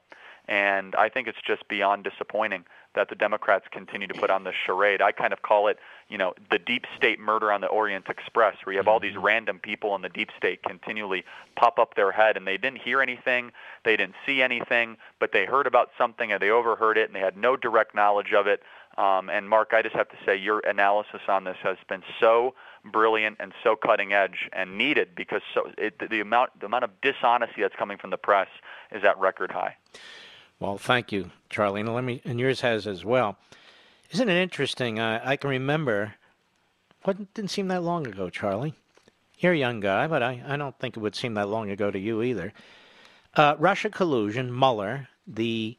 And 0.48 0.96
I 0.96 1.10
think 1.10 1.28
it's 1.28 1.42
just 1.46 1.68
beyond 1.68 2.04
disappointing 2.04 2.66
that 2.94 3.10
the 3.10 3.16
Democrats 3.16 3.66
continue 3.72 4.08
to 4.08 4.14
put 4.14 4.30
on 4.30 4.44
this 4.44 4.54
charade. 4.66 5.02
I 5.02 5.12
kind 5.12 5.34
of 5.34 5.42
call 5.42 5.68
it, 5.68 5.80
you 6.08 6.18
know, 6.18 6.34
the 6.50 6.60
deep 6.60 6.86
state 6.96 7.20
murder 7.20 7.52
on 7.52 7.62
the 7.62 7.68
Orient 7.68 8.06
Express, 8.10 8.56
where 8.64 8.74
you 8.74 8.80
have 8.80 8.88
all 8.88 9.00
these 9.00 9.14
mm-hmm. 9.14 9.26
random 9.26 9.60
people 9.60 9.96
in 9.96 10.02
the 10.02 10.10
deep 10.10 10.30
state 10.38 10.62
continually 10.64 11.26
pop 11.56 11.80
up 11.80 11.96
their 11.96 12.12
head 12.12 12.38
and 12.38 12.48
they 12.48 12.58
didn't 12.58 12.82
hear 12.82 13.02
anything, 13.02 13.52
they 13.84 13.98
didn't 13.98 14.16
see 14.26 14.42
anything, 14.42 14.98
but 15.20 15.32
they 15.32 15.46
heard 15.46 15.68
about 15.68 15.90
something 15.98 16.32
and 16.32 16.42
they 16.42 16.50
overheard 16.50 16.98
it 16.98 17.10
and 17.10 17.16
they 17.16 17.20
had 17.20 17.36
no 17.36 17.58
direct 17.58 17.96
knowledge 17.96 18.34
of 18.34 18.48
it. 18.48 18.62
Um, 18.98 19.30
and 19.30 19.50
Mark, 19.50 19.72
I 19.74 19.82
just 19.82 19.96
have 19.96 20.10
to 20.10 20.16
say 20.26 20.38
your 20.38 20.60
analysis 20.60 21.22
on 21.28 21.44
this 21.44 21.58
has 21.64 21.78
been 21.90 22.04
so 22.20 22.56
brilliant 22.86 23.38
and 23.40 23.52
so 23.64 23.76
cutting 23.76 24.14
edge 24.14 24.50
and 24.54 24.78
needed 24.78 25.10
because 25.16 25.42
so 25.54 25.70
it, 25.78 26.00
the 26.10 26.22
amount 26.22 26.58
the 26.60 26.68
amount 26.68 26.84
of 26.86 26.92
dishonesty 27.02 27.62
that's 27.62 27.76
coming 27.76 27.98
from 27.98 28.12
the 28.12 28.18
press 28.18 28.48
is 28.92 29.04
at 29.04 29.18
record 29.20 29.52
high. 29.52 29.76
Well, 30.60 30.78
thank 30.78 31.12
you, 31.12 31.32
Charlie, 31.50 31.82
and 31.82 31.94
let 31.94 32.04
me 32.04 32.22
and 32.24 32.40
yours 32.40 32.62
has 32.62 32.88
as 32.88 33.04
well. 33.04 33.38
Isn't 34.12 34.30
it 34.30 34.42
interesting? 34.42 35.00
I 35.00 35.36
can 35.36 35.50
remember. 35.50 36.16
What 37.04 37.34
didn't 37.34 37.52
seem 37.52 37.68
that 37.68 37.84
long 37.84 38.08
ago, 38.08 38.30
Charlie. 38.30 38.74
You're 39.38 39.54
a 39.54 39.58
young 39.58 39.80
guy, 39.80 40.08
but 40.08 40.24
I, 40.24 40.42
I 40.48 40.58
don't 40.58 40.78
think 40.80 40.96
it 40.96 41.02
would 41.02 41.16
seem 41.16 41.34
that 41.36 41.50
long 41.50 41.70
ago 41.70 41.92
to 41.92 42.00
you 42.00 42.24
either. 42.24 42.54
Uh, 43.36 43.56
Russia 43.60 43.90
collusion, 43.90 44.58
Mueller, 44.58 45.08
the 45.28 45.78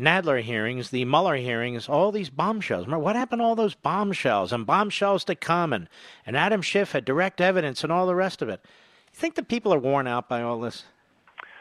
Nadler 0.00 0.40
hearings, 0.42 0.90
the 0.90 1.04
Mueller 1.04 1.36
hearings, 1.36 1.88
all 1.88 2.10
these 2.10 2.30
bombshells. 2.30 2.86
Remember, 2.86 3.04
what 3.04 3.16
happened 3.16 3.40
to 3.40 3.44
all 3.44 3.54
those 3.54 3.74
bombshells 3.74 4.50
and 4.52 4.64
bombshells 4.64 5.24
to 5.24 5.34
come? 5.34 5.74
And, 5.74 5.88
and 6.24 6.36
Adam 6.36 6.62
Schiff 6.62 6.92
had 6.92 7.04
direct 7.04 7.40
evidence 7.40 7.84
and 7.84 7.92
all 7.92 8.06
the 8.06 8.14
rest 8.14 8.40
of 8.40 8.48
it. 8.48 8.60
You 9.12 9.18
think 9.18 9.34
the 9.34 9.42
people 9.42 9.74
are 9.74 9.78
worn 9.78 10.06
out 10.06 10.28
by 10.28 10.40
all 10.40 10.58
this? 10.58 10.84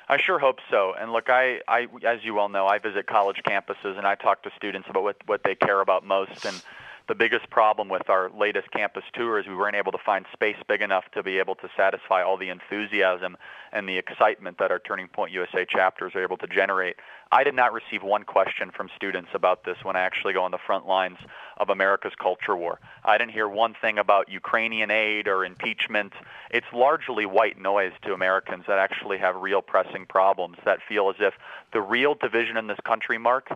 I 0.07 0.17
sure 0.17 0.39
hope 0.39 0.59
so. 0.71 0.93
And 0.99 1.11
look, 1.11 1.29
I, 1.29 1.59
I, 1.67 1.87
as 2.07 2.23
you 2.23 2.33
well 2.33 2.49
know, 2.49 2.65
I 2.65 2.79
visit 2.79 3.05
college 3.07 3.41
campuses 3.45 3.97
and 3.97 4.07
I 4.07 4.15
talk 4.15 4.41
to 4.43 4.51
students 4.55 4.87
about 4.89 5.03
what, 5.03 5.17
what 5.25 5.41
they 5.43 5.53
care 5.53 5.81
about 5.81 6.05
most. 6.05 6.45
And 6.45 6.63
the 7.09 7.15
biggest 7.15 7.49
problem 7.49 7.89
with 7.89 8.07
our 8.07 8.29
latest 8.29 8.69
campus 8.71 9.03
tour 9.13 9.39
is 9.39 9.47
we 9.47 9.55
weren't 9.55 9.75
able 9.75 9.91
to 9.91 9.97
find 9.97 10.27
space 10.31 10.55
big 10.67 10.79
enough 10.81 11.05
to 11.11 11.23
be 11.23 11.39
able 11.39 11.55
to 11.55 11.67
satisfy 11.75 12.21
all 12.21 12.37
the 12.37 12.49
enthusiasm 12.49 13.35
and 13.71 13.89
the 13.89 13.97
excitement 13.97 14.59
that 14.59 14.69
our 14.69 14.77
Turning 14.77 15.07
Point 15.07 15.31
USA 15.31 15.65
chapters 15.65 16.13
are 16.13 16.21
able 16.21 16.37
to 16.37 16.45
generate. 16.45 16.97
I 17.31 17.43
did 17.43 17.55
not 17.55 17.73
receive 17.73 18.03
one 18.03 18.23
question 18.23 18.69
from 18.69 18.89
students 18.95 19.29
about 19.33 19.63
this 19.63 19.77
when 19.81 19.95
I 19.95 20.01
actually 20.01 20.33
go 20.33 20.43
on 20.43 20.51
the 20.51 20.59
front 20.59 20.85
lines 20.85 21.17
of 21.57 21.69
America's 21.69 22.13
culture 22.21 22.55
war. 22.55 22.79
I 23.03 23.17
didn't 23.17 23.31
hear 23.31 23.47
one 23.47 23.73
thing 23.73 23.97
about 23.97 24.29
Ukrainian 24.29 24.91
aid 24.91 25.27
or 25.27 25.43
impeachment. 25.43 26.13
It's 26.51 26.67
largely 26.71 27.25
white 27.25 27.59
noise 27.59 27.93
to 28.03 28.13
Americans 28.13 28.65
that 28.67 28.77
actually 28.77 29.17
have 29.17 29.35
real 29.35 29.63
pressing 29.63 30.05
problems 30.05 30.57
that 30.63 30.77
feel 30.87 31.09
as 31.09 31.15
if 31.19 31.33
the 31.73 31.81
real 31.81 32.13
division 32.13 32.55
in 32.55 32.67
this 32.67 32.79
country, 32.85 33.17
Mark, 33.17 33.49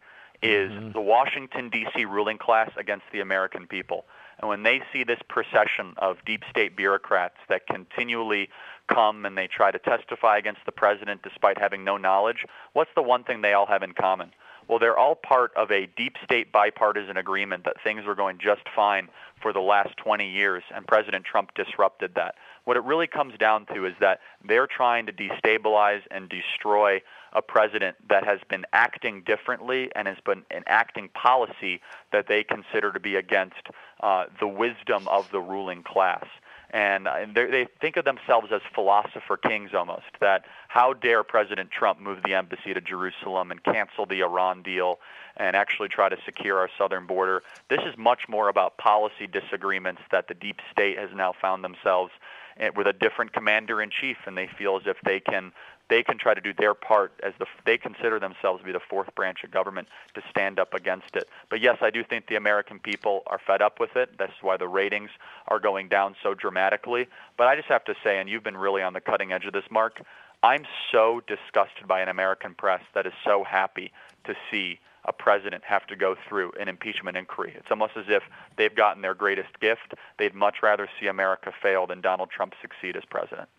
is 0.44 0.72
mm-hmm. 0.72 0.92
the 0.92 1.02
Washington, 1.02 1.70
D.C. 1.70 2.06
ruling 2.06 2.38
class 2.38 2.70
against 2.78 3.06
the 3.12 3.22
American 3.22 3.66
people. 3.66 4.06
And 4.40 4.50
when 4.50 4.64
they 4.64 4.82
see 4.92 5.04
this 5.04 5.20
procession 5.30 5.94
of 5.98 6.18
deep 6.26 6.44
state 6.50 6.76
bureaucrats 6.76 7.38
that 7.48 7.66
continually 7.66 8.50
come 8.88 9.26
and 9.26 9.38
they 9.38 9.48
try 9.48 9.72
to 9.72 9.80
testify 9.80 10.38
against 10.38 10.62
the 10.66 10.72
president 10.72 11.22
despite 11.24 11.58
having 11.58 11.86
no 11.86 11.98
knowledge, 11.98 12.46
what's 12.74 12.92
the 12.96 13.02
one 13.02 13.24
thing 13.24 13.42
they 13.42 13.54
all 13.54 13.66
have 13.66 13.84
in 13.84 13.94
common? 13.94 14.32
Well, 14.68 14.80
they're 14.80 14.98
all 14.98 15.16
part 15.16 15.52
of 15.56 15.72
a 15.72 15.88
deep 15.98 16.16
state 16.24 16.52
bipartisan 16.52 17.18
agreement 17.18 17.66
that 17.66 17.82
things 17.84 18.06
were 18.06 18.16
going 18.16 18.38
just 18.38 18.62
fine 18.76 19.10
for 19.42 19.52
the 19.52 19.60
last 19.60 19.98
20 19.98 20.30
years, 20.30 20.64
and 20.74 20.88
President 20.88 21.26
Trump 21.26 21.54
disrupted 21.54 22.16
that. 22.16 22.36
What 22.64 22.78
it 22.78 22.84
really 22.84 23.08
comes 23.08 23.38
down 23.38 23.66
to 23.74 23.86
is 23.86 23.94
that 24.00 24.20
they're 24.48 24.68
trying 24.68 25.06
to 25.06 25.14
destabilize 25.14 26.02
and 26.12 26.30
destroy 26.30 27.02
a 27.34 27.42
president 27.42 27.96
that 28.10 28.24
has 28.24 28.40
been 28.50 28.66
acting 28.74 29.24
differently 29.24 29.90
and 29.96 30.08
has 30.08 30.18
been 30.26 30.44
enacting 30.52 31.10
policy 31.10 31.82
that 32.12 32.28
they 32.28 32.44
consider 32.44 32.92
to 32.92 33.00
be 33.00 33.16
against 33.16 33.68
uh, 34.02 34.26
the 34.40 34.48
wisdom 34.48 35.08
of 35.08 35.30
the 35.32 35.40
ruling 35.40 35.84
class 35.84 36.26
and 36.74 37.08
they 37.36 37.68
think 37.80 37.98
of 37.98 38.04
themselves 38.06 38.48
as 38.52 38.62
philosopher 38.74 39.38
kings 39.38 39.76
almost. 39.76 40.08
That 40.20 40.46
how 40.68 40.94
dare 40.94 41.24
President 41.24 41.70
Trump 41.70 42.00
move 42.00 42.24
the 42.26 42.34
embassy 42.34 42.74
to 42.74 42.82
Jerusalem 42.82 43.52
and 43.52 43.64
cancel 43.64 44.08
the 44.08 44.22
Iran 44.22 44.64
deal 44.64 45.00
and 45.38 45.56
actually 45.56 45.90
try 45.90 46.10
to 46.10 46.18
secure 46.26 46.58
our 46.58 46.70
southern 46.76 47.06
border? 47.06 47.44
This 47.70 47.82
is 47.86 47.96
much 47.96 48.28
more 48.28 48.50
about 48.50 48.78
policy 48.78 49.28
disagreements 49.28 50.02
that 50.12 50.28
the 50.28 50.34
deep 50.34 50.62
state 50.72 50.98
has 50.98 51.12
now 51.14 51.32
found 51.40 51.64
themselves 51.64 52.12
eh, 52.58 52.72
with 52.76 52.88
a 52.88 52.94
different 52.94 53.34
commander 53.34 53.80
in 53.80 53.92
chief, 53.92 54.18
and 54.26 54.36
they 54.36 54.48
feel 54.48 54.76
as 54.76 54.88
if 54.88 54.98
they 55.06 55.20
can 55.20 55.52
they 55.90 56.04
can 56.04 56.18
try 56.18 56.34
to 56.34 56.42
do 56.42 56.54
their 56.54 56.74
part 56.74 57.14
as 57.24 57.34
the, 57.40 57.46
they 57.66 57.78
consider 57.78 58.20
themselves 58.20 58.62
to 58.62 58.66
be 58.66 58.72
the 58.72 58.80
fourth 58.80 59.14
branch 59.16 59.44
of 59.44 59.52
government 59.52 59.88
to 60.16 60.22
stand 60.30 60.60
up 60.60 60.74
against 60.74 61.16
it. 61.16 61.30
But 61.50 61.62
yes, 61.62 61.78
I 61.82 61.90
do 61.90 62.04
think 62.04 62.28
the 62.28 62.36
American 62.36 62.80
people 62.80 63.24
are 63.28 63.40
fed 63.46 63.62
up 63.62 63.80
with 63.80 63.96
it. 63.96 64.18
That's 64.18 64.34
why 64.42 64.58
the 64.58 64.68
ratings 64.68 65.10
are 65.48 65.60
going 65.60 65.90
down 65.90 66.16
so 66.24 66.34
dramatically. 66.34 67.08
But 67.38 67.48
I 67.48 67.56
just 67.56 67.68
have 67.68 67.84
to 67.86 67.96
say, 68.04 68.20
and 68.20 68.30
you've 68.30 68.44
been 68.44 68.58
really 68.58 68.82
on 68.82 68.94
the 68.94 69.02
cutting 69.02 69.32
edge 69.32 69.46
of 69.46 69.54
this, 69.54 69.66
Mark, 69.70 70.02
I'm 70.42 70.66
so 70.92 71.22
disgusted 71.28 71.88
by 71.88 72.02
an 72.02 72.10
American 72.10 72.54
press 72.54 72.82
that 72.94 73.06
is 73.06 73.14
so 73.24 73.44
happy 73.44 73.92
to 74.26 74.36
see 74.52 74.80
a 75.06 75.14
president 75.14 75.64
have 75.66 75.86
to 75.88 75.98
go 75.98 76.16
through 76.28 76.54
an 76.60 76.70
impeachment 76.70 77.18
inquiry. 77.18 77.54
It's 77.58 77.70
almost 77.70 77.98
as 77.98 78.06
if 78.08 78.24
they've 78.58 78.74
gotten 78.74 79.02
their 79.02 79.14
greatest 79.14 79.60
gift. 79.60 79.96
They'd 80.18 80.34
much 80.34 80.64
rather 80.64 80.88
see 81.00 81.08
America 81.08 81.52
fail 81.62 81.88
than 81.88 82.00
Donald 82.00 82.30
Trump 82.30 82.54
succeed 82.62 82.96
as 82.96 83.04
president 83.06 83.50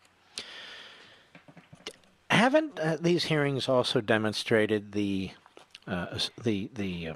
haven't 2.35 2.79
uh, 2.79 2.97
these 3.01 3.25
hearings 3.25 3.69
also 3.69 4.01
demonstrated 4.01 4.93
the 4.93 5.31
uh, 5.87 6.19
the 6.43 6.71
the 6.75 7.09
uh, 7.09 7.15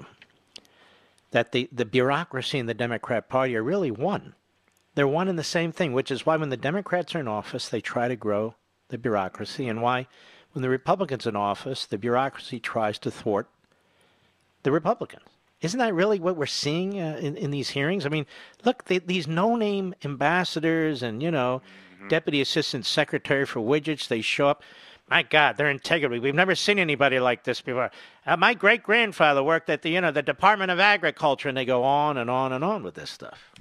that 1.31 1.51
the 1.51 1.69
the 1.71 1.85
bureaucracy 1.85 2.59
and 2.59 2.69
the 2.69 2.73
Democrat 2.73 3.29
Party 3.29 3.55
are 3.55 3.63
really 3.63 3.91
one? 3.91 4.35
They're 4.95 5.07
one 5.07 5.27
and 5.27 5.39
the 5.39 5.43
same 5.43 5.71
thing, 5.71 5.93
which 5.93 6.11
is 6.11 6.25
why 6.25 6.35
when 6.37 6.49
the 6.49 6.57
Democrats 6.57 7.15
are 7.15 7.19
in 7.19 7.27
office, 7.27 7.69
they 7.69 7.81
try 7.81 8.07
to 8.07 8.15
grow 8.15 8.55
the 8.89 8.97
bureaucracy, 8.97 9.67
and 9.67 9.81
why 9.81 10.07
when 10.53 10.61
the 10.61 10.69
Republicans 10.69 11.25
are 11.25 11.29
in 11.29 11.35
office, 11.35 11.85
the 11.85 11.97
bureaucracy 11.97 12.59
tries 12.59 12.99
to 12.99 13.11
thwart 13.11 13.47
the 14.63 14.71
Republicans. 14.71 15.23
Isn't 15.61 15.79
that 15.79 15.93
really 15.93 16.19
what 16.19 16.37
we're 16.37 16.45
seeing 16.45 16.99
uh, 16.99 17.17
in, 17.21 17.35
in 17.35 17.51
these 17.51 17.69
hearings? 17.69 18.05
I 18.05 18.09
mean, 18.09 18.25
look, 18.63 18.85
they, 18.85 18.99
these 18.99 19.27
no-name 19.27 19.93
ambassadors 20.05 21.03
and 21.03 21.21
you 21.21 21.31
know, 21.31 21.61
mm-hmm. 21.95 22.07
deputy 22.07 22.39
assistant 22.41 22.85
secretary 22.85 23.45
for 23.45 23.59
widgets, 23.59 24.07
they 24.07 24.21
show 24.21 24.47
up. 24.47 24.63
My 25.09 25.23
God, 25.23 25.57
their 25.57 25.69
integrity. 25.69 26.19
We've 26.19 26.35
never 26.35 26.53
seen 26.53 26.77
anybody 26.77 27.19
like 27.19 27.43
this 27.43 27.61
before. 27.61 27.89
Uh, 28.25 28.37
my 28.37 28.53
great 28.53 28.83
grandfather 28.83 29.43
worked 29.43 29.69
at 29.69 29.81
the, 29.81 29.89
you 29.89 30.01
know, 30.01 30.11
the 30.11 30.21
Department 30.21 30.69
of 30.69 30.79
Agriculture, 30.79 31.49
and 31.49 31.57
they 31.57 31.65
go 31.65 31.83
on 31.83 32.17
and 32.17 32.29
on 32.29 32.53
and 32.53 32.63
on 32.63 32.83
with 32.83 32.93
this 32.93 33.09
stuff. 33.09 33.51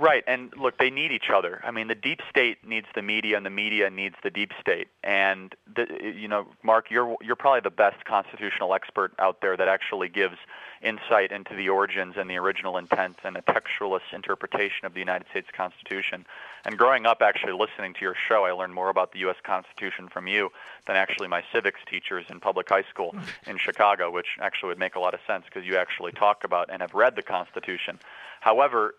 Right, 0.00 0.24
and 0.26 0.50
look, 0.56 0.78
they 0.78 0.88
need 0.88 1.12
each 1.12 1.28
other. 1.28 1.60
I 1.62 1.72
mean, 1.72 1.88
the 1.88 1.94
deep 1.94 2.20
state 2.30 2.66
needs 2.66 2.86
the 2.94 3.02
media, 3.02 3.36
and 3.36 3.44
the 3.44 3.50
media 3.50 3.90
needs 3.90 4.14
the 4.22 4.30
deep 4.30 4.52
state. 4.58 4.88
And 5.04 5.54
the, 5.76 5.86
you 6.16 6.26
know, 6.26 6.46
Mark, 6.62 6.90
you're 6.90 7.18
you're 7.20 7.36
probably 7.36 7.60
the 7.60 7.70
best 7.70 8.02
constitutional 8.06 8.72
expert 8.72 9.12
out 9.18 9.42
there 9.42 9.58
that 9.58 9.68
actually 9.68 10.08
gives 10.08 10.38
insight 10.80 11.32
into 11.32 11.54
the 11.54 11.68
origins 11.68 12.14
and 12.16 12.30
the 12.30 12.36
original 12.36 12.78
intent 12.78 13.18
and 13.24 13.36
a 13.36 13.42
textualist 13.42 14.14
interpretation 14.14 14.86
of 14.86 14.94
the 14.94 15.00
United 15.00 15.28
States 15.28 15.48
Constitution. 15.52 16.24
And 16.64 16.78
growing 16.78 17.04
up, 17.04 17.20
actually 17.20 17.52
listening 17.52 17.92
to 17.92 18.00
your 18.00 18.16
show, 18.26 18.46
I 18.46 18.52
learned 18.52 18.72
more 18.72 18.88
about 18.88 19.12
the 19.12 19.18
U.S. 19.18 19.36
Constitution 19.42 20.08
from 20.08 20.26
you 20.26 20.48
than 20.86 20.96
actually 20.96 21.28
my 21.28 21.44
civics 21.52 21.80
teachers 21.86 22.24
in 22.30 22.40
public 22.40 22.70
high 22.70 22.84
school 22.88 23.14
in 23.46 23.58
Chicago, 23.58 24.10
which 24.10 24.38
actually 24.40 24.68
would 24.68 24.78
make 24.78 24.94
a 24.94 25.00
lot 25.00 25.12
of 25.12 25.20
sense 25.26 25.44
because 25.44 25.66
you 25.66 25.76
actually 25.76 26.12
talk 26.12 26.42
about 26.42 26.70
and 26.72 26.80
have 26.80 26.94
read 26.94 27.16
the 27.16 27.22
Constitution. 27.22 27.98
However, 28.40 28.94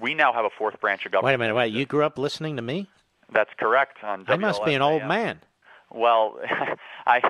we 0.00 0.14
now 0.14 0.32
have 0.32 0.44
a 0.44 0.50
fourth 0.50 0.80
branch 0.80 1.06
of 1.06 1.12
government. 1.12 1.30
Wait 1.30 1.34
a 1.34 1.38
minute, 1.38 1.54
wait. 1.54 1.72
You 1.72 1.86
grew 1.86 2.04
up 2.04 2.18
listening 2.18 2.56
to 2.56 2.62
me? 2.62 2.88
That's 3.32 3.50
correct. 3.58 4.02
On 4.02 4.24
I 4.28 4.36
must 4.36 4.64
be 4.64 4.74
an 4.74 4.82
old 4.82 5.04
man. 5.04 5.40
Well, 5.90 6.38
I 7.06 7.20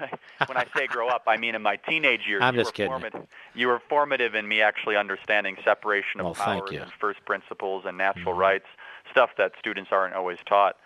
when 0.47 0.57
I 0.57 0.67
say 0.77 0.87
grow 0.87 1.09
up, 1.09 1.25
I 1.27 1.37
mean 1.37 1.55
in 1.55 1.63
my 1.63 1.77
teenage 1.77 2.27
years. 2.29 2.43
I'm 2.43 2.55
you 2.55 2.61
just 2.61 2.75
kidding. 2.75 2.91
Formative, 2.91 3.27
you 3.55 3.67
were 3.67 3.81
formative 3.89 4.35
in 4.35 4.47
me 4.47 4.61
actually 4.61 4.97
understanding 4.97 5.57
separation 5.65 6.21
of 6.21 6.27
well, 6.27 6.35
powers 6.35 6.71
and 6.73 6.93
first 7.01 7.25
principles 7.25 7.85
and 7.87 7.99
natural 7.99 8.33
mm-hmm. 8.33 8.41
rights, 8.41 8.67
stuff 9.11 9.31
that 9.39 9.53
students 9.59 9.91
aren't 9.93 10.15
always 10.15 10.39
taught. 10.47 10.77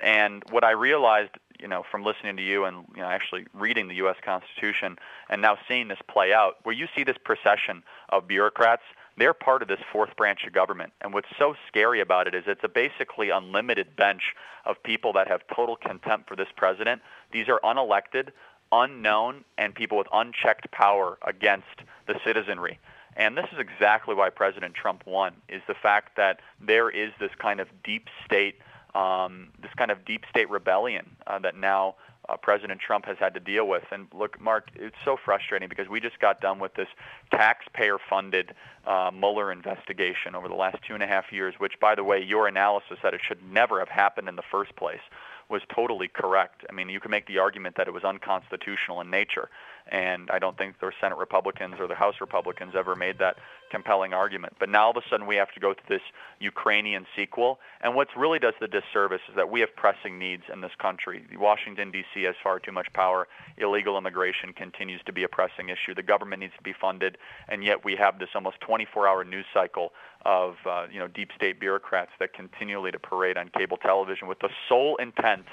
And 0.00 0.42
what 0.50 0.64
I 0.64 0.72
realized, 0.72 1.32
you 1.58 1.68
know, 1.68 1.82
from 1.90 2.04
listening 2.04 2.36
to 2.36 2.42
you 2.42 2.64
and 2.64 2.84
you 2.94 3.02
know 3.02 3.08
actually 3.08 3.46
reading 3.52 3.88
the 3.88 3.96
U.S. 3.96 4.16
Constitution 4.24 4.98
and 5.28 5.42
now 5.42 5.58
seeing 5.68 5.88
this 5.88 6.00
play 6.08 6.32
out, 6.32 6.56
where 6.62 6.74
you 6.74 6.86
see 6.94 7.04
this 7.04 7.16
procession 7.22 7.82
of 8.08 8.26
bureaucrats 8.26 8.82
they're 9.18 9.34
part 9.34 9.62
of 9.62 9.68
this 9.68 9.80
fourth 9.92 10.14
branch 10.16 10.44
of 10.46 10.52
government. 10.52 10.92
And 11.00 11.14
what's 11.14 11.28
so 11.38 11.54
scary 11.68 12.00
about 12.00 12.26
it 12.26 12.34
is 12.34 12.44
it's 12.46 12.64
a 12.64 12.68
basically 12.68 13.30
unlimited 13.30 13.96
bench 13.96 14.34
of 14.64 14.82
people 14.82 15.12
that 15.14 15.28
have 15.28 15.42
total 15.54 15.76
contempt 15.76 16.28
for 16.28 16.36
this 16.36 16.48
president. 16.56 17.02
These 17.32 17.48
are 17.48 17.60
unelected, 17.64 18.30
unknown, 18.72 19.44
and 19.56 19.74
people 19.74 19.96
with 19.96 20.08
unchecked 20.12 20.70
power 20.70 21.18
against 21.26 21.82
the 22.06 22.18
citizenry. 22.24 22.78
And 23.16 23.36
this 23.36 23.46
is 23.52 23.58
exactly 23.58 24.14
why 24.14 24.28
President 24.28 24.74
Trump 24.74 25.06
won, 25.06 25.34
is 25.48 25.62
the 25.66 25.74
fact 25.74 26.16
that 26.16 26.40
there 26.60 26.90
is 26.90 27.12
this 27.18 27.30
kind 27.38 27.60
of 27.60 27.68
deep 27.82 28.08
state, 28.24 28.56
um, 28.94 29.48
this 29.60 29.70
kind 29.76 29.90
of 29.90 30.04
deep 30.04 30.24
state 30.28 30.50
rebellion 30.50 31.16
uh, 31.26 31.38
that 31.38 31.56
now 31.56 31.94
uh, 32.28 32.36
President 32.36 32.80
Trump 32.80 33.06
has 33.06 33.16
had 33.18 33.34
to 33.34 33.40
deal 33.40 33.66
with. 33.66 33.84
And 33.90 34.06
look, 34.12 34.40
Mark, 34.40 34.70
it's 34.74 34.96
so 35.04 35.16
frustrating 35.22 35.68
because 35.68 35.88
we 35.88 36.00
just 36.00 36.18
got 36.20 36.40
done 36.40 36.58
with 36.58 36.74
this 36.74 36.88
taxpayer-funded 37.30 38.54
uh, 38.86 39.10
Mueller 39.12 39.52
investigation 39.52 40.34
over 40.34 40.48
the 40.48 40.54
last 40.54 40.76
two 40.86 40.94
and 40.94 41.02
a 41.02 41.06
half 41.06 41.32
years, 41.32 41.54
which, 41.58 41.78
by 41.80 41.94
the 41.94 42.04
way, 42.04 42.22
your 42.22 42.46
analysis 42.46 42.98
that 43.02 43.14
it 43.14 43.20
should 43.26 43.42
never 43.42 43.78
have 43.78 43.88
happened 43.88 44.28
in 44.28 44.36
the 44.36 44.42
first 44.50 44.74
place 44.76 45.00
was 45.48 45.62
totally 45.72 46.08
correct. 46.08 46.64
I 46.68 46.72
mean, 46.72 46.88
you 46.88 46.98
can 46.98 47.10
make 47.10 47.26
the 47.26 47.38
argument 47.38 47.76
that 47.76 47.86
it 47.86 47.94
was 47.94 48.04
unconstitutional 48.04 49.00
in 49.00 49.10
nature, 49.10 49.48
and 49.88 50.30
I 50.30 50.38
don't 50.38 50.58
think 50.58 50.80
the 50.80 50.90
Senate 51.00 51.18
Republicans 51.18 51.76
or 51.78 51.86
the 51.86 51.94
House 51.94 52.16
Republicans 52.20 52.74
ever 52.76 52.96
made 52.96 53.18
that 53.18 53.36
compelling 53.70 54.12
argument. 54.12 54.54
But 54.58 54.68
now 54.68 54.86
all 54.86 54.90
of 54.90 54.96
a 54.96 55.08
sudden 55.08 55.26
we 55.26 55.36
have 55.36 55.52
to 55.52 55.60
go 55.60 55.72
to 55.72 55.82
this 55.88 56.00
Ukrainian 56.40 57.06
sequel, 57.16 57.58
and 57.80 57.94
what 57.94 58.08
really 58.16 58.38
does 58.38 58.54
the 58.60 58.68
disservice 58.68 59.20
is 59.28 59.36
that 59.36 59.50
we 59.50 59.60
have 59.60 59.74
pressing 59.76 60.18
needs 60.18 60.44
in 60.52 60.60
this 60.60 60.72
country. 60.78 61.24
Washington 61.36 61.90
D.C. 61.90 62.22
has 62.24 62.34
far 62.42 62.58
too 62.58 62.72
much 62.72 62.92
power. 62.92 63.28
Illegal 63.58 63.96
immigration 63.98 64.52
continues 64.52 65.00
to 65.06 65.12
be 65.12 65.24
a 65.24 65.28
pressing 65.28 65.68
issue. 65.68 65.94
The 65.94 66.02
government 66.02 66.40
needs 66.40 66.54
to 66.56 66.62
be 66.62 66.74
funded, 66.78 67.18
and 67.48 67.64
yet 67.64 67.84
we 67.84 67.96
have 67.96 68.18
this 68.18 68.30
almost 68.34 68.60
24-hour 68.60 69.24
news 69.24 69.46
cycle 69.52 69.92
of 70.24 70.56
uh, 70.66 70.86
you 70.90 70.98
know 70.98 71.06
deep 71.06 71.30
state 71.34 71.60
bureaucrats 71.60 72.10
that 72.18 72.32
continually 72.32 72.90
to 72.90 72.98
parade 72.98 73.36
on 73.36 73.48
cable 73.56 73.76
television 73.76 74.26
with 74.26 74.40
the 74.40 74.48
sole 74.68 74.96
intent 74.96 75.46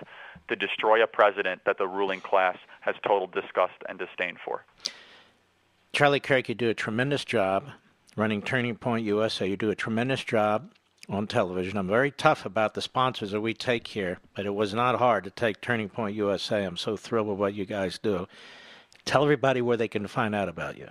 to 0.47 0.55
destroy 0.55 1.03
a 1.03 1.07
president 1.07 1.61
that 1.65 1.77
the 1.77 1.87
ruling 1.87 2.21
class 2.21 2.57
has 2.81 2.95
total 3.05 3.27
disgust 3.27 3.75
and 3.87 3.97
disdain 3.97 4.37
for. 4.43 4.65
Charlie 5.93 6.19
Kirk, 6.19 6.49
you 6.49 6.55
do 6.55 6.69
a 6.69 6.73
tremendous 6.73 7.23
job 7.23 7.69
running 8.15 8.41
Turning 8.41 8.75
Point 8.75 9.05
USA. 9.05 9.47
You 9.47 9.57
do 9.57 9.69
a 9.69 9.75
tremendous 9.75 10.23
job 10.23 10.71
on 11.09 11.27
television. 11.27 11.77
I'm 11.77 11.87
very 11.87 12.11
tough 12.11 12.45
about 12.45 12.73
the 12.73 12.81
sponsors 12.81 13.31
that 13.31 13.41
we 13.41 13.53
take 13.53 13.87
here, 13.87 14.19
but 14.35 14.45
it 14.45 14.55
was 14.55 14.73
not 14.73 14.97
hard 14.97 15.23
to 15.25 15.29
take 15.29 15.61
Turning 15.61 15.89
Point 15.89 16.15
USA. 16.15 16.63
I'm 16.63 16.77
so 16.77 16.95
thrilled 16.95 17.27
with 17.27 17.37
what 17.37 17.53
you 17.53 17.65
guys 17.65 17.99
do. 17.99 18.27
Tell 19.05 19.23
everybody 19.23 19.61
where 19.61 19.77
they 19.77 19.87
can 19.87 20.07
find 20.07 20.33
out 20.33 20.49
about 20.49 20.77
you. 20.77 20.87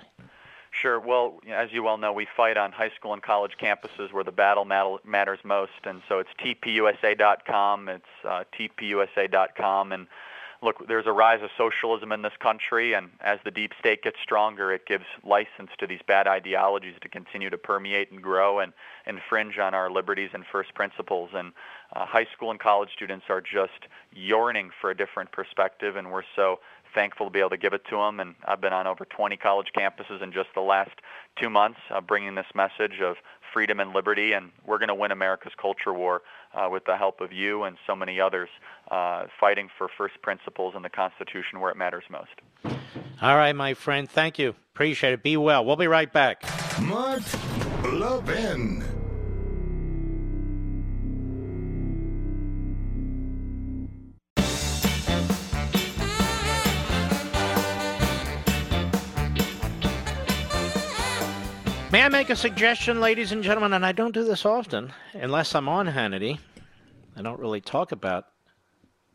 Sure. 0.83 0.99
Well, 0.99 1.39
as 1.49 1.69
you 1.71 1.85
well 1.85 1.97
know, 1.97 2.13
we 2.13 2.27
fight 2.37 2.57
on 2.57 2.73
high 2.73 2.91
school 2.97 3.13
and 3.13 3.23
college 3.23 3.53
campuses 3.63 4.13
where 4.13 4.25
the 4.25 4.33
battle 4.33 4.65
matters 4.65 5.39
most, 5.45 5.71
and 5.85 6.03
so 6.09 6.19
it's 6.19 6.31
tpusa.com. 6.45 7.89
It's 7.89 8.05
uh, 8.29 8.43
tpusa.com, 8.59 9.93
and 9.93 10.09
look, 10.61 10.89
there's 10.89 11.07
a 11.07 11.13
rise 11.13 11.41
of 11.41 11.51
socialism 11.57 12.11
in 12.11 12.23
this 12.23 12.33
country, 12.41 12.95
and 12.95 13.11
as 13.21 13.39
the 13.45 13.53
deep 13.53 13.73
state 13.79 14.03
gets 14.03 14.17
stronger, 14.25 14.73
it 14.73 14.85
gives 14.85 15.05
license 15.23 15.71
to 15.79 15.87
these 15.87 16.01
bad 16.09 16.27
ideologies 16.27 16.97
to 17.03 17.09
continue 17.09 17.51
to 17.51 17.59
permeate 17.59 18.11
and 18.11 18.21
grow 18.21 18.59
and 18.59 18.73
infringe 19.07 19.59
on 19.59 19.75
our 19.75 19.89
liberties 19.89 20.31
and 20.35 20.45
first 20.51 20.75
principles. 20.75 21.31
And 21.33 21.53
uh, 21.95 22.07
high 22.07 22.27
school 22.35 22.51
and 22.51 22.59
college 22.59 22.91
students 22.93 23.27
are 23.29 23.41
just 23.41 23.87
yearning 24.13 24.71
for 24.81 24.91
a 24.91 24.97
different 24.97 25.31
perspective, 25.31 25.95
and 25.95 26.11
we're 26.11 26.25
so 26.35 26.59
thankful 26.95 27.27
to 27.27 27.33
be 27.33 27.41
able 27.41 27.51
to 27.51 27.57
give 27.57 27.73
it 27.73 27.83
to 27.91 27.97
them. 27.97 28.21
And 28.21 28.35
I've 28.45 28.61
been 28.61 28.73
on 28.73 28.87
over 28.87 29.05
20 29.05 29.37
college 29.37 29.69
campuses 29.77 30.23
in 30.23 30.33
just 30.33 30.49
the 30.55 30.61
last 30.61 30.93
two 31.41 31.51
months, 31.51 31.81
uh, 31.91 32.01
bringing 32.01 32.35
this 32.35 32.47
message 32.55 33.01
of 33.03 33.17
freedom 33.53 33.81
and 33.81 33.93
liberty. 33.93 34.33
And 34.33 34.51
we're 34.67 34.79
going 34.79 34.89
to 34.89 34.95
win 34.95 35.11
America's 35.11 35.53
culture 35.61 35.93
war 35.93 36.23
uh, 36.55 36.69
with 36.71 36.85
the 36.85 36.97
help 36.97 37.21
of 37.21 37.33
you 37.33 37.65
and 37.65 37.77
so 37.87 37.95
many 37.95 38.21
others, 38.21 38.49
uh, 38.91 39.25
fighting 39.39 39.69
for 39.77 39.89
first 39.97 40.21
principles 40.23 40.75
and 40.75 40.85
the 40.85 40.91
Constitution 40.91 41.61
where 41.61 41.71
it 41.71 41.77
matters 41.77 42.05
most. 42.11 42.77
All 43.21 43.37
right, 43.37 43.55
my 43.55 43.75
friend. 43.75 44.11
Thank 44.11 44.39
you. 44.39 44.55
Appreciate 44.75 45.13
it. 45.13 45.23
Be 45.23 45.37
well. 45.37 45.65
We'll 45.65 45.77
be 45.77 45.87
right 45.87 46.13
back. 46.13 46.45
Mark 46.81 47.23
Levin. 47.85 48.92
Make 62.13 62.29
a 62.29 62.37
suggestion, 62.37 63.01
ladies 63.01 63.33
and 63.33 63.43
gentlemen? 63.43 63.73
And 63.73 63.87
I 63.87 63.93
don't 63.93 64.13
do 64.13 64.23
this 64.23 64.45
often, 64.45 64.93
unless 65.15 65.55
I'm 65.55 65.67
on 65.67 65.87
Hannity. 65.87 66.39
I 67.17 67.23
don't 67.23 67.41
really 67.41 67.63
talk 67.63 67.91
about 67.91 68.27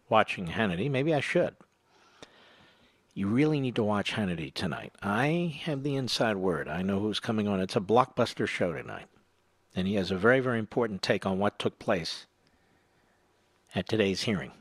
watching 0.09 0.47
Hannity. 0.47 0.89
Maybe 0.89 1.13
I 1.13 1.19
should. 1.19 1.55
You 3.13 3.27
really 3.27 3.59
need 3.59 3.75
to 3.75 3.83
watch 3.83 4.13
Hannity 4.13 4.51
tonight. 4.51 4.93
I 4.99 5.59
have 5.65 5.83
the 5.83 5.95
inside 5.95 6.37
word. 6.37 6.67
I 6.67 6.81
know 6.81 6.99
who's 6.99 7.19
coming 7.19 7.47
on. 7.47 7.59
It's 7.59 7.75
a 7.75 7.81
blockbuster 7.81 8.47
show 8.47 8.73
tonight. 8.73 9.05
And 9.75 9.87
he 9.87 9.93
has 9.93 10.09
a 10.09 10.17
very, 10.17 10.39
very 10.39 10.57
important 10.57 11.03
take 11.03 11.23
on 11.23 11.37
what 11.37 11.59
took 11.59 11.77
place 11.77 12.25
at 13.75 13.87
today's 13.87 14.23
hearing. 14.23 14.53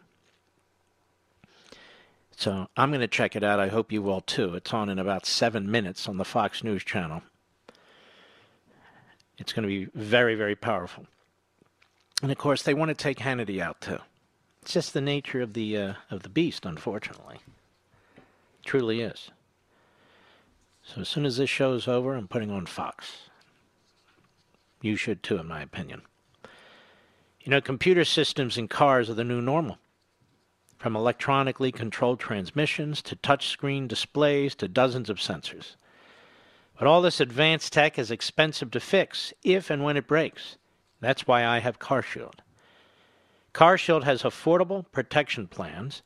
So 2.37 2.69
I'm 2.77 2.91
going 2.91 3.01
to 3.01 3.09
check 3.09 3.35
it 3.35 3.43
out. 3.43 3.61
I 3.61 3.69
hope 3.69 3.91
you 3.91 4.03
will 4.03 4.21
too. 4.21 4.57
It's 4.57 4.75
on 4.75 4.91
in 4.91 4.99
about 4.99 5.25
seven 5.25 5.71
minutes 5.71 6.07
on 6.07 6.19
the 6.19 6.25
Fox 6.25 6.63
News 6.63 6.85
channel. 6.85 7.23
It's 9.39 9.53
going 9.53 9.63
to 9.63 9.69
be 9.69 9.91
very, 9.95 10.35
very 10.35 10.57
powerful. 10.57 11.07
And 12.23 12.33
of 12.33 12.39
course, 12.39 12.63
they 12.63 12.75
want 12.75 12.89
to 12.89 12.95
take 12.95 13.19
Hannity 13.19 13.61
out 13.61 13.81
too. 13.81 13.99
It's 14.63 14.73
just 14.73 14.95
the 14.95 15.01
nature 15.01 15.43
of 15.43 15.53
the 15.53 15.77
uh, 15.77 15.95
of 16.11 16.23
the 16.23 16.29
beast, 16.29 16.65
unfortunately. 16.65 17.37
It 18.17 18.65
truly 18.65 19.01
is. 19.01 19.31
So 20.83 21.01
as 21.03 21.09
soon 21.09 21.27
as 21.27 21.37
this 21.37 21.51
show 21.51 21.75
is 21.75 21.87
over, 21.87 22.15
I'm 22.15 22.29
putting 22.29 22.51
on 22.51 22.67
Fox. 22.67 23.29
You 24.81 24.97
should 24.97 25.23
too, 25.23 25.39
in 25.39 25.49
my 25.49 25.61
opinion. 25.63 26.03
You 27.41 27.51
know, 27.51 27.61
computer 27.61 28.05
systems 28.05 28.57
in 28.57 28.69
cars 28.69 29.11
are 29.11 29.15
the 29.15 29.25
new 29.25 29.41
normal. 29.41 29.79
From 30.79 30.97
electronically 30.97 31.73
controlled 31.73 32.21
transmissions 32.21 33.03
to 33.03 33.17
touchscreen 33.17 33.89
displays 33.89 34.55
to 34.57 34.69
dozens 34.69 35.09
of 35.11 35.19
sensors. 35.19 35.77
But 36.79 36.87
all 36.87 37.01
this 37.01 37.21
advanced 37.21 37.73
tech 37.73 37.99
is 37.99 38.11
expensive 38.11 38.71
to 38.73 38.81
fix 38.81 39.33
if 39.43 39.71
and 39.71 39.83
when 39.83 39.97
it 39.97 40.07
breaks. 40.07 40.57
That's 41.01 41.27
why 41.27 41.45
I 41.45 41.61
have 41.61 41.79
CarShield. 41.79 42.41
CarShield 43.55 44.05
has 44.05 44.23
affordable 44.23 44.85
protection 44.93 45.47
plans 45.47 46.03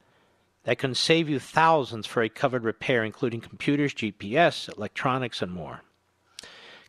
that 0.64 0.78
can 0.78 0.94
save 0.94 1.28
you 1.28 1.40
thousands 1.40 2.06
for 2.06 2.22
a 2.22 2.28
covered 2.28 2.64
repair, 2.64 3.02
including 3.02 3.40
computers, 3.40 3.94
GPS, 3.94 4.74
electronics, 4.76 5.42
and 5.42 5.50
more. 5.52 5.82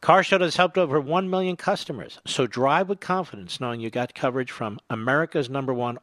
CarShield 0.02 0.42
has 0.42 0.58
helped 0.58 0.78
over 0.78 1.00
1 1.00 1.30
million 1.30 1.56
customers, 1.56 2.20
so 2.26 2.48
drive 2.48 2.90
with 2.90 3.00
confidence 3.00 3.60
knowing 3.60 3.80
you 3.80 3.90
got 3.90 4.14
coverage 4.14 4.52
from 4.52 4.80
America's 4.90 5.50
number 5.50 5.74
one 5.74 6.00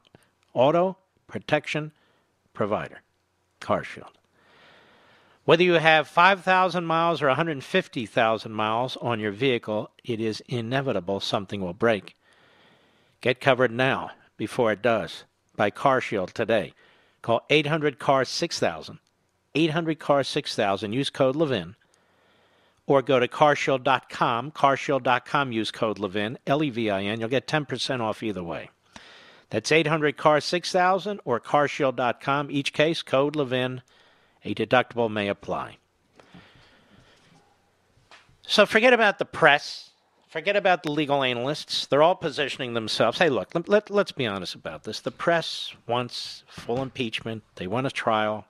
auto 0.55 0.97
protection 1.27 1.93
provider, 2.55 3.03
CarShield. 3.61 4.18
Whether 5.49 5.63
you 5.65 5.73
have 5.73 6.07
5,000 6.07 6.85
miles 6.85 7.23
or 7.23 7.29
150,000 7.29 8.53
miles 8.53 8.99
on 8.99 9.19
your 9.19 9.33
vehicle, 9.33 9.91
it 10.05 10.21
is 10.21 10.43
inevitable 10.47 11.21
something 11.21 11.63
will 11.63 11.73
break. 11.73 12.17
Get 13.23 13.41
covered 13.41 13.71
now 13.71 14.11
before 14.37 14.73
it 14.73 14.83
does 14.83 15.25
by 15.57 15.71
CarShield 15.71 16.33
today. 16.33 16.75
Call 17.23 17.47
800 17.49 17.99
CAR 17.99 18.27
6000, 18.27 18.99
800 19.55 19.99
CAR 19.99 20.23
6000, 20.23 20.93
use 20.93 21.09
code 21.09 21.35
Levin, 21.35 21.77
or 22.87 23.01
go 23.01 23.19
to 23.19 23.27
carshield.com, 23.27 24.51
carshield.com, 24.51 25.53
use 25.53 25.71
code 25.71 25.99
Levin, 25.99 26.37
L 26.47 26.63
E 26.63 26.69
V 26.69 26.91
I 26.91 27.05
N. 27.05 27.21
You'll 27.21 27.31
get 27.31 27.47
10% 27.47 28.01
off 28.03 28.23
either 28.23 28.45
way. 28.45 28.69
That's 29.49 29.73
800 29.73 30.19
CAR 30.19 30.43
6000 30.43 31.21
or 31.25 31.41
carshield.com. 31.41 32.51
Each 32.51 32.75
case, 32.75 33.01
code 33.01 33.35
Levin 33.35 33.81
a 34.45 34.55
deductible 34.55 35.11
may 35.11 35.29
apply. 35.29 35.77
So 38.47 38.65
forget 38.65 38.93
about 38.93 39.19
the 39.19 39.25
press. 39.25 39.91
Forget 40.29 40.57
about 40.57 40.83
the 40.83 40.93
legal 40.93 41.23
analysts. 41.23 41.87
They're 41.87 42.03
all 42.03 42.15
positioning 42.15 42.75
themselves. 42.75 43.19
Hey, 43.19 43.31
look, 43.31 43.55
let, 43.55 43.69
let, 43.69 43.91
let's 43.91 44.13
be 44.13 44.27
honest 44.27 44.55
about 44.55 44.85
this. 44.85 45.01
The 45.01 45.11
press 45.11 45.75
wants 45.87 46.45
full 46.49 46.83
impeachment, 46.83 47.43
they 47.57 47.67
want 47.67 47.87
a 47.87 47.91
trial 47.91 48.47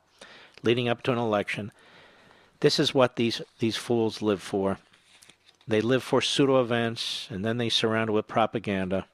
leading 0.62 0.88
up 0.88 1.02
to 1.04 1.12
an 1.12 1.18
election. 1.18 1.72
This 2.60 2.80
is 2.80 2.94
what 2.94 3.16
these, 3.16 3.40
these 3.60 3.76
fools 3.76 4.20
live 4.22 4.42
for. 4.42 4.78
They 5.68 5.80
live 5.80 6.02
for 6.02 6.20
pseudo 6.20 6.60
events, 6.60 7.28
and 7.30 7.44
then 7.44 7.58
they 7.58 7.68
surround 7.68 8.10
it 8.10 8.14
with 8.14 8.26
propaganda. 8.26 9.06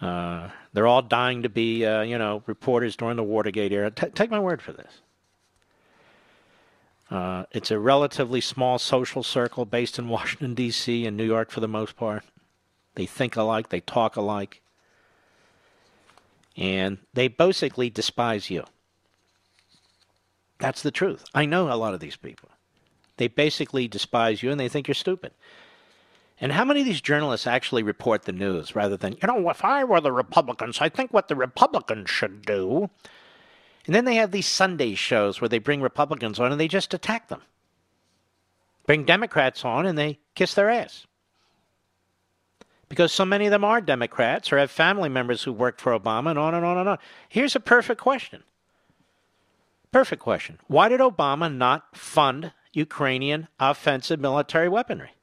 Uh, 0.00 0.48
they're 0.72 0.86
all 0.86 1.02
dying 1.02 1.42
to 1.42 1.48
be, 1.48 1.84
uh, 1.84 2.02
you 2.02 2.18
know, 2.18 2.42
reporters 2.46 2.96
during 2.96 3.16
the 3.16 3.22
Watergate 3.22 3.72
era. 3.72 3.90
T- 3.90 4.08
take 4.08 4.30
my 4.30 4.40
word 4.40 4.60
for 4.60 4.72
this. 4.72 5.00
Uh, 7.10 7.44
it's 7.52 7.70
a 7.70 7.78
relatively 7.78 8.40
small 8.40 8.78
social 8.78 9.22
circle 9.22 9.64
based 9.64 9.98
in 9.98 10.08
Washington, 10.10 10.54
D.C. 10.54 11.06
and 11.06 11.16
New 11.16 11.24
York 11.24 11.50
for 11.50 11.60
the 11.60 11.68
most 11.68 11.96
part. 11.96 12.24
They 12.94 13.06
think 13.06 13.36
alike, 13.36 13.68
they 13.68 13.80
talk 13.80 14.16
alike, 14.16 14.62
and 16.56 16.98
they 17.12 17.28
basically 17.28 17.90
despise 17.90 18.50
you. 18.50 18.64
That's 20.58 20.82
the 20.82 20.90
truth. 20.90 21.24
I 21.34 21.44
know 21.44 21.70
a 21.70 21.76
lot 21.76 21.92
of 21.92 22.00
these 22.00 22.16
people. 22.16 22.48
They 23.18 23.28
basically 23.28 23.88
despise 23.88 24.42
you 24.42 24.50
and 24.50 24.58
they 24.58 24.68
think 24.68 24.88
you're 24.88 24.94
stupid. 24.94 25.32
And 26.40 26.52
how 26.52 26.64
many 26.64 26.80
of 26.80 26.86
these 26.86 27.00
journalists 27.00 27.46
actually 27.46 27.82
report 27.82 28.22
the 28.22 28.32
news 28.32 28.74
rather 28.74 28.96
than, 28.96 29.14
you 29.14 29.26
know, 29.26 29.48
if 29.48 29.64
I 29.64 29.84
were 29.84 30.00
the 30.00 30.12
Republicans, 30.12 30.78
I 30.80 30.88
think 30.88 31.12
what 31.12 31.28
the 31.28 31.36
Republicans 31.36 32.10
should 32.10 32.42
do 32.42 32.90
and 33.86 33.94
then 33.94 34.04
they 34.04 34.16
have 34.16 34.32
these 34.32 34.46
Sunday 34.46 34.94
shows 34.94 35.40
where 35.40 35.48
they 35.48 35.58
bring 35.58 35.80
Republicans 35.80 36.40
on 36.40 36.50
and 36.50 36.60
they 36.60 36.68
just 36.68 36.92
attack 36.92 37.28
them. 37.28 37.42
Bring 38.86 39.04
Democrats 39.04 39.64
on 39.64 39.86
and 39.86 39.96
they 39.96 40.18
kiss 40.34 40.54
their 40.54 40.70
ass. 40.70 41.06
Because 42.88 43.12
so 43.12 43.24
many 43.24 43.46
of 43.46 43.50
them 43.50 43.64
are 43.64 43.80
Democrats 43.80 44.52
or 44.52 44.58
have 44.58 44.70
family 44.70 45.08
members 45.08 45.42
who 45.42 45.52
worked 45.52 45.80
for 45.80 45.98
Obama 45.98 46.30
and 46.30 46.38
on 46.38 46.54
and 46.54 46.64
on 46.64 46.78
and 46.78 46.88
on. 46.88 46.98
Here's 47.28 47.56
a 47.56 47.60
perfect 47.60 48.00
question. 48.00 48.44
Perfect 49.90 50.22
question. 50.22 50.58
Why 50.68 50.88
did 50.88 51.00
Obama 51.00 51.52
not 51.52 51.96
fund 51.96 52.52
Ukrainian 52.72 53.48
offensive 53.58 54.20
military 54.20 54.68
weaponry? 54.68 55.15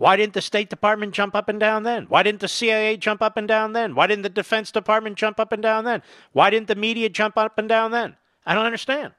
Why 0.00 0.16
didn't 0.16 0.32
the 0.32 0.40
State 0.40 0.70
Department 0.70 1.12
jump 1.12 1.34
up 1.34 1.50
and 1.50 1.60
down 1.60 1.82
then? 1.82 2.06
Why 2.08 2.22
didn't 2.22 2.40
the 2.40 2.48
CIA 2.48 2.96
jump 2.96 3.20
up 3.20 3.36
and 3.36 3.46
down 3.46 3.74
then? 3.74 3.94
Why 3.94 4.06
didn't 4.06 4.22
the 4.22 4.30
Defense 4.30 4.70
Department 4.70 5.18
jump 5.18 5.38
up 5.38 5.52
and 5.52 5.62
down 5.62 5.84
then? 5.84 6.02
Why 6.32 6.48
didn't 6.48 6.68
the 6.68 6.74
media 6.74 7.10
jump 7.10 7.36
up 7.36 7.58
and 7.58 7.68
down 7.68 7.90
then? 7.90 8.16
I 8.46 8.54
don't 8.54 8.64
understand. 8.64 9.12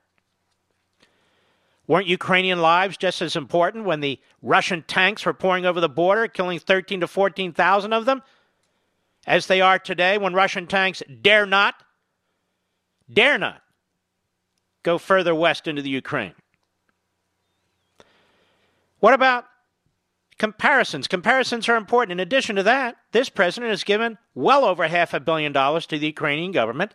Weren't 1.85 2.07
Ukrainian 2.07 2.63
lives 2.63 2.97
just 2.97 3.21
as 3.21 3.35
important 3.35 3.85
when 3.85 3.99
the 3.99 4.19
Russian 4.41 4.81
tanks 4.81 5.23
were 5.23 5.35
pouring 5.35 5.67
over 5.67 5.79
the 5.79 5.87
border, 5.87 6.27
killing 6.27 6.57
13 6.57 7.01
to 7.01 7.07
14,000 7.07 7.93
of 7.93 8.05
them, 8.05 8.23
as 9.27 9.45
they 9.45 9.61
are 9.61 9.77
today 9.77 10.17
when 10.17 10.33
Russian 10.33 10.65
tanks 10.65 11.03
dare 11.21 11.45
not, 11.45 11.75
dare 13.13 13.37
not 13.37 13.61
go 14.81 14.97
further 14.97 15.35
west 15.35 15.67
into 15.67 15.83
the 15.83 15.91
Ukraine? 15.91 16.33
What 18.99 19.13
about 19.13 19.45
Comparisons. 20.37 21.07
Comparisons 21.07 21.69
are 21.69 21.75
important. 21.75 22.13
In 22.13 22.19
addition 22.19 22.55
to 22.55 22.63
that, 22.63 22.97
this 23.11 23.29
president 23.29 23.69
has 23.69 23.83
given 23.83 24.17
well 24.33 24.65
over 24.65 24.87
half 24.87 25.13
a 25.13 25.19
billion 25.19 25.51
dollars 25.51 25.85
to 25.87 25.99
the 25.99 26.07
Ukrainian 26.07 26.51
government, 26.51 26.93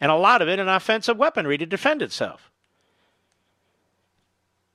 and 0.00 0.10
a 0.10 0.16
lot 0.16 0.42
of 0.42 0.48
it 0.48 0.58
in 0.58 0.68
offensive 0.68 1.16
weaponry 1.16 1.56
to 1.58 1.66
defend 1.66 2.02
itself. 2.02 2.50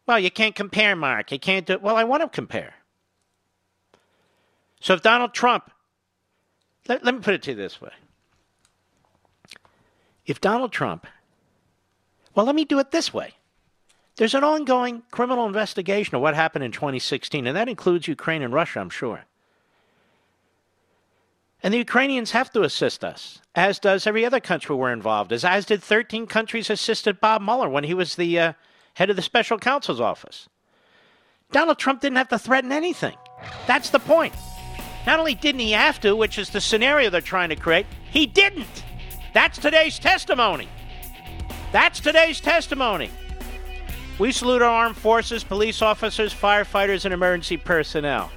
Well, 0.07 0.19
you 0.19 0.31
can't 0.31 0.55
compare, 0.55 0.95
Mark. 0.95 1.31
You 1.31 1.37
can't 1.37 1.67
do 1.67 1.73
it. 1.73 1.81
Well, 1.83 1.95
I 1.95 2.03
want 2.03 2.23
to 2.23 2.29
compare. 2.29 2.73
So 4.79 4.95
if 4.95 5.03
Donald 5.03 5.33
Trump, 5.33 5.69
let, 6.87 7.03
let 7.03 7.13
me 7.13 7.21
put 7.21 7.35
it 7.35 7.43
to 7.43 7.51
you 7.51 7.55
this 7.55 7.79
way. 7.79 7.91
If 10.25 10.41
Donald 10.41 10.71
Trump, 10.71 11.05
well, 12.33 12.45
let 12.45 12.55
me 12.55 12.65
do 12.65 12.79
it 12.79 12.89
this 12.91 13.13
way. 13.13 13.33
There's 14.19 14.35
an 14.35 14.43
ongoing 14.43 15.03
criminal 15.11 15.45
investigation 15.45 16.13
of 16.13 16.21
what 16.21 16.35
happened 16.35 16.65
in 16.65 16.73
2016, 16.73 17.47
and 17.47 17.55
that 17.55 17.69
includes 17.69 18.05
Ukraine 18.05 18.41
and 18.41 18.53
Russia, 18.53 18.81
I'm 18.81 18.89
sure. 18.89 19.23
And 21.63 21.73
the 21.73 21.77
Ukrainians 21.77 22.31
have 22.31 22.51
to 22.51 22.63
assist 22.63 23.05
us, 23.05 23.39
as 23.55 23.79
does 23.79 24.05
every 24.05 24.25
other 24.25 24.41
country 24.41 24.75
we're 24.75 24.91
involved, 24.91 25.31
as, 25.31 25.45
as 25.45 25.65
did 25.65 25.81
13 25.81 26.27
countries 26.27 26.69
assisted 26.69 27.21
Bob 27.21 27.41
Mueller 27.41 27.69
when 27.69 27.85
he 27.85 27.93
was 27.93 28.17
the 28.17 28.37
uh, 28.37 28.53
head 28.95 29.09
of 29.09 29.15
the 29.15 29.21
special 29.21 29.57
counsel's 29.57 30.01
office. 30.01 30.49
Donald 31.53 31.79
Trump 31.79 32.01
didn't 32.01 32.17
have 32.17 32.27
to 32.27 32.39
threaten 32.39 32.73
anything. 32.73 33.15
That's 33.67 33.89
the 33.89 33.99
point. 33.99 34.33
Not 35.07 35.19
only 35.19 35.33
didn't 35.33 35.61
he 35.61 35.71
have 35.71 36.01
to, 36.01 36.13
which 36.13 36.37
is 36.37 36.49
the 36.49 36.59
scenario 36.59 37.09
they're 37.09 37.21
trying 37.21 37.49
to 37.49 37.55
create, 37.55 37.85
he 38.11 38.25
didn't. 38.25 38.83
That's 39.33 39.57
today's 39.57 39.97
testimony. 39.97 40.67
That's 41.71 42.01
today's 42.01 42.41
testimony. 42.41 43.11
We 44.19 44.33
salute 44.33 44.61
our 44.61 44.69
armed 44.69 44.97
forces, 44.97 45.45
police 45.45 45.81
officers, 45.81 46.33
firefighters, 46.33 47.05
and 47.05 47.13
emergency 47.13 47.55
personnel. 47.55 48.29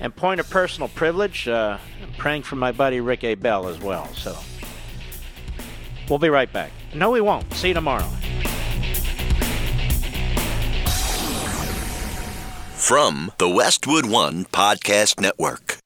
And 0.00 0.14
point 0.14 0.38
of 0.38 0.50
personal 0.50 0.88
privilege, 0.88 1.48
uh, 1.48 1.78
I'm 2.02 2.12
praying 2.18 2.42
for 2.42 2.56
my 2.56 2.72
buddy 2.72 3.00
Rick 3.00 3.24
A. 3.24 3.34
Bell 3.34 3.68
as 3.68 3.80
well. 3.80 4.12
So 4.12 4.36
we'll 6.10 6.18
be 6.18 6.28
right 6.28 6.52
back. 6.52 6.72
No, 6.94 7.10
we 7.10 7.22
won't. 7.22 7.50
See 7.54 7.68
you 7.68 7.74
tomorrow. 7.74 8.06
From 12.76 13.32
the 13.38 13.48
Westwood 13.48 14.10
One 14.10 14.44
Podcast 14.44 15.18
Network. 15.20 15.81